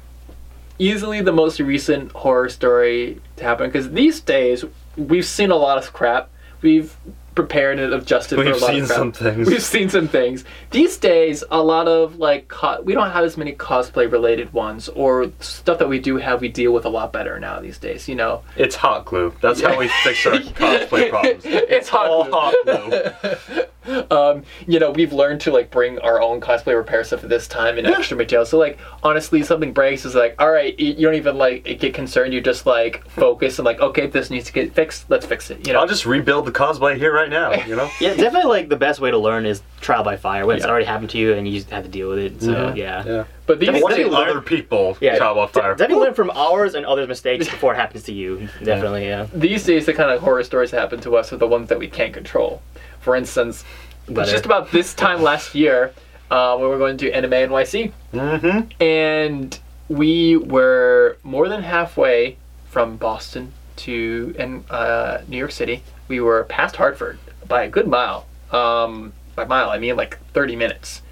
easily 0.78 1.20
the 1.20 1.32
most 1.32 1.60
recent 1.60 2.12
horror 2.12 2.48
story 2.48 3.20
to 3.36 3.44
happen 3.44 3.68
because 3.68 3.90
these 3.90 4.20
days 4.20 4.64
we've 4.96 5.26
seen 5.26 5.50
a 5.50 5.56
lot 5.56 5.78
of 5.78 5.92
crap. 5.92 6.30
We've 6.62 6.96
prepared 7.38 7.78
and 7.78 7.94
adjusted 7.94 8.34
for 8.36 8.42
a 8.42 8.46
We've 8.52 8.60
lot 8.60 8.70
seen 8.70 8.82
of 8.82 8.88
crap. 8.88 8.98
some 8.98 9.12
things. 9.12 9.48
We've 9.48 9.62
seen 9.62 9.88
some 9.88 10.08
things. 10.08 10.44
These 10.72 10.96
days, 10.98 11.44
a 11.52 11.62
lot 11.62 11.86
of 11.86 12.16
like 12.16 12.48
co- 12.48 12.80
we 12.82 12.94
don't 12.94 13.10
have 13.10 13.24
as 13.24 13.36
many 13.36 13.52
cosplay 13.54 14.10
related 14.10 14.52
ones 14.52 14.88
or 14.88 15.30
stuff 15.38 15.78
that 15.78 15.88
we 15.88 16.00
do 16.00 16.16
have. 16.16 16.40
We 16.40 16.48
deal 16.48 16.72
with 16.72 16.84
a 16.84 16.88
lot 16.88 17.12
better 17.12 17.38
now 17.38 17.60
these 17.60 17.78
days. 17.78 18.08
You 18.08 18.16
know, 18.16 18.42
it's 18.56 18.74
hot 18.74 19.04
glue. 19.04 19.32
That's 19.40 19.60
how 19.60 19.78
we 19.78 19.86
fix 20.02 20.26
our 20.26 20.32
cosplay 20.60 21.10
problems. 21.10 21.42
it's 21.46 21.88
hot. 21.88 22.06
All 22.08 22.24
glue. 22.24 22.32
hot 22.32 22.54
glue. 22.64 23.62
um, 24.10 24.42
you 24.66 24.78
know, 24.78 24.90
we've 24.90 25.12
learned 25.12 25.40
to 25.42 25.52
like 25.52 25.70
bring 25.70 25.98
our 26.00 26.20
own 26.20 26.40
cosplay 26.40 26.76
repair 26.76 27.04
stuff 27.04 27.22
at 27.24 27.30
this 27.30 27.46
time 27.48 27.78
and 27.78 27.86
extra 27.86 28.16
material. 28.16 28.44
So 28.46 28.58
like, 28.58 28.78
honestly, 29.02 29.42
something 29.42 29.72
breaks 29.72 30.04
is 30.04 30.14
like, 30.14 30.34
all 30.38 30.50
right, 30.50 30.78
you 30.78 30.92
you 30.92 31.06
don't 31.06 31.14
even 31.14 31.38
like 31.38 31.64
get 31.78 31.94
concerned. 31.94 32.32
You 32.34 32.40
just 32.40 32.66
like 32.66 33.08
focus 33.10 33.58
and 33.58 33.66
like, 33.66 33.80
okay, 33.80 34.04
if 34.04 34.12
this 34.12 34.30
needs 34.30 34.46
to 34.46 34.52
get 34.52 34.72
fixed. 34.74 35.08
Let's 35.10 35.26
fix 35.26 35.50
it. 35.50 35.66
You 35.66 35.72
know, 35.72 35.80
I'll 35.80 35.86
just 35.88 36.06
rebuild 36.06 36.46
the 36.46 36.52
cosplay 36.52 36.96
here 36.96 37.12
right 37.12 37.30
now. 37.30 37.52
You 37.52 37.76
know. 37.76 37.90
Yeah, 38.00 38.14
definitely 38.14 38.48
like 38.50 38.68
the 38.68 38.76
best 38.76 39.00
way 39.00 39.10
to 39.10 39.18
learn 39.18 39.44
is 39.44 39.60
trial 39.80 40.04
by 40.04 40.16
fire 40.16 40.46
when 40.46 40.56
it's 40.56 40.64
already 40.64 40.84
happened 40.84 41.10
to 41.10 41.18
you 41.18 41.32
and 41.34 41.48
you 41.48 41.54
just 41.58 41.70
have 41.70 41.82
to 41.84 41.88
deal 41.90 42.08
with 42.08 42.18
it. 42.18 42.40
So 42.42 42.52
Mhm. 42.52 42.76
yeah. 42.76 43.04
Yeah. 43.04 43.24
but 43.46 43.58
these 43.58 43.68
Definitely 43.70 44.04
Watching 44.04 44.28
other 44.28 44.40
people 44.40 44.96
Yeah, 45.00 45.16
trial 45.16 45.34
by 45.34 45.46
fire. 45.46 45.74
Definitely 45.74 46.04
learn 46.04 46.14
from 46.14 46.30
ours 46.30 46.74
and 46.74 46.84
others' 46.86 47.08
mistakes 47.08 47.48
before 47.50 47.72
it 47.74 47.76
happens 47.76 48.04
to 48.04 48.12
you. 48.12 48.48
Definitely, 48.62 49.06
yeah. 49.06 49.26
these 49.32 49.64
days, 49.64 49.86
the 49.86 49.94
kind 49.94 50.10
of 50.10 50.20
horror 50.20 50.42
stories 50.44 50.70
that 50.70 50.80
happen 50.80 51.00
to 51.00 51.16
us 51.16 51.32
are 51.32 51.38
the 51.38 51.46
ones 51.48 51.68
that 51.70 51.78
we 51.78 51.88
can't 51.88 52.12
control. 52.12 52.62
For 53.00 53.16
instance, 53.16 53.64
But, 54.08 54.28
just 54.28 54.44
about 54.46 54.70
this 54.72 54.94
time 54.94 55.22
last 55.22 55.54
year, 55.54 55.92
uh, 56.30 56.56
we 56.60 56.66
were 56.66 56.78
going 56.78 56.96
to 56.98 57.10
Anime 57.12 57.32
NYC. 57.32 57.92
Mm-hmm. 58.12 58.82
and 58.82 59.58
we 59.88 60.36
were 60.36 61.16
more 61.22 61.48
than 61.48 61.62
halfway 61.62 62.36
from 62.68 62.96
Boston 62.96 63.52
to 63.76 64.34
and 64.38 64.64
uh, 64.70 65.18
New 65.28 65.38
York 65.38 65.52
City. 65.52 65.82
We 66.08 66.20
were 66.20 66.44
past 66.44 66.76
Hartford 66.76 67.18
by 67.46 67.62
a 67.64 67.68
good 67.68 67.86
mile. 67.86 68.26
Um, 68.52 69.12
by 69.34 69.44
mile, 69.44 69.70
I 69.70 69.78
mean 69.78 69.96
like 69.96 70.18
30 70.32 70.56
minutes. 70.56 71.02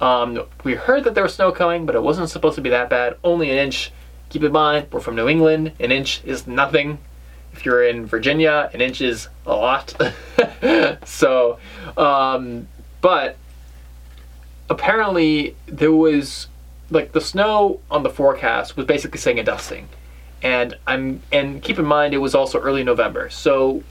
Um, 0.00 0.46
we 0.64 0.74
heard 0.74 1.04
that 1.04 1.14
there 1.14 1.24
was 1.24 1.34
snow 1.34 1.52
coming, 1.52 1.86
but 1.86 1.94
it 1.94 2.02
wasn't 2.02 2.30
supposed 2.30 2.54
to 2.56 2.60
be 2.62 2.70
that 2.70 2.88
bad. 2.88 3.16
Only 3.24 3.50
an 3.50 3.58
inch. 3.58 3.92
Keep 4.28 4.44
in 4.44 4.52
mind, 4.52 4.86
we're 4.92 5.00
from 5.00 5.16
New 5.16 5.28
England. 5.28 5.72
An 5.80 5.90
inch 5.90 6.22
is 6.24 6.46
nothing. 6.46 6.98
If 7.52 7.64
you're 7.64 7.86
in 7.86 8.06
Virginia, 8.06 8.70
an 8.72 8.80
inch 8.80 9.00
is 9.00 9.28
a 9.46 9.54
lot. 9.54 9.94
so, 11.04 11.58
um, 11.96 12.68
but 13.00 13.36
apparently 14.68 15.56
there 15.66 15.92
was 15.92 16.46
like 16.90 17.12
the 17.12 17.20
snow 17.20 17.80
on 17.90 18.02
the 18.02 18.10
forecast 18.10 18.76
was 18.76 18.86
basically 18.86 19.18
saying 19.18 19.38
a 19.38 19.44
dusting. 19.44 19.88
And 20.42 20.74
i'm 20.86 21.20
and 21.30 21.62
keep 21.62 21.78
in 21.78 21.84
mind 21.84 22.14
it 22.14 22.18
was 22.18 22.34
also 22.34 22.58
early 22.60 22.82
november. 22.82 23.28
So 23.30 23.82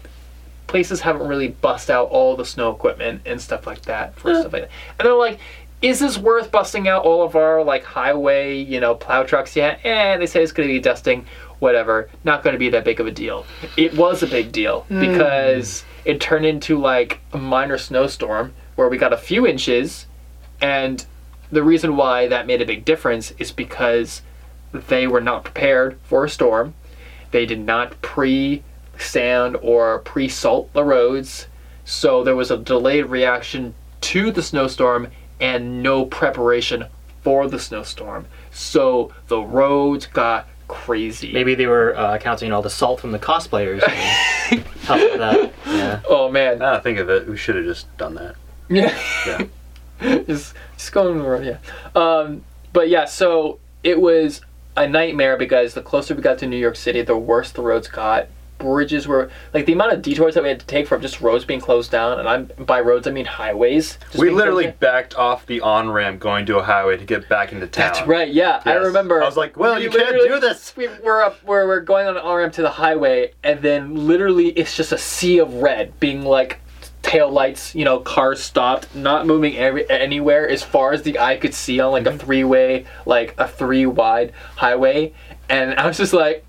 places 0.67 1.01
haven't 1.01 1.27
really 1.27 1.49
bust 1.49 1.89
out 1.89 2.09
all 2.09 2.35
the 2.35 2.45
snow 2.45 2.71
equipment 2.71 3.21
and 3.25 3.41
stuff 3.41 3.67
like 3.67 3.83
that 3.83 4.15
for 4.15 4.33
stuff 4.33 4.53
like 4.53 4.63
that. 4.63 4.71
And 4.97 5.05
they're 5.05 5.13
like 5.13 5.39
is 5.81 5.99
this 5.99 6.17
worth 6.17 6.51
busting 6.51 6.89
out 6.89 7.05
all 7.05 7.23
of 7.23 7.35
our 7.35 7.63
like 7.63 7.83
highway 7.83 8.57
you 8.57 8.79
know 8.79 8.95
plow 8.95 9.23
trucks 9.23 9.55
yet? 9.55 9.79
And 9.85 10.21
they 10.21 10.25
say 10.25 10.41
it's 10.41 10.51
going 10.51 10.67
to 10.67 10.73
be 10.73 10.79
dusting 10.79 11.25
whatever 11.59 12.09
not 12.23 12.43
going 12.43 12.53
to 12.53 12.59
be 12.59 12.69
that 12.69 12.83
big 12.83 12.99
of 12.99 13.07
a 13.07 13.11
deal 13.11 13.45
it 13.77 13.93
was 13.95 14.23
a 14.23 14.27
big 14.27 14.51
deal 14.51 14.81
hmm. 14.81 14.99
because 14.99 15.83
it 16.05 16.19
turned 16.19 16.45
into 16.45 16.79
like 16.79 17.19
a 17.33 17.37
minor 17.37 17.77
snowstorm 17.77 18.53
where 18.75 18.89
we 18.89 18.97
got 18.97 19.13
a 19.13 19.17
few 19.17 19.45
inches 19.45 20.05
and 20.61 21.05
the 21.51 21.63
reason 21.63 21.95
why 21.95 22.27
that 22.27 22.47
made 22.47 22.61
a 22.61 22.65
big 22.65 22.85
difference 22.85 23.31
is 23.39 23.51
because 23.51 24.21
they 24.71 25.07
were 25.07 25.21
not 25.21 25.43
prepared 25.43 25.97
for 26.03 26.25
a 26.25 26.29
storm. 26.29 26.75
They 27.31 27.45
did 27.45 27.59
not 27.59 28.01
pre 28.01 28.63
sand 28.97 29.57
or 29.61 29.99
pre 29.99 30.27
salt 30.27 30.71
the 30.73 30.83
roads. 30.83 31.47
So 31.85 32.23
there 32.23 32.35
was 32.35 32.51
a 32.51 32.57
delayed 32.57 33.07
reaction 33.07 33.73
to 34.01 34.31
the 34.31 34.43
snowstorm 34.43 35.09
and 35.39 35.81
no 35.81 36.05
preparation 36.05 36.85
for 37.21 37.47
the 37.47 37.59
snowstorm. 37.59 38.27
So 38.51 39.11
the 39.27 39.39
roads 39.39 40.05
got 40.05 40.47
crazy. 40.69 41.33
Maybe 41.33 41.55
they 41.55 41.67
were 41.67 41.93
uh, 41.97 42.17
counting 42.19 42.53
all 42.53 42.61
the 42.61 42.69
salt 42.69 43.01
from 43.01 43.11
the 43.11 43.19
cosplayers. 43.19 43.83
and 44.51 44.61
help 44.83 45.17
that. 45.17 45.53
Yeah. 45.65 45.99
Oh 46.07 46.31
man. 46.31 46.59
Now 46.59 46.75
I 46.75 46.79
think 46.79 46.99
of 46.99 47.09
it, 47.09 47.27
we 47.27 47.35
should 47.35 47.55
have 47.57 47.65
just 47.65 47.85
done 47.97 48.15
that. 48.15 48.35
Yeah. 48.69 48.95
Yeah. 49.25 50.19
just 50.27 50.53
just 50.77 50.91
going 50.91 51.07
on 51.07 51.17
the 51.17 51.23
road, 51.27 51.43
yeah. 51.43 51.57
Um, 51.99 52.43
but 52.71 52.87
yeah, 52.87 53.05
so 53.05 53.59
it 53.83 53.99
was 53.99 54.41
a 54.77 54.87
nightmare 54.87 55.37
because 55.37 55.73
the 55.73 55.81
closer 55.81 56.13
we 56.13 56.21
got 56.21 56.37
to 56.37 56.47
New 56.47 56.55
York 56.57 56.75
City, 56.75 57.01
the 57.01 57.17
worse 57.17 57.51
the 57.51 57.63
roads 57.63 57.87
got. 57.87 58.27
Bridges 58.59 59.07
were 59.07 59.31
like 59.53 59.65
the 59.65 59.73
amount 59.73 59.93
of 59.93 60.01
detours 60.01 60.35
that 60.35 60.43
we 60.43 60.49
had 60.49 60.59
to 60.59 60.65
take 60.65 60.85
from 60.85 61.01
just 61.01 61.21
roads 61.21 61.45
being 61.45 61.61
closed 61.61 61.89
down, 61.91 62.19
and 62.19 62.27
I'm 62.29 62.51
by 62.65 62.81
roads 62.81 63.07
I 63.07 63.11
mean 63.11 63.25
highways. 63.25 63.97
we 64.17 64.29
literally 64.29 64.67
backed 64.79 65.15
off 65.15 65.45
the 65.45 65.61
on 65.61 65.89
ramp 65.89 66.19
going 66.19 66.45
to 66.47 66.57
a 66.59 66.63
highway 66.63 66.97
to 66.97 67.05
get 67.05 67.27
back 67.29 67.51
into 67.53 67.65
town. 67.67 67.93
That's 67.93 68.05
right. 68.07 68.31
Yeah, 68.31 68.61
I 68.65 68.73
Yes. 68.75 68.85
remember. 68.85 69.23
I 69.23 69.25
was 69.25 69.37
like, 69.37 69.57
well, 69.57 69.77
we 69.77 69.83
you 69.83 69.89
can't 69.89 70.11
literally- 70.11 70.27
do 70.27 70.39
this. 70.41 70.73
We 70.75 70.89
were 71.03 71.23
up, 71.23 71.41
we're, 71.43 71.65
we're 71.67 71.79
going 71.79 72.05
on 72.07 72.17
an 72.17 72.21
on 72.21 72.35
ramp 72.37 72.53
to 72.53 72.61
the 72.61 72.69
highway, 72.69 73.31
and 73.43 73.61
then 73.61 74.07
literally 74.07 74.49
it's 74.49 74.75
just 74.75 74.91
a 74.91 74.97
sea 74.97 75.39
of 75.39 75.53
red, 75.55 75.97
being 76.01 76.23
like 76.23 76.59
tail 77.01 77.31
lights. 77.31 77.73
You 77.73 77.85
know, 77.85 77.99
cars 78.01 78.43
stopped, 78.43 78.93
not 78.93 79.25
moving 79.25 79.55
every, 79.57 79.89
anywhere 79.89 80.49
as 80.49 80.63
far 80.63 80.91
as 80.91 81.01
the 81.03 81.17
eye 81.17 81.37
could 81.37 81.53
see 81.53 81.79
on 81.79 81.93
like 81.93 82.03
Mm-hmm. 82.03 82.15
a 82.15 82.19
three 82.19 82.43
way, 82.43 82.85
like 83.05 83.35
a 83.37 83.47
three 83.47 83.85
wide 83.85 84.33
highway, 84.57 85.13
and 85.47 85.73
I 85.75 85.87
was 85.87 85.95
just 85.97 86.11
like, 86.13 86.45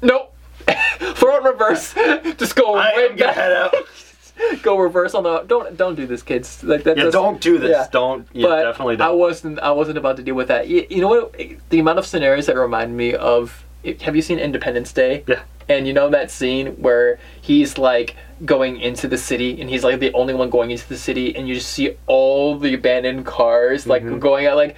nope. 0.00 0.29
Throw 1.14 1.36
it 1.36 1.38
in 1.38 1.44
reverse. 1.44 1.94
Just 2.38 2.56
go 2.56 2.74
I 2.74 2.92
right 2.96 3.10
am 3.10 3.16
back. 3.16 3.34
head 3.34 3.52
out. 3.52 3.74
Go 4.62 4.78
reverse 4.78 5.14
on 5.14 5.24
the. 5.24 5.40
Don't 5.40 5.76
don't 5.76 5.94
do 5.94 6.06
this, 6.06 6.22
kids. 6.22 6.64
Like 6.64 6.84
that. 6.84 6.96
Yeah, 6.96 7.10
don't 7.10 7.40
do 7.42 7.58
this. 7.58 7.70
yeah. 7.72 7.86
Don't. 7.92 8.26
Yeah, 8.32 8.48
but 8.48 8.62
definitely 8.62 8.94
I 8.94 9.08
don't. 9.08 9.18
wasn't. 9.18 9.58
I 9.60 9.70
wasn't 9.72 9.98
about 9.98 10.16
to 10.16 10.22
deal 10.22 10.34
with 10.34 10.48
that. 10.48 10.66
You, 10.66 10.86
you 10.88 11.02
know 11.02 11.08
what? 11.08 11.38
The 11.68 11.78
amount 11.78 11.98
of 11.98 12.06
scenarios 12.06 12.46
that 12.46 12.56
remind 12.56 12.96
me 12.96 13.14
of. 13.14 13.64
Have 14.02 14.16
you 14.16 14.22
seen 14.22 14.38
Independence 14.38 14.92
Day? 14.94 15.24
Yeah. 15.26 15.42
And 15.68 15.86
you 15.86 15.92
know 15.92 16.08
that 16.10 16.30
scene 16.30 16.68
where 16.80 17.18
he's 17.42 17.76
like 17.76 18.16
going 18.46 18.80
into 18.80 19.08
the 19.08 19.18
city, 19.18 19.60
and 19.60 19.68
he's 19.68 19.84
like 19.84 20.00
the 20.00 20.12
only 20.14 20.32
one 20.32 20.48
going 20.48 20.70
into 20.70 20.88
the 20.88 20.96
city, 20.96 21.36
and 21.36 21.46
you 21.46 21.54
just 21.54 21.68
see 21.70 21.96
all 22.06 22.58
the 22.58 22.72
abandoned 22.74 23.26
cars 23.26 23.86
like 23.86 24.02
Mm-hmm. 24.02 24.20
going 24.20 24.46
out. 24.46 24.56
Like 24.56 24.74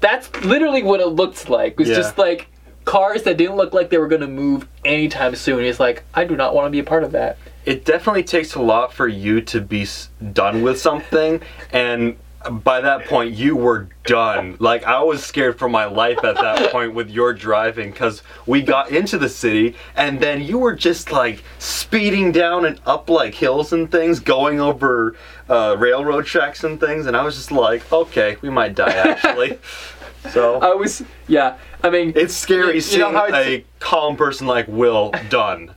that's 0.00 0.30
literally 0.44 0.82
what 0.82 1.00
it 1.00 1.06
looked 1.08 1.48
like. 1.48 1.72
It 1.72 1.78
was 1.78 1.88
Yeah. 1.88 1.94
just 1.96 2.18
like 2.18 2.48
cars 2.84 3.22
that 3.24 3.36
didn't 3.36 3.56
look 3.56 3.72
like 3.72 3.90
they 3.90 3.98
were 3.98 4.08
gonna 4.08 4.26
move 4.26 4.66
anytime 4.84 5.34
soon. 5.34 5.64
He's 5.64 5.80
like, 5.80 6.02
I 6.14 6.24
do 6.24 6.36
not 6.36 6.54
want 6.54 6.66
to 6.66 6.70
be 6.70 6.78
a 6.78 6.84
part 6.84 7.04
of 7.04 7.12
that. 7.12 7.36
it 7.66 7.84
definitely 7.84 8.24
takes 8.24 8.54
a 8.54 8.62
lot 8.62 8.92
for 8.92 9.06
you 9.06 9.40
to 9.42 9.60
be 9.60 9.86
done 10.32 10.62
with 10.62 10.80
something 10.80 11.40
and 11.72 12.16
by 12.50 12.80
that 12.80 13.04
point 13.04 13.34
you 13.34 13.54
were 13.54 13.86
done. 14.04 14.56
Like 14.58 14.84
I 14.84 15.02
was 15.02 15.22
scared 15.22 15.58
for 15.58 15.68
my 15.68 15.84
life 15.84 16.24
at 16.24 16.36
that 16.36 16.72
point 16.72 16.94
with 16.94 17.10
your 17.10 17.34
driving 17.34 17.90
because 17.90 18.22
we 18.46 18.62
got 18.62 18.90
into 18.90 19.18
the 19.18 19.28
city 19.28 19.76
and 19.94 20.18
then 20.18 20.40
you 20.40 20.56
were 20.58 20.74
just 20.74 21.12
like 21.12 21.44
speeding 21.58 22.32
down 22.32 22.64
and 22.64 22.80
up 22.86 23.10
like 23.10 23.34
hills 23.34 23.74
and 23.74 23.92
things, 23.92 24.20
going 24.20 24.58
over 24.58 25.14
uh, 25.50 25.76
railroad 25.78 26.24
tracks 26.24 26.64
and 26.64 26.80
things, 26.80 27.04
and 27.04 27.14
I 27.14 27.22
was 27.24 27.36
just 27.36 27.52
like, 27.52 27.92
okay, 27.92 28.38
we 28.40 28.48
might 28.48 28.74
die 28.74 28.88
actually. 28.94 29.58
so 30.30 30.60
I 30.60 30.72
was, 30.74 31.02
yeah. 31.28 31.58
I 31.82 31.90
mean, 31.90 32.12
it's 32.16 32.34
scary 32.34 32.68
you 32.68 32.74
know 32.74 32.80
seeing 32.80 33.12
how 33.14 33.26
it's- 33.26 33.46
a 33.46 33.64
calm 33.78 34.16
person 34.16 34.46
like 34.46 34.66
Will 34.68 35.12
done. 35.28 35.74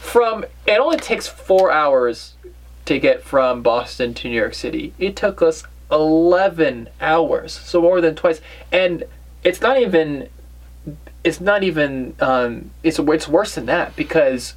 from 0.00 0.44
it 0.66 0.78
only 0.78 0.96
takes 0.98 1.26
four 1.28 1.70
hours 1.70 2.34
to 2.86 2.98
get 2.98 3.22
from 3.22 3.62
Boston 3.62 4.14
to 4.14 4.28
New 4.28 4.36
York 4.36 4.54
City. 4.54 4.92
It 4.98 5.16
took 5.16 5.40
us 5.42 5.64
eleven 5.90 6.88
hours, 7.00 7.52
so 7.52 7.80
more 7.80 8.00
than 8.00 8.14
twice. 8.14 8.40
And 8.72 9.04
it's 9.44 9.60
not 9.60 9.78
even. 9.80 10.28
It's 11.22 11.40
not 11.40 11.62
even. 11.62 12.14
Um, 12.20 12.70
it's 12.82 12.98
it's 12.98 13.28
worse 13.28 13.54
than 13.54 13.66
that 13.66 13.94
because 13.96 14.54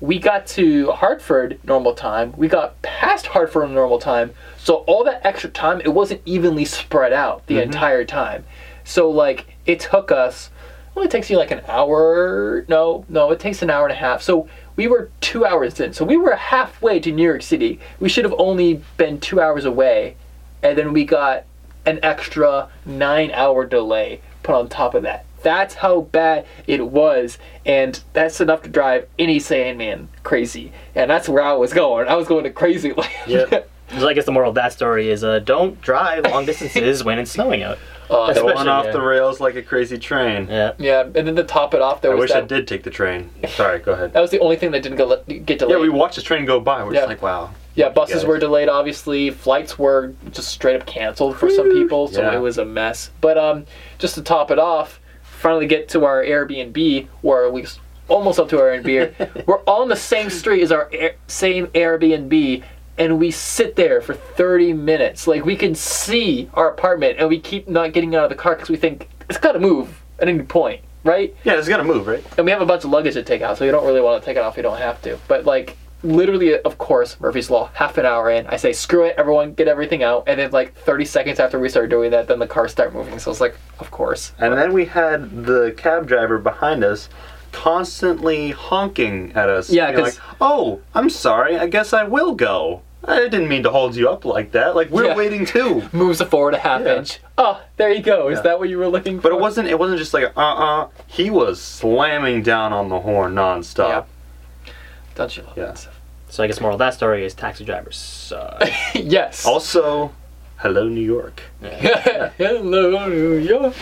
we 0.00 0.18
got 0.18 0.46
to 0.46 0.90
Hartford 0.92 1.58
normal 1.64 1.94
time. 1.94 2.32
We 2.36 2.48
got 2.48 2.80
past 2.82 3.26
Hartford 3.26 3.70
normal 3.70 3.98
time. 3.98 4.32
So 4.58 4.76
all 4.86 5.04
that 5.04 5.24
extra 5.26 5.50
time, 5.50 5.80
it 5.82 5.90
wasn't 5.90 6.22
evenly 6.24 6.64
spread 6.64 7.12
out 7.12 7.46
the 7.46 7.60
entire 7.62 8.04
time. 8.04 8.44
So 8.84 9.10
like 9.10 9.56
it 9.66 9.80
took 9.80 10.10
us. 10.10 10.50
It 10.90 10.98
only 10.98 11.08
takes 11.08 11.30
you 11.30 11.38
like 11.38 11.50
an 11.50 11.62
hour. 11.68 12.64
No, 12.68 13.04
no, 13.08 13.30
it 13.30 13.40
takes 13.40 13.62
an 13.62 13.70
hour 13.70 13.84
and 13.84 13.92
a 13.92 13.96
half. 13.96 14.22
So 14.22 14.48
we 14.76 14.88
were 14.88 15.10
two 15.20 15.44
hours 15.44 15.78
in. 15.78 15.92
So 15.92 16.04
we 16.04 16.16
were 16.16 16.34
halfway 16.34 17.00
to 17.00 17.12
New 17.12 17.22
York 17.22 17.42
City. 17.42 17.80
We 18.00 18.08
should 18.08 18.24
have 18.24 18.34
only 18.38 18.82
been 18.96 19.20
two 19.20 19.40
hours 19.40 19.64
away, 19.64 20.16
and 20.62 20.76
then 20.76 20.92
we 20.92 21.04
got 21.04 21.44
an 21.86 22.00
extra 22.02 22.68
nine-hour 22.84 23.66
delay 23.66 24.20
put 24.42 24.54
on 24.54 24.68
top 24.68 24.94
of 24.94 25.02
that. 25.02 25.24
That's 25.42 25.74
how 25.74 26.02
bad 26.02 26.46
it 26.66 26.86
was, 26.88 27.38
and 27.64 27.98
that's 28.12 28.40
enough 28.40 28.62
to 28.62 28.68
drive 28.68 29.08
any 29.18 29.38
sane 29.38 29.78
man 29.78 30.08
crazy. 30.22 30.72
And 30.94 31.10
that's 31.10 31.28
where 31.28 31.42
I 31.42 31.54
was 31.54 31.72
going. 31.72 32.08
I 32.08 32.14
was 32.14 32.28
going 32.28 32.44
to 32.44 32.50
crazy 32.50 32.92
land. 32.92 33.12
Yeah. 33.26 33.60
So 33.98 34.08
I 34.08 34.14
guess 34.14 34.24
the 34.26 34.32
moral 34.32 34.50
of 34.50 34.54
that 34.54 34.72
story 34.72 35.10
is 35.10 35.24
uh, 35.24 35.40
don't 35.40 35.80
drive 35.80 36.24
long 36.24 36.46
distances 36.46 37.02
when 37.04 37.18
it's 37.18 37.30
snowing 37.30 37.62
out. 37.62 37.78
Uh, 38.10 38.26
Especially- 38.30 38.54
Going 38.54 38.66
off 38.66 38.86
yeah. 38.86 38.90
the 38.90 39.00
rails 39.00 39.38
like 39.38 39.54
a 39.54 39.62
crazy 39.62 39.96
train. 39.96 40.48
Yeah. 40.50 40.72
yeah, 40.78 41.02
and 41.02 41.14
then 41.14 41.36
to 41.36 41.44
top 41.44 41.74
it 41.74 41.80
off, 41.80 42.00
there 42.02 42.10
I 42.10 42.14
was 42.16 42.22
wish 42.22 42.30
I 42.32 42.40
did 42.40 42.66
take 42.66 42.82
the 42.82 42.90
train. 42.90 43.30
Sorry, 43.50 43.78
go 43.78 43.92
ahead. 43.92 44.12
That 44.14 44.20
was 44.20 44.32
the 44.32 44.40
only 44.40 44.56
thing 44.56 44.72
that 44.72 44.82
didn't 44.82 44.98
go, 44.98 45.22
get 45.28 45.60
delayed. 45.60 45.76
Yeah, 45.76 45.80
we 45.80 45.90
watched 45.90 46.16
the 46.16 46.22
train 46.22 46.44
go 46.44 46.58
by. 46.58 46.82
We're 46.82 46.92
Yeah. 46.92 47.02
just 47.02 47.08
like, 47.08 47.22
wow. 47.22 47.50
Yeah, 47.76 47.90
buses 47.90 48.16
guys. 48.16 48.24
were 48.24 48.40
delayed. 48.40 48.68
Obviously, 48.68 49.30
flights 49.30 49.78
were 49.78 50.12
just 50.32 50.48
straight 50.48 50.74
up 50.74 50.86
canceled 50.86 51.36
for 51.38 51.48
some 51.48 51.70
people, 51.70 52.08
so 52.08 52.22
Yeah. 52.22 52.34
it 52.34 52.40
was 52.40 52.58
a 52.58 52.64
mess. 52.64 53.12
But 53.20 53.38
um, 53.38 53.64
just 54.00 54.16
to 54.16 54.22
top 54.22 54.50
it 54.50 54.58
off, 54.58 54.98
finally 55.22 55.68
get 55.68 55.88
to 55.90 56.04
our 56.04 56.20
Airbnb, 56.24 57.06
or 57.22 57.48
we 57.48 57.62
s- 57.62 57.78
almost 58.08 58.40
up 58.40 58.48
to 58.48 58.58
our 58.60 58.70
Airbnb. 58.76 59.44
we're 59.46 59.60
on 59.66 59.88
the 59.88 59.94
same 59.94 60.30
street 60.30 60.62
as 60.64 60.72
our 60.72 60.88
air, 60.92 61.14
same 61.28 61.68
Airbnb, 61.68 62.64
and 63.00 63.18
we 63.18 63.30
sit 63.32 63.74
there 63.74 64.00
for 64.00 64.14
30 64.14 64.74
minutes. 64.74 65.26
Like 65.26 65.44
we 65.44 65.56
can 65.56 65.74
see 65.74 66.48
our 66.54 66.70
apartment, 66.70 67.16
and 67.18 67.28
we 67.28 67.40
keep 67.40 67.66
not 67.68 67.92
getting 67.92 68.14
out 68.14 68.24
of 68.24 68.30
the 68.30 68.36
car 68.36 68.54
because 68.54 68.68
we 68.68 68.76
think 68.76 69.08
it's 69.28 69.38
got 69.38 69.52
to 69.52 69.58
move 69.58 70.00
at 70.20 70.28
any 70.28 70.42
point, 70.42 70.82
right? 71.02 71.34
Yeah, 71.44 71.54
it's 71.54 71.66
gotta 71.68 71.82
move, 71.82 72.06
right? 72.06 72.22
and 72.36 72.44
we 72.44 72.52
have 72.52 72.60
a 72.60 72.66
bunch 72.66 72.84
of 72.84 72.90
luggage 72.90 73.14
to 73.14 73.22
take 73.22 73.40
out, 73.42 73.56
so 73.58 73.64
you 73.64 73.72
don't 73.72 73.86
really 73.86 74.02
want 74.02 74.22
to 74.22 74.26
take 74.26 74.36
it 74.36 74.40
off. 74.40 74.56
You 74.56 74.62
don't 74.62 74.78
have 74.78 75.00
to. 75.02 75.18
But 75.28 75.46
like 75.46 75.76
literally, 76.02 76.58
of 76.58 76.78
course, 76.78 77.18
Murphy's 77.20 77.50
Law. 77.50 77.70
Half 77.74 77.96
an 77.98 78.06
hour 78.06 78.30
in, 78.30 78.46
I 78.46 78.56
say, 78.56 78.72
"Screw 78.72 79.04
it, 79.04 79.14
everyone, 79.18 79.54
get 79.54 79.66
everything 79.68 80.02
out." 80.02 80.24
And 80.26 80.38
then 80.38 80.50
like 80.50 80.74
30 80.74 81.04
seconds 81.06 81.40
after 81.40 81.58
we 81.58 81.68
start 81.70 81.88
doing 81.90 82.10
that, 82.12 82.28
then 82.28 82.38
the 82.38 82.46
cars 82.46 82.70
start 82.72 82.92
moving. 82.94 83.18
So 83.18 83.30
it's 83.30 83.40
like, 83.40 83.54
of 83.78 83.90
course. 83.90 84.32
And 84.38 84.52
then 84.56 84.72
we 84.74 84.84
had 84.84 85.46
the 85.46 85.72
cab 85.76 86.06
driver 86.06 86.38
behind 86.38 86.84
us 86.84 87.08
constantly 87.52 88.50
honking 88.50 89.32
at 89.34 89.48
us. 89.48 89.70
Yeah, 89.70 89.90
being 89.90 90.04
'cause- 90.04 90.18
like, 90.18 90.24
oh, 90.40 90.80
I'm 90.94 91.10
sorry. 91.10 91.56
I 91.58 91.66
guess 91.66 91.92
I 91.92 92.04
will 92.04 92.34
go. 92.34 92.82
I 93.02 93.16
didn't 93.20 93.48
mean 93.48 93.62
to 93.62 93.70
hold 93.70 93.96
you 93.96 94.08
up 94.10 94.24
like 94.24 94.52
that. 94.52 94.76
Like 94.76 94.90
we're 94.90 95.06
Yeah. 95.06 95.16
waiting 95.16 95.46
too. 95.46 95.88
Moves 95.92 96.20
forward 96.22 96.54
a 96.54 96.58
half 96.58 96.82
Yeah. 96.82 96.96
inch. 96.98 97.18
Oh, 97.38 97.60
there 97.76 97.90
you 97.90 98.02
go. 98.02 98.28
Is 98.28 98.36
Yeah. 98.38 98.42
that 98.42 98.58
what 98.58 98.68
you 98.68 98.78
were 98.78 98.88
looking 98.88 99.16
for? 99.18 99.22
But 99.30 99.32
it 99.32 99.40
wasn't. 99.40 99.68
It 99.68 99.78
wasn't 99.78 99.98
just 99.98 100.12
like 100.12 100.32
uh 100.36 100.40
uh. 100.40 100.88
He 101.06 101.30
was 101.30 101.60
slamming 101.60 102.42
down 102.42 102.72
on 102.72 102.88
the 102.90 103.00
horn 103.00 103.34
nonstop. 103.34 103.88
Yeah. 103.88 104.72
Don't 105.14 105.36
you 105.36 105.42
love 105.44 105.54
that 105.56 105.78
stuff? 105.78 105.96
So 106.28 106.44
I 106.44 106.46
guess 106.46 106.60
moral 106.60 106.74
of 106.76 106.78
that 106.78 106.94
story 106.94 107.24
is 107.24 107.34
taxi 107.34 107.64
drivers 107.64 107.96
suck. 107.96 108.62
yes. 108.94 109.44
Also, 109.46 110.12
hello 110.58 110.86
New 110.88 111.00
York. 111.00 111.42
Hello, 111.62 113.08
New 113.08 113.34
York. 113.38 113.74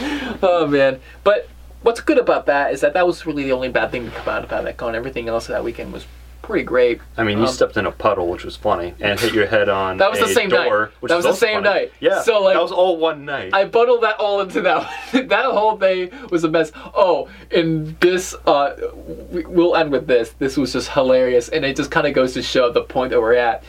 Oh 0.42 0.66
man. 0.66 1.00
But 1.24 1.48
what's 1.82 2.00
good 2.00 2.18
about 2.18 2.46
that 2.46 2.72
is 2.72 2.80
that 2.80 2.94
that 2.94 3.06
was 3.06 3.26
really 3.26 3.44
the 3.44 3.52
only 3.52 3.68
bad 3.68 3.90
thing 3.90 4.04
to 4.06 4.10
come 4.12 4.28
out 4.28 4.44
about 4.44 4.64
that 4.64 4.76
con. 4.76 4.94
Everything 4.94 5.28
else 5.28 5.48
that 5.48 5.62
weekend 5.64 5.92
was 5.92 6.06
pretty 6.42 6.64
great. 6.64 7.00
I 7.16 7.24
mean, 7.24 7.38
you 7.38 7.44
Um, 7.44 7.50
stepped 7.50 7.76
in 7.76 7.84
a 7.86 7.90
puddle, 7.92 8.28
which 8.28 8.44
was 8.44 8.56
funny, 8.56 8.94
and 9.00 9.18
hit 9.20 9.34
your 9.34 9.46
head 9.46 9.68
on 9.68 9.96
That 9.98 10.10
was 10.10 10.20
the 10.20 10.28
same 10.28 10.48
night. 10.48 10.64
door, 10.68 10.90
which 11.00 11.10
That 11.10 11.16
was 11.16 11.24
the 11.26 11.32
same 11.34 11.62
funny. 11.62 11.80
night. 11.80 11.92
Yeah. 12.00 12.22
So, 12.22 12.40
like- 12.42 12.54
that 12.54 12.62
was 12.62 12.72
all 12.72 12.96
one 12.96 13.24
night. 13.24 13.50
I 13.52 13.64
bundled 13.64 14.02
that 14.02 14.16
all 14.18 14.40
into 14.40 14.60
that. 14.62 14.90
that 15.12 15.44
whole 15.44 15.76
thing 15.76 16.10
was 16.30 16.44
a 16.44 16.48
mess. 16.48 16.72
Oh, 16.94 17.28
and 17.50 17.98
this, 18.00 18.34
uh, 18.46 18.72
we, 19.30 19.44
we'll 19.44 19.76
end 19.76 19.92
with 19.92 20.06
this. 20.06 20.30
This 20.38 20.56
was 20.56 20.72
just 20.72 20.90
hilarious, 20.90 21.48
and 21.48 21.64
it 21.64 21.76
just 21.76 21.90
kind 21.90 22.06
of 22.06 22.14
goes 22.14 22.32
to 22.34 22.42
show 22.42 22.70
the 22.72 22.82
point 22.82 23.10
that 23.10 23.20
we're 23.20 23.34
at. 23.34 23.62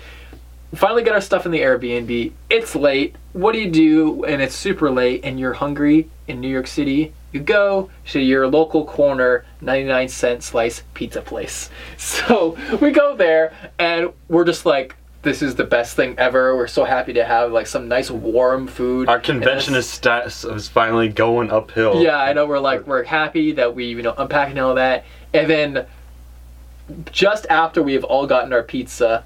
Finally 0.76 1.04
get 1.04 1.14
our 1.14 1.22
stuff 1.22 1.46
in 1.48 1.52
the 1.52 1.60
Airbnb. 1.62 2.32
It's 2.50 2.76
late. 2.76 3.16
What 3.34 3.54
do 3.54 3.60
you 3.60 3.72
do? 3.72 4.24
And 4.26 4.42
it's 4.42 4.54
super 4.56 4.92
late, 4.92 5.22
and 5.24 5.40
you're 5.40 5.54
hungry 5.54 6.08
in 6.28 6.40
New 6.40 6.48
York 6.48 6.68
City. 6.68 7.12
You 7.32 7.40
go 7.42 7.90
to 8.08 8.20
your 8.20 8.48
local 8.48 8.86
corner 8.86 9.46
99 9.62 10.08
cent 10.10 10.44
slice 10.44 10.84
pizza 10.94 11.22
place. 11.22 11.70
So 11.98 12.58
we 12.82 12.92
go 12.92 13.16
there, 13.16 13.54
and 13.78 14.12
we're 14.28 14.46
just 14.46 14.66
like, 14.66 14.96
this 15.22 15.42
is 15.42 15.56
the 15.56 15.64
best 15.66 15.96
thing 15.96 16.16
ever. 16.18 16.56
We're 16.56 16.68
so 16.68 16.86
happy 16.86 17.14
to 17.14 17.26
have 17.26 17.52
like 17.52 17.68
some 17.68 17.88
nice 17.88 18.10
warm 18.10 18.68
food. 18.68 19.10
Our 19.10 19.20
convention 19.20 19.76
is, 19.76 19.88
sta- 19.88 20.24
is 20.26 20.68
finally 20.70 21.10
going 21.10 21.52
uphill. 21.52 22.02
yeah, 22.02 22.18
I 22.18 22.34
know. 22.34 22.46
We're 22.46 22.60
like 22.60 22.88
we're 22.88 23.04
happy 23.04 23.52
that 23.54 23.76
we 23.76 23.86
you 23.86 24.02
know 24.02 24.14
unpacking 24.18 24.58
all 24.60 24.76
that, 24.76 25.04
and 25.34 25.50
then 25.50 25.86
just 27.12 27.46
after 27.50 27.84
we've 27.84 28.04
all 28.06 28.26
gotten 28.26 28.54
our 28.54 28.64
pizza, 28.64 29.26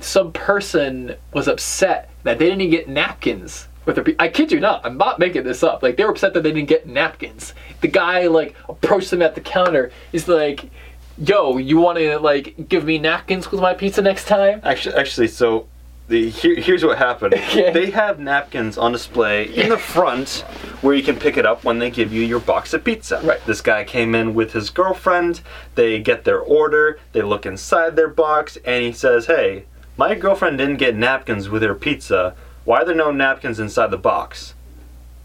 some 0.00 0.32
person 0.32 1.14
was 1.32 1.48
upset 1.48 2.10
that 2.24 2.38
they 2.38 2.50
didn't 2.50 2.70
get 2.70 2.88
napkins 2.88 3.68
with 3.86 3.94
their. 3.94 4.04
Pe- 4.04 4.16
I 4.18 4.28
kid 4.28 4.52
you 4.52 4.60
not. 4.60 4.84
I'm 4.84 4.98
not 4.98 5.18
making 5.18 5.44
this 5.44 5.62
up. 5.62 5.82
Like 5.82 5.96
they 5.96 6.04
were 6.04 6.10
upset 6.10 6.34
that 6.34 6.42
they 6.42 6.52
didn't 6.52 6.68
get 6.68 6.86
napkins. 6.86 7.54
The 7.80 7.88
guy 7.88 8.26
like 8.26 8.54
approached 8.68 9.10
them 9.10 9.22
at 9.22 9.34
the 9.34 9.40
counter. 9.40 9.90
He's 10.12 10.28
like, 10.28 10.68
"Yo, 11.16 11.56
you 11.56 11.78
want 11.78 11.98
to 11.98 12.18
like 12.18 12.68
give 12.68 12.84
me 12.84 12.98
napkins 12.98 13.50
with 13.50 13.60
my 13.60 13.72
pizza 13.72 14.02
next 14.02 14.26
time?" 14.26 14.60
Actually, 14.64 14.96
actually, 14.96 15.28
so 15.28 15.66
the 16.08 16.28
here, 16.28 16.56
here's 16.56 16.84
what 16.84 16.98
happened. 16.98 17.34
Okay. 17.46 17.72
They 17.72 17.90
have 17.90 18.18
napkins 18.18 18.76
on 18.76 18.92
display 18.92 19.44
in 19.44 19.70
the 19.70 19.78
front 19.78 20.44
where 20.82 20.94
you 20.94 21.02
can 21.02 21.16
pick 21.16 21.36
it 21.36 21.46
up 21.46 21.64
when 21.64 21.78
they 21.78 21.90
give 21.90 22.12
you 22.12 22.22
your 22.22 22.40
box 22.40 22.74
of 22.74 22.84
pizza. 22.84 23.20
Right. 23.24 23.44
This 23.46 23.62
guy 23.62 23.82
came 23.84 24.14
in 24.14 24.34
with 24.34 24.52
his 24.52 24.68
girlfriend. 24.68 25.40
They 25.74 26.00
get 26.00 26.24
their 26.24 26.40
order. 26.40 26.98
They 27.12 27.22
look 27.22 27.46
inside 27.46 27.96
their 27.96 28.08
box, 28.08 28.58
and 28.64 28.84
he 28.84 28.92
says, 28.92 29.26
"Hey, 29.26 29.64
my 29.96 30.14
girlfriend 30.14 30.58
didn't 30.58 30.76
get 30.76 30.94
napkins 30.94 31.48
with 31.48 31.62
her 31.62 31.74
pizza. 31.74 32.34
Why 32.66 32.82
are 32.82 32.84
there 32.84 32.94
no 32.94 33.10
napkins 33.10 33.58
inside 33.58 33.90
the 33.90 33.96
box?" 33.96 34.52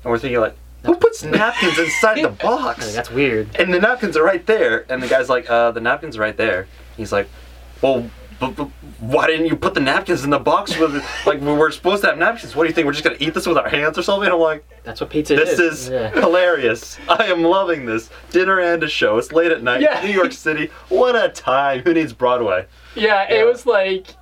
And 0.03 0.11
we're 0.11 0.17
thinking 0.19 0.39
like, 0.39 0.55
who 0.85 0.95
puts 0.95 1.21
napkins 1.41 1.77
inside 1.77 2.17
the 2.23 2.29
I 2.29 2.31
box? 2.31 2.85
mean, 2.85 2.95
that's 2.95 3.11
weird. 3.11 3.49
and 3.59 3.71
the 3.73 3.79
napkins 3.79 4.15
are 4.17 4.23
right 4.23 4.43
there. 4.47 4.85
And 4.89 5.03
the 5.03 5.07
guy's 5.07 5.29
like, 5.29 5.47
uh, 5.49 5.71
the 5.71 5.81
napkins 5.81 6.17
are 6.17 6.21
right 6.21 6.35
there. 6.37 6.67
He's 6.97 7.11
like, 7.11 7.27
well, 7.83 8.09
but, 8.39 8.55
but 8.55 8.67
why 8.99 9.27
didn't 9.27 9.45
you 9.45 9.55
put 9.55 9.75
the 9.75 9.79
napkins 9.79 10.23
in 10.23 10.31
the 10.31 10.39
box 10.39 10.75
with 10.79 10.95
it? 10.95 11.03
Like, 11.27 11.39
we 11.41 11.53
we're 11.53 11.69
supposed 11.69 12.01
to 12.01 12.09
have 12.09 12.17
napkins. 12.17 12.55
What 12.55 12.63
do 12.63 12.69
you 12.69 12.73
think? 12.73 12.87
We're 12.87 12.93
just 12.93 13.03
going 13.03 13.15
to 13.15 13.23
eat 13.23 13.35
this 13.35 13.45
with 13.45 13.57
our 13.59 13.69
hands 13.69 13.99
or 13.99 14.01
something? 14.01 14.27
I'm 14.31 14.39
like, 14.39 14.65
That's 14.83 14.99
what 14.99 15.11
pizza 15.11 15.35
this 15.35 15.51
is. 15.51 15.57
This 15.59 15.73
is 15.83 15.89
Yeah. 15.89 16.09
hilarious. 16.09 16.97
I 17.07 17.25
am 17.25 17.43
loving 17.43 17.85
this. 17.85 18.09
Dinner 18.31 18.59
and 18.59 18.81
a 18.81 18.89
show. 18.89 19.19
It's 19.19 19.31
late 19.31 19.51
at 19.51 19.61
night. 19.61 19.81
Yeah. 19.81 20.01
New 20.03 20.11
York 20.11 20.31
City. 20.31 20.71
What 20.89 21.15
a 21.15 21.29
time. 21.29 21.81
Who 21.81 21.93
needs 21.93 22.13
Broadway? 22.13 22.65
Yeah, 22.95 23.27
Yeah. 23.29 23.41
it 23.41 23.45
was 23.45 23.67
like 23.67 24.15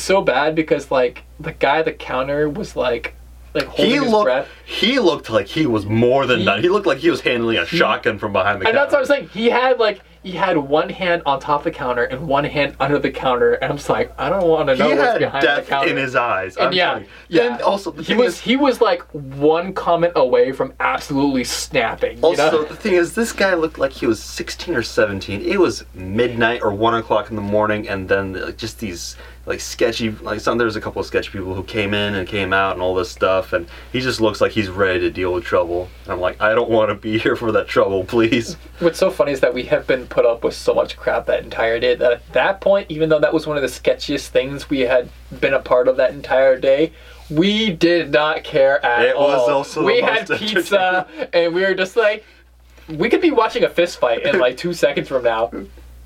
so 0.00 0.22
bad 0.22 0.54
because 0.54 0.90
like 0.90 1.24
the 1.40 1.52
guy 1.52 1.78
at 1.78 1.84
the 1.84 1.92
counter 1.92 2.48
was 2.48 2.76
like 2.76 3.14
like 3.54 3.64
holding 3.66 3.86
He 3.94 3.98
his 4.00 4.10
looked 4.10 4.24
breath. 4.24 4.48
he 4.64 4.98
looked 4.98 5.28
like 5.28 5.46
he 5.46 5.66
was 5.66 5.84
more 5.84 6.24
than 6.26 6.44
done. 6.44 6.62
He 6.62 6.68
looked 6.70 6.86
like 6.86 6.98
he 6.98 7.10
was 7.10 7.20
handling 7.20 7.58
a 7.58 7.66
shotgun 7.66 8.18
from 8.18 8.32
behind 8.32 8.62
the 8.62 8.66
And 8.66 8.74
counter. 8.74 8.78
And 8.78 8.78
that's 8.78 8.92
what 8.92 9.00
I'm 9.00 9.06
saying. 9.06 9.28
He 9.28 9.50
had 9.50 9.78
like 9.78 10.00
he 10.22 10.30
had 10.30 10.56
one 10.56 10.88
hand 10.88 11.20
on 11.26 11.40
top 11.40 11.60
of 11.62 11.64
the 11.64 11.70
counter 11.72 12.04
and 12.04 12.28
one 12.28 12.44
hand 12.44 12.76
under 12.78 12.96
the 12.96 13.10
counter, 13.10 13.54
and 13.54 13.72
I'm 13.72 13.76
just 13.76 13.88
like, 13.90 14.12
I 14.20 14.30
don't 14.30 14.46
want 14.48 14.68
to 14.68 14.76
know 14.76 14.88
He 14.88 14.94
what's 14.94 15.18
behind 15.18 15.42
the 15.42 15.46
death 15.48 15.66
counter. 15.66 15.90
in 15.90 15.96
his 15.96 16.14
eyes. 16.14 16.56
and 16.56 16.66
I'm 16.68 16.72
yeah, 16.72 16.86
telling 16.90 17.06
yeah. 17.28 17.48
Then 17.48 17.62
also, 17.62 17.90
the 17.90 18.02
he 18.04 18.14
was 18.14 18.34
is- 18.34 18.40
he 18.40 18.54
was 18.56 18.80
like 18.80 19.02
one 19.12 19.74
comment 19.74 20.12
away 20.14 20.52
from 20.52 20.74
absolutely 20.78 21.42
snapping. 21.42 22.18
You 22.18 22.22
Also, 22.24 22.50
know? 22.52 22.62
the 22.64 22.76
thing 22.76 22.94
is, 22.94 23.16
this 23.16 23.32
guy 23.32 23.54
looked 23.54 23.78
like 23.80 23.90
he 23.90 24.06
was 24.06 24.22
16 24.22 24.76
or 24.76 24.82
17. 24.84 25.40
It 25.42 25.58
was 25.58 25.84
midnight 25.92 26.62
or 26.62 26.70
1 26.72 26.94
o'clock 26.94 27.28
in 27.30 27.34
the 27.36 27.42
morning, 27.42 27.88
and 27.88 28.08
then 28.08 28.34
like, 28.34 28.56
just 28.56 28.78
these 28.78 29.16
like 29.44 29.58
sketchy, 29.60 30.10
like 30.10 30.38
some 30.40 30.56
there 30.56 30.64
was 30.66 30.76
a 30.76 30.80
couple 30.80 31.00
of 31.00 31.06
sketchy 31.06 31.30
people 31.30 31.54
who 31.54 31.64
came 31.64 31.94
in 31.94 32.14
and 32.14 32.28
came 32.28 32.52
out 32.52 32.74
and 32.74 32.82
all 32.82 32.94
this 32.94 33.10
stuff, 33.10 33.52
and 33.52 33.66
he 33.92 34.00
just 34.00 34.20
looks 34.20 34.40
like 34.40 34.52
he's 34.52 34.68
ready 34.68 35.00
to 35.00 35.10
deal 35.10 35.32
with 35.32 35.42
trouble. 35.44 35.88
And 36.04 36.12
I'm 36.12 36.20
like, 36.20 36.40
I 36.40 36.54
don't 36.54 36.70
want 36.70 36.90
to 36.90 36.94
be 36.94 37.18
here 37.24 37.34
for 37.34 37.50
that 37.52 37.66
trouble, 37.66 38.04
please. 38.04 38.54
What's 38.78 38.98
so 38.98 39.10
funny 39.10 39.32
is 39.32 39.40
that 39.40 39.52
we 39.52 39.64
have 39.64 39.86
been 39.86 40.06
put 40.06 40.24
up 40.24 40.44
with 40.44 40.54
so 40.54 40.72
much 40.74 40.96
crap 40.96 41.26
that 41.26 41.42
entire 41.42 41.80
day 41.80 41.94
that 41.96 42.12
at 42.12 42.32
that 42.34 42.60
point, 42.60 42.88
even 42.90 43.08
though 43.08 43.18
that 43.18 43.34
was 43.34 43.46
one 43.46 43.56
of 43.56 43.62
the 43.62 43.68
sketchiest 43.68 44.28
things 44.28 44.70
we 44.70 44.80
had 44.80 45.08
been 45.40 45.54
a 45.54 45.60
part 45.60 45.88
of 45.88 45.96
that 45.96 46.12
entire 46.12 46.56
day, 46.58 46.92
we 47.28 47.70
did 47.72 48.10
not 48.12 48.44
care 48.44 48.84
at 48.84 49.02
It 49.06 49.16
all. 49.16 49.28
was 49.28 49.48
also 49.48 49.84
we 49.84 50.00
had 50.00 50.28
pizza, 50.28 51.06
and 51.32 51.52
we 51.54 51.62
were 51.62 51.74
just 51.74 51.96
like, 51.96 52.24
we 52.88 53.08
could 53.08 53.20
be 53.20 53.30
watching 53.30 53.64
a 53.64 53.68
fist 53.68 53.98
fight 53.98 54.22
in 54.24 54.38
like 54.38 54.56
two 54.56 54.72
seconds 54.72 55.08
from 55.08 55.24
now. 55.24 55.50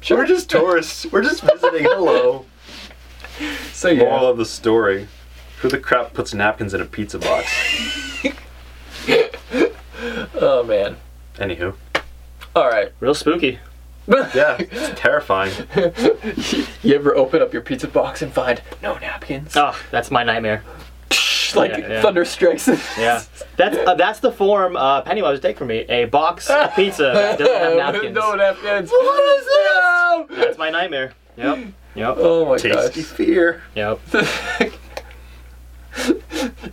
Sure. 0.00 0.18
We're 0.18 0.26
just 0.26 0.48
tourists. 0.48 1.04
We're 1.10 1.22
just 1.22 1.42
visiting. 1.42 1.82
Hello. 1.84 2.46
So 3.72 3.88
yeah. 3.88 4.04
Moral 4.04 4.28
of 4.28 4.38
the 4.38 4.46
story: 4.46 5.08
Who 5.60 5.68
the 5.68 5.78
crap 5.78 6.14
puts 6.14 6.32
napkins 6.32 6.72
in 6.72 6.80
a 6.80 6.86
pizza 6.86 7.18
box? 7.18 7.50
Oh 10.38 10.62
man. 10.64 10.96
Anywho, 11.36 11.74
All 12.54 12.68
right. 12.68 12.92
Real 13.00 13.14
spooky. 13.14 13.58
yeah, 14.08 14.56
it's 14.58 15.00
terrifying. 15.00 15.52
You 16.82 16.94
ever 16.94 17.16
open 17.16 17.42
up 17.42 17.52
your 17.52 17.62
pizza 17.62 17.88
box 17.88 18.22
and 18.22 18.32
find 18.32 18.62
no 18.82 18.96
napkins? 18.98 19.56
Oh, 19.56 19.76
that's 19.90 20.10
my 20.10 20.22
nightmare. 20.22 20.62
like 21.54 21.72
yeah, 21.72 21.78
yeah. 21.78 22.02
thunder 22.02 22.24
strikes. 22.24 22.68
Yeah, 22.96 23.22
that's 23.56 23.76
uh, 23.76 23.94
that's 23.94 24.20
the 24.20 24.30
form 24.30 24.76
uh, 24.76 25.02
Pennywise 25.02 25.32
would 25.32 25.42
take 25.42 25.58
from 25.58 25.68
me. 25.68 25.78
A 25.88 26.04
box 26.04 26.48
of 26.48 26.74
pizza 26.76 27.02
that 27.14 27.38
doesn't 27.38 27.54
have 27.54 27.76
napkins. 27.94 28.14
no 28.14 28.34
napkins. 28.34 28.90
What 28.90 29.38
is 29.38 29.44
this? 29.46 30.38
That's 30.38 30.58
my 30.58 30.70
nightmare. 30.70 31.12
Yep. 31.36 31.72
Yep. 31.96 32.16
Oh 32.18 32.46
my 32.46 32.56
Tasty 32.58 33.02
gosh. 33.02 33.10
fear. 33.10 33.62
Yep. 33.74 34.00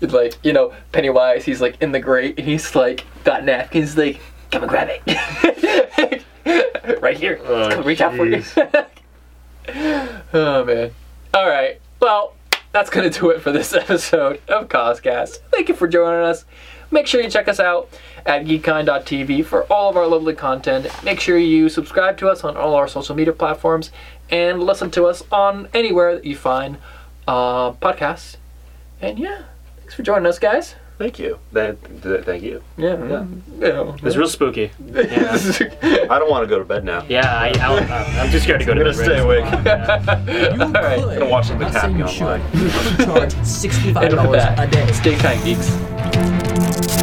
like 0.12 0.38
you 0.44 0.54
know 0.54 0.74
Pennywise, 0.92 1.46
he's 1.46 1.62
like 1.62 1.82
in 1.82 1.92
the 1.92 2.00
grate 2.00 2.38
and 2.38 2.48
he's 2.48 2.76
like 2.76 3.06
got 3.24 3.44
napkins. 3.44 3.98
Like 3.98 4.20
come 4.52 4.64
and 4.64 4.70
grab 4.70 4.90
it, 5.06 6.24
right 7.02 7.18
here. 7.18 7.40
Oh, 7.44 7.70
Come 7.72 7.84
reach 7.86 8.02
out 8.02 8.16
for 8.16 8.26
you. 8.26 8.44
oh 10.34 10.64
man. 10.66 10.92
All 11.34 11.48
right. 11.48 11.80
Well, 12.00 12.36
that's 12.74 12.90
gonna 12.90 13.10
do 13.10 13.30
it 13.30 13.42
for 13.42 13.52
this 13.52 13.74
episode 13.74 14.42
of 14.48 14.68
Coscast. 14.68 15.38
Thank 15.52 15.70
you 15.70 15.76
for 15.76 15.88
joining 15.88 16.26
us. 16.26 16.46
Make 16.92 17.08
sure 17.08 17.22
you 17.22 17.30
check 17.30 17.48
us 17.48 17.60
out 17.60 17.90
at 18.26 18.46
geekkind.tv 18.46 19.46
for 19.46 19.64
all 19.64 19.90
of 19.90 19.98
our 19.98 20.06
lovely 20.06 20.36
content. 20.36 20.88
Make 21.04 21.20
sure 21.20 21.40
you 21.40 21.68
subscribe 21.68 22.18
to 22.20 22.28
us 22.30 22.44
on 22.44 22.56
all 22.56 22.76
our 22.76 22.88
social 22.88 23.16
media 23.16 23.34
platforms 23.34 23.90
and 24.30 24.62
listen 24.64 24.90
to 24.92 25.06
us 25.06 25.24
on 25.32 25.68
anywhere 25.74 26.16
that 26.16 26.26
you 26.26 26.36
find 26.36 26.78
uh, 27.28 27.72
podcasts. 27.74 28.38
And 29.02 29.18
yeah, 29.20 29.44
thanks 29.78 29.94
for 29.96 30.04
joining 30.04 30.26
us, 30.26 30.40
guys. 30.40 30.76
Thank 31.00 31.18
you. 31.20 31.40
Th- 31.54 31.76
th- 32.04 32.24
thank 32.24 32.44
you. 32.44 32.64
Yeah, 32.78 33.04
yeah. 33.08 33.26
yeah. 33.60 33.96
It's 34.04 34.16
real 34.16 34.28
spooky. 34.30 34.72
Yeah. 34.86 35.32
I 36.10 36.20
don't 36.20 36.30
want 36.30 36.44
to 36.44 36.48
go 36.48 36.60
to 36.60 36.64
bed 36.66 36.86
now. 36.86 37.04
Yeah, 37.10 37.26
I, 37.36 37.48
I, 37.50 38.22
I'm 38.22 38.32
too 38.32 38.40
scared 38.40 38.60
to 38.62 38.66
go 38.66 38.72
I'm 38.74 38.78
to 38.78 38.84
gonna 38.86 38.94
stay 38.94 39.20
awake. 39.20 39.44
You 40.56 40.72
right. 40.72 41.00
could. 41.00 41.20
gonna 41.20 41.26
watch 41.30 41.48
something 41.48 41.68
I'm 41.76 41.98
not 41.98 42.00
you 42.00 42.08
should. 42.08 42.22
online. 42.22 42.42
You 42.54 42.70
could 42.70 43.06
charge 43.06 43.34
sixty-five 43.46 44.04
with 44.04 44.12
dollars 44.16 44.44
that, 44.44 44.68
a 44.68 44.72
day. 44.72 44.92
stay 44.92 45.16
kind, 45.16 45.44
geeks. 45.44 47.03